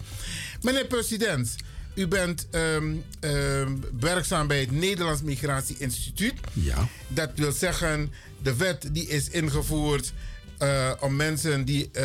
Meneer 0.62 0.86
president, 0.86 1.54
u 1.94 2.06
bent 2.06 2.46
ehm, 2.50 2.94
ehm, 3.20 3.76
werkzaam 4.00 4.46
bij 4.46 4.60
het 4.60 4.70
Nederlands 4.70 5.22
Migratie 5.22 5.76
Instituut. 5.78 6.34
Ja. 6.52 6.88
Dat 7.08 7.30
wil 7.34 7.52
zeggen, 7.52 8.12
de 8.42 8.56
wet 8.56 8.88
die 8.92 9.06
is 9.08 9.28
ingevoerd 9.28 10.12
eh, 10.60 10.92
om 11.00 11.16
mensen 11.16 11.64
die 11.64 11.90
eh, 11.90 12.04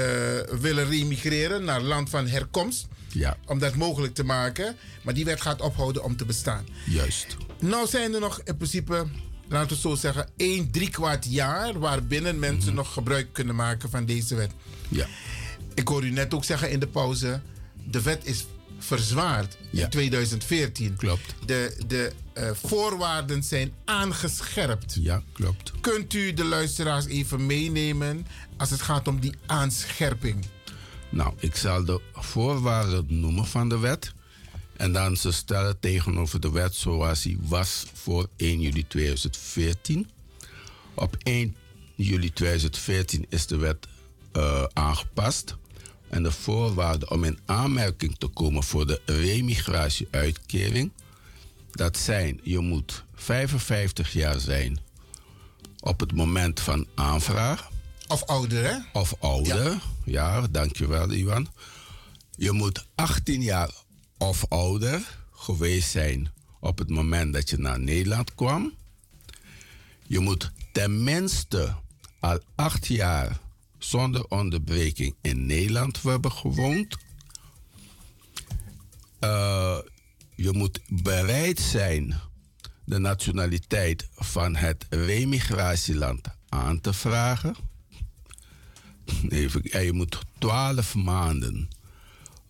willen 0.59 0.89
remigreren 0.89 1.63
naar 1.63 1.81
land 1.81 2.09
van 2.09 2.27
herkomst. 2.27 2.87
Ja. 3.07 3.37
Om 3.45 3.59
dat 3.59 3.75
mogelijk 3.75 4.13
te 4.15 4.23
maken. 4.23 4.75
Maar 5.01 5.13
die 5.13 5.25
wet 5.25 5.41
gaat 5.41 5.61
ophouden 5.61 6.03
om 6.03 6.17
te 6.17 6.25
bestaan. 6.25 6.65
Juist. 6.85 7.37
Nou 7.59 7.87
zijn 7.87 8.13
er 8.13 8.19
nog 8.19 8.41
in 8.43 8.57
principe, 8.57 9.05
laten 9.47 9.69
we 9.69 9.81
zo 9.81 9.95
zeggen, 9.95 10.29
1 10.37 10.71
drie 10.71 10.89
kwart 10.89 11.25
jaar 11.29 11.79
waarbinnen 11.79 12.39
mensen 12.39 12.73
nog 12.73 12.93
gebruik 12.93 13.33
kunnen 13.33 13.55
maken 13.55 13.89
van 13.89 14.05
deze 14.05 14.35
wet. 14.35 14.51
Ja. 14.89 15.07
Ik 15.73 15.87
hoor 15.87 16.05
u 16.05 16.09
net 16.09 16.33
ook 16.33 16.43
zeggen 16.43 16.71
in 16.71 16.79
de 16.79 16.87
pauze, 16.87 17.41
de 17.83 18.01
wet 18.01 18.25
is 18.25 18.45
verzwaard 18.79 19.57
in 19.71 19.89
2014. 19.89 20.95
Klopt. 20.95 21.35
De, 21.45 21.77
de 21.87 22.11
eh, 22.33 22.49
voorwaarden 22.53 23.43
zijn 23.43 23.73
aangescherpt. 23.85 24.97
Ja, 24.99 25.21
klopt. 25.33 25.71
Kunt 25.81 26.13
u 26.13 26.33
de 26.33 26.43
luisteraars 26.43 27.05
even 27.05 27.45
meenemen 27.45 28.27
als 28.57 28.69
het 28.69 28.81
gaat 28.81 29.07
om 29.07 29.19
die 29.19 29.33
aanscherping? 29.45 30.45
Nou, 31.09 31.33
ik 31.39 31.55
zal 31.55 31.85
de 31.85 32.01
voorwaarden 32.13 33.05
noemen 33.07 33.45
van 33.45 33.69
de 33.69 33.79
wet. 33.79 34.13
En 34.77 34.93
dan 34.93 35.17
ze 35.17 35.31
stellen 35.31 35.79
tegenover 35.79 36.39
de 36.39 36.51
wet 36.51 36.75
zoals 36.75 37.21
die 37.21 37.37
was 37.41 37.85
voor 37.93 38.27
1 38.35 38.61
juli 38.61 38.87
2014. 38.87 40.09
Op 40.93 41.17
1 41.23 41.55
juli 41.95 42.33
2014 42.33 43.25
is 43.29 43.47
de 43.47 43.57
wet 43.57 43.87
eh, 44.31 44.63
aangepast. 44.73 45.55
En 46.09 46.23
de 46.23 46.31
voorwaarden 46.31 47.11
om 47.11 47.23
in 47.23 47.39
aanmerking 47.45 48.15
te 48.17 48.27
komen 48.27 48.63
voor 48.63 48.87
de 48.87 49.01
remigratieuitkering... 49.05 50.91
dat 51.71 51.97
zijn, 51.97 52.39
je 52.43 52.59
moet 52.59 53.03
55 53.15 54.13
jaar 54.13 54.39
zijn 54.39 54.79
op 55.79 55.99
het 55.99 56.13
moment 56.13 56.59
van 56.59 56.87
aanvraag. 56.95 57.69
Of 58.07 58.23
ouder, 58.23 58.63
hè? 58.63 58.99
Of 58.99 59.15
ouder, 59.19 59.81
ja. 60.05 60.47
dankjewel 60.47 61.11
Iwan. 61.11 61.47
Je 62.35 62.51
moet 62.51 62.85
18 62.95 63.41
jaar 63.41 63.71
of 64.17 64.45
ouder 64.49 65.17
geweest 65.31 65.89
zijn 65.89 66.31
op 66.59 66.77
het 66.77 66.89
moment 66.89 67.33
dat 67.33 67.49
je 67.49 67.57
naar 67.57 67.79
Nederland 67.79 68.35
kwam. 68.35 68.73
Je 70.07 70.19
moet 70.19 70.51
tenminste 70.71 71.75
al 72.19 72.39
acht 72.55 72.87
jaar 72.87 73.39
zonder 73.77 74.27
onderbreking 74.27 75.15
in 75.21 75.45
Nederland 75.45 76.01
hebben 76.01 76.31
gewoond. 76.31 76.97
Eh, 79.19 79.77
je 80.35 80.51
moet 80.51 80.79
bereid 80.87 81.59
zijn 81.59 82.19
de 82.85 82.97
nationaliteit 82.97 84.07
van 84.15 84.55
het 84.55 84.85
remigratieland 84.89 86.27
aan 86.49 86.81
te 86.81 86.93
vragen. 86.93 87.55
En 89.71 89.83
je 89.83 89.93
moet 89.93 90.19
12 90.39 90.95
maanden 90.95 91.69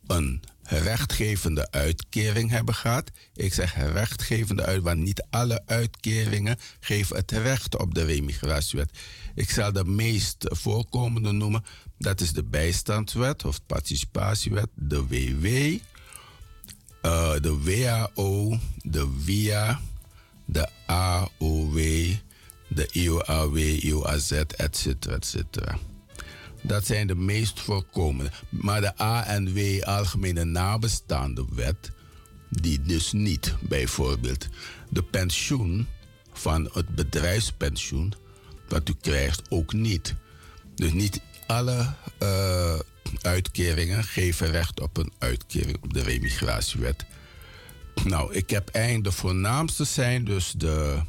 een 0.07 0.41
rechtgevende 0.63 1.71
uitkering 1.71 2.49
hebben 2.49 2.75
gehad. 2.75 3.11
Ik 3.35 3.53
zeg 3.53 3.75
rechtgevende 3.75 4.65
uit, 4.65 4.81
want 4.81 4.99
niet 4.99 5.25
alle 5.29 5.61
uitkeringen 5.65 6.57
geven 6.79 7.15
het 7.15 7.31
recht 7.31 7.77
op 7.77 7.93
de 7.93 8.05
remigratiewet. 8.05 8.99
Ik 9.35 9.49
zal 9.49 9.71
de 9.71 9.85
meest 9.85 10.45
voorkomende 10.47 11.31
noemen. 11.31 11.63
Dat 11.97 12.21
is 12.21 12.33
de 12.33 12.43
bijstandswet 12.43 13.45
of 13.45 13.65
participatiewet, 13.65 14.69
de 14.73 15.07
WW, 15.07 15.45
eh, 17.01 17.33
de 17.41 17.61
WAO, 17.63 18.59
de 18.83 19.23
WIA, 19.25 19.79
de 20.45 20.69
AOW, 20.85 21.77
de 22.67 22.89
IOAW, 22.91 23.57
IOAZ, 23.57 24.31
et 24.31 24.77
cetera, 24.77 25.15
et 25.15 25.25
cetera. 25.25 25.77
Dat 26.67 26.85
zijn 26.85 27.07
de 27.07 27.15
meest 27.15 27.59
voorkomende. 27.59 28.31
Maar 28.49 28.81
de 28.81 28.97
ANW, 28.97 29.83
Algemene 29.83 30.43
Nabestaande 30.43 31.45
Wet, 31.49 31.91
die 32.49 32.81
dus 32.81 33.11
niet. 33.11 33.55
Bijvoorbeeld 33.61 34.47
de 34.89 35.03
pensioen 35.03 35.87
van 36.33 36.69
het 36.73 36.95
bedrijfspensioen, 36.95 38.13
wat 38.67 38.89
u 38.89 38.93
krijgt, 39.01 39.41
ook 39.49 39.73
niet. 39.73 40.15
Dus 40.75 40.91
niet 40.91 41.21
alle 41.47 41.93
eh, 42.17 42.79
uitkeringen 43.21 44.03
geven 44.03 44.51
recht 44.51 44.79
op 44.79 44.97
een 44.97 45.13
uitkering 45.17 45.77
op 45.83 45.93
de 45.93 46.01
remigratiewet. 46.01 47.05
Nou, 48.03 48.33
ik 48.33 48.49
heb 48.49 48.69
eigenlijk 48.69 49.05
de 49.05 49.11
voornaamste 49.11 49.83
zijn 49.83 50.25
dus 50.25 50.53
de, 50.57 51.01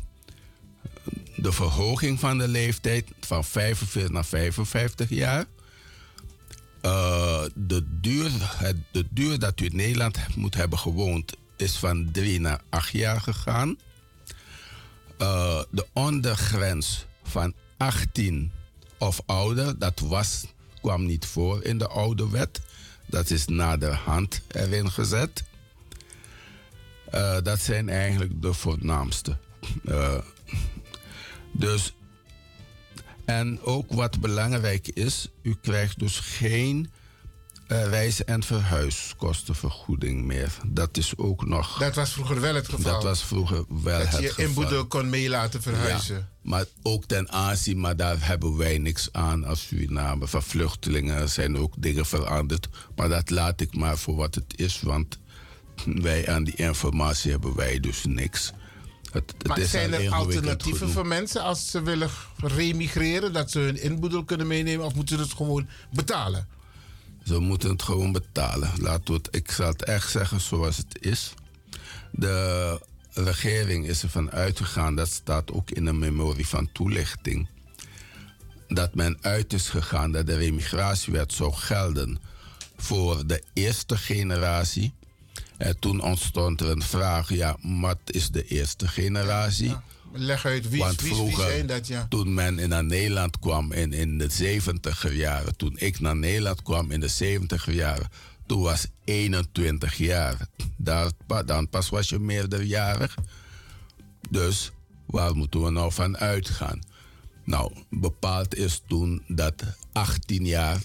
de 1.36 1.52
verhoging 1.52 2.20
van 2.20 2.38
de 2.38 2.48
leeftijd 2.48 3.04
van 3.20 3.44
45 3.44 4.10
naar 4.10 4.24
55 4.24 5.08
jaar. 5.08 5.44
Eh, 6.80 7.42
de, 7.54 7.84
duur, 8.00 8.30
het, 8.56 8.76
de 8.90 9.06
duur 9.10 9.38
dat 9.38 9.60
u 9.60 9.64
in 9.64 9.76
Nederland 9.76 10.36
moet 10.36 10.54
hebben 10.54 10.78
gewoond 10.78 11.36
is 11.56 11.76
van 11.76 12.10
3 12.12 12.40
naar 12.40 12.60
8 12.68 12.92
jaar 12.92 13.20
gegaan. 13.20 13.78
Eh, 15.18 15.60
de 15.70 15.86
ondergrens 15.92 17.06
van 17.22 17.54
18 17.76 18.52
of 18.98 19.20
ouder, 19.26 19.78
dat 19.78 20.00
was, 20.00 20.46
kwam 20.80 21.06
niet 21.06 21.26
voor 21.26 21.64
in 21.64 21.78
de 21.78 21.88
oude 21.88 22.30
wet. 22.30 22.60
Dat 23.06 23.30
is 23.30 23.46
naderhand 23.46 24.40
erin 24.48 24.90
gezet. 24.90 25.44
Eh, 27.10 27.36
dat 27.42 27.60
zijn 27.60 27.88
eigenlijk 27.88 28.42
de 28.42 28.52
voornaamste. 28.52 29.36
Dus, 31.58 31.94
en 33.24 33.60
ook 33.62 33.92
wat 33.92 34.20
belangrijk 34.20 34.88
is, 34.88 35.28
u 35.42 35.56
krijgt 35.60 35.98
dus 35.98 36.18
geen 36.18 36.90
eh, 37.66 37.84
reis- 37.88 38.24
en 38.24 38.42
verhuiskostenvergoeding 38.42 40.24
meer. 40.24 40.52
Dat 40.66 40.96
is 40.96 41.16
ook 41.16 41.46
nog. 41.46 41.78
Dat 41.78 41.94
was 41.94 42.12
vroeger 42.12 42.40
wel 42.40 42.54
het 42.54 42.68
geval. 42.68 42.92
Dat 42.92 43.02
was 43.02 43.22
vroeger 43.24 43.64
wel 43.68 43.98
dat 43.98 44.08
het 44.08 44.16
je 44.16 44.22
je 44.22 44.28
geval. 44.28 44.44
inboedel 44.44 44.86
kon 44.86 45.10
mee 45.10 45.28
laten 45.28 45.62
verhuizen. 45.62 46.16
Ja, 46.16 46.28
maar 46.42 46.64
ook 46.82 47.04
ten 47.04 47.30
aanzien, 47.30 47.80
maar 47.80 47.96
daar 47.96 48.26
hebben 48.26 48.56
wij 48.56 48.78
niks 48.78 49.08
aan 49.12 49.44
als 49.44 49.66
Suriname. 49.66 50.28
Van 50.28 50.42
vluchtelingen 50.42 51.28
zijn 51.28 51.58
ook 51.58 51.74
dingen 51.78 52.06
veranderd. 52.06 52.68
Maar 52.96 53.08
dat 53.08 53.30
laat 53.30 53.60
ik 53.60 53.76
maar 53.76 53.98
voor 53.98 54.16
wat 54.16 54.34
het 54.34 54.52
is, 54.56 54.80
want 54.80 55.18
wij 55.84 56.28
aan 56.28 56.44
die 56.44 56.56
informatie 56.56 57.30
hebben 57.30 57.54
wij 57.54 57.80
dus 57.80 58.04
niks. 58.04 58.52
Het, 59.12 59.34
het 59.38 59.46
Maar 59.46 59.60
zijn 59.60 59.92
er 59.92 60.12
alternatieven 60.12 60.90
voor 60.90 61.06
mensen 61.06 61.42
als 61.42 61.70
ze 61.70 61.82
willen 61.82 62.10
remigreren? 62.36 63.32
Dat 63.32 63.50
ze 63.50 63.58
hun 63.58 63.82
inboedel 63.82 64.24
kunnen 64.24 64.46
meenemen? 64.46 64.86
Of 64.86 64.94
moeten 64.94 65.16
ze 65.16 65.22
het 65.22 65.32
gewoon 65.32 65.68
betalen? 65.90 66.48
Ze 67.24 67.38
moeten 67.38 67.70
het 67.70 67.82
gewoon 67.82 68.12
betalen. 68.12 68.70
Laten 68.76 69.06
we 69.06 69.12
het, 69.12 69.28
ik 69.30 69.50
zal 69.50 69.66
het 69.66 69.84
echt 69.84 70.10
zeggen 70.10 70.40
zoals 70.40 70.76
het 70.76 70.96
is. 71.00 71.34
De 72.10 72.80
regering 73.12 73.86
is 73.86 74.02
ervan 74.02 74.30
uitgegaan, 74.30 74.94
dat 74.94 75.08
staat 75.08 75.52
ook 75.52 75.70
in 75.70 75.84
de 75.84 75.92
memorie 75.92 76.46
van 76.46 76.72
toelichting, 76.72 77.48
dat 78.68 78.94
men 78.94 79.18
uit 79.20 79.52
is 79.52 79.68
gegaan 79.68 80.12
dat 80.12 80.26
de 80.26 80.36
remigratiewet 80.36 81.32
zou 81.32 81.52
gelden 81.52 82.18
voor 82.76 83.26
de 83.26 83.42
eerste 83.52 83.96
generatie. 83.96 84.94
En 85.58 85.78
toen 85.78 86.02
ontstond 86.02 86.60
er 86.60 86.70
een 86.70 86.82
vraag, 86.82 87.34
ja, 87.34 87.56
wat 87.62 87.98
is 88.04 88.28
de 88.28 88.44
eerste 88.44 88.88
generatie? 88.88 89.76
Leg 90.12 90.44
uit 90.46 90.68
wie, 90.68 90.80
Want 90.80 91.00
wie, 91.00 91.08
wie 91.08 91.18
vroeger, 91.18 91.44
zijn 91.44 91.66
dat, 91.66 91.86
ja. 91.86 92.06
toen 92.08 92.34
men 92.34 92.68
naar 92.68 92.84
Nederland 92.84 93.38
kwam 93.38 93.72
in, 93.72 93.92
in 93.92 94.18
de 94.18 94.28
70 94.30 95.12
jaren, 95.14 95.56
toen 95.56 95.78
ik 95.78 96.00
naar 96.00 96.16
Nederland 96.16 96.62
kwam 96.62 96.90
in 96.90 97.00
de 97.00 97.08
70 97.08 97.72
jaren, 97.72 98.08
toen 98.46 98.62
was 98.62 98.86
21 99.04 99.96
jaar. 99.96 100.48
Daar, 100.76 101.10
dan 101.46 101.68
pas 101.68 101.88
was 101.88 102.08
je 102.08 102.18
meerderjarig. 102.18 103.14
Dus 104.30 104.70
waar 105.06 105.36
moeten 105.36 105.62
we 105.62 105.70
nou 105.70 105.92
van 105.92 106.16
uitgaan? 106.16 106.80
Nou, 107.44 107.72
bepaald 107.90 108.56
is 108.56 108.82
toen 108.86 109.22
dat 109.28 109.62
18 109.92 110.46
jaar, 110.46 110.80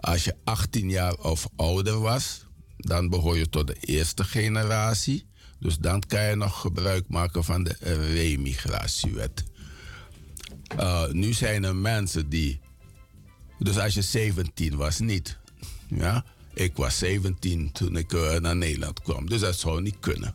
als 0.00 0.24
je 0.24 0.34
18 0.44 0.90
jaar 0.90 1.14
of 1.14 1.48
ouder 1.56 2.00
was, 2.00 2.45
dan 2.86 3.08
behoor 3.08 3.36
je 3.36 3.48
tot 3.48 3.66
de 3.66 3.76
eerste 3.80 4.24
generatie. 4.24 5.26
Dus 5.58 5.78
dan 5.78 6.02
kan 6.06 6.22
je 6.22 6.34
nog 6.34 6.60
gebruik 6.60 7.08
maken 7.08 7.44
van 7.44 7.64
de 7.64 7.76
remigratiewet. 8.12 9.44
Uh, 10.78 11.06
nu 11.10 11.32
zijn 11.32 11.64
er 11.64 11.76
mensen 11.76 12.28
die. 12.28 12.60
Dus 13.58 13.78
als 13.78 13.94
je 13.94 14.02
17 14.02 14.76
was, 14.76 14.98
niet. 14.98 15.38
Ja? 15.88 16.24
Ik 16.54 16.76
was 16.76 16.98
17 16.98 17.72
toen 17.72 17.96
ik 17.96 18.12
eh, 18.12 18.36
naar 18.38 18.56
Nederland 18.56 19.02
kwam. 19.02 19.28
Dus 19.28 19.40
dat 19.40 19.58
zou 19.58 19.82
niet 19.82 20.00
kunnen. 20.00 20.34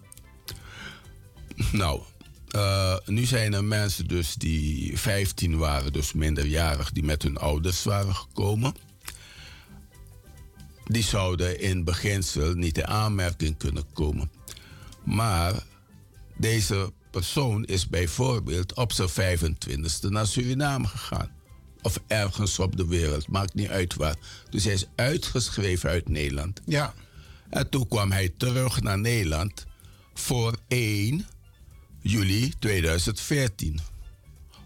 Nou, 1.72 2.02
eh, 2.48 2.96
nu 3.06 3.26
zijn 3.26 3.54
er 3.54 3.64
mensen 3.64 4.08
dus 4.08 4.36
die 4.36 4.98
15 5.00 5.58
waren, 5.58 5.94
dus 5.94 6.14
minderjarig, 6.14 6.92
die 6.92 7.04
met 7.04 7.24
hun 7.24 7.38
ouders 7.38 7.84
waren 7.84 8.16
gekomen. 8.16 8.74
Die 10.92 11.04
zouden 11.04 11.60
in 11.60 11.84
beginsel 11.84 12.54
niet 12.54 12.78
in 12.78 12.88
aanmerking 12.88 13.58
kunnen 13.58 13.86
komen. 13.94 14.32
Maar 15.04 15.64
deze 16.38 16.92
persoon 17.12 17.66
is 17.66 17.88
bijvoorbeeld 17.88 18.76
op 18.76 18.92
zijn 18.92 19.10
25e 19.10 20.08
naar 20.10 20.28
Suriname 20.28 20.88
gegaan. 20.88 21.32
Of 21.82 22.02
ergens 22.08 22.60
op 22.60 22.78
de 22.78 22.88
wereld, 22.88 23.28
maakt 23.28 23.54
niet 23.54 23.70
uit 23.70 23.96
waar. 23.96 24.16
Dus 24.50 24.64
hij 24.64 24.74
is 24.74 24.88
uitgeschreven 24.96 25.90
uit 25.90 26.10
Nederland. 26.10 26.62
Ja. 26.66 26.94
En 27.50 27.70
toen 27.70 27.88
kwam 27.88 28.12
hij 28.12 28.34
terug 28.38 28.82
naar 28.82 29.00
Nederland 29.00 29.66
voor 30.14 30.58
1 30.68 31.26
juli 32.02 32.54
2014. 32.60 33.80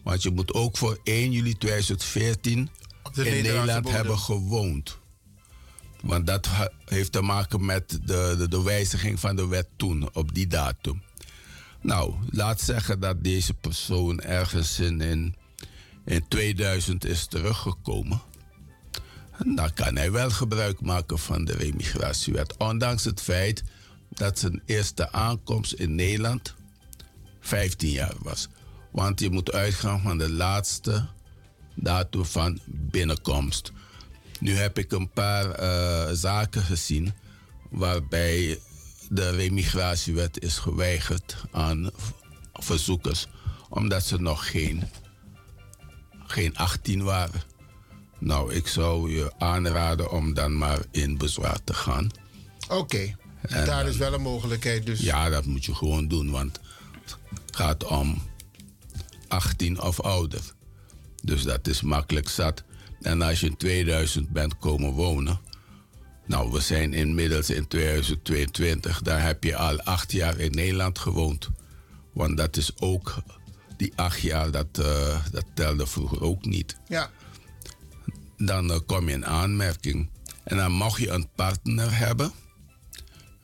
Want 0.03 0.23
je 0.23 0.31
moet 0.31 0.53
ook 0.53 0.77
voor 0.77 0.99
1 1.03 1.31
juli 1.31 1.57
2014 1.57 2.69
de 3.13 3.29
in 3.29 3.43
Nederland 3.43 3.89
hebben 3.89 4.19
gewoond. 4.19 4.97
Want 6.05 6.27
dat 6.27 6.49
heeft 6.85 7.11
te 7.11 7.21
maken 7.21 7.65
met 7.65 7.89
de, 7.89 8.35
de, 8.37 8.47
de 8.47 8.63
wijziging 8.63 9.19
van 9.19 9.35
de 9.35 9.47
wet 9.47 9.67
toen, 9.75 10.09
op 10.13 10.33
die 10.33 10.47
datum. 10.47 11.03
Nou, 11.81 12.13
laat 12.29 12.61
zeggen 12.61 12.99
dat 12.99 13.23
deze 13.23 13.53
persoon 13.53 14.21
ergens 14.21 14.79
in, 14.79 15.01
in, 15.01 15.35
in 16.05 16.27
2000 16.27 17.05
is 17.05 17.25
teruggekomen. 17.25 18.21
Dan 19.55 19.73
kan 19.73 19.95
hij 19.95 20.11
wel 20.11 20.29
gebruik 20.29 20.81
maken 20.81 21.19
van 21.19 21.45
de 21.45 21.53
remigratiewet. 21.53 22.57
Ondanks 22.57 23.03
het 23.03 23.21
feit 23.21 23.63
dat 24.09 24.39
zijn 24.39 24.61
eerste 24.65 25.11
aankomst 25.11 25.73
in 25.73 25.95
Nederland 25.95 26.55
15 27.39 27.89
jaar 27.89 28.15
was. 28.19 28.47
Want 28.91 29.19
je 29.19 29.29
moet 29.29 29.51
uitgaan 29.51 30.01
van 30.01 30.17
de 30.17 30.29
laatste 30.29 31.07
datum 31.75 32.25
van 32.25 32.59
binnenkomst. 32.65 33.71
Nu 34.39 34.55
heb 34.55 34.77
ik 34.77 34.91
een 34.91 35.09
paar 35.09 35.51
eh, 35.51 36.09
zaken 36.13 36.61
gezien 36.61 37.13
waarbij 37.69 38.59
de 39.09 39.29
remigratiewet 39.29 40.41
is 40.43 40.57
geweigerd 40.57 41.35
aan 41.51 41.89
verzoekers, 42.53 43.27
omdat 43.69 44.03
ze 44.05 44.21
nog 44.21 44.51
geen, 44.51 44.83
geen 46.25 46.55
18 46.57 47.03
waren. 47.03 47.41
Nou, 48.19 48.53
ik 48.53 48.67
zou 48.67 49.11
je 49.11 49.33
aanraden 49.37 50.11
om 50.11 50.33
dan 50.33 50.57
maar 50.57 50.79
in 50.91 51.17
bezwaar 51.17 51.63
te 51.63 51.73
gaan. 51.73 52.09
Oké. 52.69 53.15
Daar 53.49 53.65
dan- 53.65 53.85
is 53.87 53.97
wel 53.97 54.13
een 54.13 54.21
mogelijkheid. 54.21 54.85
Dus 54.85 54.99
Ja, 54.99 55.29
dat 55.29 55.45
moet 55.45 55.65
je 55.65 55.75
gewoon 55.75 56.07
doen, 56.07 56.31
want 56.31 56.59
het 57.45 57.55
gaat 57.55 57.83
om 57.83 58.21
18 59.27 59.81
of 59.81 60.01
ouder. 60.01 60.41
Dus 61.23 61.43
dat 61.43 61.67
is 61.67 61.81
makkelijk 61.81 62.29
zat. 62.29 62.63
En 63.05 63.21
als 63.21 63.39
je 63.39 63.45
in 63.45 63.57
2000 63.57 64.29
bent 64.29 64.57
komen 64.57 64.91
wonen, 64.91 65.39
nou, 66.25 66.51
we 66.51 66.59
zijn 66.59 66.93
inmiddels 66.93 67.49
in 67.49 67.67
2022, 67.67 69.01
daar 69.01 69.23
heb 69.23 69.43
je 69.43 69.55
al 69.55 69.81
acht 69.81 70.11
jaar 70.11 70.39
in 70.39 70.51
Nederland 70.51 70.99
gewoond. 70.99 71.49
Want 72.13 72.37
dat 72.37 72.57
is 72.57 72.71
ook, 72.79 73.15
die 73.77 73.91
acht 73.95 74.21
jaar, 74.21 74.51
dat, 74.51 74.67
eh, 74.71 75.25
dat 75.31 75.45
telde 75.53 75.87
vroeger 75.87 76.21
ook 76.21 76.45
niet 76.45 76.77
ja. 76.87 77.09
dan 78.37 78.71
eh, 78.71 78.79
kom 78.85 79.07
je 79.07 79.13
in 79.13 79.25
aanmerking. 79.25 80.09
En 80.43 80.57
dan 80.57 80.71
mag 80.71 80.99
je 80.99 81.09
een 81.09 81.29
partner 81.35 81.97
hebben 81.97 82.31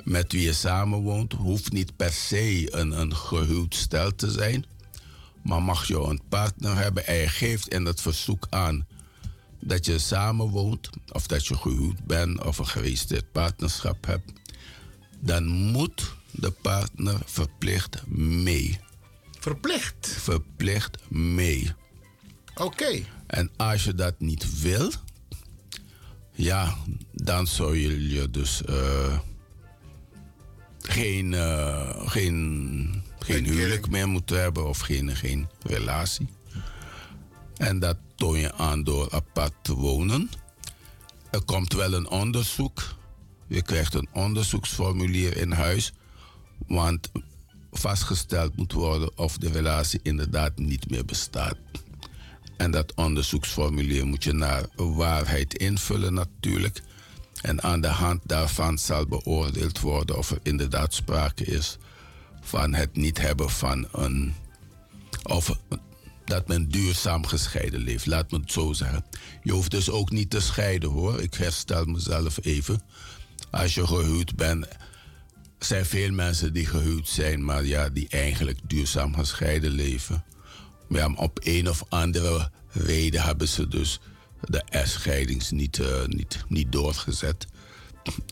met 0.03 0.31
wie 0.31 0.41
je 0.41 0.53
samenwoont. 0.53 1.33
Hoeft 1.33 1.71
niet 1.71 1.95
per 1.95 2.11
se 2.11 2.75
een, 2.75 2.99
een 2.99 3.15
gehuwd 3.15 3.75
stel 3.75 4.15
te 4.15 4.31
zijn. 4.31 4.65
Maar 5.43 5.63
mag 5.63 5.87
je 5.87 5.97
een 5.97 6.21
partner 6.29 6.77
hebben 6.77 7.07
en 7.07 7.15
je 7.15 7.27
geeft 7.27 7.67
in 7.67 7.85
het 7.85 8.01
verzoek 8.01 8.47
aan 8.49 8.87
dat 9.61 9.85
je 9.85 9.99
samenwoont, 9.99 10.89
of 11.11 11.27
dat 11.27 11.47
je 11.47 11.55
gehuwd 11.55 12.05
bent 12.05 12.43
of 12.43 12.57
een 12.57 12.67
geregistreerd 12.67 13.31
partnerschap 13.31 14.05
hebt, 14.05 14.31
dan 15.19 15.47
moet 15.47 16.15
de 16.31 16.51
partner 16.51 17.19
verplicht 17.25 18.07
mee. 18.07 18.79
Verplicht? 19.39 20.15
Verplicht 20.19 20.97
mee. 21.09 21.71
Oké. 22.55 23.03
En 23.27 23.51
als 23.57 23.83
je 23.83 23.95
dat 23.95 24.19
niet 24.19 24.61
wil, 24.61 24.91
ja, 26.31 26.77
dan 27.11 27.47
zou 27.47 27.77
je 27.77 28.09
je 28.09 28.29
dus 28.29 28.63
eh, 28.63 29.19
geen, 30.81 31.33
eh, 31.33 32.07
geen, 32.09 33.03
geen 33.19 33.45
huwelijk 33.45 33.89
meer 33.89 34.07
moeten 34.07 34.41
hebben 34.41 34.67
of 34.67 34.79
geen, 34.79 35.15
geen 35.15 35.47
relatie. 35.63 36.27
En 37.61 37.79
dat 37.79 37.97
toon 38.15 38.39
je 38.39 38.53
aan 38.53 38.83
door 38.83 39.11
apart 39.11 39.53
te 39.61 39.73
wonen. 39.73 40.29
Er 41.31 41.41
komt 41.41 41.73
wel 41.73 41.93
een 41.93 42.09
onderzoek. 42.09 42.95
Je 43.47 43.61
krijgt 43.61 43.93
een 43.93 44.07
onderzoeksformulier 44.13 45.37
in 45.37 45.51
huis. 45.51 45.93
Want 46.67 47.11
vastgesteld 47.71 48.55
moet 48.55 48.71
worden 48.71 49.17
of 49.17 49.37
de 49.37 49.49
relatie 49.49 49.99
inderdaad 50.03 50.57
niet 50.57 50.89
meer 50.89 51.05
bestaat. 51.05 51.55
En 52.57 52.71
dat 52.71 52.93
onderzoeksformulier 52.95 54.05
moet 54.05 54.23
je 54.23 54.33
naar 54.33 54.65
waarheid 54.75 55.53
invullen 55.53 56.13
natuurlijk. 56.13 56.81
En 57.41 57.63
aan 57.63 57.81
de 57.81 57.87
hand 57.87 58.21
daarvan 58.23 58.77
zal 58.77 59.05
beoordeeld 59.05 59.79
worden 59.79 60.17
of 60.17 60.31
er 60.31 60.39
inderdaad 60.43 60.93
sprake 60.93 61.45
is 61.45 61.77
van 62.41 62.73
het 62.73 62.95
niet 62.95 63.17
hebben 63.17 63.49
van 63.49 63.87
een. 63.91 64.33
of 65.23 65.57
dat 66.31 66.47
men 66.47 66.69
duurzaam 66.69 67.25
gescheiden 67.25 67.79
leeft, 67.79 68.05
laat 68.05 68.31
me 68.31 68.39
het 68.39 68.51
zo 68.51 68.73
zeggen. 68.73 69.05
Je 69.43 69.51
hoeft 69.51 69.71
dus 69.71 69.89
ook 69.89 70.11
niet 70.11 70.29
te 70.29 70.39
scheiden 70.39 70.89
hoor. 70.89 71.21
Ik 71.21 71.33
herstel 71.33 71.85
mezelf 71.85 72.37
even. 72.41 72.81
Als 73.49 73.73
je 73.73 73.87
gehuwd 73.87 74.35
bent, 74.35 74.67
zijn 75.59 75.85
veel 75.85 76.11
mensen 76.11 76.53
die 76.53 76.65
gehuwd 76.65 77.07
zijn, 77.07 77.45
maar 77.45 77.65
ja, 77.65 77.89
die 77.89 78.07
eigenlijk 78.09 78.59
duurzaam 78.63 79.15
gescheiden 79.15 79.71
leven. 79.71 80.23
Maar 80.87 80.99
ja, 80.99 81.13
op 81.15 81.39
een 81.43 81.69
of 81.69 81.83
andere 81.89 82.51
reden 82.67 83.21
hebben 83.21 83.47
ze 83.47 83.67
dus 83.67 83.99
de 84.41 84.63
echtscheidings 84.69 85.51
niet, 85.51 85.79
eh, 85.79 86.05
niet, 86.05 86.43
niet 86.47 86.71
doorgezet. 86.71 87.47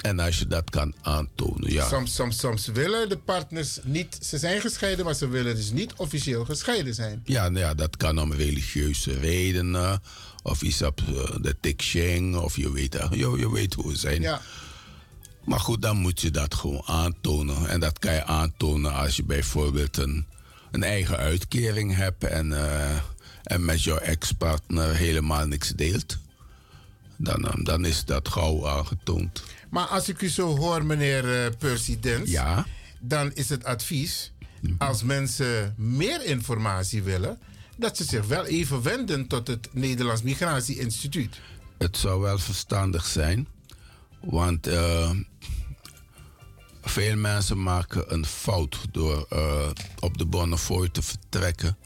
En 0.02 0.20
als 0.20 0.40
je 0.40 0.48
dat 0.48 0.70
kan 0.70 0.94
aantonen, 1.02 1.72
ja. 1.72 1.88
Soms, 1.88 2.16
soms, 2.16 2.40
soms 2.40 2.68
willen 2.68 3.10
de 3.10 3.18
partners 3.18 3.80
niet... 3.84 4.18
Ze 4.22 4.38
zijn 4.38 4.62
gescheiden, 4.62 5.06
maar 5.06 5.14
ze 5.14 5.28
willen 5.28 5.56
dus 5.56 5.72
niet 5.72 5.94
officieel 5.94 6.46
gescheiden 6.46 6.94
zijn. 6.94 7.22
Ja, 7.24 7.50
nou 7.50 7.66
ja, 7.66 7.74
dat 7.74 7.98
kan 7.98 8.20
om 8.20 8.34
religieuze 8.34 9.20
redenen. 9.20 10.02
Of 10.44 10.62
iets 10.62 10.82
op 10.82 11.02
eh, 11.08 11.36
de 11.42 11.56
tikshing. 11.62 12.36
Of 12.36 12.56
je 12.56 12.72
weet, 12.72 12.96
eh, 12.96 13.12
je, 13.12 13.38
je 13.38 13.52
weet 13.52 13.74
hoe 13.74 13.90
het 13.90 14.00
zijn. 14.00 14.22
Ja. 14.22 14.42
Maar 15.46 15.60
goed, 15.60 15.82
dan 15.82 15.98
moet 15.98 16.22
je 16.22 16.32
dat 16.32 16.54
gewoon 16.54 16.84
aantonen. 16.86 17.70
En 17.70 17.80
dat 17.80 18.00
kan 18.00 18.14
je 18.14 18.24
aantonen 18.24 18.94
als 18.94 19.16
je 19.16 19.24
bijvoorbeeld 19.24 19.98
een, 19.98 20.26
een 20.72 20.84
eigen 20.84 21.18
uitkering 21.18 21.96
hebt. 21.96 22.24
En, 22.24 22.54
eh, 22.54 22.98
en 23.44 23.66
met 23.66 23.84
jouw 23.84 23.98
ex-partner 23.98 24.96
helemaal 24.96 25.48
niks 25.48 25.70
deelt. 25.70 26.18
Dan, 27.18 27.60
dan 27.64 27.86
is 27.86 28.06
dat 28.06 28.28
gauw 28.28 28.68
aangetoond. 28.68 29.44
Maar 29.70 29.86
als 29.86 30.10
ik 30.10 30.22
u 30.22 30.30
zo 30.30 30.58
hoor, 30.58 30.86
meneer 30.86 31.46
eh 31.46 31.52
Percy 31.58 32.00
Dens... 32.00 32.30
Ja? 32.30 32.66
dan 33.00 33.32
is 33.34 33.50
het 33.50 33.64
advies, 33.64 34.32
als 34.78 35.04
mensen 35.04 35.74
meer 35.78 36.26
informatie 36.26 37.04
willen... 37.04 37.40
dat 37.78 37.98
ze 37.98 38.04
zich 38.04 38.26
wel 38.26 38.46
even 38.46 38.82
wenden 38.82 39.28
tot 39.28 39.48
het 39.48 39.70
Nederlands 39.72 40.22
Migratie 40.22 40.80
Instituut. 40.80 41.40
Het 41.78 41.98
zou 41.98 42.22
wel 42.22 42.38
verstandig 42.38 43.06
zijn. 43.06 43.48
Want 44.20 44.68
eh, 44.68 45.12
veel 46.82 47.16
mensen 47.16 47.64
maken 47.64 48.14
een 48.14 48.26
fout 48.26 48.78
door 48.92 49.26
eh, 49.30 49.70
op 50.00 50.18
de 50.18 50.26
Bonnefoy 50.26 50.90
te 50.90 51.02
vertrekken. 51.02 51.78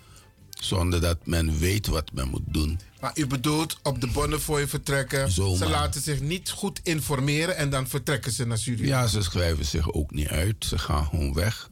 Zonder 0.49 1.01
dat 1.01 1.17
men 1.25 1.59
weet 1.59 1.87
wat 1.87 2.11
men 2.13 2.29
moet 2.29 2.53
doen. 2.53 2.79
Maar 3.03 3.17
u 3.17 3.27
bedoelt 3.27 3.77
op 3.81 4.01
de 4.01 4.07
Bonnefoy 4.07 4.67
vertrekken. 4.67 5.31
Zomaar. 5.31 5.57
Ze 5.57 5.69
laten 5.69 6.01
zich 6.01 6.21
niet 6.21 6.49
goed 6.49 6.79
informeren 6.83 7.57
en 7.57 7.69
dan 7.69 7.87
vertrekken 7.87 8.31
ze 8.31 8.45
naar 8.45 8.57
Suriname. 8.57 8.87
Ja, 8.87 9.07
ze 9.07 9.21
schrijven 9.21 9.65
zich 9.65 9.91
ook 9.91 10.11
niet 10.11 10.27
uit. 10.27 10.65
Ze 10.65 10.77
gaan 10.77 11.05
gewoon 11.05 11.33
weg. 11.33 11.69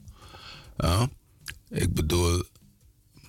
Ja. 0.77 1.09
Ik 1.69 1.93
bedoel, 1.93 2.43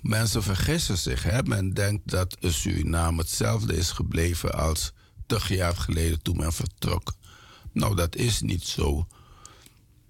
mensen 0.01 0.43
vergissen 0.43 0.99
zich. 0.99 1.23
Hè? 1.23 1.43
Men 1.43 1.75
denkt 1.75 2.11
dat 2.11 2.37
Suriname 2.41 3.21
hetzelfde 3.21 3.77
is 3.77 3.91
gebleven 3.91 4.55
als 4.55 4.93
tig 5.27 5.49
jaar 5.49 5.77
geleden 5.77 6.23
toen 6.23 6.37
men 6.37 6.53
vertrok. 6.53 7.15
Nou, 7.73 7.97
dat 7.97 8.17
is 8.17 8.41
niet 8.41 8.65
zo. 8.65 9.07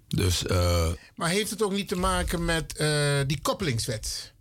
Dus 0.08 0.46
eh, 0.46 0.90
Maar 1.16 1.28
heeft 1.28 1.50
het 1.50 1.62
ook 1.62 1.72
niet 1.72 1.88
te 1.88 1.96
maken 1.96 2.44
met 2.44 2.76
eh, 2.76 3.20
die 3.26 3.40
koppelingswet? 3.40 4.32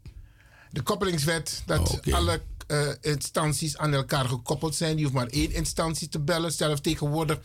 De 0.69 0.81
koppelingswet, 0.81 1.63
dat 1.65 2.11
alle 2.11 2.41
eh, 2.71 2.87
instanties 3.01 3.77
aan 3.77 3.93
elkaar 3.93 4.25
gekoppeld 4.25 4.75
zijn. 4.75 4.97
Je 4.97 5.03
hoeft 5.03 5.15
maar 5.15 5.27
één 5.27 5.51
instantie 5.51 6.09
te 6.09 6.19
bellen. 6.19 6.51
Zelf 6.51 6.79
tegenwoordig, 6.79 7.39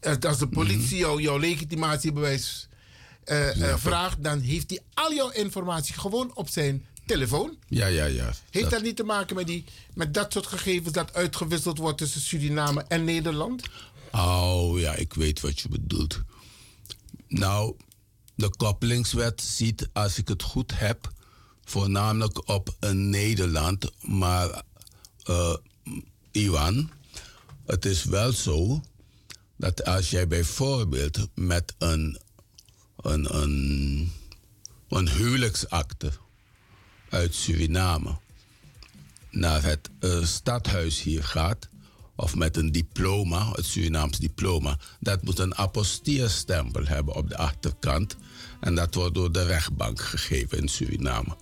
eh, 0.00 0.14
als 0.20 0.38
de 0.38 0.48
politie 0.48 0.96
jou, 0.96 1.22
jouw 1.22 1.38
legitimatiebewijs 1.38 2.68
eh, 3.24 3.54
Ja, 3.54 3.78
vraagt, 3.78 4.22
dan 4.22 4.40
heeft 4.40 4.70
hij 4.70 4.80
al 4.94 5.14
jouw 5.14 5.30
informatie 5.30 5.94
gewoon 5.94 6.30
op 6.34 6.48
zijn 6.48 6.86
telefoon. 7.06 7.56
Ja, 7.68 7.86
ja, 7.86 8.04
ja. 8.04 8.32
Heeft 8.50 8.70
dat, 8.70 8.82
niet 8.82 8.96
te 8.96 9.04
maken 9.04 9.36
met, 9.36 9.46
die, 9.46 9.64
met 9.94 10.14
dat 10.14 10.32
soort 10.32 10.46
gegevens 10.46 10.92
dat 10.92 11.14
uitgewisseld 11.14 11.78
wordt 11.78 11.98
tussen 11.98 12.20
Suriname 12.20 12.84
en 12.88 13.04
Nederland? 13.04 13.62
Oh 14.12 14.80
ja, 14.80 14.94
ik 14.94 15.14
weet 15.14 15.40
wat 15.40 15.60
je 15.60 15.68
bedoelt. 15.68 16.20
Nou, 17.28 17.76
de 18.34 18.50
koppelingswet 18.56 19.40
ziet, 19.40 19.88
als 19.92 20.18
ik 20.18 20.28
het 20.28 20.42
goed 20.42 20.78
heb, 20.78 21.12
voornamelijk 21.64 22.48
op 22.48 22.76
een 22.80 23.10
Nederland. 23.10 23.90
Maar, 24.00 24.62
eh, 25.24 25.56
Iwan, 26.30 26.90
het 27.66 27.84
is 27.84 28.04
wel 28.04 28.32
zo 28.32 28.80
dat 29.56 29.84
als 29.84 30.10
jij 30.10 30.26
bijvoorbeeld 30.26 31.28
met 31.34 31.74
een, 31.78 32.18
een, 32.96 33.36
een, 33.42 34.12
een 34.88 35.08
huwelijksakte 35.08 36.12
uit 37.08 37.34
Suriname 37.34 38.16
naar 39.30 39.62
het 39.62 39.90
eh, 40.00 40.24
stadhuis 40.24 41.02
hier 41.02 41.24
gaat, 41.24 41.68
of 42.16 42.34
met 42.34 42.56
een 42.56 42.72
diploma, 42.72 43.50
het 43.52 43.64
Surinaams 43.64 44.18
diploma, 44.18 44.78
dat 45.00 45.22
moet 45.22 45.38
een 45.38 45.54
apostilleerstempel 45.54 46.84
hebben 46.84 47.14
op 47.14 47.28
de 47.28 47.36
achterkant. 47.36 48.16
En 48.60 48.74
dat 48.74 48.94
wordt 48.94 49.14
door 49.14 49.32
de 49.32 49.46
rechtbank 49.46 50.00
gegeven 50.00 50.58
in 50.58 50.68
Suriname. 50.68 51.36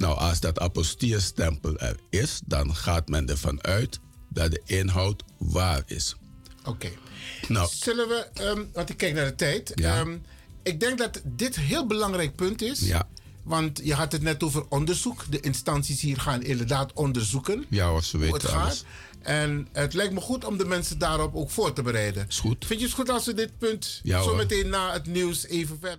Nou, 0.00 0.18
als 0.18 0.40
dat 0.40 0.58
apostilleerstempel 0.58 1.78
er 1.78 1.96
is, 2.10 2.40
dan 2.44 2.74
gaat 2.76 3.08
men 3.08 3.28
ervan 3.28 3.62
uit 3.62 3.98
dat 4.28 4.50
de 4.50 4.62
inhoud 4.64 5.22
waar 5.38 5.82
is. 5.86 6.16
Oké. 6.64 6.90
Nou, 7.48 7.68
Zullen 7.72 8.08
we, 8.08 8.28
ehm, 8.34 8.62
want 8.72 8.90
ik 8.90 8.96
kijk 8.96 9.14
naar 9.14 9.24
de 9.24 9.34
tijd. 9.34 9.72
Ja. 9.74 9.98
Ehm, 9.98 10.16
ik 10.62 10.80
denk 10.80 10.98
dat 10.98 11.20
dit 11.24 11.56
een 11.56 11.62
heel 11.62 11.86
belangrijk 11.86 12.34
punt 12.36 12.62
is. 12.62 12.80
Ja. 12.80 13.08
Want 13.42 13.80
je 13.84 13.94
had 13.94 14.12
het 14.12 14.22
net 14.22 14.42
over 14.42 14.64
onderzoek. 14.68 15.24
De 15.30 15.40
instanties 15.40 16.00
hier 16.00 16.20
gaan 16.20 16.42
inderdaad 16.42 16.92
onderzoeken 16.92 17.64
ja 17.68 17.88
hoor, 17.88 18.02
ze 18.04 18.16
hoe 18.16 18.24
het 18.24 18.42
weten 18.42 18.48
gaat. 18.58 18.84
En 19.22 19.68
het 19.72 19.94
lijkt 19.94 20.12
me 20.12 20.20
goed 20.20 20.44
om 20.44 20.58
de 20.58 20.64
mensen 20.64 20.98
daarop 20.98 21.34
ook 21.34 21.50
voor 21.50 21.72
te 21.72 21.82
bereiden. 21.82 22.26
Is 22.28 22.38
goed. 22.38 22.66
Vind 22.66 22.80
je 22.80 22.86
het 22.86 22.94
goed 22.94 23.08
als 23.10 23.26
we 23.26 23.34
dit 23.34 23.58
punt 23.58 24.00
Ja, 24.02 24.22
zo 24.22 24.28
hoor. 24.28 24.36
meteen 24.36 24.68
na 24.68 24.92
het 24.92 25.06
nieuws 25.06 25.46
even 25.46 25.78
verder... 25.80 25.98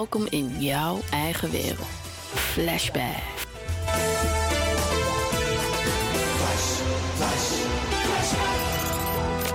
Welkom 0.00 0.26
in 0.30 0.60
jouw 0.60 1.00
eigen 1.10 1.50
wereld. 1.50 1.88
Flashback. 2.34 3.22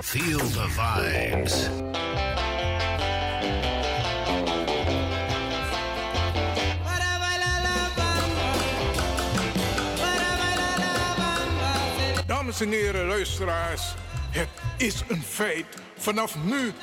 Feel 0.01 0.37
the 0.37 0.67
vibes. 0.69 1.69
Dames 12.25 12.61
en 12.61 12.69
heren, 12.69 13.07
luisteraars, 13.07 13.93
het 14.29 14.49
is 14.77 15.03
een 15.07 15.23
feit. 15.23 15.65
Vanaf 15.97 16.35
nu 16.43 16.73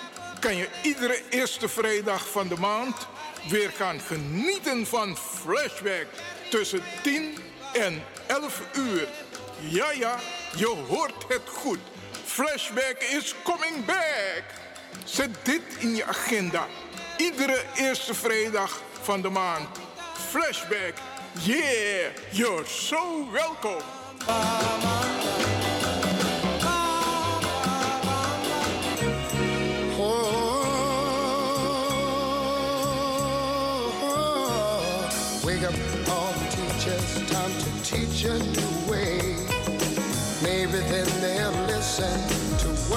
kan 0.40 0.56
je 0.56 0.68
iedere 0.82 1.22
eerste 1.30 1.68
vrijdag 1.68 2.30
van 2.30 2.48
de 2.48 2.56
maand 2.58 3.08
weer 3.48 3.70
gaan 3.70 4.00
genieten 4.00 4.86
van 4.86 5.16
Flashback 5.16 6.06
tussen 6.50 6.82
10 7.02 7.38
en 7.72 8.02
11 8.26 8.62
uur. 8.72 9.08
Ja, 9.60 9.90
ja, 9.90 10.18
je 10.56 10.66
hoort 10.88 11.24
het 11.28 11.48
goed. 11.48 11.78
Flashback 12.24 12.96
is 13.10 13.34
coming 13.42 13.84
back. 13.84 14.42
Zet 15.04 15.30
dit 15.42 15.62
in 15.78 15.94
je 15.94 16.04
agenda. 16.04 16.66
Iedere 17.16 17.62
eerste 17.74 18.14
vrijdag 18.14 18.80
van 19.02 19.22
de 19.22 19.28
maand. 19.28 19.78
Flashback. 20.28 20.94
Yeah, 21.40 22.10
you're 22.30 22.66
so 22.66 23.30
welcome. 23.32 23.82
Wake 30.02 30.51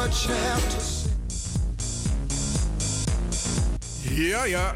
what. 0.05 1.05
Ja, 4.01 4.43
ja. 4.45 4.75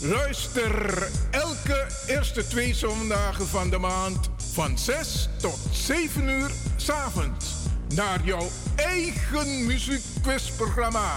Luister 0.00 1.08
elke 1.30 1.86
eerste 2.06 2.46
twee 2.46 2.74
zondagen 2.74 3.46
van 3.46 3.70
de 3.70 3.78
maand 3.78 4.30
van 4.52 4.78
6 4.78 5.28
tot 5.38 5.58
7 5.72 6.28
uur 6.28 6.50
s'avonds 6.76 7.46
naar 7.94 8.20
jouw 8.24 8.48
eigen 8.76 9.66
muziekquizprogramma 9.66 11.14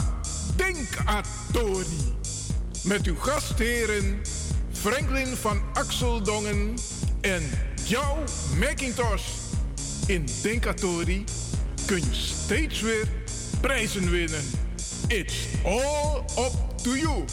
Tori. 1.52 2.16
Met 2.84 3.06
uw 3.06 3.16
gastheren 3.16 4.22
Franklin 4.72 5.36
van 5.36 5.62
Axeldongen 5.74 6.74
en 7.22 7.50
jouw 7.84 8.18
Macintosh. 8.60 9.28
In 10.08 10.26
Denkatori 10.42 11.24
kun 11.86 11.98
je 11.98 12.14
steeds 12.14 12.82
weer 12.82 13.08
prijzen 13.66 14.10
winnen. 14.12 14.44
It's 15.08 15.48
all 15.64 16.24
up 16.38 16.78
to 16.84 16.90
you. 16.90 17.26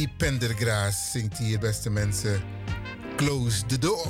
Teddy 0.00 0.12
Pendergrass 0.16 1.12
zingt 1.12 1.38
hier, 1.38 1.58
beste 1.58 1.90
mensen. 1.90 2.42
Close 3.16 3.66
the 3.66 3.78
door. 3.78 4.06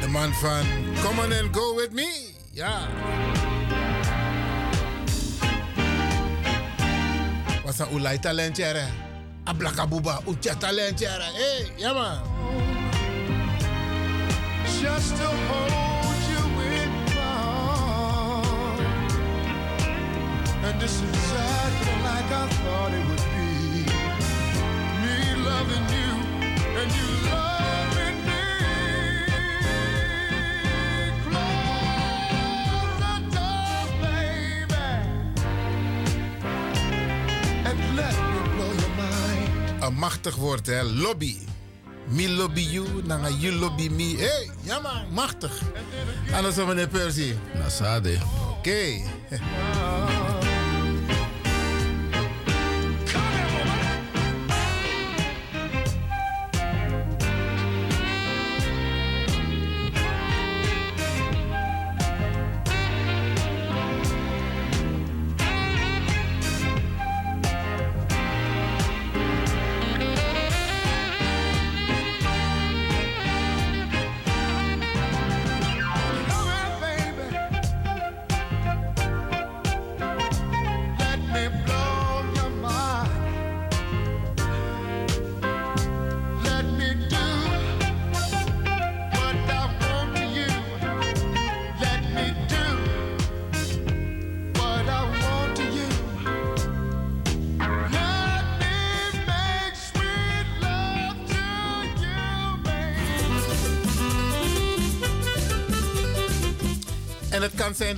De 0.00 0.08
man 0.08 0.32
van 0.32 0.64
Come 1.02 1.20
on 1.20 1.32
and 1.32 1.56
go 1.56 1.74
with 1.76 1.92
me. 1.92 2.34
Ja. 2.50 2.88
Was 7.64 7.78
een 7.78 7.86
ulai 7.92 8.18
talentjere. 8.18 8.84
Ablakabuba, 9.44 10.20
ucha 10.26 10.54
talentjere. 10.54 11.24
Hey, 11.32 11.72
ja 11.76 11.92
man. 11.92 12.22
Just 14.80 15.16
to 15.16 15.69
machtig 40.30 40.44
woord, 40.44 40.66
hè? 40.66 40.82
Lobby. 40.82 41.38
Me 42.08 42.28
lobby 42.28 42.60
you, 42.60 42.86
nanga 43.04 43.30
you 43.30 43.52
lobby 43.52 43.88
me. 43.88 44.16
Hey, 44.16 44.50
ja 44.62 44.80
man, 44.80 45.12
machtig. 45.12 45.52
Anders 46.32 46.54
dan 46.54 46.66
meneer 46.66 46.88
Percy. 46.88 47.34
Nasade. 47.54 48.18
Oké. 48.50 48.70
Let 48.70 49.19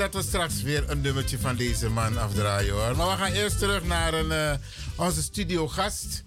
dat 0.03 0.15
we 0.15 0.29
straks 0.29 0.63
weer 0.63 0.85
een 0.91 1.01
nummertje 1.01 1.39
van 1.39 1.57
deze 1.57 1.89
man 1.89 2.19
afdraaien 2.19 2.73
hoor. 2.75 2.97
Maar 2.97 3.11
we 3.11 3.17
gaan 3.23 3.33
eerst 3.33 3.59
terug 3.59 3.85
naar 3.85 4.15
een, 4.15 4.33
eh, 4.33 4.53
onze 4.97 5.23
studiogast. 5.23 6.23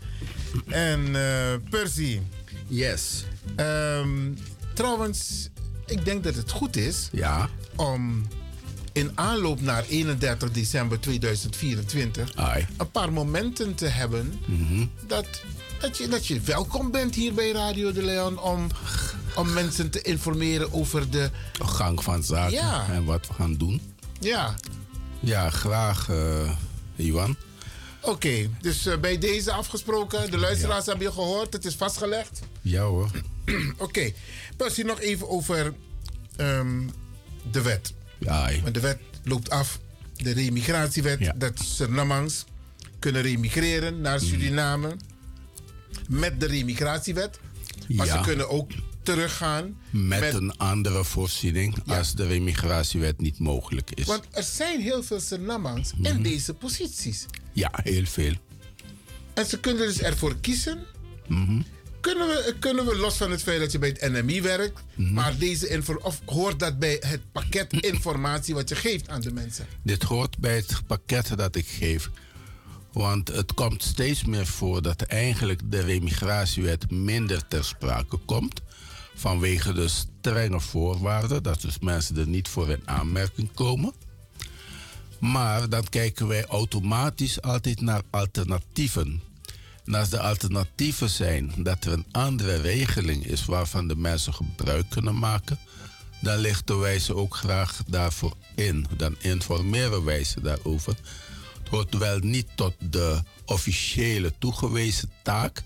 En 0.67 1.15
eh, 1.15 1.53
Percy. 1.69 2.19
Yes. 2.67 3.23
Ehm, 3.55 4.31
trouwens, 4.73 5.49
ik 5.85 6.05
denk 6.05 6.23
dat 6.23 6.35
het 6.35 6.51
goed 6.51 6.75
is 6.75 7.09
Ja. 7.11 7.49
om 7.75 8.27
in 8.93 9.11
aanloop 9.15 9.61
naar 9.61 9.83
31 9.89 10.51
december 10.51 10.99
2024 10.99 12.31
een 12.77 12.91
paar 12.91 13.13
momenten 13.13 13.75
te 13.75 13.85
hebben 13.87 14.39
Mhm. 14.45 14.85
dat, 15.07 15.27
dat, 15.79 15.97
je, 15.97 16.07
dat 16.07 16.27
je 16.27 16.39
welkom 16.39 16.91
bent 16.91 17.15
hier 17.15 17.33
bij 17.33 17.51
Radio 17.51 17.91
de 17.91 18.03
Leon 18.03 18.39
om, 18.39 18.67
om 19.35 19.53
mensen 19.53 19.89
te 19.89 20.01
informeren 20.01 20.73
over 20.73 21.09
de 21.09 21.29
gang 21.63 22.03
van 22.03 22.23
zaken 22.23 22.51
Ja. 22.53 22.87
en 22.89 23.03
wat 23.05 23.27
we 23.27 23.33
gaan 23.33 23.57
doen. 23.57 23.81
Ja. 24.19 24.55
Ja, 25.19 25.49
graag, 25.49 26.09
eh 26.09 26.51
Iwan. 26.95 27.35
Oké, 28.01 28.49
dus 28.61 28.85
eh, 28.85 28.97
bij 28.97 29.17
deze 29.17 29.51
afgesproken. 29.51 30.31
De 30.31 30.37
luisteraars 30.37 30.85
hebben 30.85 31.05
je 31.07 31.11
gehoord, 31.13 31.53
het 31.53 31.65
is 31.65 31.75
vastgelegd. 31.75 32.39
Ja 32.61 32.81
hoor. 32.83 33.09
Oké, 33.77 34.11
Percy, 34.57 34.81
nog 34.81 34.99
even 34.99 35.29
over 35.29 35.73
ehm, 36.35 36.81
de 37.51 37.61
wet. 37.61 37.93
Ja. 38.19 38.49
Want 38.61 38.73
de 38.73 38.79
wet 38.79 38.99
loopt 39.23 39.49
af. 39.49 39.79
De 40.15 40.31
remigratiewet, 40.31 41.31
dat 41.35 41.59
Surinamangs 41.59 42.45
kunnen 42.99 43.21
remigreren 43.21 44.01
naar 44.01 44.19
Mm. 44.21 44.27
Suriname. 44.27 44.95
Met 46.09 46.39
de 46.39 46.45
remigratiewet. 46.45 47.39
Maar 47.87 48.05
Ja. 48.05 48.17
ze 48.17 48.23
kunnen 48.23 48.49
ook 48.49 48.71
teruggaan. 49.05 49.77
Met, 49.89 50.33
een 50.33 50.57
andere 50.57 51.03
voorziening 51.03 51.75
als 51.85 52.13
de 52.15 52.27
remigratiewet 52.27 53.21
niet 53.21 53.39
mogelijk 53.39 53.91
is. 53.91 54.05
Want 54.05 54.23
er 54.31 54.43
zijn 54.43 54.81
heel 54.81 55.03
veel 55.03 55.19
Surinamangs 55.19 55.93
Mhm. 55.93 56.05
in 56.05 56.21
deze 56.21 56.53
posities. 56.53 57.25
Ja, 57.53 57.71
heel 57.83 58.05
veel. 58.05 58.33
En 59.33 59.45
ze 59.45 59.59
kunnen 59.59 59.87
dus 59.87 60.01
ervoor 60.01 60.35
kiezen. 60.41 60.85
Mhm. 61.27 61.61
Kunnen 62.01 62.27
we, 62.27 62.55
kunnen 62.59 62.85
we 62.85 62.95
los 62.95 63.17
van 63.17 63.31
het 63.31 63.41
feit 63.43 63.59
dat 63.59 63.71
je 63.71 63.79
bij 63.79 63.89
het 63.99 64.11
NMI 64.11 64.41
werkt, 64.41 64.83
Mhm. 64.95 65.13
maar 65.13 65.37
deze 65.37 65.67
info, 65.69 65.93
of 66.01 66.21
hoort 66.25 66.59
dat 66.59 66.79
bij 66.79 66.97
het 67.05 67.21
pakket 67.31 67.73
informatie 67.73 68.53
wat 68.53 68.69
je 68.69 68.75
geeft 68.75 69.09
aan 69.09 69.21
de 69.21 69.31
mensen? 69.33 69.65
Dit 69.83 70.03
hoort 70.03 70.37
bij 70.37 70.55
het 70.55 70.81
pakket 70.87 71.37
dat 71.37 71.55
ik 71.55 71.67
geef. 71.67 72.09
Want 72.93 73.27
het 73.27 73.53
komt 73.53 73.83
steeds 73.83 74.23
meer 74.23 74.45
voor 74.45 74.81
dat 74.81 75.01
eigenlijk 75.01 75.61
de 75.71 75.79
remigratiewet 75.79 76.91
minder 76.91 77.47
ter 77.47 77.63
sprake 77.65 78.17
komt. 78.17 78.61
Vanwege 79.15 79.73
de 79.73 79.87
strenge 79.87 80.59
voorwaarden, 80.59 81.43
dat 81.43 81.61
dus 81.61 81.79
mensen 81.79 82.17
er 82.17 82.27
niet 82.27 82.47
voor 82.47 82.69
in 82.69 82.81
aanmerking 82.85 83.53
komen. 83.53 83.93
Maar 85.19 85.69
dan 85.69 85.89
kijken 85.89 86.27
wij 86.27 86.45
automatisch 86.45 87.41
altijd 87.41 87.81
naar 87.81 88.01
alternatieven. 88.09 89.21
En 89.85 89.93
als 89.93 90.09
de 90.09 90.19
alternatieven 90.19 91.09
zijn 91.09 91.53
dat 91.57 91.85
er 91.85 91.91
een 91.91 92.05
andere 92.11 92.55
regeling 92.55 93.25
is 93.25 93.45
waarvan 93.45 93.87
de 93.87 93.95
mensen 93.95 94.33
gebruik 94.33 94.89
kunnen 94.89 95.19
maken, 95.19 95.59
dan 96.21 96.37
lichten 96.37 96.79
wij 96.79 96.99
ze 96.99 97.15
ook 97.15 97.35
graag 97.35 97.81
daarvoor 97.87 98.33
in. 98.55 98.85
Dan 98.97 99.15
informeren 99.19 100.03
wij 100.03 100.23
ze 100.23 100.41
daarover. 100.41 100.95
Het 101.59 101.69
hoort 101.69 101.97
wel 101.97 102.19
niet 102.19 102.47
tot 102.55 102.73
de 102.79 103.23
officiële 103.45 104.33
toegewezen 104.39 105.11
taak, 105.23 105.63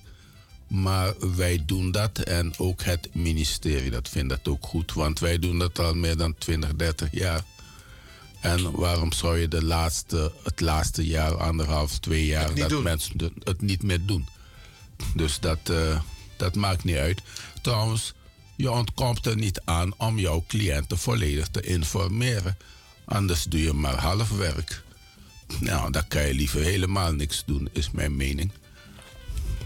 maar 0.69 1.13
wij 1.35 1.63
doen 1.65 1.91
dat 1.91 2.19
en 2.19 2.53
ook 2.57 2.83
het 2.83 3.09
ministerie 3.13 3.91
dat 3.91 4.09
vindt 4.09 4.29
dat 4.29 4.47
ook 4.47 4.65
goed, 4.65 4.93
want 4.93 5.19
wij 5.19 5.39
doen 5.39 5.59
dat 5.59 5.79
al 5.79 5.93
meer 5.93 6.17
dan 6.17 6.35
20, 6.37 6.75
30 6.75 7.07
jaar. 7.11 7.43
En 8.39 8.71
waarom 8.71 9.11
zou 9.11 9.37
je 9.37 9.47
de 9.47 9.63
laatste, 9.63 10.31
het 10.43 10.59
laatste 10.59 11.05
jaar, 11.05 11.37
anderhalf, 11.37 11.99
twee 11.99 12.25
jaar, 12.25 12.55
dat 12.55 12.69
doen. 12.69 12.83
mensen 12.83 13.33
het 13.43 13.61
niet 13.61 13.83
meer 13.83 14.05
doen? 14.05 14.27
Dus 15.15 15.39
dat, 15.39 15.59
eh, 15.69 16.01
dat 16.37 16.55
maakt 16.55 16.83
niet 16.83 16.95
uit. 16.95 17.21
Trouwens, 17.61 18.13
je 18.55 18.71
ontkomt 18.71 19.25
er 19.25 19.35
niet 19.35 19.61
aan 19.65 19.93
om 19.97 20.19
jouw 20.19 20.43
cliënten 20.47 20.97
volledig 20.97 21.47
te 21.47 21.61
informeren. 21.61 22.57
Anders 23.05 23.43
doe 23.43 23.61
je 23.61 23.73
maar 23.73 23.95
half 23.95 24.29
werk. 24.29 24.83
Nou, 25.59 25.91
dan 25.91 26.07
kan 26.07 26.27
je 26.27 26.33
liever 26.33 26.61
helemaal 26.61 27.13
niks 27.13 27.43
doen, 27.45 27.69
is 27.71 27.91
mijn 27.91 28.15
mening. 28.15 28.51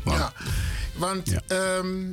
Ja, 0.05 0.34
want 0.95 1.45
ehm, 1.47 2.09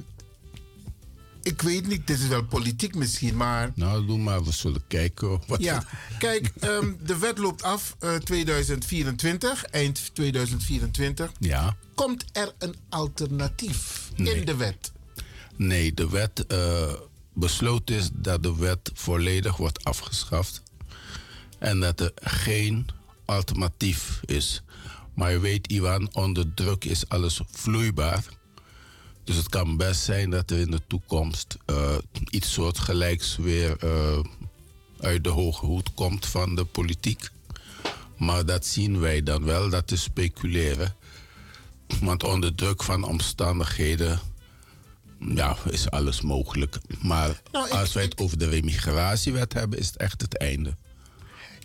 ik 1.43 1.63
weet 1.63 1.87
niet, 1.87 2.07
dit 2.07 2.19
is 2.19 2.27
wel 2.27 2.45
politiek 2.45 2.95
misschien, 2.95 3.37
maar. 3.37 3.73
Nou, 3.75 4.07
doe 4.07 4.19
maar, 4.19 4.45
we 4.45 4.53
zullen 4.53 4.83
kijken. 4.87 5.43
Wat 5.47 5.63
Ja, 5.63 5.85
kijk, 6.19 6.53
ehm, 6.61 6.93
de 7.03 7.19
wet 7.19 7.39
loopt 7.39 7.63
af 7.63 7.97
eh, 7.99 8.15
2024, 8.15 9.65
eind 9.65 10.11
2024. 10.15 11.31
Ja. 11.39 11.77
Komt 11.95 12.25
er 12.33 12.53
een 12.59 12.75
alternatief 12.89 14.11
Nee. 14.17 14.35
in 14.35 14.45
de 14.45 14.57
wet? 14.57 14.93
Nee, 15.57 15.95
de 15.95 16.09
wet 16.09 16.47
eh, 16.47 16.93
besloten 17.33 17.97
is 17.97 18.09
dat 18.13 18.43
de 18.43 18.57
wet 18.57 18.91
volledig 18.95 19.57
wordt 19.57 19.85
afgeschaft. 19.85 20.63
En 21.59 21.81
dat 21.81 22.01
er 22.01 22.13
geen 22.21 22.87
alternatief 23.25 24.21
is. 24.25 24.63
Maar 25.21 25.31
je 25.33 25.39
weet, 25.41 25.67
Iwan, 25.67 26.09
onder 26.15 26.55
druk 26.55 26.85
is 26.85 27.09
alles 27.09 27.41
vloeibaar. 27.51 28.25
Dus 29.25 29.37
het 29.37 29.49
kan 29.49 29.77
best 29.77 30.01
zijn 30.03 30.31
dat 30.31 30.51
er 30.51 30.59
in 30.59 30.71
de 30.71 30.81
toekomst 30.87 31.57
eh, 31.67 31.95
iets 32.31 32.53
soortgelijks 32.53 33.37
weer 33.37 33.77
eh, 33.79 34.19
uit 35.01 35.25
de 35.25 35.31
hoge 35.31 35.67
hoed 35.67 35.95
komt 35.95 36.27
van 36.27 36.55
de 36.55 36.65
politiek. 36.65 37.31
Maar 38.17 38.47
dat 38.47 38.67
zien 38.67 39.01
wij 39.01 39.23
dan 39.23 39.45
wel, 39.45 39.71
dat 39.71 39.91
is 39.91 40.03
speculeren. 40.03 40.95
Want 42.01 42.25
onder 42.25 42.55
druk 42.55 42.83
van 42.83 43.03
omstandigheden 43.05 44.21
ja, 45.35 45.57
is 45.71 45.91
alles 45.91 46.21
mogelijk. 46.21 46.79
Maar 47.03 47.41
Nou, 47.53 47.67
ik- 47.67 47.73
als 47.73 47.93
wij 47.93 48.03
het 48.05 48.19
over 48.19 48.39
de 48.39 48.49
remigratiewet 48.49 49.53
hebben, 49.53 49.79
is 49.79 49.87
het 49.87 49.97
echt 49.97 50.21
het 50.21 50.37
einde. 50.39 50.77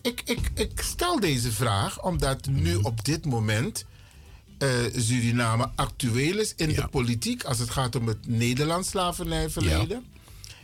Ik, 0.06 0.22
ik, 0.26 0.50
ik 0.56 0.82
stel 0.82 1.20
deze 1.20 1.52
vraag 1.52 2.04
omdat 2.04 2.48
nu 2.48 2.76
op 2.76 3.06
dit 3.06 3.26
moment 3.26 3.86
eh, 4.58 4.70
Suriname 4.96 5.70
actueel 5.76 6.38
is 6.40 6.54
in 6.56 6.74
de 6.74 6.88
politiek 6.88 7.44
als 7.44 7.60
het 7.60 7.70
gaat 7.70 7.96
om 7.96 8.08
het 8.08 8.28
Nederlands 8.28 8.90
slavernijverleden. 8.90 10.04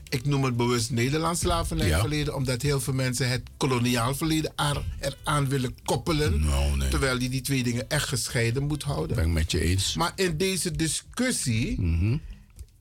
Ik 0.09 0.26
noem 0.26 0.43
het 0.43 0.57
bewust 0.57 0.91
Nederlands 0.91 1.39
slavernijverleden, 1.39 2.35
omdat 2.35 2.61
heel 2.61 2.80
veel 2.81 2.93
mensen 2.93 3.30
het 3.30 3.41
koloniaal 3.57 4.15
verleden 4.15 4.51
aan- 4.55 4.84
eraan 4.99 5.47
willen 5.47 5.76
koppelen. 5.85 6.43
Terwijl 6.89 7.19
die 7.19 7.30
die 7.30 7.41
twee 7.41 7.63
dingen 7.63 7.89
echt 7.89 8.07
gescheiden 8.07 8.63
moet 8.63 8.84
houden. 8.84 9.15
Ben 9.15 9.26
ik 9.26 9.31
met 9.31 9.51
je 9.51 9.59
eens. 9.61 9.95
Maar 9.95 10.11
in 10.15 10.38
deze 10.38 10.72
discussie, 10.72 11.81
Mhm. 11.81 12.18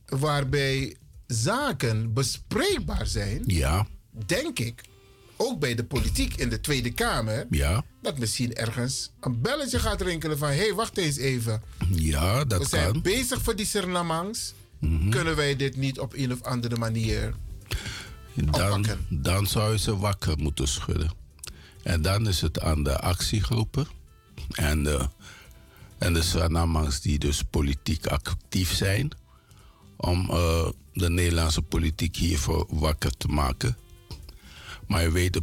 waarbij 0.06 0.96
zaken 1.26 2.12
bespreekbaar 2.12 3.06
zijn, 3.06 3.42
Ja, 3.46 3.86
denk 4.26 4.58
ik, 4.58 4.82
ook 5.40 5.60
bij 5.60 5.74
de 5.74 5.84
politiek 5.84 6.34
in 6.34 6.48
de 6.48 6.60
Tweede 6.60 6.90
Kamer, 6.90 7.46
ja, 7.50 7.84
dat 8.02 8.18
misschien 8.18 8.54
ergens 8.54 9.10
een 9.20 9.40
belletje 9.40 9.78
gaat 9.78 10.00
rinkelen 10.00 10.38
van: 10.38 10.48
hé, 10.48 10.56
hey, 10.56 10.74
wacht 10.74 10.96
eens 10.96 11.16
even. 11.16 11.62
ja, 11.88 12.44
dat 12.44 12.62
We 12.62 12.68
zijn 12.68 12.84
kan. 12.84 12.92
Mhm. 12.92 13.02
bezig 13.02 13.42
voor 13.42 13.56
die 13.56 13.66
Sernamangs. 13.66 14.54
Kunnen 15.10 15.36
wij 15.36 15.56
dit 15.56 15.76
niet 15.76 15.98
op 15.98 16.14
een 16.14 16.32
of 16.32 16.42
andere 16.42 16.76
manier 16.76 17.34
Dan, 18.34 18.86
dan 19.08 19.46
zou 19.46 19.72
je 19.72 19.78
ze 19.78 19.96
wakker 19.96 20.38
moeten 20.38 20.68
schudden. 20.68 21.10
En 21.82 22.02
dan 22.02 22.28
is 22.28 22.40
het 22.40 22.60
aan 22.60 22.82
de 22.82 22.98
actiegroepen 22.98 23.86
en 24.50 24.84
de, 24.84 25.08
en 25.98 26.12
de 26.12 26.98
die 27.02 27.18
dus 27.18 27.42
politiek 27.50 28.06
actief 28.06 28.72
zijn, 28.74 29.10
om 29.96 30.30
eh, 30.30 30.68
de 30.92 31.10
Nederlandse 31.10 31.62
politiek 31.62 32.16
hiervoor 32.16 32.66
wakker 32.68 33.16
te 33.16 33.28
maken. 33.28 33.76
Maar 34.90 35.02
je 35.02 35.10
weet, 35.10 35.40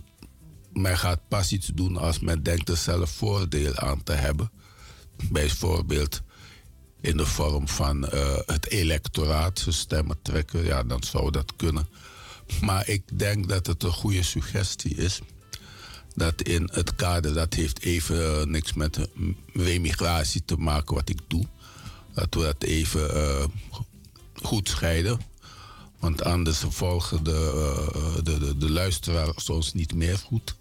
men 0.74 0.98
gaat 0.98 1.28
pas 1.28 1.52
iets 1.52 1.68
doen 1.74 1.98
als 1.98 2.19
men 2.19 2.44
denkt 2.44 2.69
er 2.69 2.78
zelf 2.78 3.10
voordeel 3.10 3.76
aan 3.76 4.03
te 4.03 4.11
hebben. 4.11 4.52
Bijvoorbeeld 5.32 6.22
in 7.02 7.18
de 7.18 7.26
vorm 7.26 7.68
van 7.68 8.07
eh, 8.07 8.38
het 8.45 8.69
electoraat, 8.69 9.60
zijn 9.60 9.76
stemmen 9.76 10.22
trekken, 10.22 10.64
ja, 10.64 10.84
dan 10.84 11.03
zou 11.03 11.32
dat 11.32 11.56
kunnen. 11.56 11.88
Maar 12.61 12.90
ik 12.90 13.19
denk 13.19 13.49
dat 13.49 13.68
het 13.68 13.84
een 13.84 13.91
goede 13.91 14.24
suggestie 14.24 14.95
is. 14.95 15.19
Dat 16.15 16.41
in 16.41 16.69
het 16.72 16.95
kader, 16.95 17.34
dat 17.34 17.53
heeft 17.53 17.82
even 17.82 18.40
eh, 18.40 18.45
niks 18.45 18.74
met 18.74 18.94
de 18.94 19.10
remigratie 19.53 20.45
te 20.45 20.57
maken 20.57 20.95
wat 20.95 21.10
ik 21.10 21.19
doe. 21.28 21.45
Dat 22.14 22.34
we 22.34 22.41
dat 22.41 22.64
even 22.64 23.15
eh, 23.15 23.45
goed 24.34 24.69
scheiden. 24.69 25.19
Want 25.99 26.24
anders 26.24 26.64
volgen 26.69 27.24
de, 27.24 27.52
eh, 27.95 28.24
de, 28.24 28.40
de, 28.40 28.57
de 28.57 28.69
luisteraars 28.72 29.49
ons 29.49 29.74
niet 29.74 29.94
meer 29.94 30.18
goed. 30.18 30.56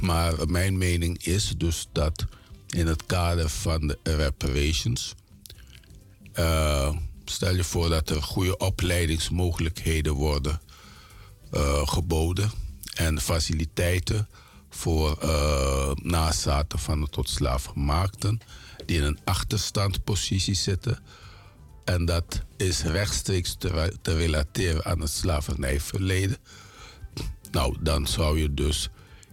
Maar 0.00 0.34
mijn 0.48 0.78
mening 0.78 1.24
is 1.24 1.54
dus 1.56 1.88
dat 1.92 2.26
in 2.68 2.86
het 2.86 3.06
kader 3.06 3.48
van 3.48 3.86
de 3.86 3.98
reparations. 4.02 5.14
eh, 6.32 6.96
stel 7.24 7.54
je 7.54 7.64
voor 7.64 7.88
dat 7.88 8.10
er 8.10 8.22
goede 8.22 8.56
opleidingsmogelijkheden 8.56 10.12
worden 10.12 10.60
eh, 11.50 11.88
geboden 11.88 12.50
en 12.94 13.20
faciliteiten 13.20 14.28
voor 14.70 15.18
eh, 15.20 15.90
nazaten 15.94 16.78
van 16.78 17.00
de 17.00 17.08
tot 17.08 17.28
slaafgemaakten 17.28 18.40
die 18.86 18.96
in 18.96 19.02
een 19.02 19.18
achterstandpositie 19.24 20.54
zitten. 20.54 20.98
En 21.84 22.04
dat 22.04 22.42
is 22.56 22.82
rechtstreeks 22.82 23.54
te, 23.58 23.96
te 24.02 24.16
relateren 24.16 24.84
aan 24.84 25.00
het 25.00 25.10
slavernijverleden. 25.10 26.36
Nou, 27.50 27.76
dan 27.80 28.06
zou 28.06 28.40
je 28.40 28.54
dus 28.54 28.88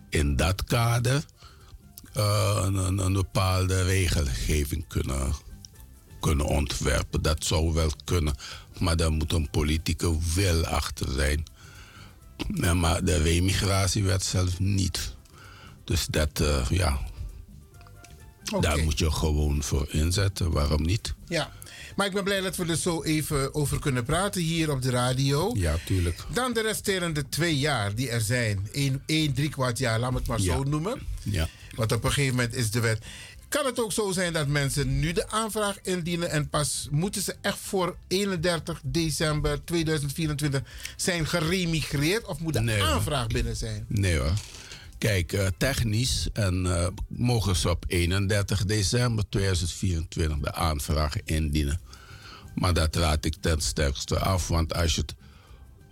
in 0.10 0.36
dat 0.36 0.64
kader 0.64 1.24
eh, 2.14 2.62
een, 2.64 2.76
een, 2.76 2.98
een 2.98 3.14
bepaalde 3.14 3.82
regelgeving 3.84 4.88
kunnen, 4.88 5.34
kunnen 6.20 6.46
ontwerpen. 6.46 7.22
Dat 7.22 7.44
zou 7.44 7.74
wel 7.74 7.92
kunnen, 8.04 8.36
maar 8.80 8.98
daar 8.98 9.12
moet 9.12 9.34
een 9.34 9.50
politieke 9.50 10.18
wil 10.36 10.66
achter 10.66 11.12
zijn. 11.12 11.44
Nee, 12.48 12.74
maar 12.74 13.04
de 13.04 13.18
remigratiewet 13.18 14.24
zelf 14.24 14.60
niet. 14.60 15.16
Dus 15.84 16.06
dat, 16.06 16.40
eh, 16.40 16.70
ja, 16.70 17.00
daar 18.60 18.84
moet 18.84 19.00
je 19.00 19.12
gewoon 19.12 19.64
voor 19.64 19.88
inzetten. 19.90 20.52
Waarom 20.52 20.82
niet? 20.82 21.14
Ja, 21.28 21.52
maar 22.00 22.08
ik 22.08 22.14
ben 22.14 22.24
blij 22.24 22.42
dat 22.42 22.56
we 22.56 22.66
er 22.66 22.76
zo 22.78 23.04
even 23.04 23.54
over 23.56 23.80
kunnen 23.80 24.04
praten 24.04 24.42
hier 24.42 24.72
op 24.72 24.82
de 24.82 24.90
radio. 24.90 25.52
Ja, 25.56 25.76
tuurlijk. 25.86 26.26
Dan 26.34 26.54
de 26.54 26.62
resterende 26.62 27.30
twee 27.30 27.58
jaar 27.58 27.96
die 27.96 28.10
er 28.10 28.22
zijn. 28.22 28.68
Eén, 28.72 29.02
één 29.06 29.34
drie 29.34 29.50
kwart 29.50 29.78
jaar, 29.78 30.00
laat 30.00 30.12
me 30.12 30.18
het 30.18 30.28
maar 30.28 30.40
Ja. 30.42 30.54
zo 30.54 30.64
noemen. 30.64 31.02
Ja. 31.24 31.48
Want 31.76 31.92
op 31.92 32.04
een 32.04 32.12
gegeven 32.12 32.36
moment 32.36 32.56
is 32.56 32.72
de 32.72 32.80
wet. 32.80 33.00
Kan 33.50 33.66
het 33.66 33.80
ook 33.84 33.92
zo 33.92 34.12
zijn 34.12 34.34
dat 34.34 34.48
mensen 34.48 35.00
nu 35.00 35.12
de 35.12 35.30
aanvraag 35.30 35.78
indienen 35.84 36.30
en 36.32 36.50
pas 36.50 36.88
moeten 36.92 37.22
ze 37.22 37.36
echt 37.42 37.58
voor 37.60 37.96
31 38.08 38.80
december 38.84 39.64
2024 39.66 40.62
zijn 40.96 41.26
geremigreerd 41.28 42.26
of 42.26 42.40
moet 42.40 42.54
de 42.54 42.60
Nee, 42.62 42.80
hoor. 42.80 42.88
aanvraag 42.88 43.28
binnen 43.28 43.56
zijn? 43.56 43.86
Nee 43.88 44.18
hoor. 44.18 44.34
Kijk, 44.98 45.34
eh, 45.34 45.48
technisch 45.58 46.28
en, 46.34 46.66
eh, 46.66 46.88
mogen 47.08 47.56
ze 47.56 47.70
op 47.70 47.86
31 47.88 48.66
december 48.66 49.24
2024 49.30 50.38
de 50.40 50.54
aanvraag 50.54 51.14
indienen. 51.26 51.80
Maar 52.60 52.74
dat 52.74 52.96
raad 52.96 53.26
ik 53.26 53.36
ten 53.36 53.62
sterkste 53.62 54.20
af, 54.20 54.48
want 54.48 54.74
als 54.74 54.96
je 54.96 55.02
het, 55.02 55.16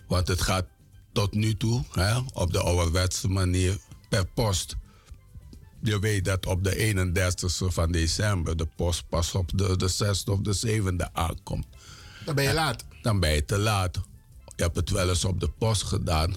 want 0.07 0.27
het 0.27 0.41
gaat 0.41 0.65
tot 1.11 1.33
nu 1.33 1.57
toe 1.57 1.83
hè, 1.91 2.17
op 2.33 2.51
de 2.51 2.59
ouderwetse 2.59 3.27
manier 3.27 3.77
per 4.09 4.25
post. 4.25 4.75
Je 5.81 5.99
weet 5.99 6.25
dat 6.25 6.45
op 6.45 6.63
de 6.63 6.93
31ste 6.93 7.73
van 7.73 7.91
december 7.91 8.57
de 8.57 8.67
post 8.75 9.09
pas 9.09 9.35
op 9.35 9.57
de, 9.57 9.77
de 9.77 9.91
6e 9.91 10.31
of 10.31 10.39
de 10.39 10.81
7e 10.81 11.11
aankomt. 11.13 11.65
Dan 12.25 12.35
ben 12.35 12.43
je 12.43 12.53
laat. 12.53 12.85
Dan 13.01 13.19
ben 13.19 13.33
je 13.33 13.45
te 13.45 13.57
laat. 13.57 13.95
Je 14.55 14.63
hebt 14.63 14.75
het 14.75 14.89
wel 14.89 15.09
eens 15.09 15.25
op 15.25 15.39
de 15.39 15.49
post 15.49 15.83
gedaan, 15.83 16.35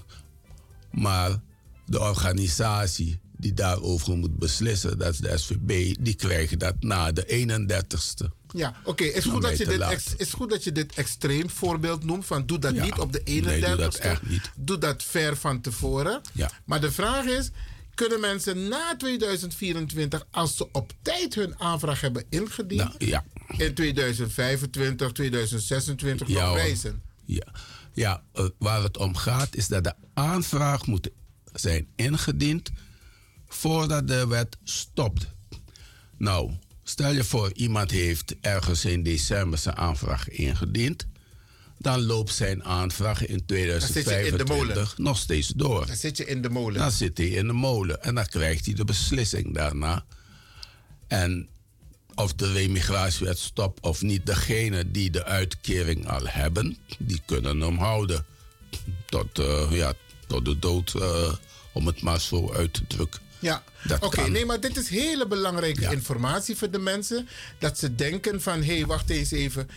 maar 0.91 1.39
de 1.85 1.99
organisatie 1.99 3.19
die 3.37 3.53
daarover 3.53 4.17
moet 4.17 4.37
beslissen, 4.37 4.97
dat 4.97 5.13
is 5.13 5.17
de 5.17 5.37
SVB, 5.37 5.95
die 5.99 6.13
krijgen 6.13 6.59
dat 6.59 6.75
na 6.79 7.11
de 7.11 7.25
31ste. 7.25 8.40
Ja, 8.53 8.75
oké. 8.83 9.03
Is, 9.03 9.23
Dan 9.23 9.33
goed 9.33 9.41
dat 9.41 9.57
je 9.57 9.65
dit 9.65 9.79
ex- 9.81 10.15
is 10.17 10.33
goed 10.33 10.49
dat 10.49 10.63
je 10.63 10.71
dit 10.71 10.93
extreem 10.93 11.49
voorbeeld 11.49 12.03
noemt. 12.03 12.25
Van 12.25 12.45
doe 12.45 12.59
dat 12.59 12.75
Ja. 12.75 12.83
niet 12.83 12.97
op 12.99 13.11
de 13.13 13.21
Nee, 13.25 13.35
31ste. 13.41 13.67
doe 13.67 13.75
dat 13.77 13.95
echt 13.95 14.29
niet. 14.29 14.51
Doe 14.55 14.77
dat 14.77 15.03
ver 15.03 15.37
van 15.37 15.61
tevoren. 15.61 16.21
Ja. 16.33 16.51
Maar 16.65 16.81
de 16.81 16.91
vraag 16.91 17.25
is: 17.25 17.49
kunnen 17.93 18.19
mensen 18.19 18.67
na 18.67 18.95
2024, 18.97 20.25
als 20.31 20.57
ze 20.57 20.67
op 20.71 20.91
tijd 21.01 21.35
hun 21.35 21.59
aanvraag 21.59 22.01
hebben 22.01 22.25
ingediend, 22.29 22.81
Nou, 22.99 23.05
ja. 23.09 23.25
in 23.57 23.73
2025, 23.73 25.11
2026 25.11 26.27
Ja, 26.27 26.45
nog 26.45 26.55
reizen? 26.55 27.01
Ja, 27.25 27.47
ja 27.93 28.23
eh, 28.33 28.45
waar 28.57 28.83
het 28.83 28.97
om 28.97 29.15
gaat 29.15 29.55
is 29.55 29.67
dat 29.67 29.83
de 29.83 29.93
aanvraag 30.13 30.85
moet 30.85 31.09
zijn 31.53 31.87
ingediend 31.95 32.71
voordat 33.47 34.07
de 34.07 34.27
wet 34.27 34.57
stopt. 34.63 35.27
Nou, 36.17 36.51
stel 36.83 37.11
je 37.11 37.23
voor 37.23 37.51
iemand 37.53 37.91
heeft 37.91 38.35
ergens 38.41 38.85
in 38.85 39.03
december 39.03 39.59
zijn 39.59 39.75
aanvraag 39.75 40.29
ingediend. 40.29 41.07
Dan 41.77 42.01
loopt 42.01 42.33
zijn 42.33 42.63
aanvraag 42.63 43.25
in 43.25 43.43
zit 43.47 43.49
je 43.49 44.25
in 44.25 44.37
de 44.37 44.43
2025 44.43 44.47
molen. 44.47 44.87
nog 44.95 45.17
steeds 45.17 45.47
door. 45.47 45.85
Dan 45.87 45.95
zit 45.95 46.17
je 46.17 46.25
in 46.25 46.41
de 46.41 46.49
molen. 46.49 46.79
Dan 46.79 46.91
zit 46.91 47.17
hij 47.17 47.27
in 47.27 47.47
de 47.47 47.53
molen 47.53 48.03
en 48.03 48.15
dan 48.15 48.25
krijgt 48.25 48.65
hij 48.65 48.73
de 48.73 48.85
beslissing 48.85 49.53
daarna. 49.53 50.05
En 51.07 51.49
of 52.15 52.33
de 52.33 52.51
remigratiewet 52.51 53.39
stopt 53.39 53.81
of 53.81 54.01
niet, 54.01 54.25
degene 54.25 54.91
die 54.91 55.09
de 55.09 55.23
uitkering 55.23 56.07
al 56.07 56.27
hebben, 56.27 56.77
die 56.99 57.21
kunnen 57.25 57.61
hem 57.61 57.77
houden. 57.77 58.25
Tot, 59.05 59.39
eh, 59.39 59.67
ja, 59.71 59.93
tot 60.27 60.45
de 60.45 60.59
dood, 60.59 60.93
eh, 60.95 61.33
om 61.73 61.87
het 61.87 62.01
maar 62.01 62.21
zo 62.21 62.53
uit 62.53 62.73
te 62.73 62.87
drukken. 62.87 63.21
Ja, 63.41 63.63
oké. 63.99 64.21
nee, 64.21 64.45
maar 64.45 64.59
dit 64.59 64.77
is 64.77 64.89
hele 64.89 65.27
belangrijke 65.27 65.91
informatie 65.91 66.55
voor 66.55 66.71
de 66.71 66.79
mensen. 66.79 67.27
Dat 67.59 67.77
ze 67.77 67.95
denken 67.95 68.41
van, 68.41 68.63
hé, 68.63 68.75
hey, 68.75 68.85
wacht 68.85 69.09
eens 69.09 69.31
even. 69.31 69.69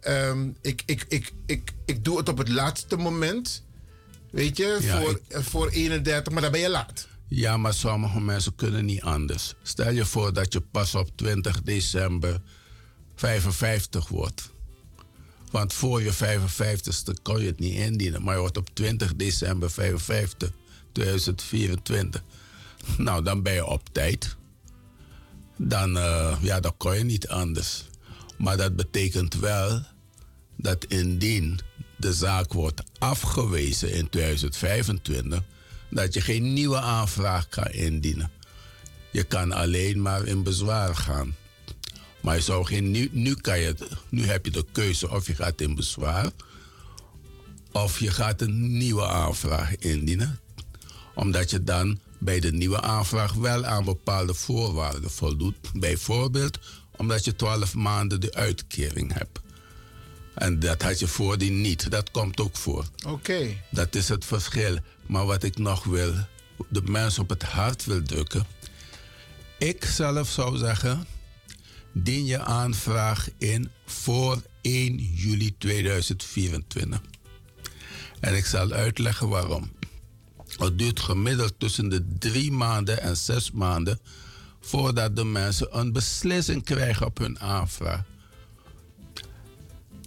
Ehm, 0.00 0.48
ik, 0.60 0.82
ik, 0.86 1.04
ik, 1.08 1.32
ik, 1.46 1.72
ik 1.84 2.04
doe 2.04 2.18
het 2.18 2.28
op 2.28 2.38
het 2.38 2.48
laatste 2.48 2.96
moment. 2.96 3.64
Weet 4.30 4.56
je, 4.56 4.78
Ja, 4.80 5.00
voor, 5.00 5.20
eh, 5.28 5.42
voor 5.42 5.68
31, 5.68 6.32
maar 6.32 6.42
dan 6.42 6.50
ben 6.52 6.60
je 6.60 6.68
laat. 6.68 7.08
Ja, 7.28 7.56
maar 7.56 7.74
sommige 7.74 8.20
mensen 8.20 8.54
kunnen 8.54 8.84
niet 8.84 9.02
anders. 9.02 9.54
Stel 9.62 9.90
je 9.90 10.04
voor 10.04 10.32
dat 10.32 10.52
je 10.52 10.60
pas 10.60 10.94
op 10.94 11.10
20 11.14 11.62
december 11.62 12.40
55 13.14 14.08
wordt. 14.08 14.50
Want 15.50 15.72
voor 15.72 16.02
je 16.02 16.12
55ste 16.12 17.22
kon 17.22 17.40
je 17.40 17.46
het 17.46 17.58
niet 17.58 17.74
indienen. 17.74 18.22
Maar 18.22 18.34
je 18.34 18.40
wordt 18.40 18.56
op 18.56 18.68
20 18.72 19.14
december 19.14 19.70
55, 19.70 20.50
2024. 20.92 22.22
Nou, 22.96 23.22
dan 23.22 23.42
ben 23.42 23.52
je 23.52 23.66
op 23.66 23.88
tijd. 23.92 24.36
Dan, 25.56 25.98
eh, 25.98 26.36
ja, 26.40 26.60
dan 26.60 26.76
kon 26.76 26.96
je 26.96 27.04
niet 27.04 27.28
anders. 27.28 27.84
Maar 28.38 28.56
dat 28.56 28.76
betekent 28.76 29.34
wel 29.34 29.82
dat 30.56 30.84
indien 30.84 31.60
de 31.96 32.12
zaak 32.12 32.52
wordt 32.52 32.82
afgewezen 32.98 33.92
in 33.92 34.08
2025, 34.08 35.42
dat 35.90 36.14
je 36.14 36.20
geen 36.20 36.52
nieuwe 36.52 36.80
aanvraag 36.80 37.48
kan 37.48 37.70
indienen. 37.70 38.30
Je 39.10 39.24
kan 39.24 39.52
alleen 39.52 40.02
maar 40.02 40.24
in 40.24 40.42
bezwaar 40.42 40.96
gaan. 40.96 41.34
Maar 42.20 42.34
je 42.34 42.42
zou 42.42 42.64
geen, 42.64 42.90
nu, 42.90 43.08
nu, 43.12 43.34
kan 43.34 43.60
je, 43.60 43.74
nu 44.08 44.24
heb 44.24 44.44
je 44.44 44.50
de 44.50 44.64
keuze 44.72 45.10
of 45.10 45.26
je 45.26 45.34
gaat 45.34 45.60
in 45.60 45.74
bezwaar 45.74 46.30
of 47.72 47.98
je 47.98 48.10
gaat 48.10 48.40
een 48.40 48.76
nieuwe 48.76 49.06
aanvraag 49.06 49.76
indienen. 49.76 50.40
Omdat 51.14 51.50
je 51.50 51.62
dan 51.62 51.98
bij 52.20 52.40
de 52.40 52.52
nieuwe 52.52 52.80
aanvraag 52.80 53.32
wel 53.32 53.64
aan 53.64 53.84
bepaalde 53.84 54.34
voorwaarden 54.34 55.10
voldoet. 55.10 55.56
Bijvoorbeeld 55.74 56.58
omdat 56.96 57.24
je 57.24 57.36
12 57.36 57.74
maanden 57.74 58.20
de 58.20 58.34
uitkering 58.34 59.12
hebt. 59.12 59.40
En 60.34 60.58
dat 60.58 60.82
had 60.82 60.98
je 60.98 61.06
voordien 61.06 61.60
niet. 61.60 61.90
Dat 61.90 62.10
komt 62.10 62.40
ook 62.40 62.56
voor. 62.56 62.84
Oké. 63.06 63.56
Dat 63.70 63.94
is 63.94 64.08
het 64.08 64.24
verschil. 64.24 64.78
Maar 65.06 65.26
wat 65.26 65.42
ik 65.42 65.58
nog 65.58 65.84
wil, 65.84 66.14
de 66.68 66.82
mensen 66.82 67.22
op 67.22 67.28
het 67.28 67.42
hart 67.42 67.84
wil 67.84 68.02
drukken. 68.02 68.46
Ik 69.58 69.84
zelf 69.84 70.30
zou 70.30 70.56
zeggen, 70.56 71.06
dien 71.92 72.24
je 72.24 72.38
aanvraag 72.38 73.28
in 73.38 73.70
voor 73.86 74.42
1 74.60 74.96
juli 75.14 75.54
2024. 75.58 77.00
En 78.20 78.36
ik 78.36 78.46
zal 78.46 78.70
uitleggen 78.70 79.28
waarom. 79.28 79.70
Het 80.60 80.78
duurt 80.78 81.00
gemiddeld 81.00 81.54
tussen 81.58 81.88
de 81.88 82.04
drie 82.18 82.52
maanden 82.52 83.00
en 83.00 83.16
zes 83.16 83.50
maanden 83.50 84.00
voordat 84.60 85.16
de 85.16 85.24
mensen 85.24 85.78
een 85.78 85.92
beslissing 85.92 86.64
krijgen 86.64 87.06
op 87.06 87.18
hun 87.18 87.40
aanvraag. 87.40 88.02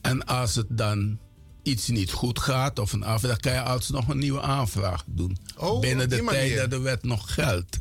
En 0.02 0.26
als 0.26 0.56
het 0.56 0.68
dan 0.70 1.18
iets 1.64 1.88
niet 1.88 2.12
goed 2.12 2.40
gaat 2.40 2.80
of 2.80 2.94
een 2.94 3.06
aanvraag, 3.06 3.32
dan 3.32 3.40
kan 3.40 3.54
je 3.54 3.62
alsnog 3.62 4.08
een 4.08 4.18
nieuwe 4.18 4.42
aanvraag 4.42 5.04
doen. 5.06 5.38
Oh, 5.58 5.80
binnen 5.80 6.10
de 6.10 6.24
tijd 6.24 6.56
dat 6.56 6.70
de 6.70 6.80
wet 6.80 7.04
nog 7.04 7.34
geldt. 7.34 7.80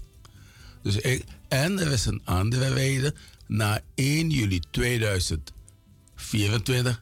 Dus 0.82 0.96
ik, 0.96 1.24
en 1.48 1.78
er 1.78 1.92
is 1.92 2.04
een 2.04 2.20
andere 2.24 2.72
reden. 2.72 3.14
Na 3.46 3.80
1 3.94 4.30
juli 4.30 4.60
2024 4.70 7.01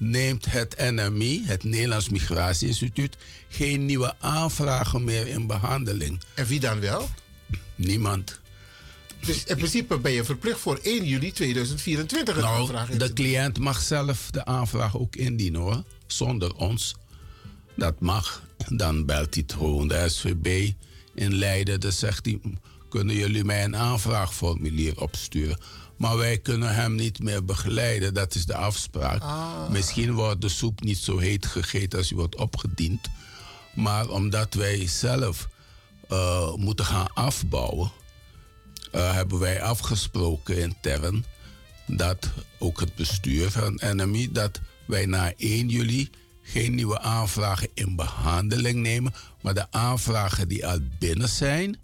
neemt 0.00 0.52
het 0.52 0.90
NMI, 0.90 1.42
het 1.46 1.64
Nederlands 1.64 2.08
Migratieinstituut, 2.08 3.16
geen 3.48 3.84
nieuwe 3.84 4.14
aanvragen 4.18 5.04
meer 5.04 5.26
in 5.26 5.46
behandeling. 5.46 6.20
En 6.34 6.46
wie 6.46 6.60
dan 6.60 6.80
wel? 6.80 7.08
Niemand. 7.74 8.40
Dus 9.26 9.44
in 9.44 9.56
principe 9.56 9.98
ben 9.98 10.12
je 10.12 10.24
verplicht 10.24 10.60
voor 10.60 10.78
1 10.82 11.04
juli 11.04 11.32
2024 11.32 12.36
een 12.36 12.42
Nou, 12.42 12.60
aanvraag 12.60 12.90
in 12.90 12.98
de 12.98 13.12
cliënt 13.12 13.58
mag 13.58 13.80
zelf 13.82 14.30
de 14.30 14.44
aanvraag 14.44 14.96
ook 14.96 15.16
indienen 15.16 15.60
hoor. 15.60 15.82
Zonder 16.06 16.54
ons. 16.54 16.94
Dat 17.76 18.00
mag. 18.00 18.42
Dan 18.68 19.06
belt 19.06 19.34
hij 19.34 19.44
gewoon 19.46 19.88
de 19.88 20.08
SVB 20.08 20.70
in 21.14 21.34
Leiden. 21.34 21.80
Dan 21.80 21.92
zegt 21.92 22.24
hij, 22.24 22.40
kunnen 22.88 23.14
jullie 23.14 23.44
mij 23.44 23.64
een 23.64 23.76
aanvraagformulier 23.76 25.00
opsturen? 25.00 25.58
Maar 26.00 26.16
wij 26.16 26.38
kunnen 26.38 26.74
hem 26.74 26.94
niet 26.94 27.18
meer 27.18 27.44
begeleiden. 27.44 28.14
Dat 28.14 28.34
is 28.34 28.46
de 28.46 28.54
afspraak. 28.54 29.22
Misschien 29.70 30.12
wordt 30.12 30.40
de 30.40 30.48
soep 30.48 30.82
niet 30.82 30.98
zo 30.98 31.18
heet 31.18 31.46
gegeten 31.46 31.98
als 31.98 32.08
die 32.08 32.16
wordt 32.16 32.36
opgediend. 32.36 33.08
Maar 33.74 34.08
omdat 34.08 34.54
wij 34.54 34.86
zelf 34.86 35.48
eh, 36.08 36.54
moeten 36.54 36.84
gaan 36.84 37.12
afbouwen 37.12 37.92
eh, 38.92 39.12
hebben 39.12 39.38
wij 39.38 39.62
afgesproken 39.62 40.58
intern 40.58 41.24
dat 41.86 42.30
ook 42.58 42.80
het 42.80 42.94
bestuur 42.94 43.50
van 43.50 43.80
NMI 43.94 44.32
dat 44.32 44.60
wij 44.84 45.06
na 45.06 45.32
1 45.36 45.68
juli 45.68 46.10
geen 46.42 46.74
nieuwe 46.74 47.00
aanvragen 47.00 47.68
in 47.74 47.96
behandeling 47.96 48.78
nemen, 48.78 49.14
maar 49.40 49.54
de 49.54 49.66
aanvragen 49.70 50.48
die 50.48 50.66
al 50.66 50.78
binnen 50.98 51.28
zijn, 51.28 51.80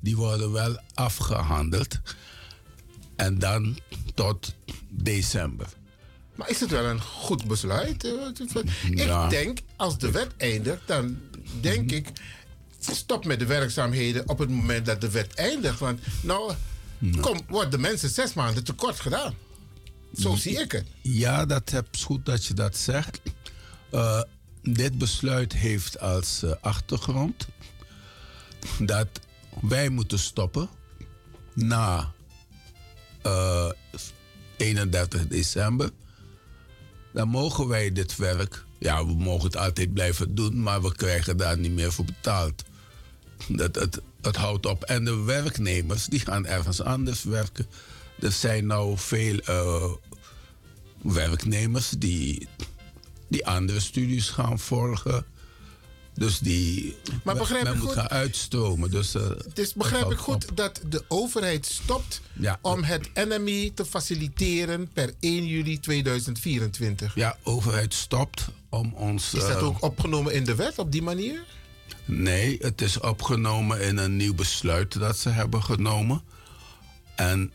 die 0.00 0.16
worden 0.16 0.52
wel 0.52 0.80
afgehandeld 0.94 2.00
en 3.20 3.38
dan 3.38 3.78
tot 4.14 4.54
december. 4.88 5.66
Maar 6.34 6.50
is 6.50 6.60
het 6.60 6.70
wel 6.70 6.84
een 6.84 7.00
goed 7.00 7.44
besluit? 7.44 8.14
Ja. 8.90 9.24
Ik 9.24 9.30
denk, 9.30 9.58
als 9.76 9.98
de 9.98 10.10
wet 10.10 10.28
eindigt, 10.36 10.80
dan 10.86 11.18
denk 11.60 11.90
ik... 11.90 12.08
stop 12.78 13.24
met 13.24 13.38
de 13.38 13.46
werkzaamheden 13.46 14.28
op 14.28 14.38
het 14.38 14.48
moment 14.48 14.86
dat 14.86 15.00
de 15.00 15.10
wet 15.10 15.34
eindigt. 15.34 15.78
Want 15.78 16.00
nou, 16.22 16.52
kom, 17.20 17.40
wordt 17.48 17.70
de 17.70 17.78
mensen 17.78 18.08
zes 18.08 18.34
maanden 18.34 18.64
tekort 18.64 19.00
gedaan. 19.00 19.34
Zo 20.14 20.34
zie 20.34 20.60
ik 20.60 20.72
het. 20.72 20.86
Ja, 21.02 21.46
dat 21.46 21.72
is 21.90 22.04
goed 22.04 22.26
dat 22.26 22.44
je 22.44 22.54
dat 22.54 22.76
zegt. 22.76 23.20
Eh, 23.90 24.22
dit 24.62 24.98
besluit 24.98 25.52
heeft 25.52 26.00
als 26.00 26.42
eh, 26.42 26.52
achtergrond 26.60 27.48
dat 28.78 29.08
wij 29.60 29.88
moeten 29.88 30.18
stoppen 30.18 30.68
na 31.54 32.12
eh, 33.22 33.70
31 34.56 35.26
december. 35.26 35.90
Dan 37.12 37.28
mogen 37.28 37.68
wij 37.68 37.92
dit 37.92 38.16
werk, 38.16 38.64
ja, 38.78 39.06
we 39.06 39.14
mogen 39.14 39.44
het 39.44 39.56
altijd 39.56 39.92
blijven 39.92 40.34
doen, 40.34 40.62
maar 40.62 40.82
we 40.82 40.94
krijgen 40.94 41.36
daar 41.36 41.58
niet 41.58 41.72
meer 41.72 41.92
voor 41.92 42.04
betaald. 42.04 42.62
Dat, 43.48 43.74
het, 43.74 44.00
het 44.20 44.36
houdt 44.36 44.66
op. 44.66 44.82
En 44.82 45.04
de 45.04 45.16
werknemers 45.16 46.06
die 46.06 46.20
gaan 46.20 46.46
ergens 46.46 46.82
anders 46.82 47.24
werken. 47.24 47.66
Er 48.20 48.32
zijn 48.32 48.66
nou 48.66 48.98
veel 48.98 49.38
eh, 49.38 49.92
werknemers 51.02 51.90
die, 51.90 52.48
die 53.28 53.46
andere 53.46 53.80
studies 53.80 54.28
gaan 54.28 54.58
volgen. 54.58 55.26
Dus 56.20 56.38
die 56.38 56.96
Maar 57.24 57.36
begrijp 57.36 57.62
men 57.62 57.72
ik 57.72 57.78
moet 57.78 57.86
goed? 57.88 57.96
gaan 57.98 58.08
uitstromen. 58.08 58.90
Dus, 58.90 59.14
eh, 59.14 59.30
Dus 59.54 59.74
begrijp 59.74 60.02
het 60.02 60.12
ik 60.12 60.18
goed 60.18 60.46
dat 60.54 60.80
de 60.88 61.04
overheid 61.08 61.66
stopt 61.66 62.20
Ja. 62.32 62.58
om 62.62 62.82
het 62.82 63.10
NMI 63.14 63.74
te 63.74 63.84
faciliteren 63.84 64.88
per 64.92 65.14
1 65.20 65.46
juli 65.46 65.80
2024? 65.80 67.14
Ja, 67.14 67.36
overheid 67.42 67.94
stopt 67.94 68.48
om 68.68 68.92
ons... 68.94 69.34
Is 69.34 69.40
dat 69.40 69.50
eh, 69.56 69.64
ook 69.64 69.82
opgenomen 69.82 70.32
in 70.34 70.44
de 70.44 70.54
wet 70.54 70.78
op 70.78 70.92
die 70.92 71.02
manier? 71.02 71.44
Nee, 72.04 72.56
het 72.60 72.80
is 72.80 73.00
opgenomen 73.00 73.80
in 73.80 73.96
een 73.96 74.16
nieuw 74.16 74.34
besluit 74.34 74.98
dat 74.98 75.18
ze 75.18 75.28
hebben 75.28 75.62
genomen. 75.62 76.22
En 77.16 77.52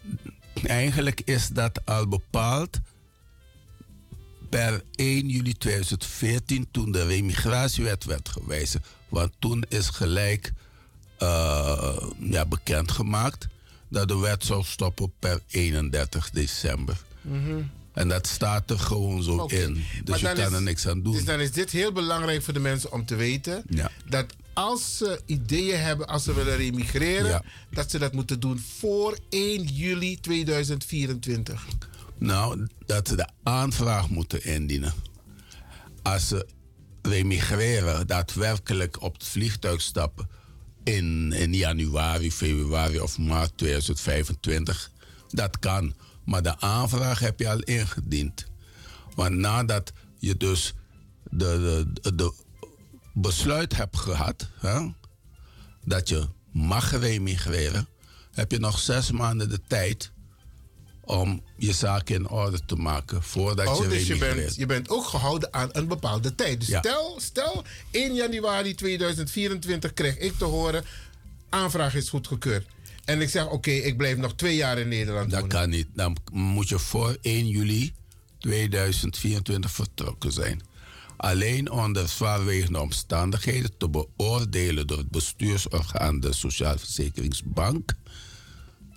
eigenlijk 0.64 1.22
is 1.26 1.48
dat 1.50 1.82
al 1.86 2.08
bepaald 2.08 2.80
per 4.56 4.84
1 4.96 5.28
juli 5.30 5.54
2014 5.54 6.68
toen 6.72 6.92
de 6.92 7.06
remigratiewet 7.06 8.04
werd 8.06 8.30
gewijzigd. 8.30 8.88
Want 9.10 9.32
toen 9.40 9.64
is 9.70 9.88
gelijk 9.90 10.52
eh, 11.18 11.98
ja, 12.20 12.46
bekendgemaakt 12.46 13.48
dat 13.90 14.08
de 14.08 14.18
wet 14.18 14.44
zou 14.46 14.64
stoppen 14.64 15.12
per 15.20 15.40
31 15.48 16.30
december. 16.30 16.98
En 17.94 18.08
dat 18.08 18.28
staat 18.28 18.70
er 18.70 18.80
gewoon 18.80 19.24
zo 19.24 19.46
in. 19.46 19.84
Dus 20.04 20.20
je 20.20 20.34
kan 20.34 20.38
is- 20.46 20.52
er 20.54 20.62
niks 20.62 20.88
aan 20.88 21.02
doen. 21.02 21.14
Dus 21.14 21.26
dan 21.26 21.40
is 21.40 21.52
dit 21.52 21.72
heel 21.72 21.92
belangrijk 21.92 22.42
voor 22.44 22.54
de 22.54 22.60
mensen 22.60 22.92
om 22.92 23.06
te 23.06 23.16
weten. 23.16 23.64
Ja. 23.70 23.92
Dat 24.10 24.26
als 24.54 24.98
ze 24.98 25.22
ideeën 25.26 25.80
hebben, 25.80 26.08
als 26.08 26.24
ze 26.24 26.34
willen 26.34 26.58
remigreren, 26.58 27.30
Ja. 27.30 27.44
dat 27.72 27.92
ze 27.92 28.00
dat 28.00 28.14
moeten 28.14 28.40
doen 28.40 28.60
voor 28.80 29.18
1 29.30 29.64
juli 29.64 30.20
2024. 30.20 31.66
Nou, 32.18 32.68
dat 32.86 33.08
ze 33.08 33.16
de 33.16 33.30
aanvraag 33.44 34.10
moeten 34.10 34.46
indienen. 34.46 34.94
Als 36.02 36.28
ze 36.28 36.48
remigreren, 37.02 38.08
daadwerkelijk 38.08 39.02
op 39.02 39.14
het 39.14 39.24
vliegtuig 39.24 39.82
stappen 39.82 40.30
in, 40.84 41.32
in 41.32 41.54
januari, 41.54 42.32
februari 42.32 43.00
of 43.00 43.18
maart 43.18 43.58
2025, 43.58 44.92
dat 45.30 45.60
kan. 45.60 45.96
Maar 46.26 46.42
de 46.42 46.60
aanvraag 46.60 47.20
heb 47.20 47.40
je 47.40 47.50
al 47.50 47.60
ingediend. 47.60 48.46
Want 49.16 49.36
nadat 49.36 49.92
je 50.20 50.38
dus 50.38 50.74
de, 51.24 51.86
de, 52.16 52.34
besluit 53.14 53.76
hebt 53.76 53.98
gehad, 53.98 54.50
hè, 54.60 54.88
dat 55.84 56.10
je 56.10 56.28
mag 56.52 56.92
remigreren, 57.00 57.88
heb 58.32 58.52
je 58.52 58.60
nog 58.60 58.80
zes 58.80 59.12
maanden 59.12 59.50
de 59.50 59.62
tijd 59.68 60.12
om 61.06 61.44
je 61.58 61.74
zaak 61.74 62.10
in 62.10 62.30
orde 62.30 62.60
te 62.66 62.76
maken 62.76 63.24
voordat 63.24 63.68
oh, 63.68 63.84
je 63.84 63.88
dus 63.90 64.08
je 64.08 64.18
bent, 64.18 64.56
je 64.56 64.66
bent 64.66 64.90
ook 64.90 65.06
gehouden 65.06 65.54
aan 65.54 65.70
een 65.72 65.88
bepaalde 65.88 66.36
tijd. 66.36 66.60
Dus 66.60 66.70
Ja. 66.70 66.80
stel, 66.80 67.20
stel, 67.22 67.64
1 67.92 68.14
januari 68.14 68.76
2024 68.76 69.94
krijg 69.94 70.18
ik 70.18 70.34
te 70.38 70.46
horen... 70.46 70.84
aanvraag 71.50 71.96
is 71.96 72.10
goedgekeurd. 72.10 72.68
En 73.06 73.22
ik 73.22 73.30
zeg, 73.30 73.48
oké, 73.50 73.72
ik 73.72 73.98
blijf 73.98 74.18
nog 74.18 74.34
twee 74.36 74.56
jaar 74.56 74.78
in 74.78 74.88
Nederland 74.88 75.30
Dat 75.32 75.40
wonen. 75.40 75.58
kan 75.58 75.70
niet. 75.70 75.88
Dan 75.94 76.18
moet 76.32 76.70
je 76.70 76.80
voor 76.80 77.18
1 77.22 77.48
juli 77.48 77.94
2024 78.40 79.72
vertrokken 79.72 80.32
zijn. 80.32 80.62
Alleen 81.18 81.72
onder 81.72 82.08
zwaarwegende 82.08 82.80
omstandigheden 82.80 83.78
te 83.78 83.90
beoordelen 83.90 84.88
door 84.88 84.98
het 84.98 85.10
bestuursorgaan 85.10 86.20
de 86.20 86.34
Sociaalverzekeringsbank 86.34 87.94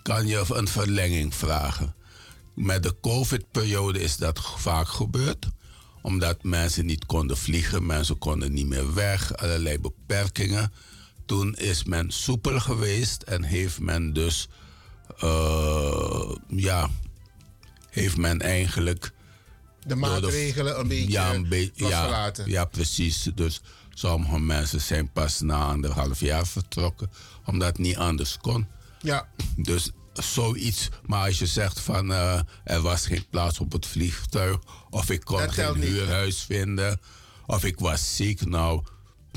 kan 0.01 0.27
je 0.27 0.43
een 0.49 0.67
verlenging 0.67 1.35
vragen. 1.35 1.95
Met 2.59 2.83
de 2.83 2.95
COVID-periode 3.01 3.99
is 4.01 4.17
dat 4.17 4.39
vaak 4.57 4.87
gebeurd, 4.87 5.47
omdat 6.01 6.43
mensen 6.43 6.85
niet 6.85 7.05
konden 7.05 7.37
vliegen, 7.37 7.85
mensen 7.85 8.17
konden 8.17 8.53
niet 8.53 8.67
meer 8.67 8.93
weg, 8.93 9.35
allerlei 9.37 9.79
beperkingen. 9.79 10.71
Toen 11.25 11.55
is 11.55 11.83
men 11.83 12.11
soepel 12.11 12.59
geweest 12.59 13.21
en 13.21 13.43
heeft 13.43 13.79
men 13.79 14.13
dus, 14.13 14.47
eh, 15.19 16.35
ja, 16.47 16.89
heeft 17.89 18.17
men 18.17 18.41
eigenlijk 18.41 19.11
De 19.85 19.95
maatregelen 19.95 20.79
een 20.79 20.87
beetje 20.87 21.11
ja, 21.11 21.33
een 21.33 21.47
be- 21.49 21.71
ja, 21.73 21.83
losgelaten. 21.83 22.49
ja, 22.49 22.65
precies. 22.65 23.29
Dus 23.35 23.61
sommige 23.93 24.39
mensen 24.39 24.81
zijn 24.81 25.11
pas 25.11 25.39
na 25.39 25.65
anderhalf 25.65 26.19
jaar 26.19 26.47
vertrokken, 26.47 27.09
omdat 27.45 27.67
het 27.67 27.77
niet 27.77 27.97
anders 27.97 28.37
kon. 28.37 28.67
Ja. 29.01 29.27
Dus 29.55 29.91
zoiets. 30.13 30.89
Maar 31.05 31.25
als 31.25 31.39
je 31.39 31.45
zegt 31.45 31.79
van 31.79 32.11
eh, 32.13 32.41
er 32.63 32.81
was 32.81 33.05
geen 33.05 33.25
plaats 33.29 33.59
op 33.59 33.71
het 33.71 33.85
vliegtuig, 33.85 34.57
of 34.89 35.09
ik 35.09 35.23
kon 35.23 35.37
Dat 35.37 35.51
geen 35.51 35.79
niet. 35.79 35.83
huurhuis 35.83 36.41
vinden, 36.43 36.99
of 37.45 37.63
ik 37.63 37.79
was 37.79 38.15
ziek, 38.15 38.45
nou, 38.45 38.83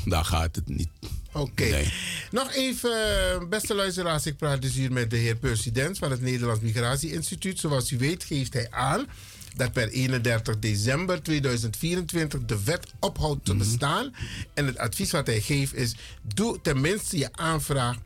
dan 0.04 0.24
gaat 0.24 0.56
het 0.56 0.68
niet. 0.68 0.88
Oké. 1.32 1.64
Nee. 1.64 1.92
Nog 2.30 2.52
even, 2.52 3.48
beste 3.48 3.74
luisteraars, 3.74 4.26
ik 4.26 4.36
praat 4.36 4.62
dus 4.62 4.74
hier 4.74 4.92
met 4.92 5.10
de 5.10 5.16
heer 5.16 5.36
President 5.36 5.98
van 5.98 6.10
het 6.10 6.20
Nederlands 6.20 6.60
Migratie 6.60 7.12
Instituut. 7.12 7.58
Zoals 7.58 7.90
u 7.90 7.98
weet 7.98 8.24
geeft 8.24 8.52
hij 8.52 8.70
aan 8.70 9.06
dat 9.56 9.72
per 9.72 9.88
31 9.88 10.58
december 10.58 11.22
2024 11.22 12.40
de 12.44 12.62
wet 12.64 12.86
ophoudt 13.00 13.44
te 13.44 13.54
bestaan. 13.56 14.14
En 14.54 14.66
het 14.66 14.78
advies 14.78 15.10
wat 15.10 15.26
hij 15.26 15.40
geeft 15.40 15.74
is, 15.74 15.94
doe 16.34 16.60
tenminste 16.60 17.18
je 17.18 17.28
aanvraag 17.32 17.96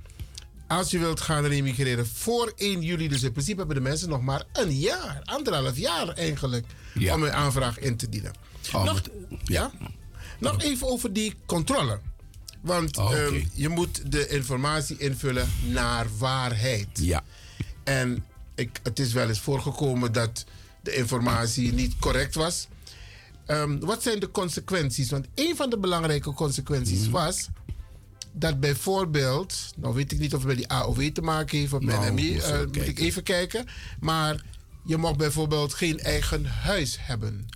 als 0.68 0.90
je 0.90 0.98
wilt 0.98 1.20
gaan 1.20 1.44
remigreren 1.44 2.06
voor 2.06 2.52
1 2.56 2.82
juli. 2.82 3.08
Dus 3.08 3.22
in 3.22 3.32
principe 3.32 3.58
hebben 3.58 3.76
de 3.76 3.82
mensen 3.82 4.08
nog 4.08 4.20
maar 4.22 4.42
een 4.52 4.78
jaar, 4.78 5.20
anderhalf 5.24 5.76
jaar 5.78 6.08
eigenlijk, 6.08 6.66
Ja. 6.94 7.14
om 7.14 7.22
hun 7.22 7.32
aanvraag 7.32 7.78
in 7.78 7.96
te 7.96 8.08
dienen. 8.08 8.32
Oh, 8.72 8.84
nog, 8.84 9.02
ja? 9.44 9.70
Nog 10.38 10.62
even 10.62 10.86
over 10.88 11.12
die 11.12 11.34
controle. 11.46 12.00
Want 12.60 12.96
Oh, 12.96 13.12
ehm, 13.18 13.40
je 13.52 13.68
moet 13.68 14.10
de 14.12 14.28
informatie 14.28 14.98
invullen 14.98 15.48
naar 15.66 16.06
waarheid. 16.18 16.88
Ja. 16.92 17.24
En 17.84 18.24
ik, 18.54 18.80
het 18.82 18.98
is 18.98 19.12
wel 19.12 19.28
eens 19.28 19.40
voorgekomen 19.40 20.12
dat 20.12 20.44
de 20.82 20.94
informatie 20.94 21.72
niet 21.72 21.94
correct 21.98 22.34
was. 22.34 22.66
Ehm, 23.46 23.78
wat 23.78 24.02
zijn 24.02 24.20
de 24.20 24.30
consequenties? 24.30 25.10
Want 25.10 25.26
een 25.34 25.56
van 25.56 25.70
de 25.70 25.78
belangrijke 25.78 26.32
consequenties 26.32 27.00
Mhm. 27.02 27.10
was 27.10 27.48
dat 28.38 28.60
bijvoorbeeld, 28.60 29.54
nou 29.76 29.94
weet 29.94 30.12
ik 30.12 30.18
niet 30.18 30.34
of 30.34 30.38
het 30.38 30.48
met 30.48 30.56
die 30.56 30.68
AOW 30.68 31.02
te 31.02 31.20
maken 31.20 31.58
heeft 31.58 31.72
of 31.72 31.80
met 31.80 31.94
Nou, 32.00 32.10
moet 32.12 32.42
eh, 32.42 32.58
moet 32.58 32.88
ik 32.88 32.98
even 32.98 33.22
kijken. 33.22 33.66
Maar 34.00 34.44
je 34.82 34.96
mag 34.96 35.16
bijvoorbeeld 35.16 35.74
geen 35.74 35.98
eigen 36.00 36.46
huis 36.46 36.96
hebben. 37.00 37.48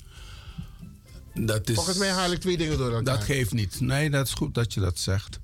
Dat 1.34 1.68
is, 1.68 1.74
Volgens 1.74 1.96
mij 1.98 2.08
haal 2.10 2.32
ik 2.32 2.40
twee 2.40 2.56
dingen 2.56 2.78
door 2.78 2.86
elkaar. 2.94 3.14
Dat 3.14 3.24
geeft 3.24 3.52
niet. 3.52 3.80
Nee, 3.80 4.10
dat 4.10 4.26
is 4.26 4.32
goed 4.32 4.54
dat 4.54 4.74
je 4.74 4.80
dat 4.80 4.98
zegt. 4.98 5.38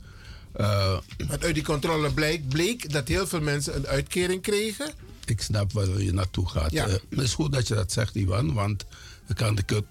Eh, 0.53 0.99
Want 1.29 1.45
uit 1.45 1.55
die 1.55 1.65
controle 1.65 2.11
bleek, 2.13 2.49
bleek 2.49 2.93
dat 2.93 3.09
heel 3.09 3.27
veel 3.27 3.41
mensen 3.41 3.77
een 3.77 3.87
uitkering 3.87 4.43
kregen. 4.43 4.91
ik 5.25 5.41
snap 5.43 5.73
waar 5.73 6.01
je 6.01 6.13
naartoe 6.13 6.49
gaat. 6.49 6.73
Ja. 6.73 6.87
Eh, 6.87 6.93
het 6.93 7.21
is 7.21 7.35
goed 7.35 7.53
dat 7.53 7.69
je 7.69 7.75
dat 7.75 7.93
zegt, 7.93 8.15
Iwan, 8.15 8.53
want 8.55 8.85
dan 9.27 9.37
kan 9.37 9.59
ik 9.59 9.71
het 9.71 9.85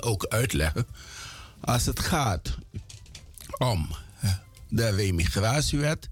ook 0.10 0.26
uitleggen. 0.26 0.86
Als 1.60 1.86
het 1.86 2.00
gaat 2.00 2.56
om 3.58 3.88
de 4.72 4.88
remigratiewet, 4.88 6.08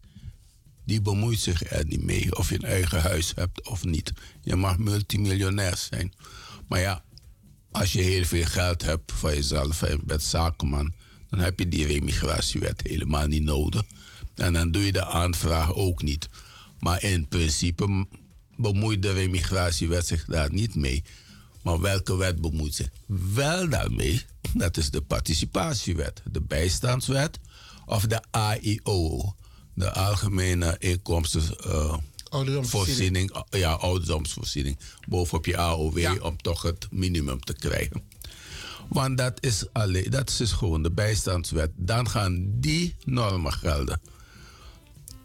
die 0.85 1.01
bemoeit 1.01 1.41
zich 1.41 1.71
er 1.71 1.87
niet 1.87 2.03
mee 2.03 2.37
of 2.37 2.49
je 2.49 2.55
een 2.55 2.69
eigen 2.69 3.01
huis 3.01 3.33
hebt 3.35 3.69
of 3.69 3.85
niet. 3.85 4.13
Je 4.41 4.57
mag 4.57 4.79
multimiljonair 4.79 5.77
zijn. 5.77 6.13
Maar 6.69 6.81
ja, 6.81 7.05
als 7.71 7.93
je 7.93 8.01
heel 8.01 8.25
veel 8.25 8.45
geld 8.45 8.83
hebt 8.83 9.13
van 9.13 9.35
jezelf 9.35 9.83
en 9.83 10.01
bent 10.05 10.23
zakenman, 10.23 10.93
dan 11.31 11.39
heb 11.39 11.59
je 11.59 11.69
die 11.69 11.87
remigratiewet 11.87 12.83
helemaal 12.83 13.27
niet 13.27 13.43
nodig. 13.43 13.83
En 14.35 14.53
dan 14.53 14.71
doe 14.71 14.85
je 14.85 14.93
de 14.93 15.05
aanvraag 15.05 15.75
ook 15.75 16.03
niet. 16.03 16.29
Maar 16.79 17.03
in 17.03 17.29
principe 17.29 18.07
bemoeit 18.57 19.03
de 19.03 19.13
remigratiewet 19.13 20.07
zich 20.07 20.25
daar 20.25 20.53
niet 20.53 20.75
mee. 20.75 21.05
Maar 21.63 21.81
welke 21.81 22.17
wet 22.17 22.41
bemoeit 22.41 22.75
zich 22.75 22.89
wel 23.35 23.69
daarmee? 23.69 24.23
Dat 24.55 24.77
is 24.77 24.91
de 24.91 25.01
participatiewet, 25.01 26.23
de 26.31 26.41
bijstandswet 26.41 27.39
of 27.91 28.07
de 28.07 28.23
AIO, 28.31 29.35
de 29.75 29.93
Algemene 29.93 30.77
Inkomsten. 30.79 31.43
eh, 31.65 31.97
Ouderdomsvoorziening. 32.29 33.31
voorziening, 33.31 33.45
ja, 33.51 33.73
ouderdomsvoorziening, 33.73 34.79
bovenop 35.09 35.47
je 35.47 35.57
AOW 35.57 35.99
Ja. 35.99 36.17
om 36.21 36.37
toch 36.43 36.63
het 36.63 36.87
minimum 36.91 37.41
te 37.41 37.53
krijgen. 37.53 38.03
Want 38.89 39.19
dat 39.19 39.45
is, 39.45 39.65
alleen, 39.73 40.11
dat 40.11 40.29
is 40.31 40.37
dus 40.37 40.53
gewoon 40.53 40.83
de 40.83 40.91
bijstandswet. 40.91 41.71
Dan 41.77 42.09
gaan 42.09 42.51
die 42.61 42.95
normen 43.05 43.53
gelden. 43.53 44.01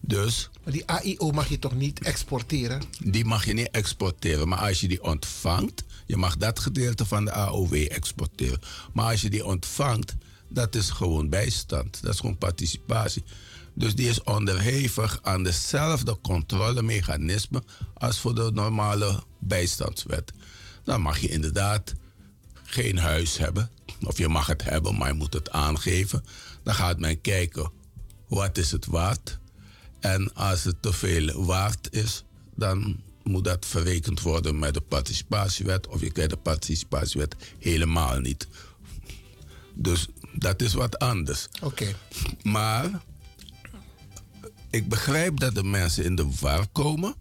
Dus 0.01 0.49
Maar 0.63 0.73
die 0.73 0.85
AIO 0.87 1.31
mag 1.31 1.49
je 1.49 1.59
toch 1.59 1.73
niet 1.75 1.99
exporteren? 1.99 2.81
die 3.03 3.25
mag 3.25 3.45
je 3.45 3.53
niet 3.53 3.69
exporteren. 3.71 4.47
Maar 4.47 4.59
als 4.59 4.81
je 4.81 4.87
die 4.87 5.03
ontvangt, 5.03 5.83
je 6.05 6.17
mag 6.17 6.37
dat 6.37 6.59
gedeelte 6.59 7.05
van 7.05 7.25
de 7.25 7.31
AOW 7.31 7.73
exporteren. 7.73 8.59
Maar 8.93 9.11
als 9.11 9.21
je 9.21 9.29
die 9.29 9.45
ontvangt, 9.45 10.15
dat 10.56 10.75
is 10.75 10.90
gewoon 10.90 11.30
bijstand. 11.30 12.01
Dat 12.01 12.14
is 12.14 12.19
gewoon 12.19 12.38
participatie. 12.38 13.24
Dus 13.74 13.95
die 13.95 14.09
is 14.09 14.24
onderhevig 14.24 15.19
aan 15.22 15.43
dezelfde 15.43 16.17
controlemechanismen 16.22 17.64
als 17.93 18.19
voor 18.19 18.35
de 18.35 18.51
normale 18.53 19.24
bijstandswet. 19.40 20.34
Dan 20.84 21.01
mag 21.01 21.19
je 21.19 21.27
inderdaad 21.27 21.93
geen 22.64 22.98
huis 22.98 23.38
hebben. 23.38 23.69
Of 24.03 24.17
je 24.17 24.27
mag 24.27 24.48
het 24.48 24.64
hebben, 24.64 24.98
maar 24.98 25.08
je 25.08 25.14
moet 25.14 25.34
het 25.34 25.51
aangeven. 25.51 26.25
Dan 26.64 26.74
gaat 26.74 27.00
men 27.00 27.22
kijken, 27.22 27.72
wat 28.27 28.58
is 28.58 28.72
het 28.72 28.85
waard? 28.85 29.40
En 30.00 30.34
als 30.34 30.64
het 30.64 30.82
te 30.82 30.93
veel 30.93 31.45
waard 31.45 31.88
is, 31.92 32.24
dan 32.56 33.03
moet 33.24 33.43
dat 33.43 33.66
verrekend 33.66 34.22
worden 34.22 34.59
met 34.59 34.74
de 34.74 34.82
participatiewet. 34.82 35.88
Of 35.88 36.01
je 36.01 36.11
krijgt 36.11 36.32
de 36.32 36.38
participatiewet 36.38 37.35
helemaal 37.59 38.19
niet. 38.19 38.48
Dus 39.74 40.08
dat 40.38 40.61
is 40.61 40.73
wat 40.73 40.99
anders. 40.99 41.47
Oké. 41.61 41.95
Maar 42.43 42.89
ik 44.69 44.89
begrijp 44.89 45.39
dat 45.39 45.55
de 45.55 45.64
mensen 45.64 46.03
in 46.03 46.15
de 46.15 46.27
war 46.39 46.67
komen. 46.72 47.15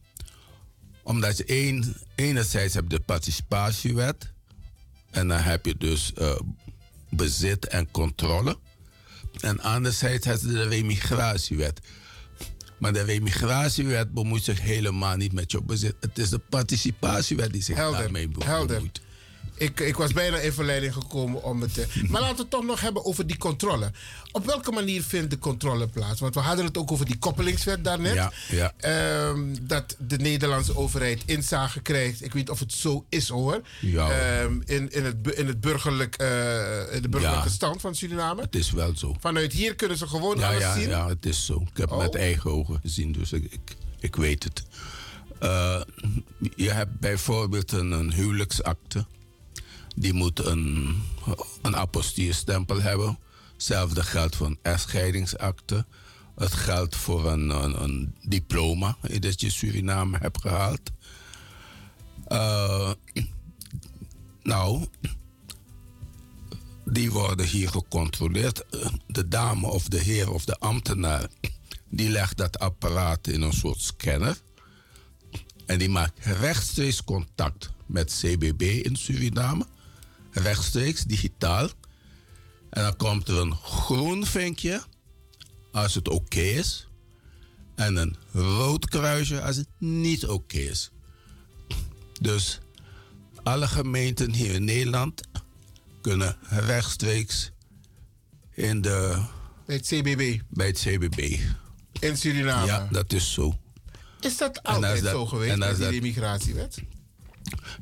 Omdat 1.02 1.36
je 1.36 1.44
een, 1.46 1.96
enerzijds 2.14 2.74
hebt 2.74 2.90
de 2.90 3.00
participatiewet. 3.00 4.32
En 5.10 5.28
dan 5.28 5.38
heb 5.38 5.66
je 5.66 5.76
dus 5.76 6.12
eh, 6.12 6.40
bezit 7.10 7.66
en 7.66 7.90
controle. 7.90 8.58
En 9.40 9.60
anderzijds 9.60 10.26
heb 10.26 10.40
je 10.40 10.46
de 10.46 10.68
remigratiewet. 10.68 11.80
Maar 12.78 12.92
de 12.92 13.02
remigratiewet 13.02 14.12
bemoeit 14.12 14.44
zich 14.44 14.60
helemaal 14.60 15.16
niet 15.16 15.32
met 15.32 15.50
je 15.50 15.62
bezit. 15.62 15.94
Het 16.00 16.18
is 16.18 16.28
de 16.28 16.38
participatiewet 16.38 17.52
die 17.52 17.62
zich 17.62 17.76
daarmee 17.76 18.28
bemoeit. 18.28 18.48
Helder. 18.48 18.90
Ik, 19.56 19.80
ik 19.80 19.96
was 19.96 20.12
bijna 20.12 20.36
in 20.38 20.52
verleiding 20.52 20.92
gekomen 20.92 21.42
om 21.42 21.60
het 21.60 21.74
te... 21.74 21.86
Maar 22.08 22.20
laten 22.20 22.36
we 22.36 22.42
het 22.42 22.50
toch 22.50 22.64
nog 22.64 22.80
hebben 22.80 23.04
over 23.04 23.26
die 23.26 23.36
controle. 23.38 23.90
Op 24.32 24.46
welke 24.46 24.70
manier 24.72 25.02
vindt 25.02 25.30
de 25.30 25.38
controle 25.38 25.88
plaats? 25.88 26.20
Want 26.20 26.34
we 26.34 26.40
hadden 26.40 26.64
het 26.64 26.78
ook 26.78 26.92
over 26.92 27.06
die 27.06 27.18
koppelingswet 27.18 27.84
daarnet. 27.84 28.14
Ja, 28.14 28.32
ja. 28.48 28.72
Ehm, 28.76 29.54
dat 29.62 29.96
de 29.98 30.16
Nederlandse 30.16 30.76
overheid 30.76 31.22
inzage 31.26 31.80
krijgt. 31.80 32.14
Ik 32.22 32.32
weet 32.32 32.34
niet 32.34 32.50
of 32.50 32.58
het 32.58 32.72
zo 32.72 33.04
is 33.08 33.28
hoor. 33.28 33.60
Ja. 33.80 34.10
Ehm, 34.10 34.60
in, 34.64 34.90
in, 34.90 35.04
het, 35.04 35.16
in, 35.36 35.46
het 35.46 35.60
burgerlijk, 35.60 36.14
eh, 36.16 36.26
in 36.94 37.02
de 37.02 37.08
burgerlijke 37.08 37.48
Ja. 37.48 37.54
stand 37.54 37.80
van 37.80 37.94
Suriname. 37.94 38.42
Het 38.42 38.54
is 38.54 38.70
wel 38.70 38.96
zo. 38.96 39.16
Vanuit 39.20 39.52
hier 39.52 39.74
kunnen 39.74 39.98
ze 39.98 40.06
gewoon 40.08 40.38
Ja, 40.38 40.48
alles 40.48 40.60
ja, 40.62 40.74
zien. 40.74 40.88
ja, 40.88 41.08
het 41.08 41.26
is 41.26 41.44
zo. 41.44 41.60
Ik 41.70 41.76
heb 41.76 41.90
Oh. 41.92 41.98
met 41.98 42.14
eigen 42.14 42.50
ogen 42.50 42.78
gezien, 42.80 43.12
dus 43.12 43.32
ik, 43.32 43.44
ik, 43.52 43.76
ik 44.00 44.16
weet 44.16 44.44
het. 44.44 44.62
Eh, 45.38 45.80
je 46.56 46.70
hebt 46.70 46.98
bijvoorbeeld 47.00 47.72
een, 47.72 47.90
een 47.90 48.12
huwelijksakte. 48.12 49.06
Die 49.94 50.12
moet 50.12 50.44
een, 50.44 50.96
een 51.62 51.76
apostillestempel 51.76 52.80
hebben. 52.80 53.18
Hetzelfde 53.52 54.02
geldt 54.02 54.36
voor 54.36 54.46
een. 54.46 54.58
Het 56.34 56.52
geldt 56.52 56.96
voor 56.96 57.26
een, 57.26 57.50
een, 57.50 57.82
een 57.82 58.14
diploma 58.22 58.96
dat 59.20 59.40
je 59.40 59.50
Suriname 59.50 60.18
hebt 60.18 60.40
gehaald. 60.40 60.90
Eh, 62.24 62.90
nou, 64.42 64.86
die 66.84 67.12
worden 67.12 67.46
hier 67.46 67.68
gecontroleerd. 67.68 68.64
De 69.06 69.28
dame 69.28 69.66
of 69.66 69.88
de 69.88 69.98
heer 69.98 70.32
of 70.32 70.44
de 70.44 70.58
ambtenaar 70.58 71.28
Die 71.88 72.08
legt 72.08 72.36
dat 72.36 72.58
apparaat 72.58 73.26
in 73.26 73.42
een 73.42 73.52
soort 73.52 73.80
scanner. 73.80 74.38
En 75.66 75.78
die 75.78 75.88
maakt 75.88 76.24
rechtstreeks 76.24 77.04
contact 77.04 77.70
met 77.86 78.20
CBB 78.20 78.62
in 78.62 78.96
Suriname. 78.96 79.66
Rechtstreeks, 80.34 81.02
digitaal. 81.04 81.68
En 82.70 82.82
dan 82.82 82.96
komt 82.96 83.28
er 83.28 83.36
een 83.40 83.54
groen 83.54 84.26
vinkje 84.26 84.82
als 85.72 85.94
het 85.94 86.08
oké 86.08 86.40
is. 86.40 86.88
En 87.74 87.96
een 87.96 88.16
rood 88.32 88.88
kruisje 88.88 89.42
als 89.42 89.56
het 89.56 89.68
niet 89.78 90.26
oké 90.26 90.56
is. 90.58 90.90
Dus 92.20 92.60
alle 93.42 93.66
gemeenten 93.66 94.32
hier 94.32 94.54
in 94.54 94.64
Nederland 94.64 95.20
kunnen 96.00 96.36
rechtstreeks 96.48 97.50
in 98.54 98.80
de... 98.80 99.22
Bij 99.66 99.76
het 99.76 99.86
CBB? 99.86 100.40
Bij 100.48 100.66
het 100.66 100.78
CBB. 100.78 101.38
In 102.00 102.16
Suriname? 102.16 102.66
Ja, 102.66 102.88
dat 102.90 103.12
is 103.12 103.32
zo. 103.32 103.58
Is 104.20 104.36
dat 104.36 104.62
altijd 104.62 105.02
dat- 105.02 105.10
zo 105.12 105.26
geweest 105.26 105.56
met 105.56 105.76
die 105.76 105.92
immigratiewet? 105.94 106.78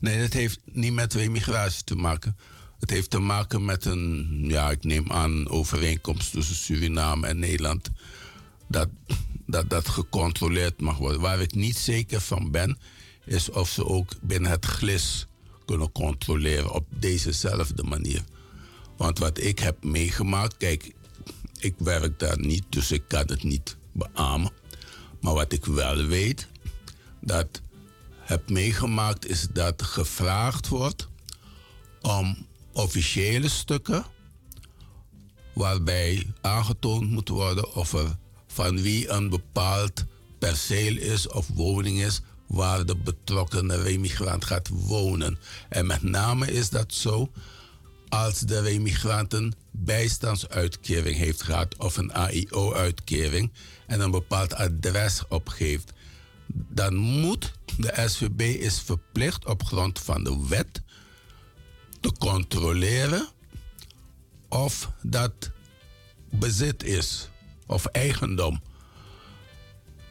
Nee, 0.00 0.20
dat 0.20 0.32
heeft 0.32 0.60
niet 0.64 0.92
met 0.92 1.14
immigratie 1.14 1.84
te 1.84 1.94
maken. 1.94 2.36
Het 2.80 2.90
heeft 2.90 3.10
te 3.10 3.18
maken 3.18 3.64
met 3.64 3.84
een, 3.84 4.44
ja, 4.48 4.70
ik 4.70 4.84
neem 4.84 5.12
aan, 5.12 5.30
een 5.30 5.48
overeenkomst 5.48 6.32
tussen 6.32 6.56
Suriname 6.56 7.26
en 7.26 7.38
Nederland. 7.38 7.90
Dat, 8.68 8.88
dat 9.46 9.70
dat 9.70 9.88
gecontroleerd 9.88 10.80
mag 10.80 10.98
worden. 10.98 11.20
Waar 11.20 11.40
ik 11.40 11.54
niet 11.54 11.76
zeker 11.76 12.20
van 12.20 12.50
ben, 12.50 12.78
is 13.24 13.50
of 13.50 13.68
ze 13.68 13.86
ook 13.86 14.12
binnen 14.20 14.50
het 14.50 14.64
glis 14.64 15.26
kunnen 15.64 15.92
controleren 15.92 16.72
op 16.72 16.86
dezezelfde 16.88 17.82
manier. 17.82 18.24
Want 18.96 19.18
wat 19.18 19.38
ik 19.38 19.58
heb 19.58 19.84
meegemaakt, 19.84 20.56
kijk, 20.56 20.92
ik 21.58 21.74
werk 21.78 22.18
daar 22.18 22.38
niet, 22.38 22.64
dus 22.68 22.90
ik 22.90 23.02
kan 23.08 23.26
het 23.26 23.42
niet 23.42 23.76
beamen. 23.92 24.52
Maar 25.20 25.34
wat 25.34 25.52
ik 25.52 25.64
wel 25.64 26.06
weet, 26.06 26.48
dat 27.20 27.60
heb 28.32 28.50
meegemaakt, 28.50 29.26
is 29.26 29.46
dat 29.52 29.82
gevraagd 29.82 30.68
wordt 30.68 31.08
om 32.00 32.46
officiële 32.72 33.48
stukken 33.48 34.04
waarbij 35.52 36.26
aangetoond 36.40 37.10
moet 37.10 37.28
worden 37.28 37.74
of 37.74 37.92
er 37.92 38.16
van 38.46 38.82
wie 38.82 39.08
een 39.08 39.28
bepaald 39.28 40.04
perceel 40.38 40.96
is 40.96 41.28
of 41.28 41.48
woning 41.54 42.02
is 42.02 42.20
waar 42.46 42.86
de 42.86 42.96
betrokkenen 42.96 43.82
remigrant 43.82 44.44
gaat 44.44 44.68
wonen. 44.68 45.38
En 45.68 45.86
met 45.86 46.02
name 46.02 46.52
is 46.52 46.70
dat 46.70 46.94
zo 46.94 47.30
als 48.08 48.40
de 48.40 48.60
remigrant 48.60 49.32
een 49.32 49.54
bijstandsuitkering 49.70 51.16
heeft 51.16 51.42
gehad 51.42 51.76
of 51.76 51.96
een 51.96 52.12
AIO-uitkering 52.12 53.52
en 53.86 54.00
een 54.00 54.10
bepaald 54.10 54.54
adres 54.54 55.22
opgeeft. 55.28 55.92
Dan 56.52 56.94
moet 56.94 57.52
de 57.76 58.04
SVB 58.06 58.40
is 58.40 58.80
verplicht 58.80 59.46
op 59.46 59.64
grond 59.64 59.98
van 59.98 60.24
de 60.24 60.46
wet 60.48 60.82
te 62.00 62.12
controleren 62.12 63.28
of 64.48 64.90
dat 65.02 65.50
bezit 66.30 66.82
is 66.82 67.28
of 67.66 67.86
eigendom. 67.86 68.60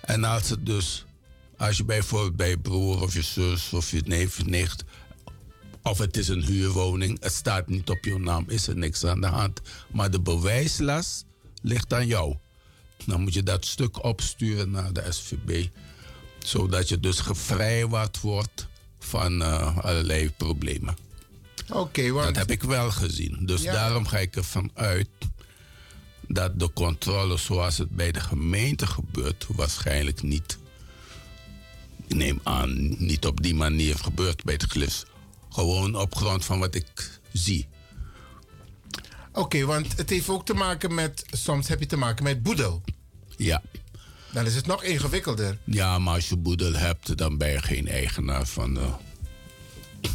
En 0.01 0.23
als 0.23 0.49
het 0.49 0.65
dus, 0.65 1.05
als 1.57 1.77
je 1.77 1.83
bijvoorbeeld 1.83 2.35
bij 2.35 2.49
je 2.49 2.59
broer 2.59 3.01
of 3.01 3.13
je 3.13 3.21
zus 3.21 3.73
of 3.73 3.91
je 3.91 4.01
neef 4.05 4.45
nicht, 4.45 4.83
of 5.83 5.97
het 5.97 6.17
is 6.17 6.27
een 6.27 6.43
huurwoning, 6.43 7.21
het 7.21 7.33
staat 7.33 7.67
niet 7.67 7.89
op 7.89 8.05
je 8.05 8.19
naam, 8.19 8.45
is 8.47 8.67
er 8.67 8.77
niks 8.77 9.05
aan 9.05 9.21
de 9.21 9.27
hand. 9.27 9.61
Maar 9.91 10.11
de 10.11 10.21
bewijslast 10.21 11.25
ligt 11.61 11.93
aan 11.93 12.07
jou. 12.07 12.35
Dan 13.05 13.21
moet 13.21 13.33
je 13.33 13.43
dat 13.43 13.65
stuk 13.65 14.03
opsturen 14.03 14.71
naar 14.71 14.93
de 14.93 15.05
SVB, 15.09 15.67
zodat 16.43 16.89
je 16.89 16.99
dus 16.99 17.19
gevrijwaard 17.19 18.21
wordt 18.21 18.67
van 18.99 19.41
eh, 19.41 19.77
allerlei 19.77 20.31
problemen. 20.31 20.97
Oké, 21.69 22.11
want... 22.11 22.25
Dat 22.27 22.35
heb 22.35 22.51
ik 22.51 22.63
wel 22.63 22.91
gezien. 22.91 23.37
Dus 23.45 23.61
Ja. 23.61 23.71
daarom 23.73 24.05
ga 24.07 24.17
ik 24.17 24.35
ervan 24.35 24.71
uit 24.73 25.07
dat 26.27 26.59
de 26.59 26.73
controle 26.73 27.37
zoals 27.37 27.77
het 27.77 27.89
bij 27.89 28.11
de 28.11 28.19
gemeente 28.19 28.87
gebeurt, 28.87 29.45
waarschijnlijk 29.49 30.21
niet. 30.21 30.57
Ik 32.07 32.15
neem 32.15 32.39
aan, 32.43 32.95
niet 33.05 33.25
op 33.25 33.41
die 33.43 33.55
manier 33.55 33.95
gebeurt 33.95 34.43
bij 34.43 34.53
het 34.53 34.63
glis. 34.63 35.03
Gewoon 35.49 35.95
op 35.95 36.15
grond 36.15 36.45
van 36.45 36.59
wat 36.59 36.75
ik 36.75 37.19
zie. 37.33 37.67
Oké, 39.33 39.65
want 39.65 39.97
het 39.97 40.09
heeft 40.09 40.29
ook 40.29 40.45
te 40.45 40.53
maken 40.53 40.93
met... 40.93 41.25
Soms 41.31 41.67
heb 41.67 41.79
je 41.79 41.85
te 41.85 41.97
maken 41.97 42.23
met 42.23 42.43
boedel. 42.43 42.81
Ja. 43.37 43.61
Dan 44.33 44.45
is 44.45 44.55
het 44.55 44.65
nog 44.65 44.83
ingewikkelder. 44.83 45.57
Ja, 45.63 45.99
maar 45.99 46.13
als 46.15 46.29
je 46.29 46.37
boedel 46.37 46.73
hebt, 46.73 47.17
dan 47.17 47.37
ben 47.37 47.49
je 47.51 47.61
geen 47.61 47.87
eigenaar 47.87 48.45
van 48.47 48.73
de. 48.73 48.87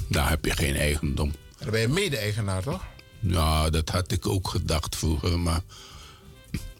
Dan 0.08 0.26
heb 0.26 0.44
je 0.44 0.50
geen 0.50 0.76
eigendom. 0.76 1.32
Dan 1.58 1.70
ben 1.70 1.80
je 1.80 1.88
mede-eigenaar, 1.88 2.62
toch? 2.62 2.84
Ja, 3.20 3.70
dat 3.70 3.88
had 3.88 4.12
ik 4.12 4.26
ook 4.26 4.48
gedacht 4.48 4.96
vroeger, 4.96 5.38
maar 5.38 5.60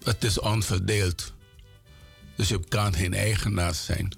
het 0.05 0.25
is 0.25 0.39
onverdeeld. 0.41 1.33
Dus 2.37 2.49
je 2.49 2.61
kan 2.69 2.95
geen 2.95 3.15
eigenaar 3.15 3.75
zijn. 3.75 4.13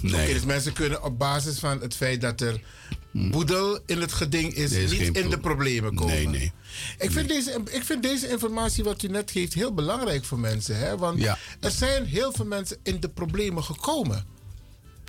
Nee. 0.00 0.32
Dus 0.32 0.44
mensen 0.44 0.72
kunnen 0.72 1.02
op 1.02 1.18
basis 1.18 1.58
van 1.58 1.80
het 1.80 1.94
feit 1.96 2.20
dat 2.20 2.40
er 2.40 2.60
boedel 3.12 3.80
in 3.86 4.00
het 4.00 4.12
geding 4.12 4.54
is, 4.54 4.72
is 4.72 4.90
niet 4.90 5.00
in 5.00 5.12
de 5.12 5.28
pro- 5.28 5.38
problemen 5.40 5.94
komen. 5.94 6.14
Nee, 6.14 6.28
nee. 6.28 6.52
Ik 6.98 7.10
vind, 7.10 7.28
Deze, 7.28 7.60
ik 7.70 7.84
vind 7.84 8.02
deze 8.02 8.28
informatie 8.28 8.84
wat 8.84 9.02
u 9.02 9.08
net 9.08 9.30
geeft 9.30 9.54
heel 9.54 9.74
belangrijk 9.74 10.24
voor 10.24 10.38
mensen. 10.38 10.78
Hè? 10.78 10.96
Want 10.96 11.20
Ja. 11.20 11.38
er 11.60 11.70
zijn 11.70 12.04
heel 12.04 12.32
veel 12.32 12.44
mensen 12.44 12.76
in 12.82 13.00
de 13.00 13.08
problemen 13.08 13.64
gekomen. 13.64 14.24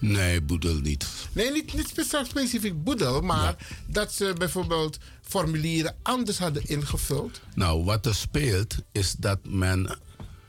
Nee, 0.02 0.42
boedel 0.42 0.76
niet. 0.76 1.06
Nee, 1.32 1.52
niet, 1.52 1.74
niet 1.74 1.88
spe- 1.88 2.24
specifiek 2.28 2.84
boedel, 2.84 3.22
maar 3.22 3.56
dat 3.88 4.14
ze 4.14 4.34
bijvoorbeeld 4.38 4.98
formulieren 5.22 5.96
anders 6.02 6.38
hadden 6.38 6.68
ingevuld. 6.70 7.42
Nou, 7.56 7.84
wat 7.84 8.06
er 8.06 8.16
speelt 8.16 8.76
is 8.92 9.12
dat 9.18 9.40
men, 9.44 9.98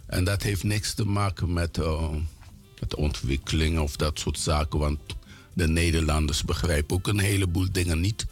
en 0.06 0.24
dat 0.24 0.42
heeft 0.42 0.62
niks 0.62 0.94
te 0.94 1.04
maken 1.04 1.52
met, 1.52 1.78
eh, 1.78 2.10
met 2.80 2.94
ontwikkeling 2.94 3.78
of 3.78 3.96
dat 3.96 4.18
soort 4.18 4.38
zaken, 4.38 4.78
want 4.78 4.98
de 5.54 5.68
Nederlanders 5.68 6.42
begrijpen 6.44 6.96
ook 6.96 7.06
een 7.06 7.18
heleboel 7.18 7.66
dingen 7.72 8.00
niet. 8.00 8.26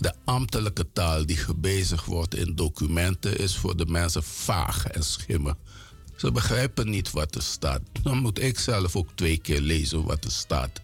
De 0.00 0.14
ambtelijke 0.24 0.92
taal 0.92 1.26
die 1.26 1.36
gebezigd 1.36 2.04
wordt 2.04 2.34
in 2.34 2.54
documenten 2.54 3.38
is 3.38 3.56
voor 3.56 3.76
de 3.76 3.86
mensen 3.86 4.22
vaag 4.22 4.86
en 4.86 5.02
schimmig. 5.02 5.54
Ze 6.16 6.32
begrijpen 6.32 6.90
niet 6.90 7.10
wat 7.10 7.34
er 7.34 7.42
staat. 7.42 7.80
Dan 8.02 8.18
moet 8.18 8.42
ik 8.42 8.58
zelf 8.58 8.96
ook 8.96 9.08
twee 9.14 9.38
keer 9.38 9.60
lezen 9.60 10.04
wat 10.04 10.24
er 10.24 10.30
staat. 10.30 10.80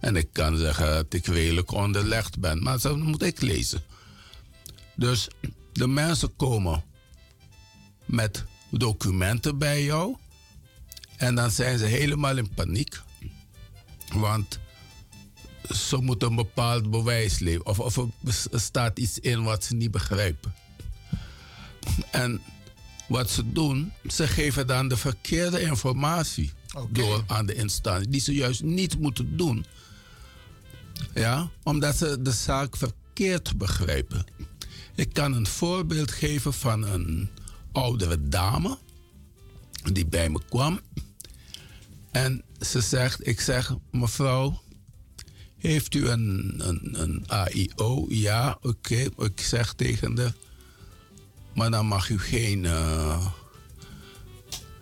En 0.00 0.16
ik 0.16 0.28
kan 0.32 0.56
zeggen 0.56 0.86
dat 0.90 1.14
ik 1.14 1.26
redelijk 1.26 1.72
onderlegd 1.72 2.38
ben, 2.38 2.62
maar 2.62 2.80
dan 2.80 3.00
moet 3.00 3.22
ik 3.22 3.40
lezen. 3.40 3.82
Dus 4.96 5.28
de 5.72 5.86
mensen 5.86 6.36
komen 6.36 6.84
met 8.04 8.44
documenten 8.70 9.58
bij 9.58 9.84
jou. 9.84 10.16
En 11.16 11.34
dan 11.34 11.50
zijn 11.50 11.78
ze 11.78 11.84
helemaal 11.84 12.36
in 12.36 12.54
paniek. 12.54 13.00
Want 14.12 14.58
ze 15.74 15.96
moeten 15.96 16.28
een 16.28 16.36
bepaald 16.36 16.90
bewijs 16.90 17.38
leveren. 17.38 17.66
Of, 17.66 17.78
of 17.78 17.96
er 18.52 18.60
staat 18.60 18.98
iets 18.98 19.18
in 19.18 19.42
wat 19.42 19.64
ze 19.64 19.74
niet 19.74 19.90
begrijpen. 19.90 20.54
En 22.10 22.40
wat 23.08 23.30
ze 23.30 23.52
doen, 23.52 23.92
ze 24.06 24.26
geven 24.26 24.66
dan 24.66 24.88
de 24.88 24.96
verkeerde 24.96 25.60
informatie 25.60 26.52
door 26.90 27.24
aan 27.26 27.46
de 27.46 27.54
instantie, 27.54 28.08
die 28.08 28.20
ze 28.20 28.34
juist 28.34 28.62
niet 28.62 28.98
moeten 28.98 29.36
doen. 29.36 29.66
Ja, 31.14 31.50
omdat 31.62 31.96
ze 31.96 32.22
de 32.22 32.32
zaak 32.32 32.76
verkeerd 32.76 33.58
begrijpen. 33.58 34.24
Ik 34.94 35.12
kan 35.12 35.32
een 35.32 35.46
voorbeeld 35.46 36.10
geven 36.10 36.52
van 36.52 36.82
een 36.82 37.30
oudere 37.72 38.28
dame 38.28 38.78
die 39.92 40.06
bij 40.06 40.28
me 40.28 40.40
kwam. 40.48 40.80
En 42.10 42.42
ze 42.60 42.80
zegt, 42.80 43.26
ik 43.26 43.40
zeg, 43.40 43.74
mevrouw, 43.90 44.60
heeft 45.58 45.94
u 45.94 46.08
een, 46.08 46.54
een, 46.58 47.00
een 47.00 47.24
AIO? 47.26 48.06
Ja, 48.08 48.58
oké. 48.62 48.94
Ik 49.18 49.40
zeg 49.40 49.72
tegen 49.72 50.18
haar, 50.18 50.34
maar 51.54 51.70
dan 51.70 51.86
mag 51.86 52.08
u 52.10 52.18
geen, 52.18 52.64
eh, 52.64 53.26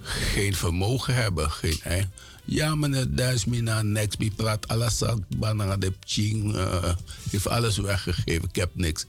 geen 0.02 0.55
vermogen 0.55 1.14
hebben. 1.14 1.50
Geen, 1.50 1.80
ei- 1.82 2.08
ja, 2.44 2.74
meneer 2.74 3.14
Duismina, 3.14 3.82
niks. 3.82 4.16
Die 4.16 4.30
praat 4.30 4.68
alles 4.68 5.02
banana 5.36 5.76
de 5.76 5.92
ching. 6.05 6.55
eh, 6.56 6.94
heeft 7.30 7.48
alles 7.48 7.76
weggegeven. 7.76 8.48
Ik 8.48 8.56
heb 8.56 8.70
niks. 8.74 9.06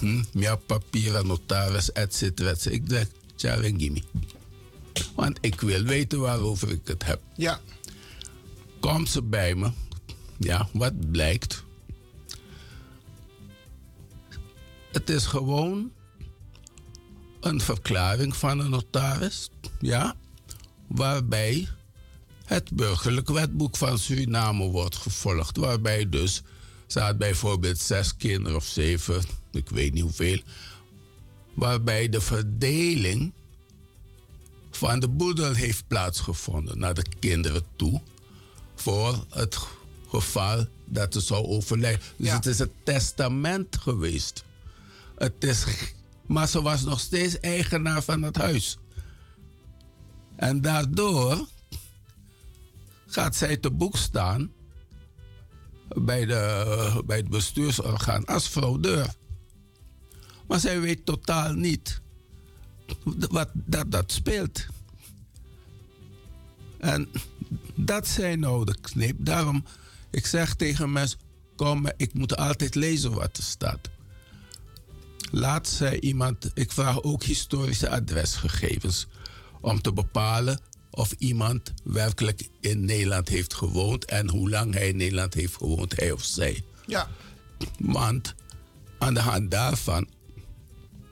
Hm, 0.00 0.22
ja, 0.32 0.56
papieren, 0.56 1.26
notaris, 1.26 1.92
et 1.92 2.14
cetera, 2.14 2.50
et 2.50 2.60
cetera. 2.60 2.76
Ik 2.76 2.84
zeg, 2.88 3.06
tja, 3.36 3.56
gimme. 3.56 4.02
Want 5.14 5.38
ik 5.40 5.60
wil 5.60 5.82
weten 5.82 6.20
waarover 6.20 6.70
ik 6.70 6.80
het 6.84 7.04
heb. 7.04 7.20
Ja. 7.36 7.60
Komt 8.80 9.08
ze 9.08 9.22
bij 9.22 9.54
me. 9.54 9.70
Ja, 10.38 10.68
wat 10.72 11.10
blijkt? 11.10 11.64
Het 14.92 15.10
is 15.10 15.26
gewoon 15.26 15.92
een 17.40 17.60
verklaring 17.60 18.36
van 18.36 18.58
een 18.58 18.70
notaris. 18.70 19.50
Ja. 19.80 20.14
waarbij 20.86 21.68
het 22.44 22.70
burgerlijk 22.70 23.28
wetboek 23.28 23.76
van 23.76 23.98
Suriname 23.98 24.64
wordt 24.64 24.96
gevolgd. 24.96 25.56
Waarbij 25.56 26.08
dus 26.08 26.42
staat 26.86 27.18
bijvoorbeeld 27.18 27.78
zes 27.78 28.16
kinderen 28.16 28.56
of 28.56 28.64
zeven, 28.64 29.22
ik 29.50 29.68
weet 29.68 29.92
niet 29.92 30.02
hoeveel. 30.02 30.40
Waarbij 31.54 32.08
de 32.08 32.20
verdeling 32.20 33.32
van 34.70 35.00
de 35.00 35.08
boedel 35.08 35.52
heeft 35.52 35.86
plaatsgevonden 35.86 36.78
naar 36.78 36.94
de 36.94 37.04
kinderen 37.18 37.62
toe. 37.76 38.00
Voor 38.74 39.24
het 39.30 39.58
geval 40.08 40.66
dat 40.84 41.12
ze 41.12 41.20
zou 41.20 41.46
overlijden. 41.46 42.00
Dus 42.16 42.30
het 42.30 42.46
is 42.46 42.58
een 42.58 42.72
testament 42.84 43.76
geweest. 43.76 44.44
Het 45.16 45.44
is, 45.44 45.64
maar 46.26 46.48
ze 46.48 46.62
was 46.62 46.82
nog 46.82 47.00
steeds 47.00 47.40
eigenaar 47.40 48.02
van 48.02 48.22
het 48.22 48.36
huis. 48.36 48.78
En 50.36 50.60
daardoor 50.60 51.46
gaat 53.06 53.36
zij 53.36 53.56
te 53.56 53.70
boek 53.70 53.96
staan 53.96 54.52
bij, 55.88 56.26
de, 56.26 57.02
bij 57.06 57.16
het 57.16 57.28
bestuursorgaan 57.28 58.24
als 58.24 58.46
fraudeur. 58.46 59.14
Maar 60.46 60.60
zij 60.60 60.80
weet 60.80 61.04
totaal 61.04 61.52
niet 61.52 62.00
wat 63.30 63.48
dat, 63.52 63.90
dat 63.90 64.12
speelt. 64.12 64.66
En 66.78 67.08
dat 67.74 68.06
zijn 68.08 68.40
nou 68.40 68.64
de 68.64 68.76
knip. 68.80 69.16
Daarom, 69.18 69.64
ik 70.10 70.26
zeg 70.26 70.54
tegen 70.54 70.92
mensen, 70.92 71.18
kom, 71.56 71.86
ik 71.96 72.14
moet 72.14 72.36
altijd 72.36 72.74
lezen 72.74 73.14
wat 73.14 73.36
er 73.36 73.42
staat. 73.42 73.88
Laat 75.30 75.68
zij 75.68 76.00
iemand, 76.00 76.50
ik 76.54 76.72
vraag 76.72 77.02
ook 77.02 77.22
historische 77.22 77.90
adresgegevens 77.90 79.06
om 79.60 79.80
te 79.80 79.92
bepalen 79.92 80.60
of 80.90 81.12
iemand 81.18 81.72
werkelijk 81.84 82.48
in 82.60 82.84
Nederland 82.84 83.28
heeft 83.28 83.54
gewoond 83.54 84.04
en 84.04 84.28
hoe 84.28 84.50
lang 84.50 84.74
hij 84.74 84.88
in 84.88 84.96
Nederland 84.96 85.34
heeft 85.34 85.56
gewoond, 85.56 85.96
hij 85.96 86.12
of 86.12 86.24
zij. 86.24 86.62
Ja. 86.86 87.08
Want 87.78 88.34
aan 88.98 89.14
de 89.14 89.20
hand 89.20 89.50
daarvan, 89.50 90.08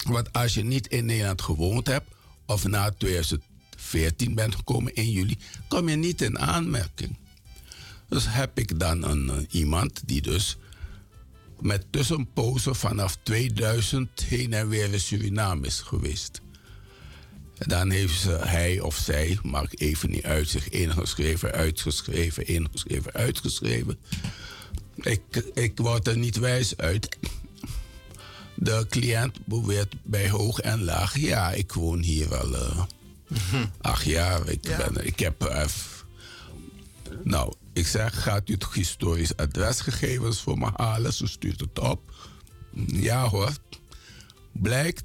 want 0.09 0.33
als 0.33 0.55
je 0.55 0.65
niet 0.65 0.87
in 0.87 1.07
Nederland 1.07 1.43
gewoond 1.43 1.87
hebt 1.87 2.11
of 2.47 2.67
na 2.69 2.91
2014 2.91 4.35
bent 4.35 4.55
gekomen 4.55 4.95
in 4.95 5.11
juli, 5.11 5.39
kom 5.69 5.89
je 5.89 5.97
niet 5.97 6.23
in 6.23 6.39
aanmerking. 6.39 7.17
Dus 8.09 8.25
heb 8.29 8.59
ik 8.59 8.79
dan 8.79 9.03
een, 9.03 9.31
eh, 9.31 9.37
iemand 9.51 10.01
die 10.07 10.23
dus 10.23 10.57
met 11.61 11.85
tussenpozen 11.91 12.77
vanaf 12.77 13.17
2000 13.23 14.25
heen 14.25 14.53
en 14.53 14.69
weer 14.69 14.93
in 14.93 15.01
Suriname 15.01 15.67
is 15.67 15.81
geweest. 15.81 16.41
Dan 17.59 17.91
heeft 17.91 18.21
ze, 18.21 18.31
hij 18.31 18.81
of 18.81 18.97
zij, 18.97 19.39
maakt 19.43 19.81
even 19.81 20.11
niet 20.11 20.25
uit, 20.25 20.49
zich 20.49 20.69
ingeschreven, 20.69 21.53
uitgeschreven, 21.53 22.47
ingeschreven, 22.47 23.13
uitgeschreven. 23.13 23.99
Ik, 24.95 25.51
ik 25.55 25.79
word 25.79 26.07
er 26.07 26.17
niet 26.17 26.37
wijs 26.37 26.77
uit. 26.77 27.17
De 28.55 28.87
cliënt 28.91 29.47
beweert 29.47 29.95
bij 30.03 30.31
hoog 30.31 30.61
en 30.61 30.85
laag, 30.85 31.19
ja, 31.19 31.53
ik 31.53 31.73
woon 31.73 32.03
hier 32.03 32.37
al 32.37 32.55
eh, 32.57 32.83
acht 33.81 34.05
jaar. 34.05 34.49
Ik, 34.49 34.63
ben, 34.63 35.07
ik 35.07 35.19
heb... 35.19 35.45
eh, 35.45 35.65
nou, 37.25 37.53
ik 37.77 37.87
zeg, 37.87 38.23
gaat 38.23 38.49
u 38.49 38.53
het 38.53 38.67
historisch 38.73 39.37
adresgegevens 39.37 40.41
voor 40.41 40.59
me 40.59 40.71
halen? 40.75 41.13
Ze 41.13 41.27
stuurt 41.27 41.61
het 41.61 41.79
op. 41.79 42.13
Ja 42.87 43.29
hoor. 43.29 43.53
Blijkt, 44.53 45.05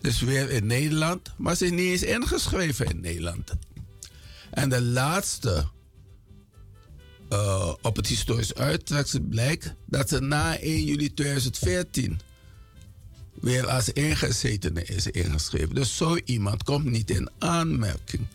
is 0.00 0.20
weer 0.20 0.50
in 0.50 0.66
Nederland, 0.66 1.32
maar 1.36 1.56
ze 1.56 1.64
is 1.64 1.70
niet 1.70 1.80
eens 1.80 2.02
ingeschreven 2.02 2.86
in 2.86 3.00
Nederland. 3.00 3.52
En 4.50 4.68
de 4.68 4.82
laatste 4.82 5.68
eh, 7.28 7.74
op 7.82 7.96
het 7.96 8.06
historisch 8.06 8.54
uittreksel 8.54 9.20
blijkt 9.20 9.74
dat 9.86 10.08
ze 10.08 10.20
na 10.20 10.58
1 10.58 10.84
juli 10.84 11.14
2014 11.14 12.20
weer 13.32 13.68
als 13.68 13.88
ingezetene 13.88 14.84
is 14.84 15.06
ingeschreven. 15.06 15.74
Dus 15.74 15.96
zo 15.96 16.16
iemand 16.24 16.62
komt 16.62 16.84
niet 16.84 17.10
in 17.10 17.30
aanmerking. 17.38 18.26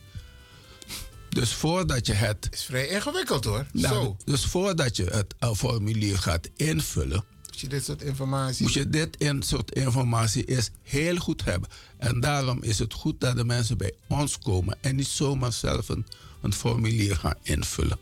Dus 1.30 1.54
voordat 1.54 2.08
je 2.08 2.14
het. 2.14 2.48
is 2.52 2.64
vrij 2.64 2.88
ingewikkeld 2.88 3.44
hoor. 3.46 3.66
Nou, 3.72 3.94
Zo. 3.94 4.18
Dus 4.26 4.46
voordat 4.46 4.96
je 4.96 5.04
het 5.04 5.36
eh, 5.40 5.54
formulier 5.54 6.18
gaat 6.18 6.50
invullen. 6.56 7.24
Moet 7.46 7.60
je 7.60 7.68
dit 7.68 7.86
soort 7.86 8.02
informatie. 8.02 8.64
Moet 8.64 8.74
je 8.74 8.90
dit 8.90 9.18
in 9.18 9.44
soort 9.44 9.72
informatie 9.72 10.46
is 10.46 10.70
heel 10.84 11.16
goed 11.16 11.44
hebben. 11.44 11.70
En 11.98 12.20
daarom 12.20 12.64
is 12.64 12.80
het 12.80 12.94
goed 12.94 13.20
dat 13.20 13.36
de 13.36 13.46
mensen 13.46 13.78
bij 13.78 13.94
ons 14.08 14.40
komen 14.40 14.78
en 14.82 14.96
niet 14.96 15.08
zomaar 15.08 15.54
zelf 15.54 15.90
een, 15.90 16.06
een 16.42 16.54
formulier 16.54 17.16
gaan 17.16 17.36
invullen. 17.42 17.98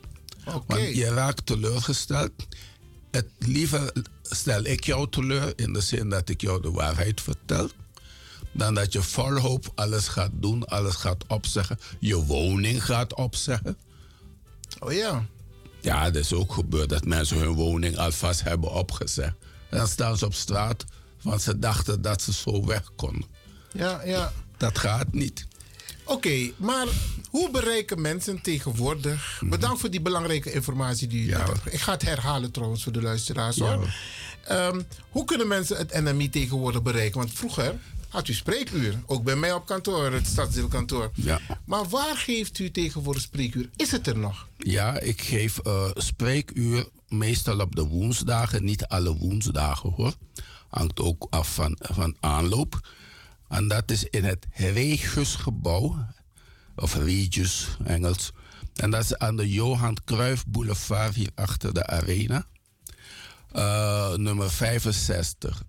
Want 0.67 0.95
je 0.95 1.05
raakt 1.05 1.45
teleurgesteld. 1.45 2.31
Het 3.11 3.27
liever 3.39 3.91
stel 4.21 4.65
ik 4.65 4.83
jou 4.83 5.09
teleur 5.09 5.53
in 5.55 5.73
de 5.73 5.81
zin 5.81 6.09
dat 6.09 6.29
ik 6.29 6.41
jou 6.41 6.61
de 6.61 6.71
waarheid 6.71 7.21
vertel. 7.21 7.69
Dan 8.55 8.73
dat 8.73 8.93
je 8.93 9.01
vol 9.01 9.37
hoop 9.39 9.71
alles 9.75 10.07
gaat 10.07 10.31
doen, 10.33 10.65
alles 10.65 10.95
gaat 10.95 11.27
opzeggen. 11.27 11.79
Je 11.99 12.15
woning 12.15 12.85
gaat 12.85 13.15
opzeggen. 13.15 13.77
Oh 14.79 14.91
ja. 14.91 15.25
Ja, 15.81 16.03
het 16.03 16.15
is 16.15 16.33
ook 16.33 16.53
gebeurd 16.53 16.89
dat 16.89 17.05
mensen 17.05 17.37
hun 17.37 17.53
woning 17.53 17.97
alvast 17.97 18.43
hebben 18.43 18.71
opgezegd. 18.71 19.35
En 19.69 19.77
dan 19.77 19.87
staan 19.87 20.17
ze 20.17 20.25
op 20.25 20.33
straat, 20.33 20.85
want 21.21 21.41
ze 21.41 21.59
dachten 21.59 22.01
dat 22.01 22.21
ze 22.21 22.33
zo 22.33 22.65
weg 22.65 22.91
konden. 22.95 23.25
Ja, 23.71 24.01
ja. 24.03 24.33
Dat 24.57 24.77
gaat 24.77 25.13
niet. 25.13 25.47
Oké, 26.03 26.51
maar 26.57 26.87
hoe 27.29 27.51
bereiken 27.51 28.01
mensen 28.01 28.41
tegenwoordig... 28.41 29.37
Mhm. 29.41 29.49
Bedankt 29.49 29.79
voor 29.79 29.89
die 29.89 30.01
belangrijke 30.01 30.51
informatie 30.51 31.07
die 31.07 31.27
u 31.27 31.29
net 31.29 31.47
hebt 31.47 31.73
Ik 31.73 31.79
ga 31.79 31.91
het 31.91 32.01
herhalen 32.01 32.51
trouwens 32.51 32.83
voor 32.83 32.91
de 32.91 33.01
luisteraars. 33.01 33.55
Ja, 33.55 33.75
hoor. 33.75 33.93
Ehm, 34.43 34.81
hoe 35.09 35.25
kunnen 35.25 35.47
mensen 35.47 35.77
het 35.77 36.01
NMI 36.03 36.29
tegenwoordig 36.29 36.81
bereiken? 36.81 37.19
Want 37.19 37.31
vroeger 37.33 37.75
had 38.15 38.27
u 38.27 38.33
spreekuur. 38.33 39.03
Ook 39.05 39.23
bij 39.23 39.35
mij 39.35 39.53
op 39.53 39.65
kantoor, 39.65 40.11
het 40.11 40.27
stadsdeelkantoor. 40.27 41.11
Ja. 41.13 41.39
Maar 41.65 41.89
waar 41.89 42.17
geeft 42.17 42.59
u 42.59 42.71
tegenwoordig 42.71 43.21
spreekuur? 43.21 43.69
Is 43.75 43.91
het 43.91 44.07
er 44.07 44.17
nog? 44.17 44.47
Ja, 44.57 44.99
ik 44.99 45.21
geef 45.21 45.59
eh, 45.59 45.89
spreekuur 45.93 46.87
meestal 47.07 47.59
op 47.59 47.75
de 47.75 47.83
woensdagen. 47.83 48.63
Niet 48.63 48.87
alle 48.87 49.17
woensdagen 49.17 49.91
hoor. 49.91 50.13
Hangt 50.69 50.99
ook 50.99 51.27
af 51.29 51.53
van, 51.53 51.77
van 51.81 52.15
aanloop. 52.19 52.87
En 53.47 53.67
dat 53.67 53.91
is 53.91 54.03
in 54.03 54.23
het 54.23 54.45
Regusgebouw. 54.53 56.05
Of 56.75 56.95
Regis 56.95 57.67
Engels. 57.83 58.31
En 58.75 58.91
dat 58.91 59.03
is 59.03 59.17
aan 59.17 59.35
de 59.35 59.51
Johan 59.51 59.97
Cruijff 60.05 60.45
Boulevard 60.47 61.15
hier 61.15 61.31
achter 61.35 61.73
de 61.73 61.87
arena. 61.87 62.45
Eh, 63.51 64.13
nummer 64.13 64.51
65. 64.51 65.63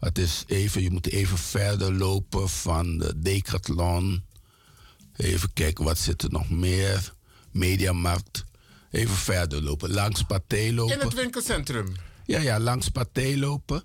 Het 0.00 0.18
is 0.18 0.44
even, 0.46 0.82
je 0.82 0.90
moet 0.90 1.06
even 1.06 1.38
verder 1.38 1.92
lopen 1.94 2.48
van 2.48 2.98
de 2.98 3.12
Decathlon. 3.20 4.24
Even 5.16 5.52
kijken, 5.52 5.84
wat 5.84 5.98
zit 5.98 6.22
er 6.22 6.30
nog 6.30 6.50
meer? 6.50 7.12
Mediamarkt. 7.50 8.44
Even 8.90 9.14
verder 9.16 9.62
lopen. 9.62 9.90
Langs 9.90 10.22
Pathé 10.22 10.72
lopen. 10.72 10.94
In 11.00 11.04
het 11.04 11.14
winkelcentrum. 11.14 11.94
Ja, 12.26 12.38
ja, 12.40 12.60
langs 12.60 12.88
Pathé 12.88 13.36
lopen. 13.36 13.84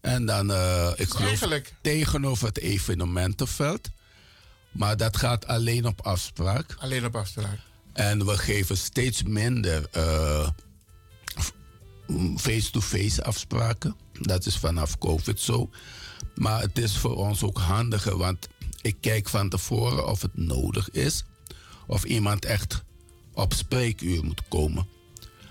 En 0.00 0.26
dan, 0.26 0.52
eh, 0.52 0.90
ik 0.96 1.08
geloof, 1.10 1.28
eigenlijk- 1.28 1.74
tegenover 1.80 2.46
het 2.46 2.58
evenementenveld. 2.58 3.88
Maar 4.72 4.96
dat 4.96 5.16
gaat 5.16 5.46
alleen 5.46 5.86
op 5.86 6.00
afspraak. 6.00 6.74
Alleen 6.78 7.04
op 7.04 7.16
afspraak. 7.16 7.58
En 7.92 8.26
we 8.26 8.38
geven 8.38 8.76
steeds 8.76 9.22
minder 9.22 9.88
eh, 9.90 10.48
f- 11.40 11.52
m, 12.06 12.36
face-to-face 12.36 13.24
afspraken. 13.24 13.96
Dat 14.20 14.46
is 14.46 14.56
vanaf 14.56 14.98
COVID 14.98 15.40
zo. 15.40 15.70
Maar 16.34 16.60
het 16.60 16.78
is 16.78 16.96
voor 16.96 17.16
ons 17.16 17.42
ook 17.42 17.58
handiger, 17.58 18.16
want 18.16 18.48
ik 18.82 18.96
kijk 19.00 19.28
van 19.28 19.48
tevoren 19.48 20.06
of 20.08 20.22
het 20.22 20.36
nodig 20.36 20.90
is. 20.90 21.24
Of 21.86 22.04
iemand 22.04 22.44
echt 22.44 22.82
op 23.32 23.52
spreekuur 23.52 24.24
moet 24.24 24.42
komen. 24.48 24.86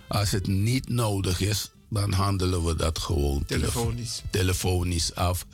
Als 0.07 0.31
het 0.31 0.47
niet 0.47 0.89
nodig 0.89 1.39
is, 1.41 1.71
dan 1.89 2.11
handelen 2.13 2.63
we 2.65 2.75
dat 2.75 2.99
gewoon 2.99 3.45
telefo- 3.45 3.71
Telefonisch. 3.81 4.21
telefonisch 4.29 5.15
af. 5.15 5.45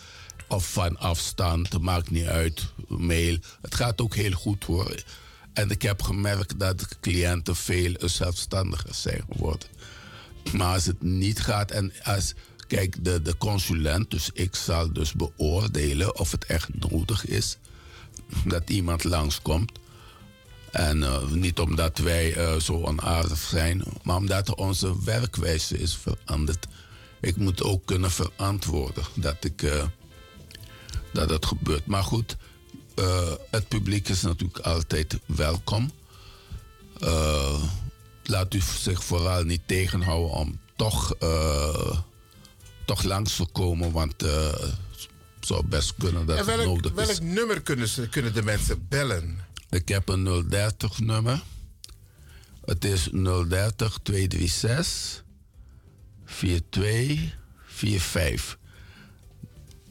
Of 0.48 0.72
van 0.72 0.98
afstand, 0.98 1.82
maakt 1.82 2.10
niet 2.12 2.26
uit. 2.26 2.74
Mail. 2.88 3.38
Het 3.62 3.76
gaat 3.76 4.02
ook 4.02 4.16
heel 4.16 4.32
goed 4.32 4.64
hoor. 4.64 5.04
En 5.54 5.70
ik 5.70 5.82
heb 5.82 6.02
gemerkt 6.02 6.60
dat 6.60 6.80
de 6.80 6.86
cliënten 7.02 7.56
veel 7.56 7.94
zelfstandiger 7.98 8.94
zijn 8.94 9.24
geworden. 9.32 9.68
Maar 10.54 10.74
als 10.74 10.86
het 10.86 11.02
niet 11.02 11.40
gaat 11.40 11.72
en 11.72 11.94
als. 12.04 12.34
Kijk, 12.70 13.06
de, 13.06 13.22
de 13.22 13.38
consulent, 13.38 14.12
dus 14.12 14.30
ik 14.34 14.56
zal 14.56 14.94
dus 14.94 15.14
beoordelen 15.14 16.20
of 16.20 16.32
het 16.32 16.46
echt 16.46 16.70
nodig 16.74 17.26
is 17.26 17.58
dat 18.46 18.70
iemand 18.70 19.04
langskomt. 19.04 19.72
En 20.72 21.04
eh, 21.04 21.28
niet 21.28 21.60
omdat 21.60 21.98
wij 21.98 22.36
eh, 22.36 22.60
zo 22.60 22.84
onaardig 22.84 23.38
zijn, 23.38 23.84
maar 24.04 24.16
omdat 24.16 24.56
onze 24.56 25.04
werkwijze 25.04 25.80
is 25.80 25.96
veranderd. 25.96 26.68
Ik 27.22 27.36
moet 27.36 27.64
ook 27.64 27.86
kunnen 27.86 28.12
verantwoorden 28.12 29.04
dat, 29.14 29.44
ik, 29.44 29.62
eh, 29.62 29.84
dat 31.14 31.30
het 31.30 31.46
gebeurt. 31.46 31.86
Maar 31.86 32.04
goed, 32.04 32.38
het 33.50 33.68
publiek 33.68 34.10
is 34.10 34.22
natuurlijk 34.22 34.60
altijd 34.60 35.20
welkom. 35.26 35.92
Laat 38.24 38.54
u 38.54 38.62
zich 38.62 39.04
vooral 39.04 39.44
niet 39.44 39.62
tegenhouden 39.66 40.32
om 40.32 40.60
toch, 40.76 41.16
toch 42.90 43.04
langs 43.04 43.36
te 43.36 43.46
komen, 43.52 43.92
want 43.92 44.24
eh, 44.24 44.52
het 44.52 45.08
zou 45.40 45.66
best 45.66 45.94
kunnen 45.98 46.26
dat 46.26 46.38
en 46.38 46.46
het 46.46 46.56
welk, 46.56 46.68
nodig 46.68 46.92
welk 46.92 47.10
is. 47.10 47.20
nummer 47.20 47.62
kunnen, 47.62 47.88
ze, 47.88 48.10
kunnen 48.10 48.34
de 48.34 48.44
mensen 48.44 48.86
bellen? 48.90 49.40
Ik 49.70 49.88
heb 49.88 50.10
een 50.10 50.46
030 50.50 51.00
nummer. 51.00 51.42
Het 52.66 52.86
is 52.86 53.10
030 53.12 54.00
236 54.04 55.24
4245. 56.26 58.58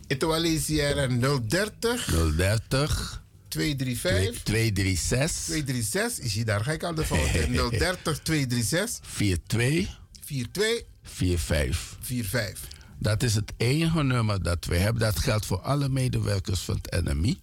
Etoile 0.07 0.60
Sierra 0.60 1.07
030 1.07 2.07
030 2.36 3.23
235 3.49 4.43
236 4.43 5.44
236. 5.44 6.25
Is 6.25 6.35
je 6.35 6.44
daar 6.44 6.65
gek 6.65 6.85
aan 6.85 6.94
de 6.94 7.05
fout? 7.05 7.28
hè? 7.28 7.47
030 7.70 8.18
236 8.18 9.07
42 9.07 10.01
42 10.25 10.85
45. 11.02 11.97
45. 12.01 12.77
Dat 12.99 13.23
is 13.23 13.35
het 13.35 13.52
enige 13.57 14.02
nummer 14.02 14.43
dat 14.43 14.65
we 14.65 14.77
hebben. 14.77 15.02
Dat 15.02 15.18
geldt 15.18 15.47
voor 15.47 15.60
alle 15.60 15.89
medewerkers 15.89 16.60
van 16.60 16.78
het 16.83 17.05
NMI. 17.05 17.41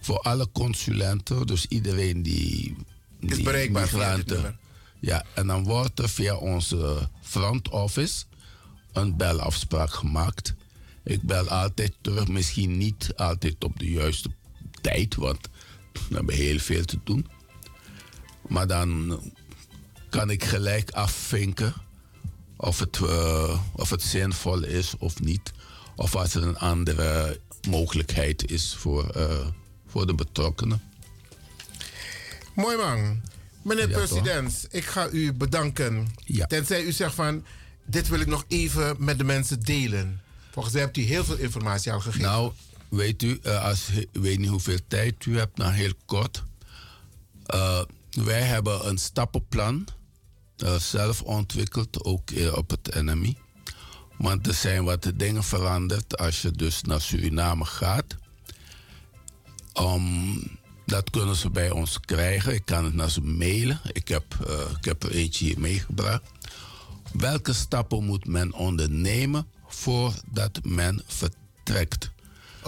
Voor 0.00 0.18
alle 0.18 0.48
consulenten, 0.52 1.46
dus 1.46 1.66
iedereen 1.66 2.22
die. 2.22 2.76
Is 3.20 3.34
die 3.34 3.44
bereikbaar 3.44 3.82
migranten- 3.82 4.34
nummer. 4.34 4.56
Ja, 5.00 5.24
en 5.34 5.46
dan 5.46 5.64
wordt 5.64 5.98
er 5.98 6.08
via 6.08 6.36
onze 6.36 7.08
front 7.22 7.68
office 7.68 8.24
een 8.92 9.16
belafspraak 9.16 9.90
gemaakt. 9.92 10.54
Ik 11.04 11.22
bel 11.22 11.48
altijd 11.48 11.92
terug, 12.00 12.28
misschien 12.28 12.76
niet 12.76 13.12
altijd 13.16 13.64
op 13.64 13.78
de 13.78 13.90
juiste 13.90 14.30
tijd, 14.80 15.14
want 15.14 15.48
we 16.08 16.14
hebben 16.14 16.34
heel 16.34 16.58
veel 16.58 16.84
te 16.84 16.98
doen. 17.04 17.26
Maar 18.48 18.66
dan 18.66 19.20
kan 20.10 20.30
ik 20.30 20.44
gelijk 20.44 20.90
afvinken 20.90 21.74
of 22.60 22.78
het, 22.78 22.98
eh, 23.02 23.60
of 23.72 23.90
het 23.90 24.02
zinvol 24.02 24.64
is 24.64 24.94
of 24.98 25.20
niet. 25.20 25.52
Of 25.96 26.16
als 26.16 26.34
er 26.34 26.42
een 26.42 26.58
andere 26.58 27.40
mogelijkheid 27.68 28.50
is 28.50 28.74
voor, 28.78 29.08
eh, 29.08 29.46
voor 29.86 30.06
de 30.06 30.14
betrokkenen. 30.14 30.82
Mooi 32.54 32.76
man. 32.76 33.20
Meneer 33.62 33.88
Ja, 33.88 33.96
president, 33.96 34.66
ik 34.70 34.84
ga 34.84 35.08
u 35.10 35.32
bedanken. 35.32 36.14
Tenzij 36.46 36.82
u 36.82 36.92
zegt 36.92 37.14
van, 37.14 37.44
dit 37.84 38.08
wil 38.08 38.20
ik 38.20 38.26
nog 38.26 38.44
even 38.48 38.96
met 38.98 39.18
de 39.18 39.24
mensen 39.24 39.60
delen. 39.60 40.20
Volgens 40.50 40.74
mij 40.74 40.82
hebt 40.82 40.96
u 40.96 41.02
heel 41.02 41.24
veel 41.24 41.36
informatie 41.36 41.92
al 41.92 42.00
gegeven. 42.00 42.26
Nou, 42.26 42.52
weet 42.88 43.22
u, 43.22 43.38
eh, 43.42 43.64
als, 43.64 43.88
ik 43.88 44.08
weet 44.12 44.38
niet 44.38 44.48
hoeveel 44.48 44.78
tijd 44.88 45.26
u 45.26 45.38
hebt, 45.38 45.56
nou 45.56 45.72
heel 45.72 45.92
kort. 46.04 46.42
Wij 48.10 48.42
hebben 48.42 48.88
een 48.88 48.98
stappenplan 48.98 49.86
zelf 50.78 51.22
ontwikkeld, 51.22 52.04
ook 52.04 52.30
eh, 52.30 52.56
op 52.56 52.70
het 52.70 53.02
NMI. 53.02 53.36
Want 54.16 54.46
er 54.46 54.54
zijn 54.54 54.84
wat 54.84 55.12
dingen 55.14 55.44
veranderd 55.44 56.18
als 56.18 56.42
je 56.42 56.50
dus 56.50 56.82
naar 56.82 57.00
Suriname 57.00 57.64
gaat. 57.64 58.16
Um, 59.80 60.58
dat 60.86 61.10
kunnen 61.10 61.36
ze 61.36 61.50
bij 61.50 61.70
ons 61.70 62.00
krijgen. 62.00 62.54
Ik 62.54 62.64
kan 62.64 62.84
het 62.84 62.94
naar 62.94 63.10
ze 63.10 63.20
mailen. 63.20 63.80
Ik 63.92 64.08
heb, 64.08 64.24
eh, 64.46 64.70
ik 64.78 64.84
heb 64.84 65.02
er 65.02 65.10
eentje 65.10 65.44
hier 65.44 65.60
meegebracht. 65.60 66.22
Welke 67.12 67.52
stappen 67.52 68.04
moet 68.04 68.26
men 68.26 68.52
ondernemen 68.52 69.46
voordat 69.66 70.60
men 70.62 71.02
vertrekt? 71.06 72.10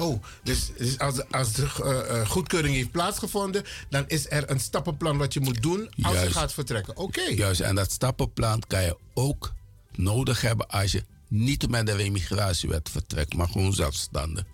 Oh, 0.00 0.22
dus, 0.42 0.70
dus 0.78 0.98
als, 0.98 1.30
als 1.30 1.52
de 1.52 1.68
eh, 1.82 2.20
eh, 2.20 2.28
goedkeuring 2.28 2.74
heeft 2.74 2.90
plaatsgevonden, 2.90 3.64
dan 3.88 4.04
is 4.06 4.30
er 4.30 4.50
een 4.50 4.60
stappenplan 4.60 5.18
wat 5.18 5.32
je 5.34 5.40
moet 5.40 5.62
doen 5.62 5.90
als 6.02 6.20
je 6.20 6.30
gaat 6.30 6.52
vertrekken. 6.52 6.96
Oké. 6.96 7.22
Juist, 7.22 7.60
en 7.60 7.74
dat 7.74 7.92
stappenplan 7.92 8.62
kan 8.66 8.82
je 8.82 8.96
ook 9.14 9.52
nodig 9.94 10.40
hebben 10.40 10.68
als 10.68 10.92
je 10.92 11.04
niet 11.28 11.68
met 11.68 11.86
de 11.86 11.92
remigratiewet 11.92 12.88
vertrekt, 12.90 13.34
maar 13.34 13.48
gewoon 13.48 13.72
zelfstandig. 13.72 14.44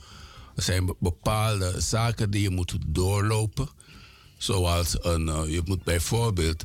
Er 0.57 0.63
zijn 0.63 0.87
be- 0.87 0.97
bepaalde 0.99 1.81
zaken 1.81 2.31
die 2.31 2.43
je 2.43 2.51
moet 2.51 2.77
doorlopen. 2.87 3.69
Zoals 4.39 4.97
een, 5.01 5.29
eh, 5.29 5.43
je 5.49 5.63
moet 5.65 5.85
bijvoorbeeld 5.85 6.65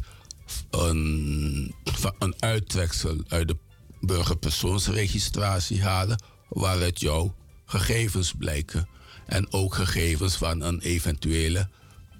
een, 0.69 1.75
een 2.19 2.35
uittreksel 2.39 3.15
uit 3.27 3.47
de 3.47 3.57
burgerpersoonsregistratie 3.99 5.81
halen, 5.83 6.23
waaruit 6.49 6.99
jouw 6.99 7.35
gegevens 7.71 8.33
blijken. 8.37 8.87
En 9.25 9.53
ook 9.53 9.75
gegevens 9.75 10.35
van 10.35 10.61
een 10.61 10.79
eventuele 10.79 11.67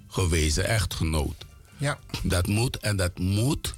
gewezen 0.08 0.64
echtgenoot. 0.64 1.44
Ja. 1.76 1.98
Dat 2.22 2.46
moet 2.46 2.76
en 2.76 2.96
dat 2.96 3.18
moet 3.18 3.74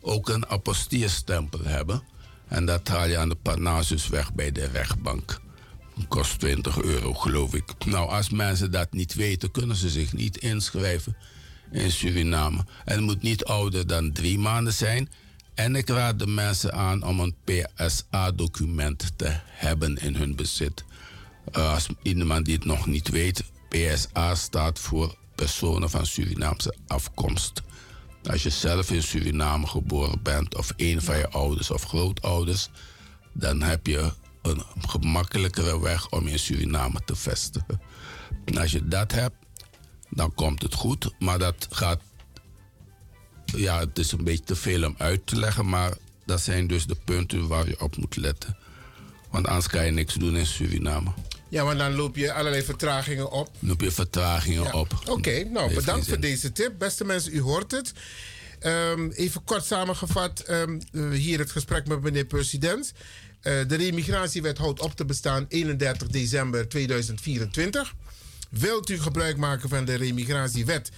ook 0.00 0.28
een 0.28 0.46
apostierstempel 0.46 1.60
hebben. 1.62 2.02
En 2.48 2.66
dat 2.66 2.88
haal 2.88 3.06
je 3.06 3.18
aan 3.18 3.28
de 3.28 3.34
Parnassusweg 3.34 4.32
bij 4.32 4.52
de 4.52 4.66
rechtbank. 4.66 5.40
Kost 6.08 6.38
20 6.38 6.82
euro, 6.82 7.14
geloof 7.14 7.54
ik. 7.54 7.84
Nou, 7.84 8.08
als 8.08 8.30
mensen 8.30 8.70
dat 8.70 8.92
niet 8.92 9.14
weten, 9.14 9.50
kunnen 9.50 9.76
ze 9.76 9.88
zich 9.88 10.12
niet 10.12 10.36
inschrijven 10.36 11.16
in 11.70 11.90
Suriname. 11.90 12.64
En 12.84 12.94
het 12.94 13.04
moet 13.04 13.22
niet 13.22 13.44
ouder 13.44 13.86
dan 13.86 14.12
drie 14.12 14.38
maanden 14.38 14.72
zijn. 14.72 15.08
En 15.54 15.76
ik 15.76 15.88
raad 15.88 16.18
de 16.18 16.26
mensen 16.26 16.72
aan 16.72 17.02
om 17.02 17.20
een 17.20 17.34
PSA-document 17.44 19.12
te 19.16 19.36
hebben 19.44 19.96
in 19.96 20.14
hun 20.14 20.36
bezit. 20.36 20.84
Eh, 21.54 21.72
als 21.72 21.88
iemand 22.02 22.44
die 22.44 22.54
het 22.54 22.64
nog 22.64 22.86
niet 22.86 23.08
weet, 23.08 23.44
PSA 23.68 24.34
staat 24.34 24.78
voor 24.78 25.14
personen 25.34 25.90
van 25.90 26.06
Surinaamse 26.06 26.74
afkomst. 26.86 27.62
Als 28.30 28.42
je 28.42 28.50
zelf 28.50 28.90
in 28.90 29.02
Suriname 29.02 29.66
geboren 29.66 30.22
bent, 30.22 30.56
of 30.56 30.72
een 30.76 31.02
van 31.02 31.16
je 31.16 31.28
ouders 31.28 31.70
of 31.70 31.82
grootouders, 31.82 32.68
dan 33.32 33.62
heb 33.62 33.86
je 33.86 34.12
een 34.42 34.62
gemakkelijkere 34.78 35.80
weg 35.80 36.10
om 36.10 36.26
in 36.26 36.38
Suriname 36.38 37.00
te 37.04 37.16
vestigen. 37.16 37.80
En 38.44 38.58
als 38.58 38.72
je 38.72 38.88
dat 38.88 39.12
hebt, 39.12 39.36
dan 40.10 40.34
komt 40.34 40.62
het 40.62 40.74
goed. 40.74 41.14
Maar 41.18 41.38
dat 41.38 41.68
gaat. 41.70 42.00
Ja, 43.44 43.78
het 43.78 43.98
is 43.98 44.12
een 44.12 44.24
beetje 44.24 44.44
te 44.44 44.56
veel 44.56 44.86
om 44.86 44.94
uit 44.98 45.26
te 45.26 45.36
leggen, 45.36 45.68
maar 45.68 45.96
dat 46.26 46.40
zijn 46.40 46.66
dus 46.66 46.86
de 46.86 46.96
punten 47.04 47.48
waar 47.48 47.68
je 47.68 47.80
op 47.80 47.96
moet 47.96 48.16
letten. 48.16 48.56
Want 49.30 49.46
anders 49.46 49.68
kan 49.68 49.84
je 49.84 49.90
niks 49.90 50.14
doen 50.14 50.36
in 50.36 50.46
Suriname. 50.46 51.10
Ja, 51.54 51.64
maar 51.64 51.76
dan 51.76 51.94
loop 51.94 52.16
je 52.16 52.32
allerlei 52.32 52.62
vertragingen 52.62 53.30
op. 53.30 53.50
Heb 53.66 53.80
je 53.80 53.90
vertragingen 53.90 54.62
Ja. 54.62 54.72
op. 54.72 55.02
Oké, 55.08 55.44
nou 55.44 55.64
Heeft 55.68 55.74
bedankt 55.80 56.08
voor 56.08 56.20
deze 56.20 56.52
tip. 56.52 56.72
Beste 56.78 57.04
mensen, 57.04 57.34
u 57.34 57.40
hoort 57.40 57.70
het. 57.70 57.92
Ehm, 58.58 59.08
even 59.10 59.44
kort 59.44 59.64
samengevat, 59.64 60.40
ehm, 60.40 60.80
eh, 60.92 61.10
hier 61.10 61.38
het 61.38 61.50
gesprek 61.50 61.86
met 61.86 62.02
meneer 62.02 62.24
president. 62.24 62.92
Eh, 63.40 63.52
de 63.66 63.74
remigratiewet 63.74 64.58
houdt 64.58 64.80
op 64.80 64.96
te 64.96 65.04
bestaan 65.04 65.44
31 65.48 66.08
december 66.08 66.68
2024. 66.68 67.94
Wilt 68.50 68.90
u 68.90 69.00
gebruik 69.00 69.36
maken 69.36 69.68
van 69.68 69.84
de 69.84 69.94
remigratiewet? 69.94 70.90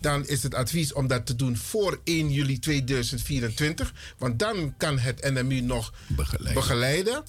Dan 0.00 0.26
is 0.26 0.42
het 0.42 0.54
advies 0.54 0.92
om 0.92 1.06
dat 1.06 1.26
te 1.26 1.36
doen 1.36 1.56
voor 1.56 2.00
1 2.04 2.32
juli 2.32 2.58
2024. 2.58 3.92
Want 4.18 4.38
dan 4.38 4.74
kan 4.76 4.98
het 4.98 5.30
NMU 5.32 5.60
nog 5.60 5.92
begeleiden. 6.54 7.22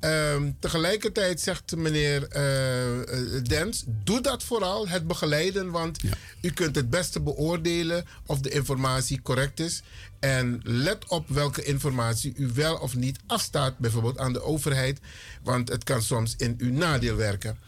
Ehm, 0.00 0.50
tegelijkertijd 0.58 1.40
zegt 1.40 1.76
meneer 1.76 2.28
eh, 2.28 3.00
eh, 3.00 3.44
Dens, 3.44 3.84
doe 3.86 4.20
dat 4.20 4.42
vooral, 4.42 4.88
het 4.88 5.06
begeleiden, 5.06 5.70
want 5.70 5.98
u 6.40 6.50
kunt 6.50 6.76
het 6.76 6.90
beste 6.90 7.20
beoordelen 7.20 8.04
of 8.26 8.40
de 8.40 8.50
informatie 8.50 9.22
correct 9.22 9.60
is. 9.60 9.82
En 10.20 10.60
let 10.62 11.08
op 11.08 11.28
welke 11.28 11.62
informatie 11.62 12.32
u 12.36 12.50
wel 12.54 12.76
of 12.76 12.96
niet 12.96 13.18
afstaat, 13.26 13.78
bijvoorbeeld 13.78 14.18
aan 14.18 14.32
de 14.32 14.42
overheid, 14.42 15.00
want 15.42 15.68
het 15.68 15.84
kan 15.84 16.02
soms 16.02 16.34
in 16.36 16.54
uw 16.58 16.72
nadeel 16.72 17.16
werken. 17.16 17.58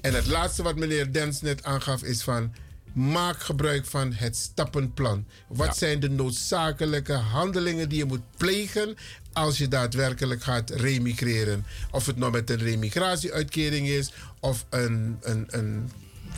En 0.00 0.14
het 0.14 0.26
laatste 0.26 0.62
wat 0.62 0.76
meneer 0.76 1.12
Dens 1.12 1.40
net 1.40 1.64
aangaf 1.64 2.02
is 2.02 2.22
van... 2.22 2.54
maak 2.92 3.40
gebruik 3.40 3.86
van 3.86 4.12
het 4.12 4.36
stappenplan. 4.36 5.26
Wat 5.48 5.76
zijn 5.76 6.00
de 6.00 6.10
noodzakelijke 6.10 7.12
handelingen 7.12 7.88
die 7.88 7.98
je 7.98 8.04
moet 8.04 8.36
plegen... 8.36 8.96
als 9.38 9.58
je 9.58 9.68
daadwerkelijk 9.68 10.42
gaat 10.42 10.70
remigreren? 10.70 11.66
Of 11.90 12.06
het 12.06 12.16
nou 12.16 12.32
met 12.32 12.50
een 12.50 12.58
remigratieουitkering 12.58 13.88
is... 13.88 14.12
of 14.40 14.64
een... 14.70 15.18
een, 15.20 15.46
een 15.50 15.90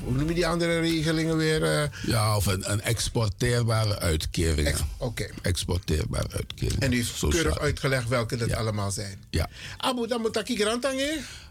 hoe 0.04 0.12
noem 0.12 0.28
je 0.28 0.34
die 0.34 0.46
andere 0.46 0.80
regelingen 0.80 1.36
weer? 1.36 1.62
eh? 1.64 1.88
Ja, 2.06 2.36
of 2.36 2.46
een, 2.46 2.70
een 2.72 2.80
exporteerbare 2.80 3.98
uitkering. 3.98 4.76
Oké. 4.96 5.26
Exporteerbare 5.42 6.28
uitkering. 6.32 6.80
En 6.80 6.92
u 6.92 6.96
heeft 6.96 7.08
Sociaal. 7.08 7.30
keurig 7.30 7.58
uitgelegd 7.58 8.08
welke 8.08 8.36
dat 8.36 8.52
allemaal 8.54 8.90
zijn. 8.90 9.18
Ja. 9.30 9.48
Abu, 9.76 10.06
dan 10.06 10.20
moet 10.20 10.36
ik 10.36 10.46
hier 10.46 10.68
aan 10.68 10.80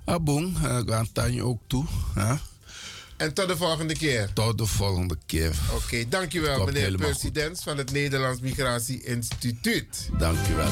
Abong, 0.05 0.57
uh, 0.57 0.77
Grantanje 0.77 1.43
ook 1.43 1.61
toe. 1.67 1.85
En 3.19 3.33
tot 3.33 3.47
de 3.47 3.57
volgende 3.57 3.93
keer. 3.93 4.29
Tot 4.33 4.57
de 4.57 4.65
volgende 4.65 5.17
keer. 5.25 5.55
Oké, 5.75 6.07
dankjewel 6.09 6.57
Komt 6.57 6.73
meneer 6.73 6.95
president 6.95 7.61
van 7.61 7.77
het 7.77 7.91
Nederlands 7.91 8.41
Migratie 8.41 9.03
Instituut. 9.03 10.09
Dankjewel. 10.17 10.71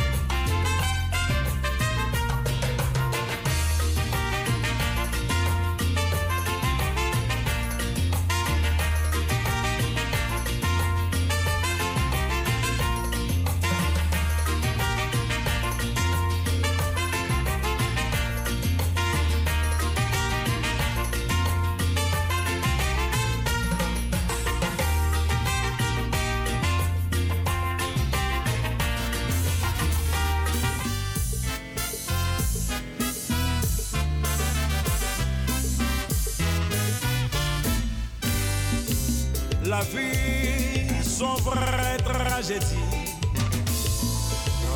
Vraie 41.43 41.97
tragédie. 41.97 42.87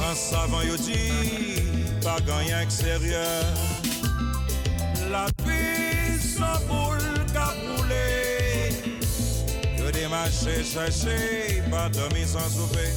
Un 0.10 0.16
savant 0.16 0.62
yo 0.62 0.78
dit, 0.78 1.64
pas 2.04 2.20
gagnant 2.22 2.62
extérieur. 2.62 3.44
La 5.12 5.26
vie, 5.46 6.20
son 6.20 6.58
boule 6.68 7.26
qu'a. 7.34 7.54
Yo 9.78 9.92
démarché, 9.92 10.64
cherché, 10.64 11.62
pas 11.70 11.90
dormi 11.90 12.26
sans 12.26 12.50
souper. 12.50 12.92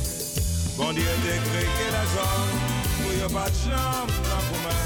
Bon 0.77 0.93
Dieu 0.93 1.05
décrété 1.23 1.87
la 1.93 2.05
zone, 2.15 2.59
pour 2.97 3.13
yo 3.13 3.29
pas 3.29 3.51
de 3.51 3.57
jambe 3.65 4.15
dans 4.31 4.45
commun. 4.49 4.83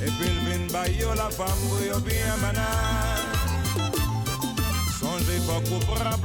Et 0.00 0.10
puis 0.10 0.28
il 0.28 0.38
vient 0.46 0.66
ba 0.72 0.88
yo 0.88 1.14
la 1.14 1.30
femme, 1.30 1.58
pour 1.68 1.80
yo 1.84 1.98
bien 2.00 2.36
banane. 2.40 3.28
Songez 5.00 5.40
pas 5.46 5.60
qu'on 5.68 5.80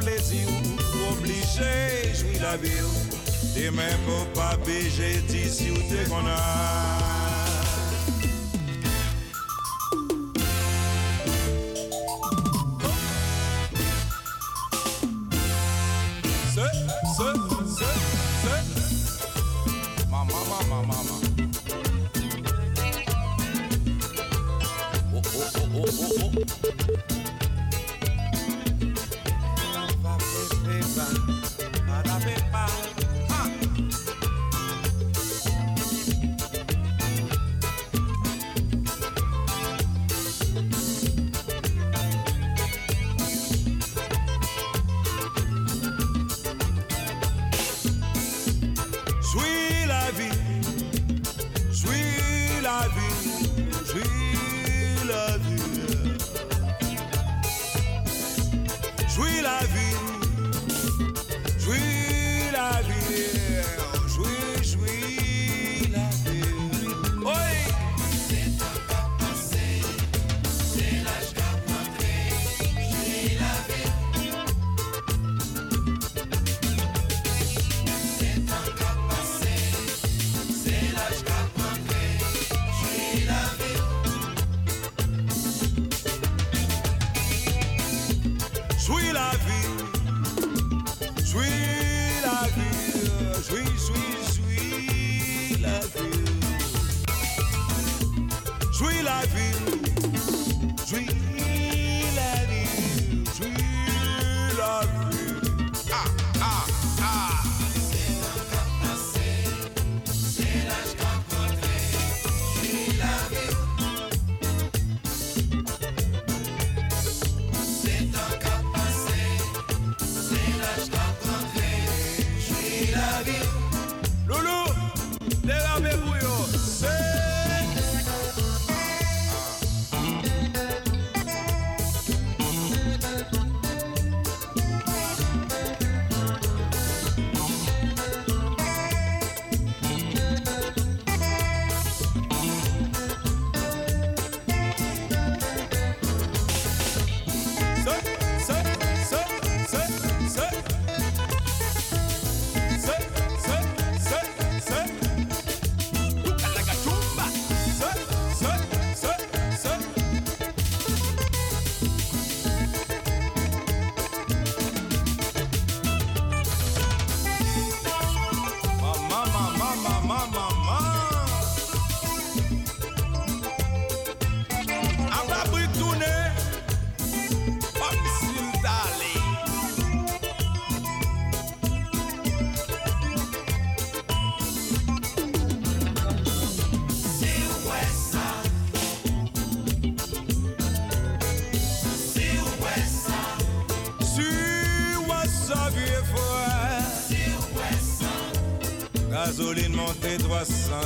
ou 0.05 1.13
obligé 1.13 2.13
jouir 2.13 2.41
la 2.41 2.57
vie. 2.57 2.69
T'es 3.53 3.71
même 3.71 4.27
pas 4.33 4.57
bégé 4.65 5.21
d'ici 5.27 5.71
où 5.71 5.77
t'es 5.89 6.09
qu'on 6.09 6.25
a. 6.27 6.92
Ce, 6.92 6.92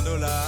dollar 0.08 0.47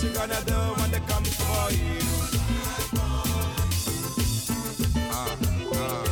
What 0.00 0.08
you 0.08 0.14
gonna 0.14 0.34
when 0.80 0.90
they 0.92 1.00
come 1.00 1.24
for 1.24 1.72
you? 1.74 2.00
Ah, 5.12 5.36
ah. 5.74 6.04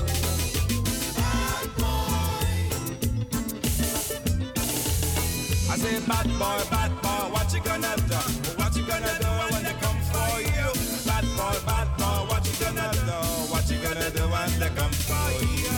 I 5.70 5.76
say, 5.78 6.00
bad 6.06 6.26
boy, 6.38 6.60
bad 6.68 6.92
boy, 7.00 7.32
what 7.32 7.50
you 7.54 7.60
gonna 7.62 7.96
do? 7.96 8.16
What 8.60 8.76
you 8.76 8.84
gonna 8.84 9.18
do 9.22 9.28
when 9.54 9.64
they 9.64 9.72
come 9.80 10.00
for 10.12 10.38
you? 10.38 10.68
Bad 11.06 11.24
boy, 11.34 11.56
bad 11.64 11.88
boy, 11.96 12.28
what 12.28 12.44
you 12.44 12.52
gonna 12.62 12.92
do? 12.92 13.18
What 13.50 13.70
you 13.70 13.78
gonna 13.80 14.10
do 14.10 14.28
when 14.28 14.50
they 14.60 14.68
come 14.76 14.92
for 14.92 15.32
you? 15.46 15.77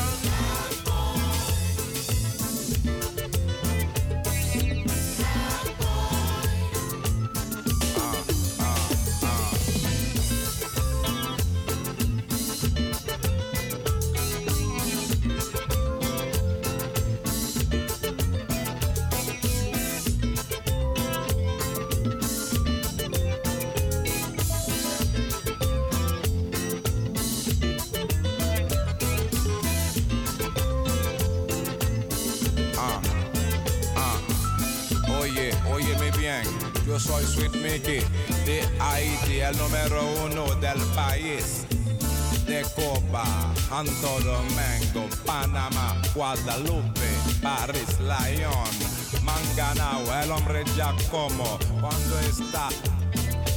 Santo 43.70 44.18
Domingo, 44.24 45.08
Panamá, 45.24 45.94
Guadalupe, 46.12 47.08
París, 47.40 48.00
Lyon, 48.00 49.22
Manganao, 49.22 50.02
el 50.24 50.32
hombre 50.32 50.64
Giacomo, 50.74 51.56
cuando 51.80 52.18
está 52.18 52.68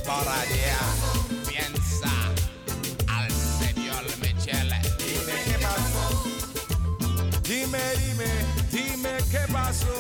por 0.05 0.27
allá, 0.27 0.77
piensa 1.47 2.11
al 3.07 3.31
señor 3.31 4.05
Michele. 4.21 4.79
Dime 4.99 5.33
qué 5.45 5.57
pasó. 5.63 6.23
Dime, 7.41 7.81
dime, 7.97 8.29
dime 8.71 9.17
qué 9.31 9.51
pasó. 9.51 9.92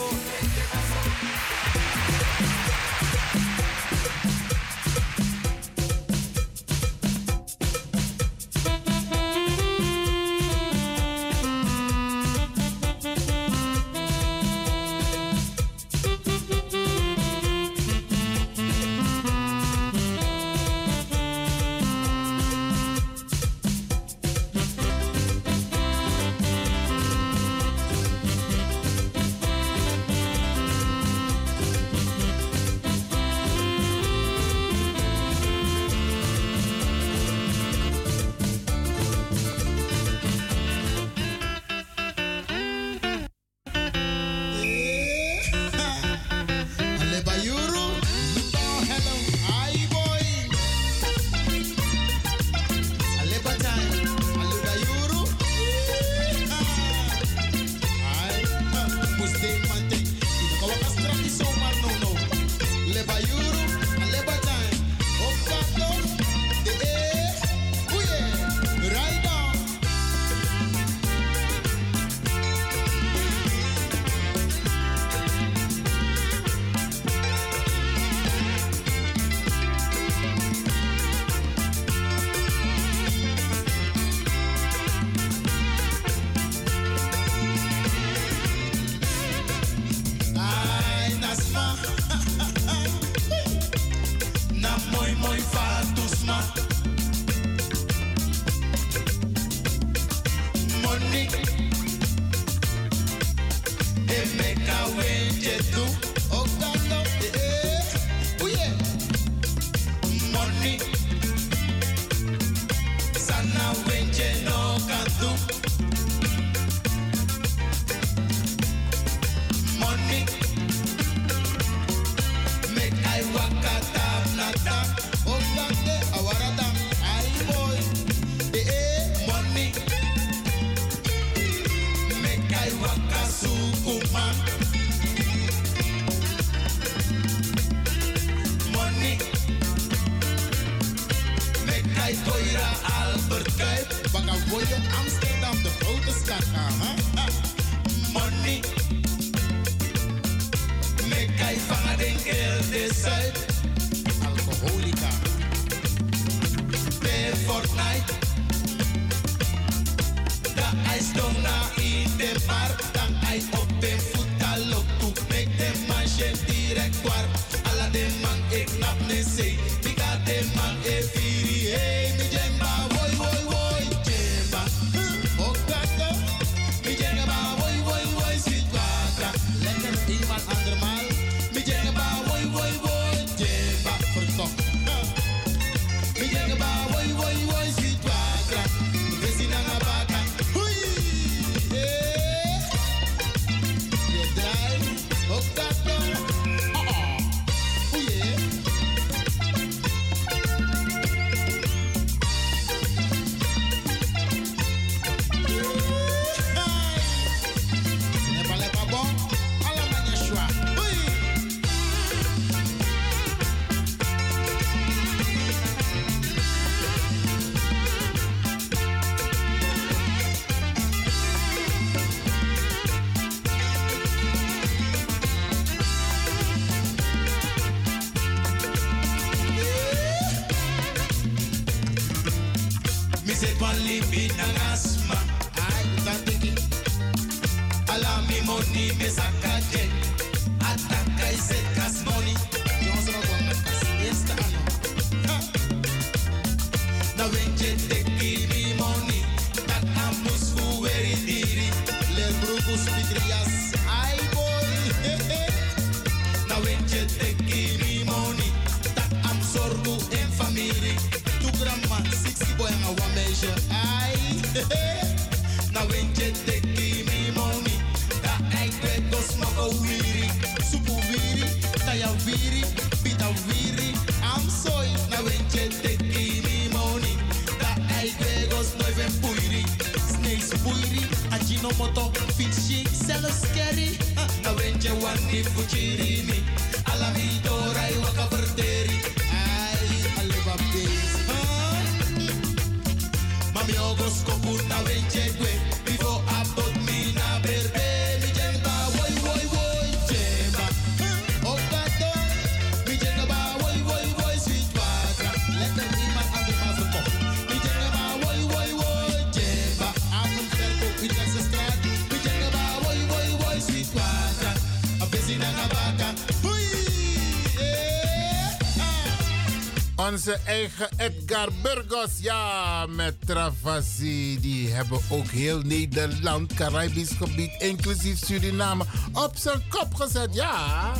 Onze 320.13 320.39
eigen 320.45 320.89
Edgar 320.97 321.49
Burgos, 321.61 322.09
ja, 322.19 322.85
met 322.89 323.15
Travasi. 323.25 324.39
Die 324.39 324.69
hebben 324.69 324.99
ook 325.09 325.27
heel 325.27 325.59
Nederland, 325.59 326.53
Caribisch 326.53 327.11
gebied, 327.17 327.61
inclusief 327.61 328.25
Suriname, 328.25 328.85
op 329.13 329.31
zijn 329.35 329.63
kop 329.69 329.93
gezet, 329.93 330.29
ja. 330.33 330.91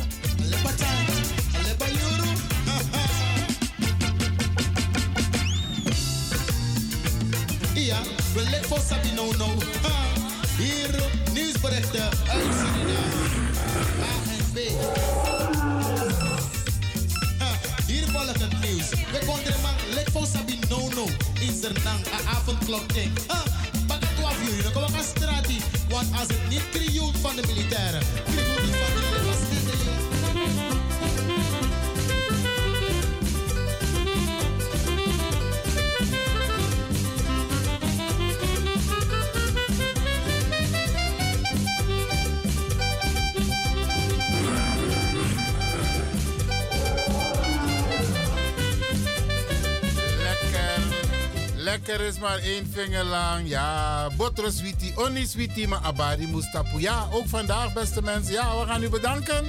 Is 52.04 52.18
maar 52.18 52.38
één 52.38 52.70
vinger 52.72 53.04
lang. 53.04 53.48
Ja, 53.48 54.08
botro 54.16 54.50
sweetie, 54.50 54.96
oni 54.96 55.26
sweetie, 55.26 55.68
maar 55.68 55.80
abari 55.82 56.26
mustapu. 56.26 56.80
Ja, 56.80 57.08
ook 57.12 57.28
vandaag, 57.28 57.72
beste 57.72 58.02
mensen. 58.02 58.32
Ja, 58.32 58.60
we 58.60 58.66
gaan 58.66 58.82
u 58.82 58.88
bedanken. 58.88 59.44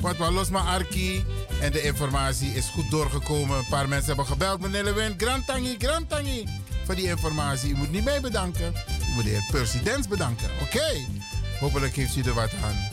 Want 0.00 0.18
we 0.18 0.32
los 0.32 0.48
maar 0.48 0.62
Arki. 0.62 1.24
En 1.60 1.72
de 1.72 1.82
informatie 1.82 2.54
is 2.54 2.66
goed 2.66 2.90
doorgekomen. 2.90 3.58
Een 3.58 3.66
paar 3.68 3.88
mensen 3.88 4.06
hebben 4.06 4.26
gebeld. 4.26 4.60
Meneer 4.60 4.84
Lewin, 4.84 5.14
Grantangi, 5.16 5.76
Grantangi. 5.78 6.48
Voor 6.84 6.94
die 6.94 7.08
informatie. 7.08 7.70
U 7.70 7.76
moet 7.76 7.90
niet 7.90 8.04
mij 8.04 8.20
bedanken. 8.20 8.72
U 9.10 9.14
moet 9.14 9.24
de 9.24 9.30
heer 9.30 9.82
Dens 9.82 10.08
bedanken. 10.08 10.50
Oké. 10.62 11.06
Hopelijk 11.60 11.96
heeft 11.96 12.16
u 12.16 12.22
er 12.22 12.34
wat 12.34 12.52
aan. 12.64 12.88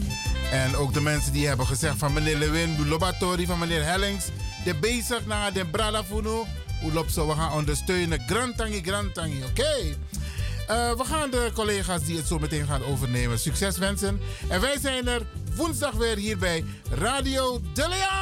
En 0.52 0.76
ook 0.76 0.94
de 0.94 1.02
mensen 1.02 1.34
die 1.34 1.48
hebben 1.48 1.68
gezegd 1.68 1.98
van 1.98 2.14
meneer 2.14 2.38
Lewin, 2.38 2.88
Lobatori, 2.88 3.46
van 3.46 3.60
meneer 3.60 3.84
Hellings. 3.84 4.26
De 4.64 4.76
bezig 4.76 5.26
naar 5.26 5.54
de 5.54 5.66
Bralafuno. 5.66 6.46
Hoe 6.82 6.94
loopt 6.94 7.12
zo? 7.12 7.28
We 7.28 7.34
gaan 7.34 7.52
ondersteunen. 7.52 8.20
Grantangi, 8.28 8.82
Grantangi. 8.84 9.44
Oké. 9.44 9.96
Eh, 10.68 10.92
we 10.98 11.04
gaan 11.04 11.30
de 11.30 11.52
collega's 11.54 12.04
die 12.04 12.18
het 12.18 12.28
zo 12.28 12.40
meteen 12.40 12.66
gaan 12.66 12.84
overnemen 12.84 13.40
succes 13.40 13.78
wensen. 13.78 14.20
En 14.50 14.62
wij 14.62 14.78
zijn 14.80 15.08
er 15.08 15.22
woensdag 15.56 15.94
weer 15.94 16.18
hier 16.18 16.38
bij 16.38 16.66
Radio 16.90 17.62
De 17.74 17.88
Leon. 17.88 18.21